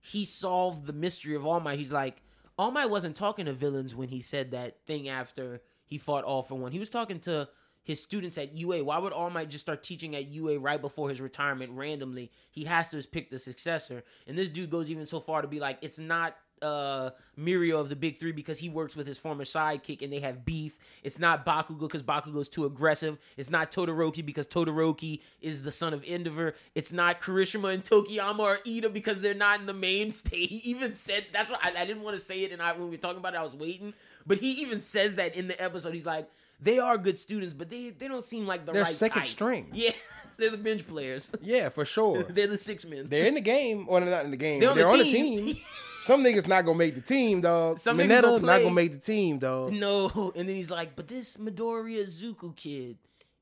[0.00, 1.80] He solved the mystery of All Might.
[1.80, 2.22] He's like,
[2.56, 6.42] All Might wasn't talking to villains when he said that thing after he fought All
[6.42, 6.70] for One.
[6.70, 7.48] He was talking to
[7.82, 8.84] his students at UA.
[8.84, 12.30] Why would All Might just start teaching at UA right before his retirement randomly?
[12.52, 14.04] He has to just pick the successor.
[14.28, 17.88] And this dude goes even so far to be like, it's not uh Mirio of
[17.88, 20.78] the big three because he works with his former sidekick and they have beef.
[21.02, 23.18] It's not Bakugo because Bakugo's too aggressive.
[23.36, 26.54] It's not Todoroki because Todoroki is the son of Endeavor.
[26.74, 30.46] It's not Kirishima and Tokoyami or Iida because they're not in the mainstay.
[30.46, 32.84] He even said that's why I, I didn't want to say it and I when
[32.84, 33.94] we were talking about it, I was waiting.
[34.26, 35.94] But he even says that in the episode.
[35.94, 36.28] He's like,
[36.60, 39.30] they are good students, but they they don't seem like the They're right second type.
[39.30, 39.70] string.
[39.74, 39.90] Yeah,
[40.36, 41.32] they're the bench players.
[41.42, 42.22] yeah, for sure.
[42.28, 43.08] they're the six men.
[43.08, 44.60] They're in the game, or they're not in the game.
[44.60, 45.56] They're on They're the on the team.
[46.02, 47.78] Some niggas not gonna make the team, dog.
[47.78, 49.72] Some niggas gonna not gonna make the team, dog.
[49.72, 52.98] No, and then he's like, but this Midoriya Izuku kid,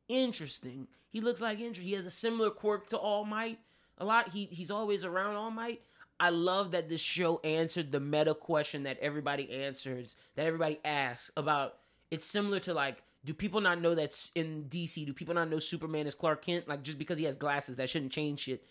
[0.08, 0.86] interesting.
[1.08, 1.86] He looks like interesting.
[1.86, 3.58] He has a similar quirk to All Might.
[3.96, 4.28] A lot.
[4.28, 5.80] He he's always around All Might.
[6.20, 11.30] I love that this show answered the meta question that everybody answers, that everybody asks
[11.38, 11.76] about.
[12.10, 15.06] It's similar to like, do people not know that's in DC?
[15.06, 16.68] Do people not know Superman is Clark Kent?
[16.68, 18.62] Like just because he has glasses, that shouldn't change shit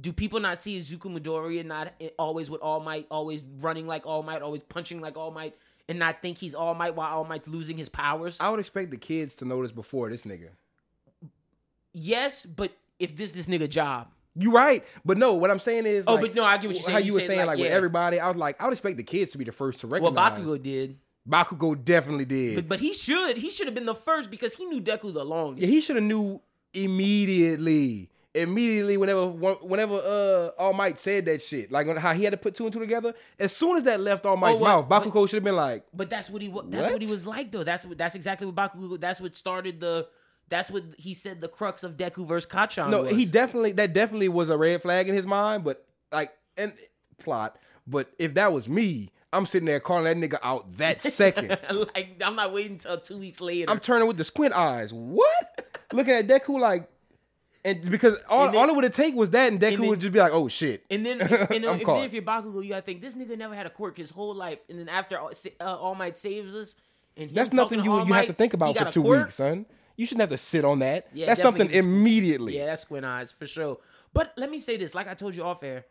[0.00, 4.22] do people not see Izuku Midoriya not always with All Might, always running like All
[4.22, 5.54] Might, always punching like All Might,
[5.88, 8.36] and not think he's All Might while All Might's losing his powers?
[8.40, 10.50] I would expect the kids to notice before this nigga.
[11.92, 15.34] yes, but if this this nigga job, You right, but no.
[15.34, 16.92] What I'm saying is, Oh, like, but no, I get what you're saying.
[16.94, 18.96] How You you were saying, like, like, with everybody, I was like, I would expect
[18.96, 20.40] the kids to be the first to well, recognize.
[20.40, 20.96] Bakugo did,
[21.28, 22.54] Bakugo definitely did.
[22.56, 25.24] but, but he should he should have been the first because he knew Deku the
[25.24, 25.62] longest.
[25.62, 26.40] yeah, he should have knew
[26.72, 28.10] immediately.
[28.34, 32.54] Immediately, whenever whenever uh All Might said that shit, like how he had to put
[32.54, 33.14] two and two together.
[33.40, 35.86] As soon as that left All Might's Oh, well, mouth, Bakugo should have been like,
[35.94, 36.92] But that's what he wa- that's what?
[36.94, 37.02] What?
[37.02, 37.64] he was like though.
[37.64, 39.00] That's what that's exactly what Bakugo.
[39.00, 40.06] That's what started the.
[40.50, 41.40] That's what he said.
[41.40, 42.90] The crux of Deku versus Kacchan.
[42.90, 43.12] No, was.
[43.12, 46.72] he definitely that definitely was a red flag in his mind, but like and
[47.18, 47.58] plot.
[47.86, 51.58] But if that was me, I'm sitting there calling that nigga out that second.
[51.94, 53.70] like I'm not waiting until two weeks later.
[53.70, 54.92] I'm turning with the squint eyes.
[54.92, 55.78] What?
[55.92, 56.88] Looking at Deku like,
[57.68, 59.82] and because all, And then- all it would have take was that, and Deku and
[59.82, 62.12] then- would just be like, "Oh shit." And then, and then, I'm if, then if
[62.12, 64.78] you're Bakugo, you gotta think this nigga never had a quirk his whole life, and
[64.78, 66.74] then after uh, All Might saves us,
[67.16, 69.26] and That's nothing you you have to think about for two quirk?
[69.26, 69.66] weeks, son.
[69.96, 71.08] You shouldn't have to sit on that.
[71.12, 72.56] Yeah, That's something immediately.
[72.56, 73.78] Yeah, that's squint eyes for sure.
[74.12, 75.84] But let me say this, like I told you off air,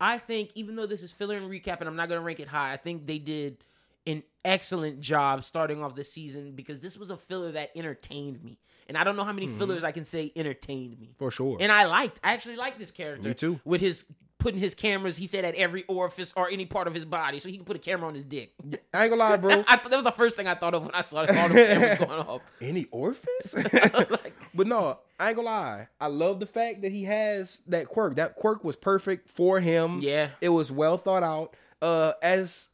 [0.00, 2.48] I think even though this is filler and recap, and I'm not gonna rank it
[2.48, 3.58] high, I think they did
[4.06, 8.58] an excellent job starting off the season because this was a filler that entertained me.
[8.88, 11.06] And I don't know how many fillers I can say entertained me.
[11.08, 11.18] Mm-hmm.
[11.18, 11.56] For sure.
[11.60, 13.28] And I liked, I actually liked this character.
[13.28, 13.60] Me too.
[13.64, 14.04] With his
[14.38, 17.48] putting his cameras, he said at every orifice or any part of his body, so
[17.48, 18.52] he can put a camera on his dick.
[18.94, 19.64] I ain't gonna lie, bro.
[19.66, 21.32] I thought that was the first thing I thought of when I saw all the
[21.32, 22.42] cameras going off.
[22.60, 23.54] Any orifice?
[23.92, 25.88] Like- but no, I ain't gonna lie.
[26.00, 28.16] I love the fact that he has that quirk.
[28.16, 29.98] That quirk was perfect for him.
[30.00, 30.30] Yeah.
[30.40, 31.54] it was well thought out.
[31.82, 32.68] Uh, as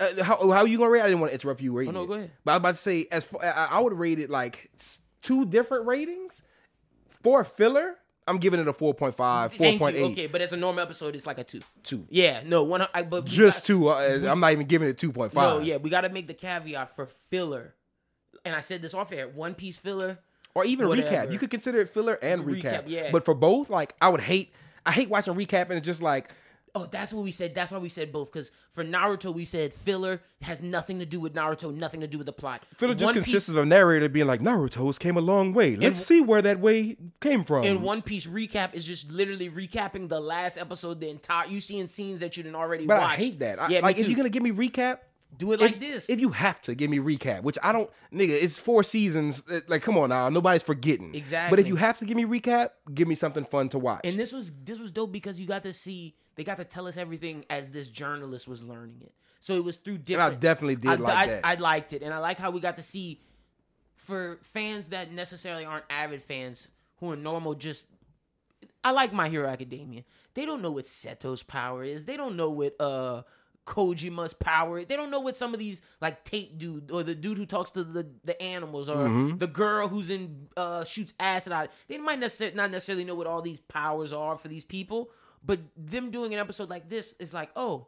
[0.00, 1.00] uh, how how you gonna rate?
[1.02, 1.96] I didn't want to interrupt you rating.
[1.96, 2.06] Oh, no, it.
[2.08, 2.30] go ahead.
[2.44, 4.70] But I was about to say, as far, I, I would rate it like
[5.22, 6.42] two different ratings
[7.22, 7.96] for filler.
[8.28, 10.10] I'm giving it a 4.5, 4.8.
[10.12, 11.60] Okay, but as a normal episode, it's like a two.
[11.84, 12.06] two.
[12.10, 12.84] Yeah, no one.
[12.92, 13.86] I, but Just got- two.
[13.88, 15.32] Uh, I'm not even giving it 2.5.
[15.34, 17.74] No, yeah, we got to make the caveat for filler.
[18.44, 19.28] And I said this off air.
[19.28, 20.18] One piece filler.
[20.56, 21.08] or even Whatever.
[21.08, 21.32] recap.
[21.32, 22.82] You could consider it filler and Recap, recap.
[22.88, 23.10] yeah.
[23.12, 24.52] But for both, like I would hate.
[24.84, 26.28] I hate watching recap and it's just like
[26.78, 27.54] Oh, that's what we said.
[27.54, 28.30] That's why we said both.
[28.30, 32.18] Because for Naruto, we said filler has nothing to do with Naruto, nothing to do
[32.18, 32.62] with the plot.
[32.76, 35.74] filler just One consists Piece, of a narrator being like Naruto's came a long way.
[35.76, 37.64] Let's see where that way came from.
[37.64, 41.88] and One Piece recap is just literally recapping the last episode, the entire you seeing
[41.88, 43.12] scenes that you didn't already but watch.
[43.12, 43.58] I hate that.
[43.58, 44.98] I, yeah, like if you're gonna give me recap,
[45.38, 46.08] Do it like if, this.
[46.10, 49.42] If you have to give me recap, which I don't, nigga, it's four seasons.
[49.50, 51.14] uh, Like, come on now, nobody's forgetting.
[51.14, 51.50] Exactly.
[51.50, 54.02] But if you have to give me recap, give me something fun to watch.
[54.04, 56.86] And this was this was dope because you got to see they got to tell
[56.86, 59.12] us everything as this journalist was learning it.
[59.40, 61.40] So it was through And I definitely did I, like I, that.
[61.44, 63.20] I liked it, and I like how we got to see
[63.96, 66.68] for fans that necessarily aren't avid fans
[67.00, 67.54] who are normal.
[67.54, 67.88] Just
[68.84, 70.04] I like My Hero Academia.
[70.34, 72.04] They don't know what Seto's power is.
[72.04, 73.22] They don't know what uh
[73.66, 74.78] Kojima's power.
[74.78, 74.86] is.
[74.86, 77.72] They don't know what some of these like Tate dude or the dude who talks
[77.72, 79.38] to the the animals or Mm-hmm.
[79.38, 81.70] the girl who's in uh shoots acid out.
[81.88, 85.10] They might necessarily not necessarily know what all these powers are for these people,
[85.46, 87.86] but them doing an episode like this is like, oh,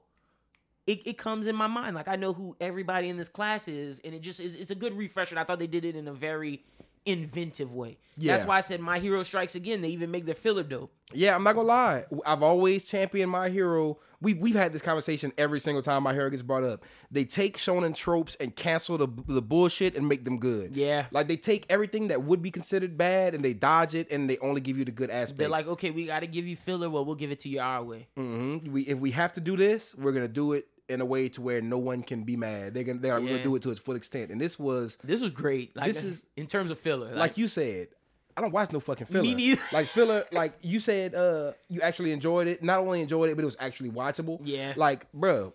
[0.87, 1.95] it, it comes in my mind.
[1.95, 4.75] Like I know who everybody in this class is, and it just is it's a
[4.75, 5.35] good refresher.
[5.35, 6.65] And I thought they did it in a very
[7.09, 7.99] inventive way.
[8.17, 9.81] That's why I said My Hero Strikes Again.
[9.81, 10.93] They even make their filler dope.
[11.13, 12.05] Yeah, I'm not gonna lie.
[12.27, 13.99] I've always championed my hero.
[14.21, 16.85] We we've had this conversation every single time my hero gets brought up.
[17.11, 20.77] They take shonen tropes and cancel the the bullshit and make them good.
[20.77, 21.07] Yeah.
[21.13, 24.37] like they take everything that would be considered bad and they dodge it and they
[24.39, 25.39] only give you the good aspects.
[25.39, 26.91] They're like, okay, we got to give you filler.
[26.91, 28.09] Well, we'll give it to you our way.
[28.19, 28.69] Mhm.
[28.69, 31.41] we if we have to do this, we're gonna do it in a way to
[31.41, 32.75] where no one can be mad.
[32.75, 33.29] They're gonna they're Yeah.
[33.31, 34.31] gonna do it to its full extent.
[34.31, 35.77] And this was This was great.
[35.77, 37.15] Like This is- in terms of filler.
[37.15, 37.89] like, you said.
[38.37, 39.23] I don't watch no fucking filler.
[39.23, 39.61] Me neither.
[39.73, 42.63] Like filler, like you said, uh, you actually enjoyed it.
[42.63, 44.39] Not only enjoyed it, but it was actually watchable.
[44.45, 44.75] Yeah.
[44.77, 45.55] Like, bro,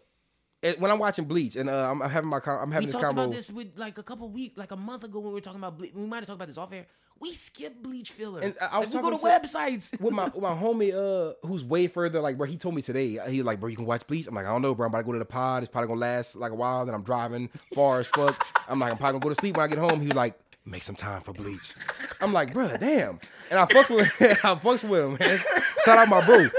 [0.78, 3.24] when I'm watching Bleach and uh, I'm having my I'm having we this talked combo.
[3.24, 5.60] about this with like a couple weeks, like a month ago when we were talking
[5.62, 5.78] about.
[5.78, 6.86] Ble- we might have talked about this off air.
[7.24, 8.42] We skip Bleach filler.
[8.42, 9.98] And I- was Like, we go to websites.
[10.02, 13.18] with my with my homie uh who's way further like bro he told me today
[13.30, 14.28] he was like bro you can watch Bleach?
[14.28, 14.86] I'm like I don't know bro.
[14.88, 15.64] I'm about to go to the pod.
[15.64, 18.46] It's probably gonna last like a while then I'm driving far as fuck.
[18.68, 20.02] I'm like I'm probably gonna go to sleep when I get home.
[20.02, 21.74] He was like make some time for Bleach.
[22.20, 23.22] I'm like bro damn.
[23.50, 24.12] And I fucks with
[24.44, 25.40] I fucks with him man.
[25.86, 26.50] Shout out my bro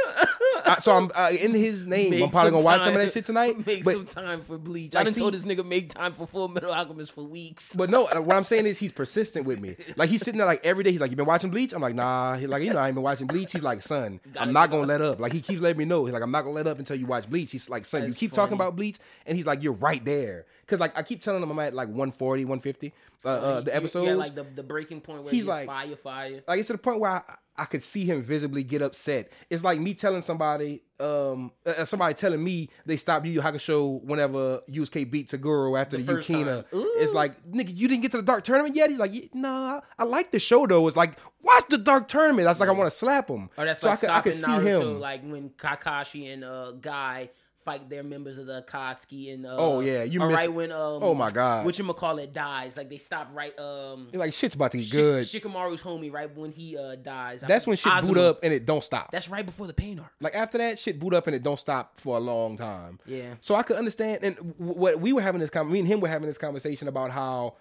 [0.64, 3.12] I, so I'm uh, in his name Make I'm probably gonna watch some of that
[3.12, 4.94] shit tonight Make but some time for Bleach.
[4.94, 7.74] Like, I done see- told this nigga make time for Full Metal Alchemist for weeks.
[7.74, 9.76] But no, what I'm saying is he's persistent with me.
[9.96, 10.92] Like he's sitting there like every day.
[10.92, 12.94] He's like, "You been watching Bleach?" I'm like, "Nah." He's like, "You know, I ain't
[12.94, 15.78] been watching Bleach." He's like, "Son, I'm not gonna let up." Like he keeps letting
[15.78, 16.04] me know.
[16.04, 18.08] He's like, "I'm not gonna let up until you watch Bleach." He's like, "Son, you
[18.08, 21.20] That's keep talking about Bleach," and he's like, "You're right there." Because like I keep
[21.20, 22.92] telling him I'm at like 140, 150.
[23.24, 24.04] Uh, uh, the episode.
[24.04, 26.42] Yeah, like the, the breaking point where He's he's, like- fire, fire.
[26.46, 27.22] like it's to the point where I,
[27.56, 29.30] I could see him visibly get upset.
[29.48, 34.02] It's like me telling somebody, um, uh, somebody telling me they stopped Yu Yu Hakusho
[34.02, 36.64] whenever Yusuke beat Toguro after the, The Yukina.
[36.72, 38.90] It's like, nigga, you didn't get to the dark tournament yet.
[38.90, 40.86] He's like, "Yeah, nah, I like the show though.
[40.88, 42.44] It's like, watch the dark tournament.
[42.46, 43.48] That's like I want to slap him.
[43.56, 45.00] Or that's so like I could, I could stopping see Naruto, him.
[45.00, 47.30] like when Kakashi and uh Guy
[47.64, 51.02] fight their members of the Akatsuki and uh, Oh, yeah, you miss- right when um
[51.02, 51.64] Oh, my God.
[51.64, 54.86] what you call it dies like they stop right um like shit's about to get
[54.86, 55.24] Shik- good.
[55.26, 58.84] Shikamaru's homie right when he uh dies That's when shit boot up and it don't
[58.84, 59.10] stop.
[59.12, 60.10] That's right before the pain arc.
[60.20, 62.98] Like after that, shit boot up and it don't stop for a long time.
[63.06, 63.34] Yeah.
[63.40, 66.00] So I could understand, and w- what we were having this con me and him
[66.00, 67.56] were having this conversation about how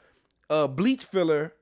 [0.49, 1.53] uh Bleach filler,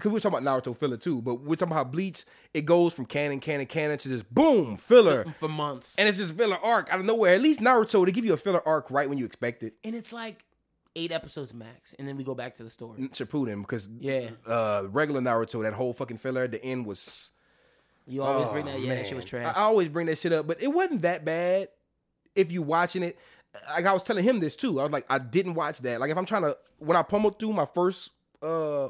[0.00, 3.06] because we're talking about Naruto filler too, but we're talking about Bleach it goes from
[3.06, 5.94] canon, canon, canon to just boom filler, for months.
[5.98, 7.34] and it's just filler arc out of nowhere.
[7.34, 9.74] At least Naruto they give you a filler arc right when you expect it.
[9.84, 10.44] And it's like
[10.96, 13.00] eight episodes max, and then we go back to the story.
[13.12, 14.30] Shippuden because Yeah.
[14.46, 17.30] uh regular Naruto that whole fucking filler at the end was
[18.06, 18.80] You always Oh, bring that.
[18.80, 19.54] Yeah, that shit was trash.
[19.54, 21.68] I always bring that shit up, but it wasn't that bad
[22.34, 23.16] if you watching it.
[23.68, 24.80] Like I was telling him this too.
[24.80, 26.00] I was like, I didn't watch that.
[26.00, 28.10] Like if I'm trying to when I pummeled through my first
[28.42, 28.88] uh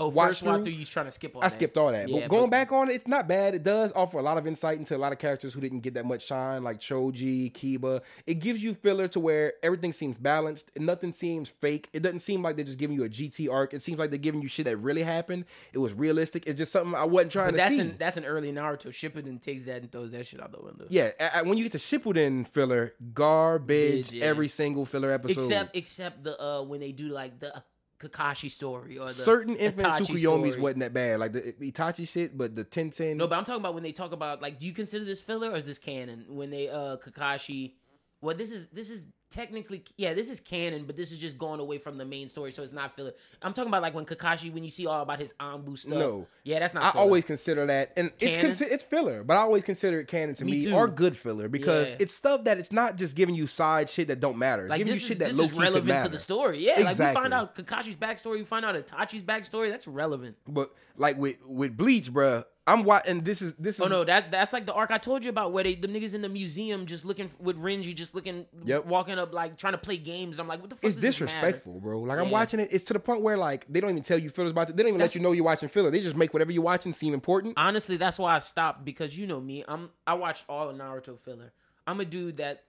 [0.00, 1.52] oh, watch first watch through, you trying to skip all I that.
[1.52, 2.08] skipped all that.
[2.08, 3.54] Yeah, but going but- back on it, it's not bad.
[3.54, 5.94] It does offer a lot of insight into a lot of characters who didn't get
[5.94, 8.00] that much shine, like Choji, Kiba.
[8.26, 11.88] It gives you filler to where everything seems balanced and nothing seems fake.
[11.92, 13.74] It doesn't seem like they're just giving you a GT arc.
[13.74, 15.44] It seems like they're giving you shit that really happened.
[15.72, 16.44] It was realistic.
[16.46, 17.80] It's just something I wasn't trying But to that's see.
[17.82, 18.88] an that's an early Naruto.
[18.88, 20.86] Shippuden takes that and throws that shit out the window.
[20.88, 24.24] Yeah, a- a- when you get to Shippuden filler, garbage Yeah.
[24.24, 25.42] every single filler episode.
[25.42, 27.62] Except except the uh when they do like the
[28.00, 30.60] Kakashi story or the certain infant Itachi Tsukuyomis story.
[30.60, 33.16] wasn't that bad, like the, the Itachi shit, but the Tenten.
[33.16, 35.50] No, but I'm talking about when they talk about like, do you consider this filler
[35.50, 36.24] or is this canon?
[36.28, 37.74] When they uh Kakashi,
[38.22, 41.60] well, this is this is technically yeah, this is canon, but this is just going
[41.60, 43.12] away from the main story, so it's not filler.
[43.42, 45.92] I'm talking about like when Kakashi, when you see all about his Anbu stuff.
[45.98, 46.26] No.
[46.44, 46.82] yeah, that's not.
[46.84, 47.02] I filler.
[47.04, 50.44] always consider that, and it's consi- it's filler, but I always consider it canon to
[50.44, 51.96] Me me, or good filler because Yeah.
[52.00, 54.64] it's stuff that it's not just giving you side shit that don't matter.
[54.64, 56.58] It's like giving you is, shit that is relevant to the story.
[56.58, 57.22] Yeah, like we Exactly.
[57.22, 59.70] find out Kakashi's backstory, we find out Itachi's backstory.
[59.70, 60.36] That's relevant.
[60.48, 63.22] But like with with Bleach, bruh, I'm watching.
[63.22, 65.30] This is this oh, is Oh no, that that's like the arc I told you
[65.30, 68.86] about where they the niggas in the museum just looking with Renji just looking Yep.
[68.86, 70.38] walking up like trying to play games.
[70.38, 70.84] I'm like, what the fuck?
[70.84, 72.00] it's disrespectful, bro.
[72.00, 72.68] Like I'm watching it.
[72.70, 74.76] It's to the point where like they don't even tell you fillers about it.
[74.76, 75.90] They don't even That's- let you know you're watching filler.
[75.90, 77.54] They just make whatever you're watching seem important.
[77.56, 79.64] Honestly, that's why I stopped because you know me.
[79.66, 81.52] I'm I watched all of Naruto filler.
[81.86, 82.64] I'm a dude that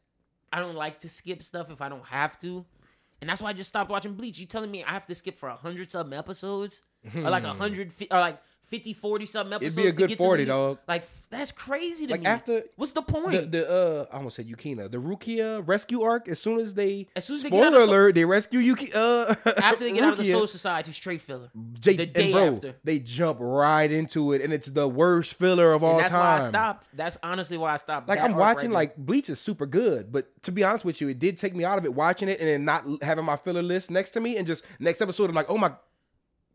[0.51, 2.65] I don't like to skip stuff if I don't have to.
[3.21, 4.39] and that's why I just stopped watching Bleach.
[4.39, 6.81] You telling me I have to skip for a hundred something episodes,
[7.15, 7.59] or like a hmm.
[7.59, 8.39] hundred, fi- or like
[8.71, 10.79] 50, 40 something It'd be a to good 40, the- dog.
[10.87, 12.25] Like that's crazy to Like, me.
[12.27, 13.31] after- what's the point?
[13.33, 14.89] The, the uh, I almost said Yukina.
[14.91, 16.27] The Rukia rescue arc.
[16.27, 18.25] As soon as they, As soon as they get spoiler out of so- alert, they
[18.25, 18.91] rescue Yuki.
[18.93, 20.31] Uh, after they get out of the Rukia.
[20.31, 21.49] Soul Society, straight filler.
[21.79, 22.75] J- the and day bro, after.
[22.83, 26.39] they jump right into it, and it's the worst filler of all And that's time.
[26.39, 26.87] why I stopped.
[26.93, 28.07] That's honestly why I stopped.
[28.09, 31.07] Like I'm watching, right like Bleach is super good, but to be honest with you,
[31.09, 33.61] it did take me out of it watching it and then not having my filler
[33.61, 35.71] list next to me, and just next episode, I'm like, oh my,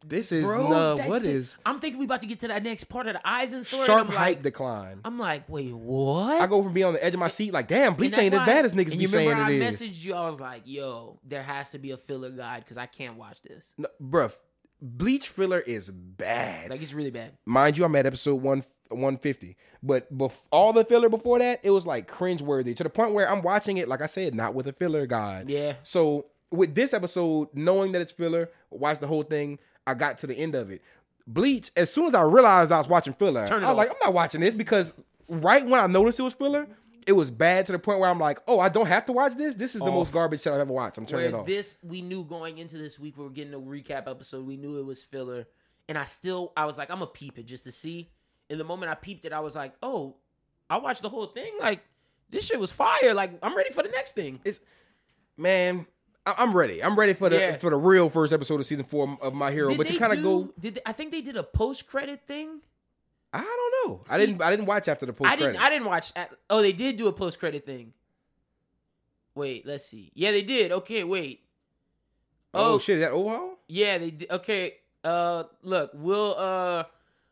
[0.04, 0.96] this is bro.
[0.96, 3.14] that what t- is I'm thinking we about to get to that next part of
[3.14, 3.86] the Aizen story.
[3.86, 5.00] sharp I'm like, decline.
[5.04, 6.40] I'm like, wait, what?
[6.40, 8.46] I go from being on the edge of my seat, like, damn, Bleach ain't as
[8.46, 9.80] bad as niggas and be saying remember it I is.
[9.80, 10.14] messaged you.
[10.14, 13.42] I was like, yo, there has to be a filler guide because I can't watch
[13.42, 13.64] this.
[13.78, 14.36] No, bruh,
[14.80, 16.70] Bleach filler is bad.
[16.70, 17.32] Like it's really bad.
[17.46, 19.56] Mind you, I'm at episode one 150.
[19.82, 23.30] But bef- all the filler before that, it was like cringeworthy to the point where
[23.30, 25.48] I'm watching it, like I said, not with a filler guide.
[25.48, 25.74] Yeah.
[25.82, 30.26] So with this episode, knowing that it's filler, watch the whole thing, I got to
[30.26, 30.82] the end of it.
[31.26, 33.96] Bleach, as soon as I realized I was watching filler, I was it like, off.
[33.96, 34.94] I'm not watching this because
[35.28, 36.68] right when I noticed it was filler,
[37.06, 39.34] it was bad to the point where I'm like, oh, I don't have to watch
[39.34, 39.54] this.
[39.54, 40.98] This is the most garbage shit I've ever watched.
[40.98, 41.46] I'm turning Whereas it off.
[41.46, 44.44] this, we knew going into this week, we were getting a recap episode.
[44.46, 45.46] We knew it was filler,
[45.88, 48.10] and I still, I was like, I'm gonna peep it just to see.
[48.50, 50.16] And the moment I peeped it, I was like, oh,
[50.70, 51.52] I watched the whole thing.
[51.60, 51.84] Like
[52.30, 53.14] this shit was fire.
[53.14, 54.40] Like I'm ready for the next thing.
[54.44, 54.60] It's
[55.36, 55.86] Man,
[56.26, 56.82] I'm ready.
[56.82, 57.56] I'm ready for the Yeah.
[57.56, 59.68] for the real first episode of season four of My Hero.
[59.70, 62.20] Did but to kind of go, Did they- I think they did a post credit
[62.26, 62.60] thing?
[63.32, 64.04] I don't know.
[64.10, 64.42] I didn't.
[64.42, 65.30] I didn't watch after the post.
[65.30, 65.56] I didn't.
[65.56, 66.12] I didn't watch.
[66.16, 67.92] at- Oh, they did do a post credit thing.
[69.34, 70.10] Wait, let's see.
[70.14, 70.72] Yeah, they did.
[70.72, 71.42] Okay, wait.
[72.54, 72.96] Oh, Oh, shit!
[72.98, 73.58] Is that overhaul?
[73.68, 74.30] Yeah, they did.
[74.30, 74.76] Okay.
[75.04, 76.84] Uh, look, we'll uh,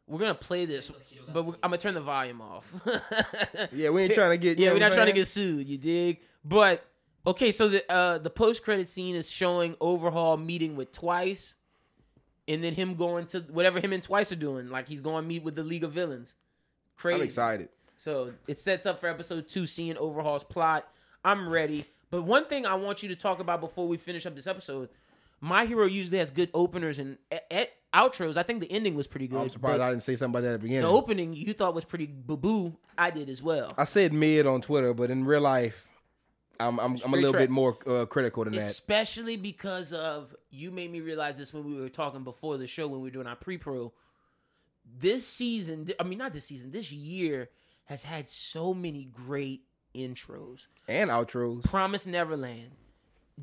[0.06, 0.92] we're gonna play this,
[1.32, 2.70] but I'm gonna turn the volume off.
[3.72, 4.58] Yeah, we ain't trying to get.
[4.58, 5.66] yeah, we're not trying to get sued.
[5.66, 6.20] You dig?
[6.44, 6.84] But
[7.26, 11.54] okay, so the uh the post credit scene is showing Overhaul meeting with Twice,
[12.48, 14.68] and then him going to whatever him and Twice are doing.
[14.70, 16.34] Like he's going to meet with the League of Villains.
[16.96, 17.16] Crazy.
[17.16, 17.68] I'm excited.
[17.96, 20.86] So it sets up for episode two, seeing Overhaul's plot.
[21.24, 21.86] I'm ready.
[22.10, 24.88] But one thing I want you to talk about before we finish up this episode,
[25.40, 28.36] My Hero usually has good openers and e- e- outros.
[28.36, 29.40] I think the ending was pretty good.
[29.40, 30.82] I'm surprised I didn't say something about that at the beginning.
[30.82, 32.76] the opening you thought was pretty boo boo.
[32.98, 33.72] I did as well.
[33.78, 35.88] I said mid on Twitter, but in real life,
[36.60, 37.42] I'm I'm, I'm a little track.
[37.42, 38.62] bit more uh, critical than that.
[38.62, 42.86] Especially because of you made me realize this when we were talking before the show
[42.86, 43.92] when we were doing our pre-pro.
[44.98, 47.50] This season, I mean not this season, this year
[47.86, 49.62] has had so many great
[49.94, 50.66] intros.
[50.88, 51.64] And outros.
[51.64, 52.72] Promise Neverland,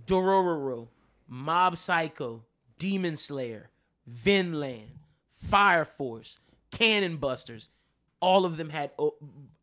[0.05, 0.89] Dororo,
[1.27, 2.43] Mob Psycho,
[2.77, 3.69] Demon Slayer,
[4.07, 4.99] Vinland,
[5.31, 6.39] Fire Force,
[6.71, 7.69] Cannon Busters.
[8.19, 9.15] All of them had o-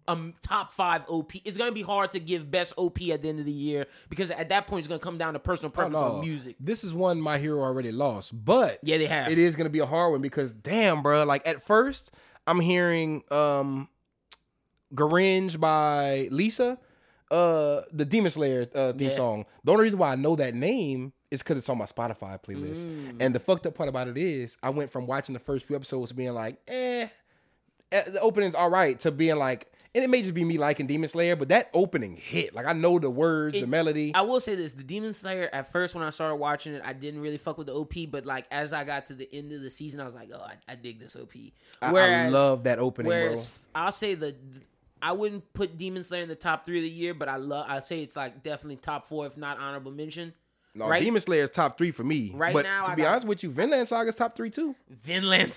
[0.09, 1.35] um top five OP.
[1.45, 4.31] It's gonna be hard to give best OP at the end of the year because
[4.33, 6.15] at that point it's gonna come down to personal Oh, preference no.
[6.15, 6.57] on music.
[6.59, 9.31] This is one My Hero already lost, but Yeah, they have.
[9.31, 11.25] it is gonna be a hard one because damn, bro.
[11.25, 12.11] Like at first,
[12.47, 13.89] I'm hearing um,
[14.95, 16.79] Gurenge by Lisa,
[17.31, 19.17] uh, the Demon Slayer uh, theme Yeah.
[19.17, 19.45] song.
[19.65, 22.87] The only reason why I know that name is because it's on my Spotify playlist.
[22.87, 23.17] Mm.
[23.21, 25.77] And the fucked up part about it is, I went from watching the first few
[25.77, 27.09] episodes being like, eh,
[27.93, 30.87] eh, the opening's all right, to being like, and it may just be me liking
[30.87, 32.55] Demon Slayer, but that opening hit.
[32.55, 34.13] Like I know the words, the melody.
[34.15, 35.49] I will say this: the Demon Slayer.
[35.53, 37.95] At first, when I started watching it, I didn't really fuck with the OP.
[38.11, 40.41] But like as I got to the end of the season, I was like, oh,
[40.41, 41.33] I, I dig this OP.
[41.83, 43.19] I- I love that opening, bro.
[43.21, 44.35] Whereas I'll say the,
[45.01, 47.67] I wouldn't put Demon Slayer in the top three of the year, but I love.
[47.69, 50.35] I'd say it's like definitely top four, if not honorable mention.
[50.75, 52.31] No, right, Demon Slayer is top three for me.
[52.35, 54.77] Right but now, to I be got- honest with you, Vinland Saga's top three too.
[54.91, 55.53] Vinland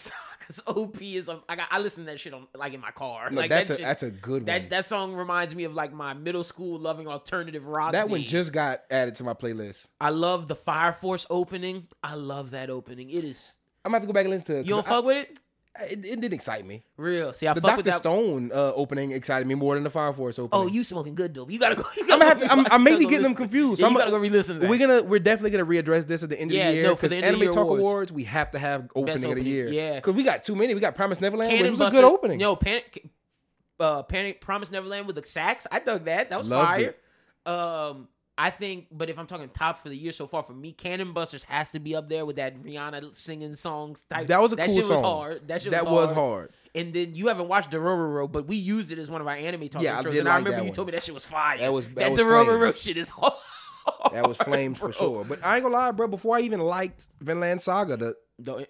[0.68, 1.30] OP is.
[1.30, 1.68] on- I got.
[1.72, 3.30] I listen to that shit on like in my car.
[3.30, 4.70] No, like that's that a shit- that's a good That one.
[4.70, 7.94] that song reminds me of like my middle school loving alternative rock.
[7.94, 9.88] That one just got added to my playlist.
[10.00, 11.88] I love the Fire Force opening.
[12.04, 13.10] I love that opening.
[13.10, 13.54] It is.
[13.86, 14.66] I'm gonna have to go back and listen to it.
[14.66, 15.40] You don't 'cause fuck with it?
[15.80, 16.00] It.
[16.06, 16.83] It didn't excite me.
[16.98, 17.32] Real.
[17.32, 17.91] See, I The Doctor.
[17.93, 20.66] Stone uh, opening excited me more than the Fire Force opening.
[20.66, 21.50] Oh, you smoking good dope.
[21.50, 21.83] You gotta go.
[21.95, 22.51] You I'm gotta gonna have go to.
[22.51, 23.80] I'm, I may be getting them confused.
[23.80, 24.69] Yeah, I'm you gonna- gotta go re-listen to that.
[24.69, 25.01] We're gonna.
[25.03, 26.83] We're definitely gonna readdress this at the end of the year.
[26.83, 27.80] no, 'cause the end of the Anime Talk awards.
[27.82, 29.67] Awards, we have to have opening, of the year.
[29.69, 29.95] yeah.
[29.95, 30.74] because we got too many.
[30.74, 32.38] We got Promise Neverland, which was Buster, a good opening.
[32.40, 33.09] No, Panic,
[33.80, 35.67] uh, Panic, Promise Neverland with the sax.
[35.72, 36.30] I dug that.
[36.32, 36.95] That was Loved fire.
[37.45, 40.72] Um, I think, but if I'm talking top for the year so far, for me,
[40.72, 44.27] Cannon Busters has to be up there with that Rihanna singing songs type.
[44.27, 45.48] That was a that cool shit was hard.
[45.50, 46.16] That shit That was, was hard.
[46.18, 46.53] hard.
[46.74, 49.68] And then you haven't watched Dororo, but we used it as one of our anime
[49.68, 50.11] talk Yeah, I intros.
[50.11, 50.74] did and I remember you one.
[50.74, 51.58] told me that shit was fire.
[51.60, 53.34] That was- that that was Dororo shit is hard.
[54.14, 55.26] That was flames for sure.
[55.26, 56.08] But I ain't gonna lie, bro.
[56.08, 58.68] Before I even liked Vinland Saga, the The,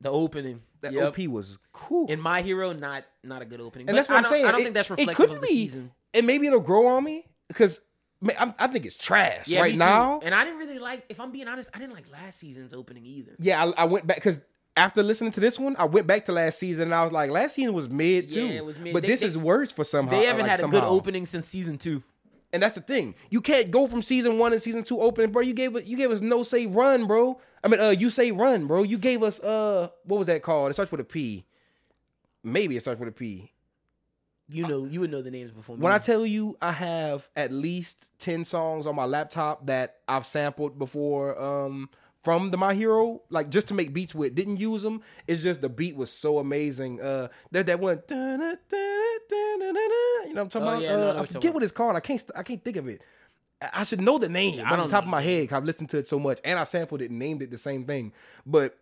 [0.00, 0.62] the opening.
[0.82, 1.08] that Yep.
[1.18, 2.06] OP was cool.
[2.08, 3.88] In My Hero, not not a good opening.
[3.88, 4.44] and but that's what I I'm saying.
[4.46, 5.92] I don't It- think that's reflective of the be, season.
[6.12, 7.80] And maybe it'll grow on me because
[8.20, 10.20] man, I'm, I think it's trash Yeah, right now.
[10.22, 11.04] And I didn't really like.
[11.08, 13.32] If I'm being honest, I didn't like last season's opening either.
[13.38, 14.40] Yeah, I, I went back because
[14.76, 17.30] after listening to this one, I went back to last season and I was like,
[17.30, 18.46] last season was mid too.
[18.46, 18.92] Yeah, it was mid.
[18.92, 20.12] But They- this they- is worse for somehow.
[20.18, 20.80] They haven't like, had a somehow.
[20.80, 22.02] good opening since season two.
[22.52, 23.14] And that's the thing.
[23.28, 25.42] You can't go from season one and season two opening, bro.
[25.42, 27.40] You gave us you gave us no say run, bro.
[27.64, 28.82] I mean, uh, you say run, bro.
[28.84, 30.70] You gave us uh, what was that called?
[30.70, 31.44] It starts with a P.
[32.44, 33.50] Maybe it starts with a P.
[34.48, 35.82] You know, you would know the names before me.
[35.82, 40.24] When I tell you I have at least 10 songs on my laptop that I've
[40.26, 41.90] sampled before um
[42.22, 45.00] from the My Hero, like just to make beats with, didn't use them.
[45.28, 47.00] It's just the beat was so amazing.
[47.00, 48.56] Uh that that one you know
[50.32, 50.82] what I'm talking Oh, about?
[50.82, 51.96] yeah, uh, what I forget what it's called.
[51.96, 53.02] I can't I can't think of it.
[53.72, 55.52] I- should know the name I off the top know of my head.
[55.52, 57.84] I've listened to it so much and I sampled it and named it the same
[57.84, 58.12] thing.
[58.44, 58.78] But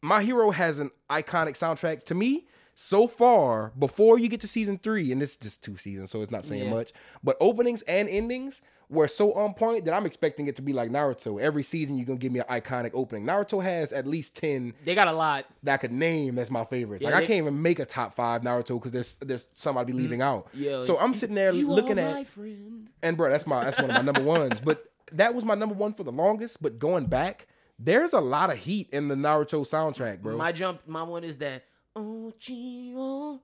[0.00, 3.72] my Hero has an iconic soundtrack to me so far.
[3.78, 6.44] Before you get to season three, and this is just two seasons, so it's not
[6.44, 6.70] saying Yeah.
[6.70, 6.92] much.
[7.22, 10.90] But openings and endings were so on point that I'm expecting it to be like
[10.90, 11.40] Naruto.
[11.40, 13.24] Every season, you're gonna give me an iconic opening.
[13.24, 15.46] Naruto has at least ten they got a lot.
[15.62, 17.02] that I could name as my favorites.
[17.02, 19.86] Yeah, like I can't even make a top five Naruto because there's there's some I'd
[19.86, 20.24] be leaving mm.
[20.24, 20.48] out.
[20.52, 20.80] Yeah.
[20.80, 22.88] So I'm sitting there looking at friend.
[23.02, 24.60] and bro, that's my that's one of my number ones.
[24.60, 26.62] But that was my number one for the longest.
[26.62, 27.46] But going back,
[27.78, 30.36] there's a lot of heat in the Naruto soundtrack, bro.
[30.36, 31.64] My jump, my one is that.
[31.96, 33.38] Oh, I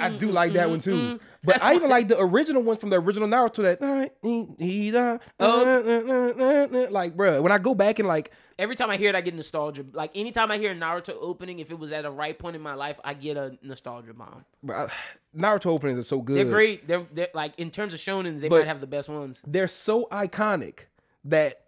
[0.00, 1.20] I do like that one too.
[1.44, 3.62] But I even like the original one from the original Naruto.
[3.62, 9.16] That oh, like, bro, when I go back and like, Every time I hear it,
[9.16, 9.84] I get nostalgia.
[9.92, 12.62] Like anytime I hear a Naruto opening, if it was at a right point in
[12.62, 14.44] my life, I get a nostalgia bomb.
[14.62, 14.92] But I-
[15.36, 16.36] Naruto openings are so good.
[16.36, 16.86] They're great.
[16.86, 19.40] They're, they're like in terms of shonens, they But- might have the best ones.
[19.46, 20.80] They're so iconic
[21.24, 21.60] that.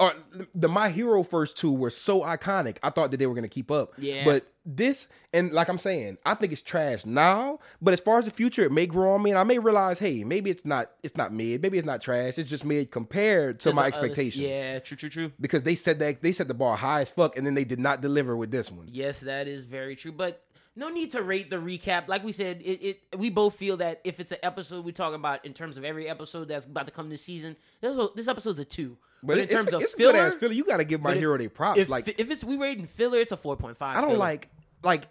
[0.00, 0.12] Or
[0.52, 2.78] the My Hero first two were so iconic.
[2.82, 3.92] I thought that they were gonna keep up.
[3.96, 4.24] Yeah.
[4.24, 7.60] But this and like I'm saying, I think it's trash now.
[7.80, 10.00] But as far as the future, it may grow on me, and I may realize,
[10.00, 10.90] hey, maybe it's not.
[11.04, 11.62] It's not mid.
[11.62, 12.38] Maybe it's not trash.
[12.38, 14.08] It's just mid compared to, To my the others.
[14.10, 14.44] expectations.
[14.46, 15.32] Yeah, true, true, true.
[15.40, 17.78] Because they said that they set the bar high as fuck, and then they did
[17.78, 18.88] not deliver with this one.
[18.90, 20.10] Yes, that is very true.
[20.12, 20.42] But
[20.74, 22.08] no need to rate the recap.
[22.08, 25.14] Like we said, it, it we both feel that if it's an episode we talk
[25.14, 28.58] about in terms of every episode that's about to come this season, this, this episode's
[28.58, 28.96] a two.
[29.26, 30.52] But, in it's, terms of it's filler, good ass filler.
[30.52, 31.80] You got to give my but if- hero their props.
[31.80, 33.96] If, like if it's we rating filler, it's a four point five.
[33.96, 34.48] I don't like
[34.82, 35.06] like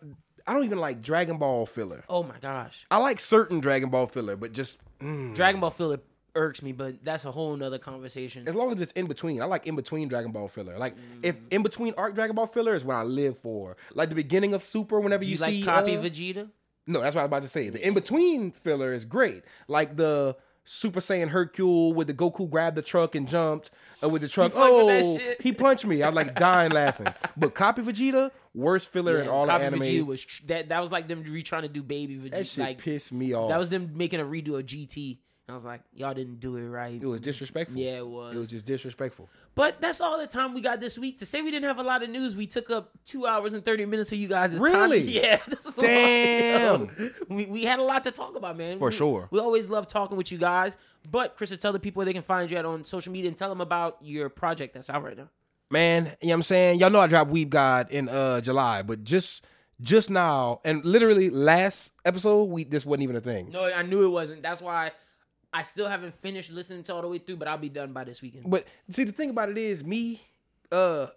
[0.45, 2.03] I don't even like Dragon Ball filler.
[2.09, 6.00] Oh my gosh, I like certain Dragon Ball filler, but just mm, Dragon Ball filler
[6.35, 8.48] irks me, but that's a whole nother conversation.
[8.48, 9.40] as long as it's in between.
[9.42, 10.77] I like in between Dragon Ball filler.
[10.77, 11.00] Like Mm.
[11.24, 13.77] if in between arc Dragon Ball filler is what I live for.
[13.93, 16.50] Like the beginning of Super, whenever you, you, like see copy uh, Vegeta?
[16.88, 17.69] No, that's what I was about to say.
[17.69, 19.43] The in between filler is great.
[19.67, 20.35] Like the
[20.66, 23.69] Super Saiyan Hercule with the Goku grabbed the truck and jumped
[24.01, 24.53] uh, with the truck.
[24.53, 26.01] that Oh, he punched me.
[26.03, 27.08] I was like dying laughing.
[27.35, 29.82] But copy Vegeta, worst filler in all copy anime.
[29.82, 30.69] Vegeta was tr- that.
[30.69, 32.32] That was like them re trying to do baby Vegeta.
[32.32, 33.50] that shit like pissed me off.
[33.50, 35.17] that was them making a redo of GT.
[35.45, 37.01] And I was like, y'all didn't do it right.
[37.01, 37.77] it was disrespectful.
[37.77, 38.33] Yeah, it was.
[38.33, 39.27] It was just disrespectful.
[39.56, 41.19] But that's all the time we got this week.
[41.19, 43.64] To say we didn't have a lot of news, we took up two hours and
[43.66, 44.61] thirty minutes of you guys' time.
[44.61, 45.01] Really?
[45.01, 46.62] Yeah, this is a Damn.
[46.80, 48.80] Yo, we we had a lot to talk about, man.
[48.80, 49.27] For We- sure.
[49.32, 50.77] We always love talking with you guys.
[51.10, 53.38] But Chris, tell the people where they can find you at on social media and
[53.38, 55.30] tell them about your project that's out right now.
[55.69, 56.80] Man, you know what I'm saying?
[56.80, 59.45] Y'all know I dropped Weeb God in uh July, but just
[59.82, 63.50] just now and literally last episode, we this wasn't even a thing.
[63.52, 64.43] No, I knew it wasn't.
[64.43, 64.92] That's why
[65.52, 68.03] I still haven't finished listening to all the way through, but I'll be done by
[68.03, 68.50] this weekend.
[68.50, 70.19] But see, the thing about it is, me,
[70.72, 71.08] uh,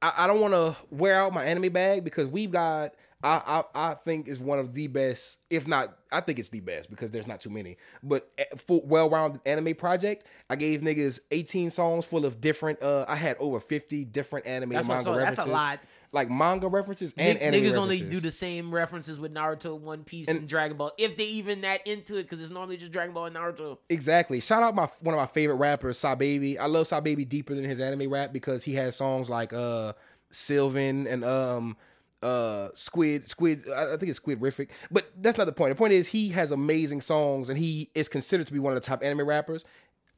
[0.00, 2.92] I, I don't want to wear out my anime bag because Weeb God,
[3.22, 6.60] I, I I think is one of the best, if not, I think it's the
[6.60, 7.76] best because there's not too many.
[8.02, 12.82] But eh, for well-rounded anime project, I gave niggas 18 songs full of different.
[12.82, 15.14] Uh, I had over 50 different anime That's and manga saw.
[15.16, 15.80] That's a lot.
[16.14, 20.04] Like manga references and Nig- anime niggas only do the same references with Naruto, One
[20.04, 20.92] Piece, and, Dragon Ball.
[20.98, 23.78] If they even that into it, because it's normally just Dragon Ball and Naruto.
[23.88, 24.40] Exactly.
[24.40, 26.58] Shout out my one of my favorite rappers, Sa Baby.
[26.58, 29.94] I love Sa Baby deeper than his anime rap because he has songs like uh
[30.30, 31.76] Sylvan and um
[32.22, 34.68] uh Squid Squid I think it's Squidrific.
[34.90, 35.70] But that's not the point.
[35.70, 38.80] The point is he has amazing songs and he is considered to be one of
[38.80, 39.64] the top anime rappers.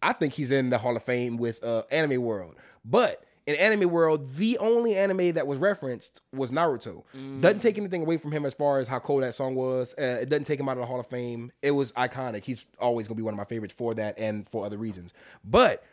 [0.02, 2.56] I think he's in the Hall of Fame with uh anime world.
[2.84, 7.02] But in anime world, the only anime that was referenced was Naruto.
[7.42, 9.94] Doesn't take anything away from him as far as how cool that song was.
[9.98, 11.52] Uh, it doesn't take him out of the Hall of Fame.
[11.60, 12.44] It was iconic.
[12.44, 15.12] He's always gonna be one of my favorites for that and for other reasons.
[15.44, 15.84] But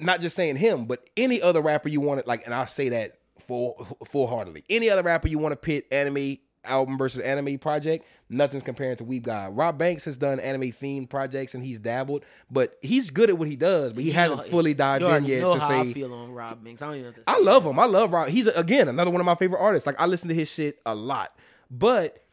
[0.00, 3.18] not just saying him, but any other rapper you wanted like, and I say that
[3.46, 4.64] full full heartedly.
[4.68, 9.04] Any other rapper you want to pit anime album versus anime project, nothing's comparing to
[9.04, 9.56] Weeb God.
[9.56, 13.46] Rob Banks has done anime themed projects and he's dabbled, but he's good at what
[13.46, 15.92] he does, but he You hasn't know- fully dived in yet to how say I
[15.92, 16.82] feel on Rob Banks.
[16.82, 17.78] I don't even I love him.
[17.78, 18.28] I love Rob.
[18.28, 19.86] He's again another one of my favorite artists.
[19.86, 21.36] Like I listen to his shit a lot.
[21.70, 22.24] But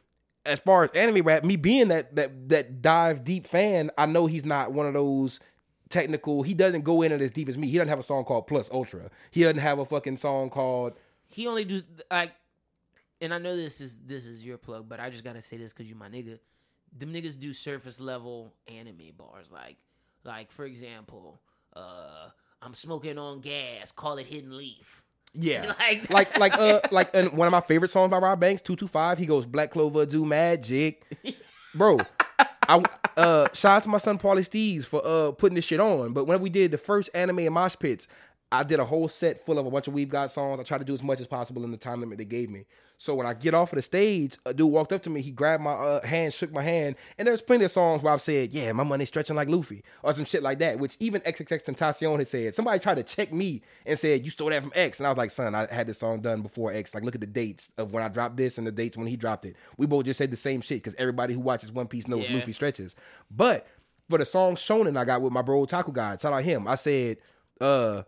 [0.45, 4.25] as far as anime rap, me being that that that dive deep fan, I know
[4.25, 5.39] he's not one of those
[5.89, 6.41] technical.
[6.41, 7.67] He doesn't go in it as deep as me.
[7.67, 9.11] He doesn't have a song called Plus Ultra.
[9.31, 10.93] He doesn't have a fucking song called.
[11.33, 11.81] He only do
[12.11, 12.31] like,
[13.21, 15.73] and I know this is this is your plug, but I just gotta say this
[15.73, 16.39] because you my nigga.
[16.95, 19.77] Them niggas do surface level anime bars, like
[20.23, 21.41] like for example,
[21.75, 22.29] uh,
[22.61, 23.91] I'm smoking on gas.
[23.91, 25.01] Call it Hidden Leaf.
[25.35, 28.61] Yeah, Like- like like uh like and one of my favorite songs by Rob Banks,
[28.61, 29.17] two two five.
[29.17, 31.01] He goes Black Clover do magic,
[31.73, 31.97] bro.
[32.69, 32.83] I
[33.17, 36.13] uh shout out to my son Paulie Steves for uh putting this shit on.
[36.13, 38.07] But when we did the first anime and mosh pits,
[38.53, 40.59] I did a whole set full of a bunch of Weeb God songs.
[40.59, 42.65] I tried to do as much as possible in the time limit they gave me.
[42.99, 45.21] So when I get off of the stage, a dude walked up to me.
[45.21, 48.21] He grabbed my uh, hand, shook my hand, and there's plenty of songs where I've
[48.21, 50.77] said, "Yeah, my money's stretching like Luffy" or some shit like that.
[50.77, 52.53] Which even XXX Tentacion had said.
[52.53, 55.17] Somebody tried to check me and said, "You stole that from X," and I was
[55.17, 56.93] like, "Son, I had this song done before X.
[56.93, 59.15] Like, look at the dates of when I dropped this and the dates when he
[59.15, 59.55] dropped it.
[59.77, 62.37] We both just said the same shit because everybody who watches One Piece knows Yeah.
[62.37, 62.95] Luffy stretches.
[63.31, 63.65] But
[64.11, 66.67] for the song Shonen I got with my bro Taku God, shout out him.
[66.67, 67.17] I said,
[67.59, 68.03] uh,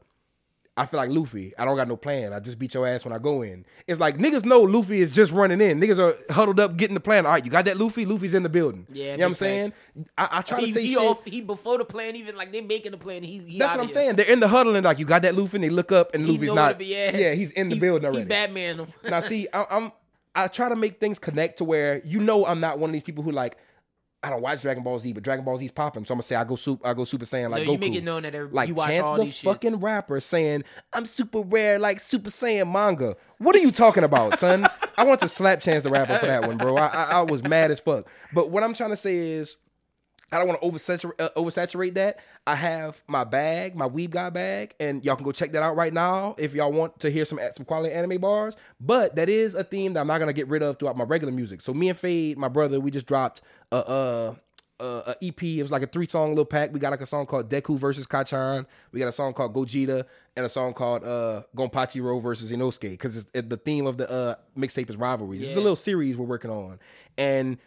[0.78, 1.54] I feel like Luffy.
[1.58, 2.34] I don't got no plan.
[2.34, 3.66] I just beat your ass when I go in.
[3.88, 5.80] It's like niggas know Luffy is just running in.
[5.80, 7.26] Niggas are huddled up getting the plan.
[7.26, 8.06] All right, you got that Luffy?
[8.06, 8.86] Luffy's in the building.
[8.92, 9.74] Yeah, you know what I'm saying?
[10.18, 10.98] I, I try he, to say he, shit.
[11.02, 13.24] off, he before the plan, even like they making the plan.
[13.24, 13.94] He, he That's what I'm here.
[13.94, 14.16] saying.
[14.18, 15.56] They're in the huddle and like, you got that Luffy?
[15.58, 16.82] And they look up and He Luffy's not.
[16.82, 18.26] Yeah, he's in the He- building He already.
[18.26, 18.88] Batman him.
[19.10, 19.92] now see, I, I'm
[20.36, 23.04] I try to make things connect to where you know I'm not one of these
[23.04, 23.58] people who like
[24.26, 26.36] I don't watch Dragon Ball Z, but Dragon Ball Z's popping, so I'm gonna say
[26.36, 27.82] I go super I go Super Saiyan like No, you Goku.
[27.82, 29.44] make it known that like you watch Chance all the these shits.
[29.44, 30.64] fucking rapper saying
[30.94, 33.16] I'm super rare like Super Saiyan manga.
[33.38, 34.68] What are you talking about, son?
[34.98, 36.76] I want to slap Chance the rapper for that one, bro.
[36.78, 38.08] I, I, I was mad as fuck.
[38.34, 39.58] But what I'm trying to say is
[40.36, 42.20] I don't want to oversaturate, uh, oversaturate that.
[42.46, 45.76] I have my bag, my Weeb God bag, and y'all can go check that out
[45.76, 48.58] right now if y'all want to hear some some quality anime bars.
[48.80, 51.32] But that is a theme that I'm not gonna get rid of throughout my regular
[51.32, 51.62] music.
[51.62, 53.42] So me and Fade, my brother, we just dropped
[53.72, 54.36] a a,
[54.80, 55.42] a, a EP.
[55.42, 56.74] It was like a three song little pack.
[56.74, 58.66] We got like a song called Deku versus Kacchan.
[58.92, 60.06] We got a song called Gogeta
[60.36, 64.36] and a song called uh Gonpachiro versus Inosuke because it, the theme of the uh
[64.58, 65.42] mixtape is rivalries.
[65.42, 66.80] It's a little series we're working on,
[67.18, 67.58] and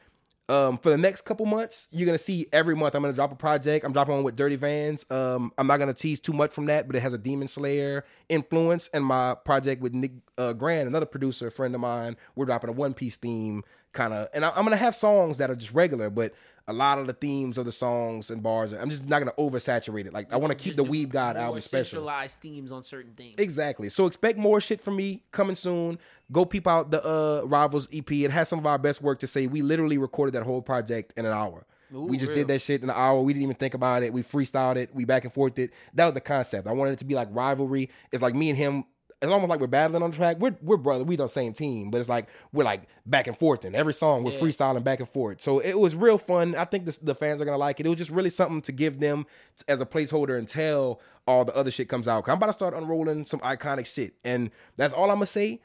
[0.48, 3.36] um, for the next couple months, you're gonna see every month I'm gonna drop a
[3.36, 3.84] project.
[3.84, 5.04] I'm dropping one with Dirty Vans.
[5.10, 8.04] Um, I'm not gonna tease too much from that, but it has a Demon Slayer
[8.28, 8.88] influence.
[8.94, 12.72] And my project with Nick uh, Grant, another producer, friend of mine, we're dropping a
[12.72, 13.62] One Piece theme
[13.92, 14.28] kind of.
[14.32, 16.32] And I, I'm gonna have songs that are just regular, but
[16.68, 20.04] a lot of the themes of the songs and bars, I'm just not gonna oversaturate
[20.04, 20.12] it.
[20.12, 22.02] Like I want to keep the Weeb God album special.
[22.02, 23.36] Centralized themes on certain things.
[23.38, 23.88] Exactly.
[23.88, 25.98] So expect more shit from me coming soon.
[26.30, 28.10] Go peep out the uh Rivals EP.
[28.12, 29.46] It has some of our best work to say.
[29.46, 31.64] We literally recorded that whole project in an hour.
[31.90, 32.40] we just real.
[32.40, 33.22] did that shit in an hour.
[33.22, 34.12] We didn't even think about it.
[34.12, 34.94] We freestyled it.
[34.94, 35.72] We back and forth it.
[35.94, 36.68] That was the concept.
[36.68, 37.88] I wanted it to be like rivalry.
[38.12, 38.84] It's like me and him.
[39.20, 40.38] It's almost like we're battling on the track.
[40.38, 41.02] We're we're brother.
[41.02, 44.22] We the same team, but it's like we're like back and forth in every song.
[44.22, 44.38] We're Yeah.
[44.38, 45.40] freestyling back and forth.
[45.40, 46.54] So it was real fun.
[46.54, 47.86] I think this, the fans are gonna like it.
[47.86, 49.26] It was just really something to give them
[49.66, 52.28] as a placeholder until all the other shit comes out.
[52.28, 55.60] I'm about to start unrolling some iconic shit, and that's all I'm gonna say.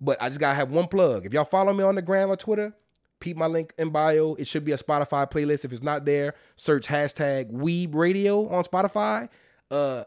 [0.00, 1.26] But I just gotta have one plug.
[1.26, 2.74] If y'all follow me on the gram or Twitter,
[3.18, 4.34] peep my link in bio.
[4.34, 5.64] It should be a Spotify playlist.
[5.64, 9.28] If it's not there, search hashtag Weeb Radio on Spotify.
[9.70, 10.04] Uh,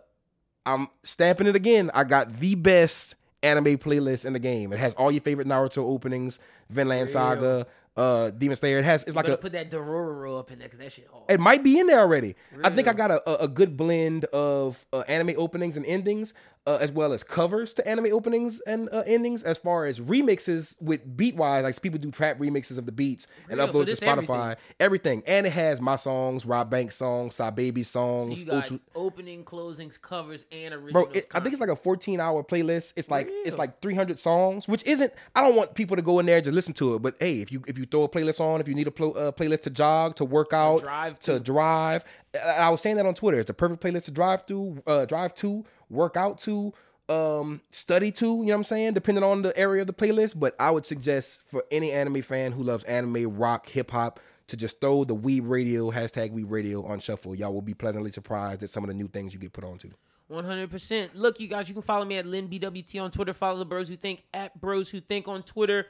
[0.67, 1.89] I'm stamping it again.
[1.93, 4.73] I got the best anime playlist in the game.
[4.73, 6.39] It has all your favorite Naruto openings,
[6.69, 7.65] Vinland Saga,
[7.95, 8.79] uh, Demon Slayer.
[8.79, 11.23] It has it's like a put that Dororo up in there because that shit hard.
[11.29, 12.35] it might be in there already.
[12.63, 16.33] I think I got a, a, a good blend of uh, anime openings and endings,
[16.67, 20.79] uh, as well as covers to anime openings and uh, endings, as far as remixes
[20.81, 21.63] with beat-wise.
[21.63, 24.57] Like people do trap remixes of the beats and Real, so upload to Spotify.
[24.79, 25.23] Everything.
[25.25, 28.39] And it has my songs, Rob Banks songs, Sa Baby songs.
[28.39, 30.91] you got Utu- opening, closings, covers, and originals.
[30.91, 32.93] Bro, it, I think it's like a 14 hour playlist.
[32.97, 35.13] It's like it's like 300 songs, which isn't.
[35.35, 37.01] I don't want people to go in there and just listen to it.
[37.01, 39.17] But hey, if you if you throw a playlist on, if you need a pl-
[39.17, 41.39] uh, playlist to jog, to work out, drive to to.
[41.39, 42.03] drive,
[42.45, 43.39] I was saying that on Twitter.
[43.39, 46.73] It's a perfect playlist to drive through, uh, drive to, work out to,
[47.09, 48.25] um, study to.
[48.25, 48.93] You know what I'm saying?
[48.93, 50.39] Depending on the area of the playlist.
[50.39, 54.19] But I would suggest for any anime fan who loves anime, rock, hip hop.
[54.47, 58.13] To just throw the Weeb Radio hashtag Weeb Radio on shuffle, y'all will be pleasantly
[58.13, 59.89] surprised at some of the new things you get put onto.
[60.29, 61.17] One hundred percent.
[61.17, 63.33] Look, you guys, you can follow me at LinBWT on Twitter.
[63.33, 65.87] Follow the Bros Who Think at Bros Who Think on Twitter.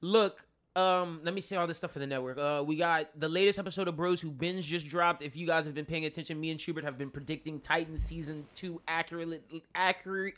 [0.00, 0.44] Look,
[0.76, 2.38] um, let me say all this stuff for the network.
[2.38, 5.22] Uh, we got the latest episode of Bros Who Binge just dropped.
[5.22, 8.46] If you guys have been paying attention, me and Schubert have been predicting Titan season
[8.54, 9.40] two accurately,
[9.74, 10.36] accurate,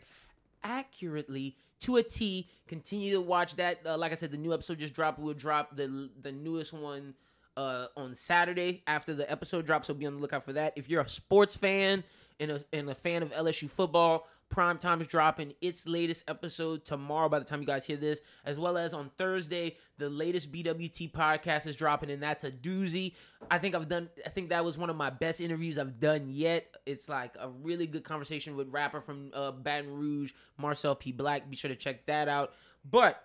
[0.62, 2.48] accurately to a T.
[2.66, 3.80] Continue to watch that.
[3.84, 5.18] Uh, like I said, the new episode just dropped.
[5.18, 7.14] We'll drop the the newest one
[7.56, 9.88] uh, on Saturday after the episode drops.
[9.88, 10.72] So be on the lookout for that.
[10.76, 12.04] If you're a sports fan,
[12.42, 16.84] and a, and a fan of LSU football, Prime Time is dropping its latest episode
[16.84, 20.52] tomorrow by the time you guys hear this, as well as on Thursday, the latest
[20.52, 23.14] BWT podcast is dropping, and that's a doozy.
[23.50, 26.26] I think I've done, I think that was one of my best interviews I've done
[26.28, 26.66] yet.
[26.84, 31.12] It's like a really good conversation with rapper from uh, Baton Rouge, Marcel P.
[31.12, 31.48] Black.
[31.48, 32.52] Be sure to check that out.
[32.88, 33.24] But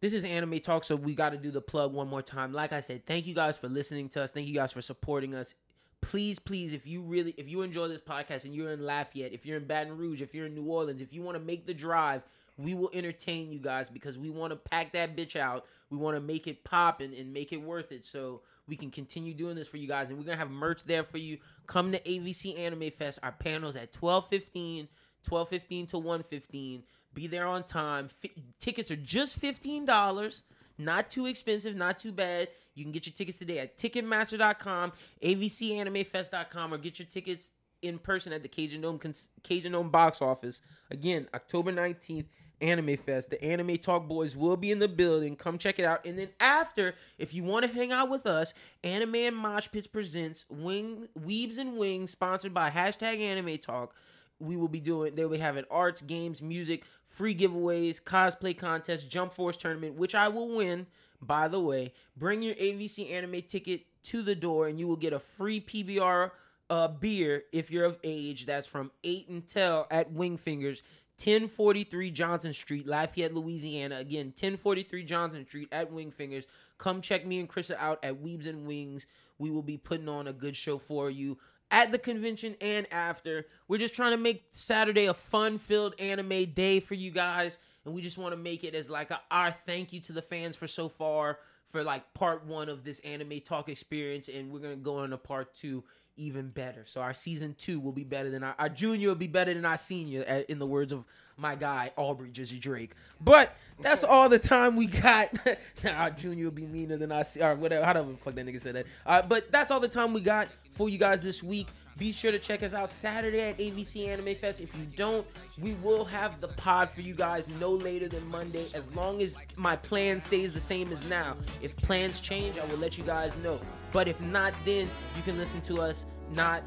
[0.00, 2.72] this is anime talk so we got to do the plug one more time like
[2.72, 5.56] i said thank you guys for listening to us thank you guys for supporting us
[6.00, 9.44] please please if you really if you enjoy this podcast and you're in lafayette if
[9.44, 11.74] you're in baton rouge if you're in new orleans if you want to make the
[11.74, 12.22] drive
[12.56, 16.16] we will entertain you guys because we want to pack that bitch out we want
[16.16, 19.56] to make it pop and, and make it worth it so we can continue doing
[19.56, 21.36] this for you guys and we're gonna have merch there for you
[21.66, 24.88] come to avc anime fest our panels at 1215
[25.28, 26.82] 1215 to 115
[27.18, 28.08] be there on time.
[28.22, 30.42] F- tickets are just $15.
[30.78, 32.48] Not too expensive, not too bad.
[32.78, 34.92] You can get your tickets today at Ticketmaster.com,
[35.22, 37.50] AVCAnimeFest.com, or get your tickets
[37.82, 39.00] in person at the Cajun Dome,
[39.42, 40.60] Cajun Dome box office.
[40.90, 42.26] Again, October 19th,
[42.60, 43.30] Anime Fest.
[43.30, 45.34] The Anime Talk Boys will be in the building.
[45.34, 46.04] Come check it out.
[46.06, 49.88] And then after, if you want to hang out with us, Anime and Mosh Pits
[49.88, 53.94] presents Wing Weebs and Wings, sponsored by hashtag Anime Talk.
[54.38, 59.10] We will be doing, they will be having arts, games, music, free giveaways, cosplay contest,
[59.10, 60.86] Jump Force tournament, which I will win.
[61.20, 65.12] By the way, bring your AVC anime ticket to the door, and you will get
[65.12, 66.30] a free PBR
[66.70, 68.46] uh, beer if you're of age.
[68.46, 70.82] That's from eight until at Wingfingers.
[71.18, 73.96] 1043 Johnson Street, Lafayette, Louisiana.
[73.98, 76.46] Again, 1043 Johnson Street at Wingfingers.
[76.78, 79.06] Come check me and Chris out at Weebs and Wings.
[79.36, 81.38] We will be putting on a good show for you
[81.72, 83.46] at the convention and after.
[83.66, 87.58] We're just trying to make Saturday a fun filled anime day for you guys.
[87.88, 90.20] And we just want to make it as like a, our thank you to the
[90.20, 94.28] fans for so far for like part one of this anime talk experience.
[94.28, 95.84] And we're going to go into part two
[96.18, 96.84] even better.
[96.86, 99.64] So our season two will be better than our, our junior will be better than
[99.64, 101.06] our senior, in the words of
[101.38, 102.92] my guy Aubrey Jersey Drake.
[103.22, 105.30] But that's all the time we got.
[105.90, 107.86] our junior will be meaner than our or whatever.
[107.86, 108.86] How the fuck that nigga said that?
[109.06, 111.68] Uh, but that's all the time we got for you guys this week.
[111.98, 114.60] Be sure to check us out Saturday at AVC Anime Fest.
[114.60, 115.26] If you don't,
[115.60, 119.36] we will have the pod for you guys no later than Monday, as long as
[119.56, 121.34] my plan stays the same as now.
[121.60, 123.58] If plans change, I will let you guys know.
[123.90, 126.62] But if not, then you can listen to us not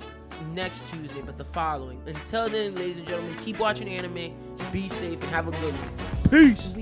[0.54, 2.02] next Tuesday, but the following.
[2.08, 4.34] Until then, ladies and gentlemen, keep watching anime,
[4.74, 6.30] be safe, and have a good one.
[6.30, 6.74] Peace.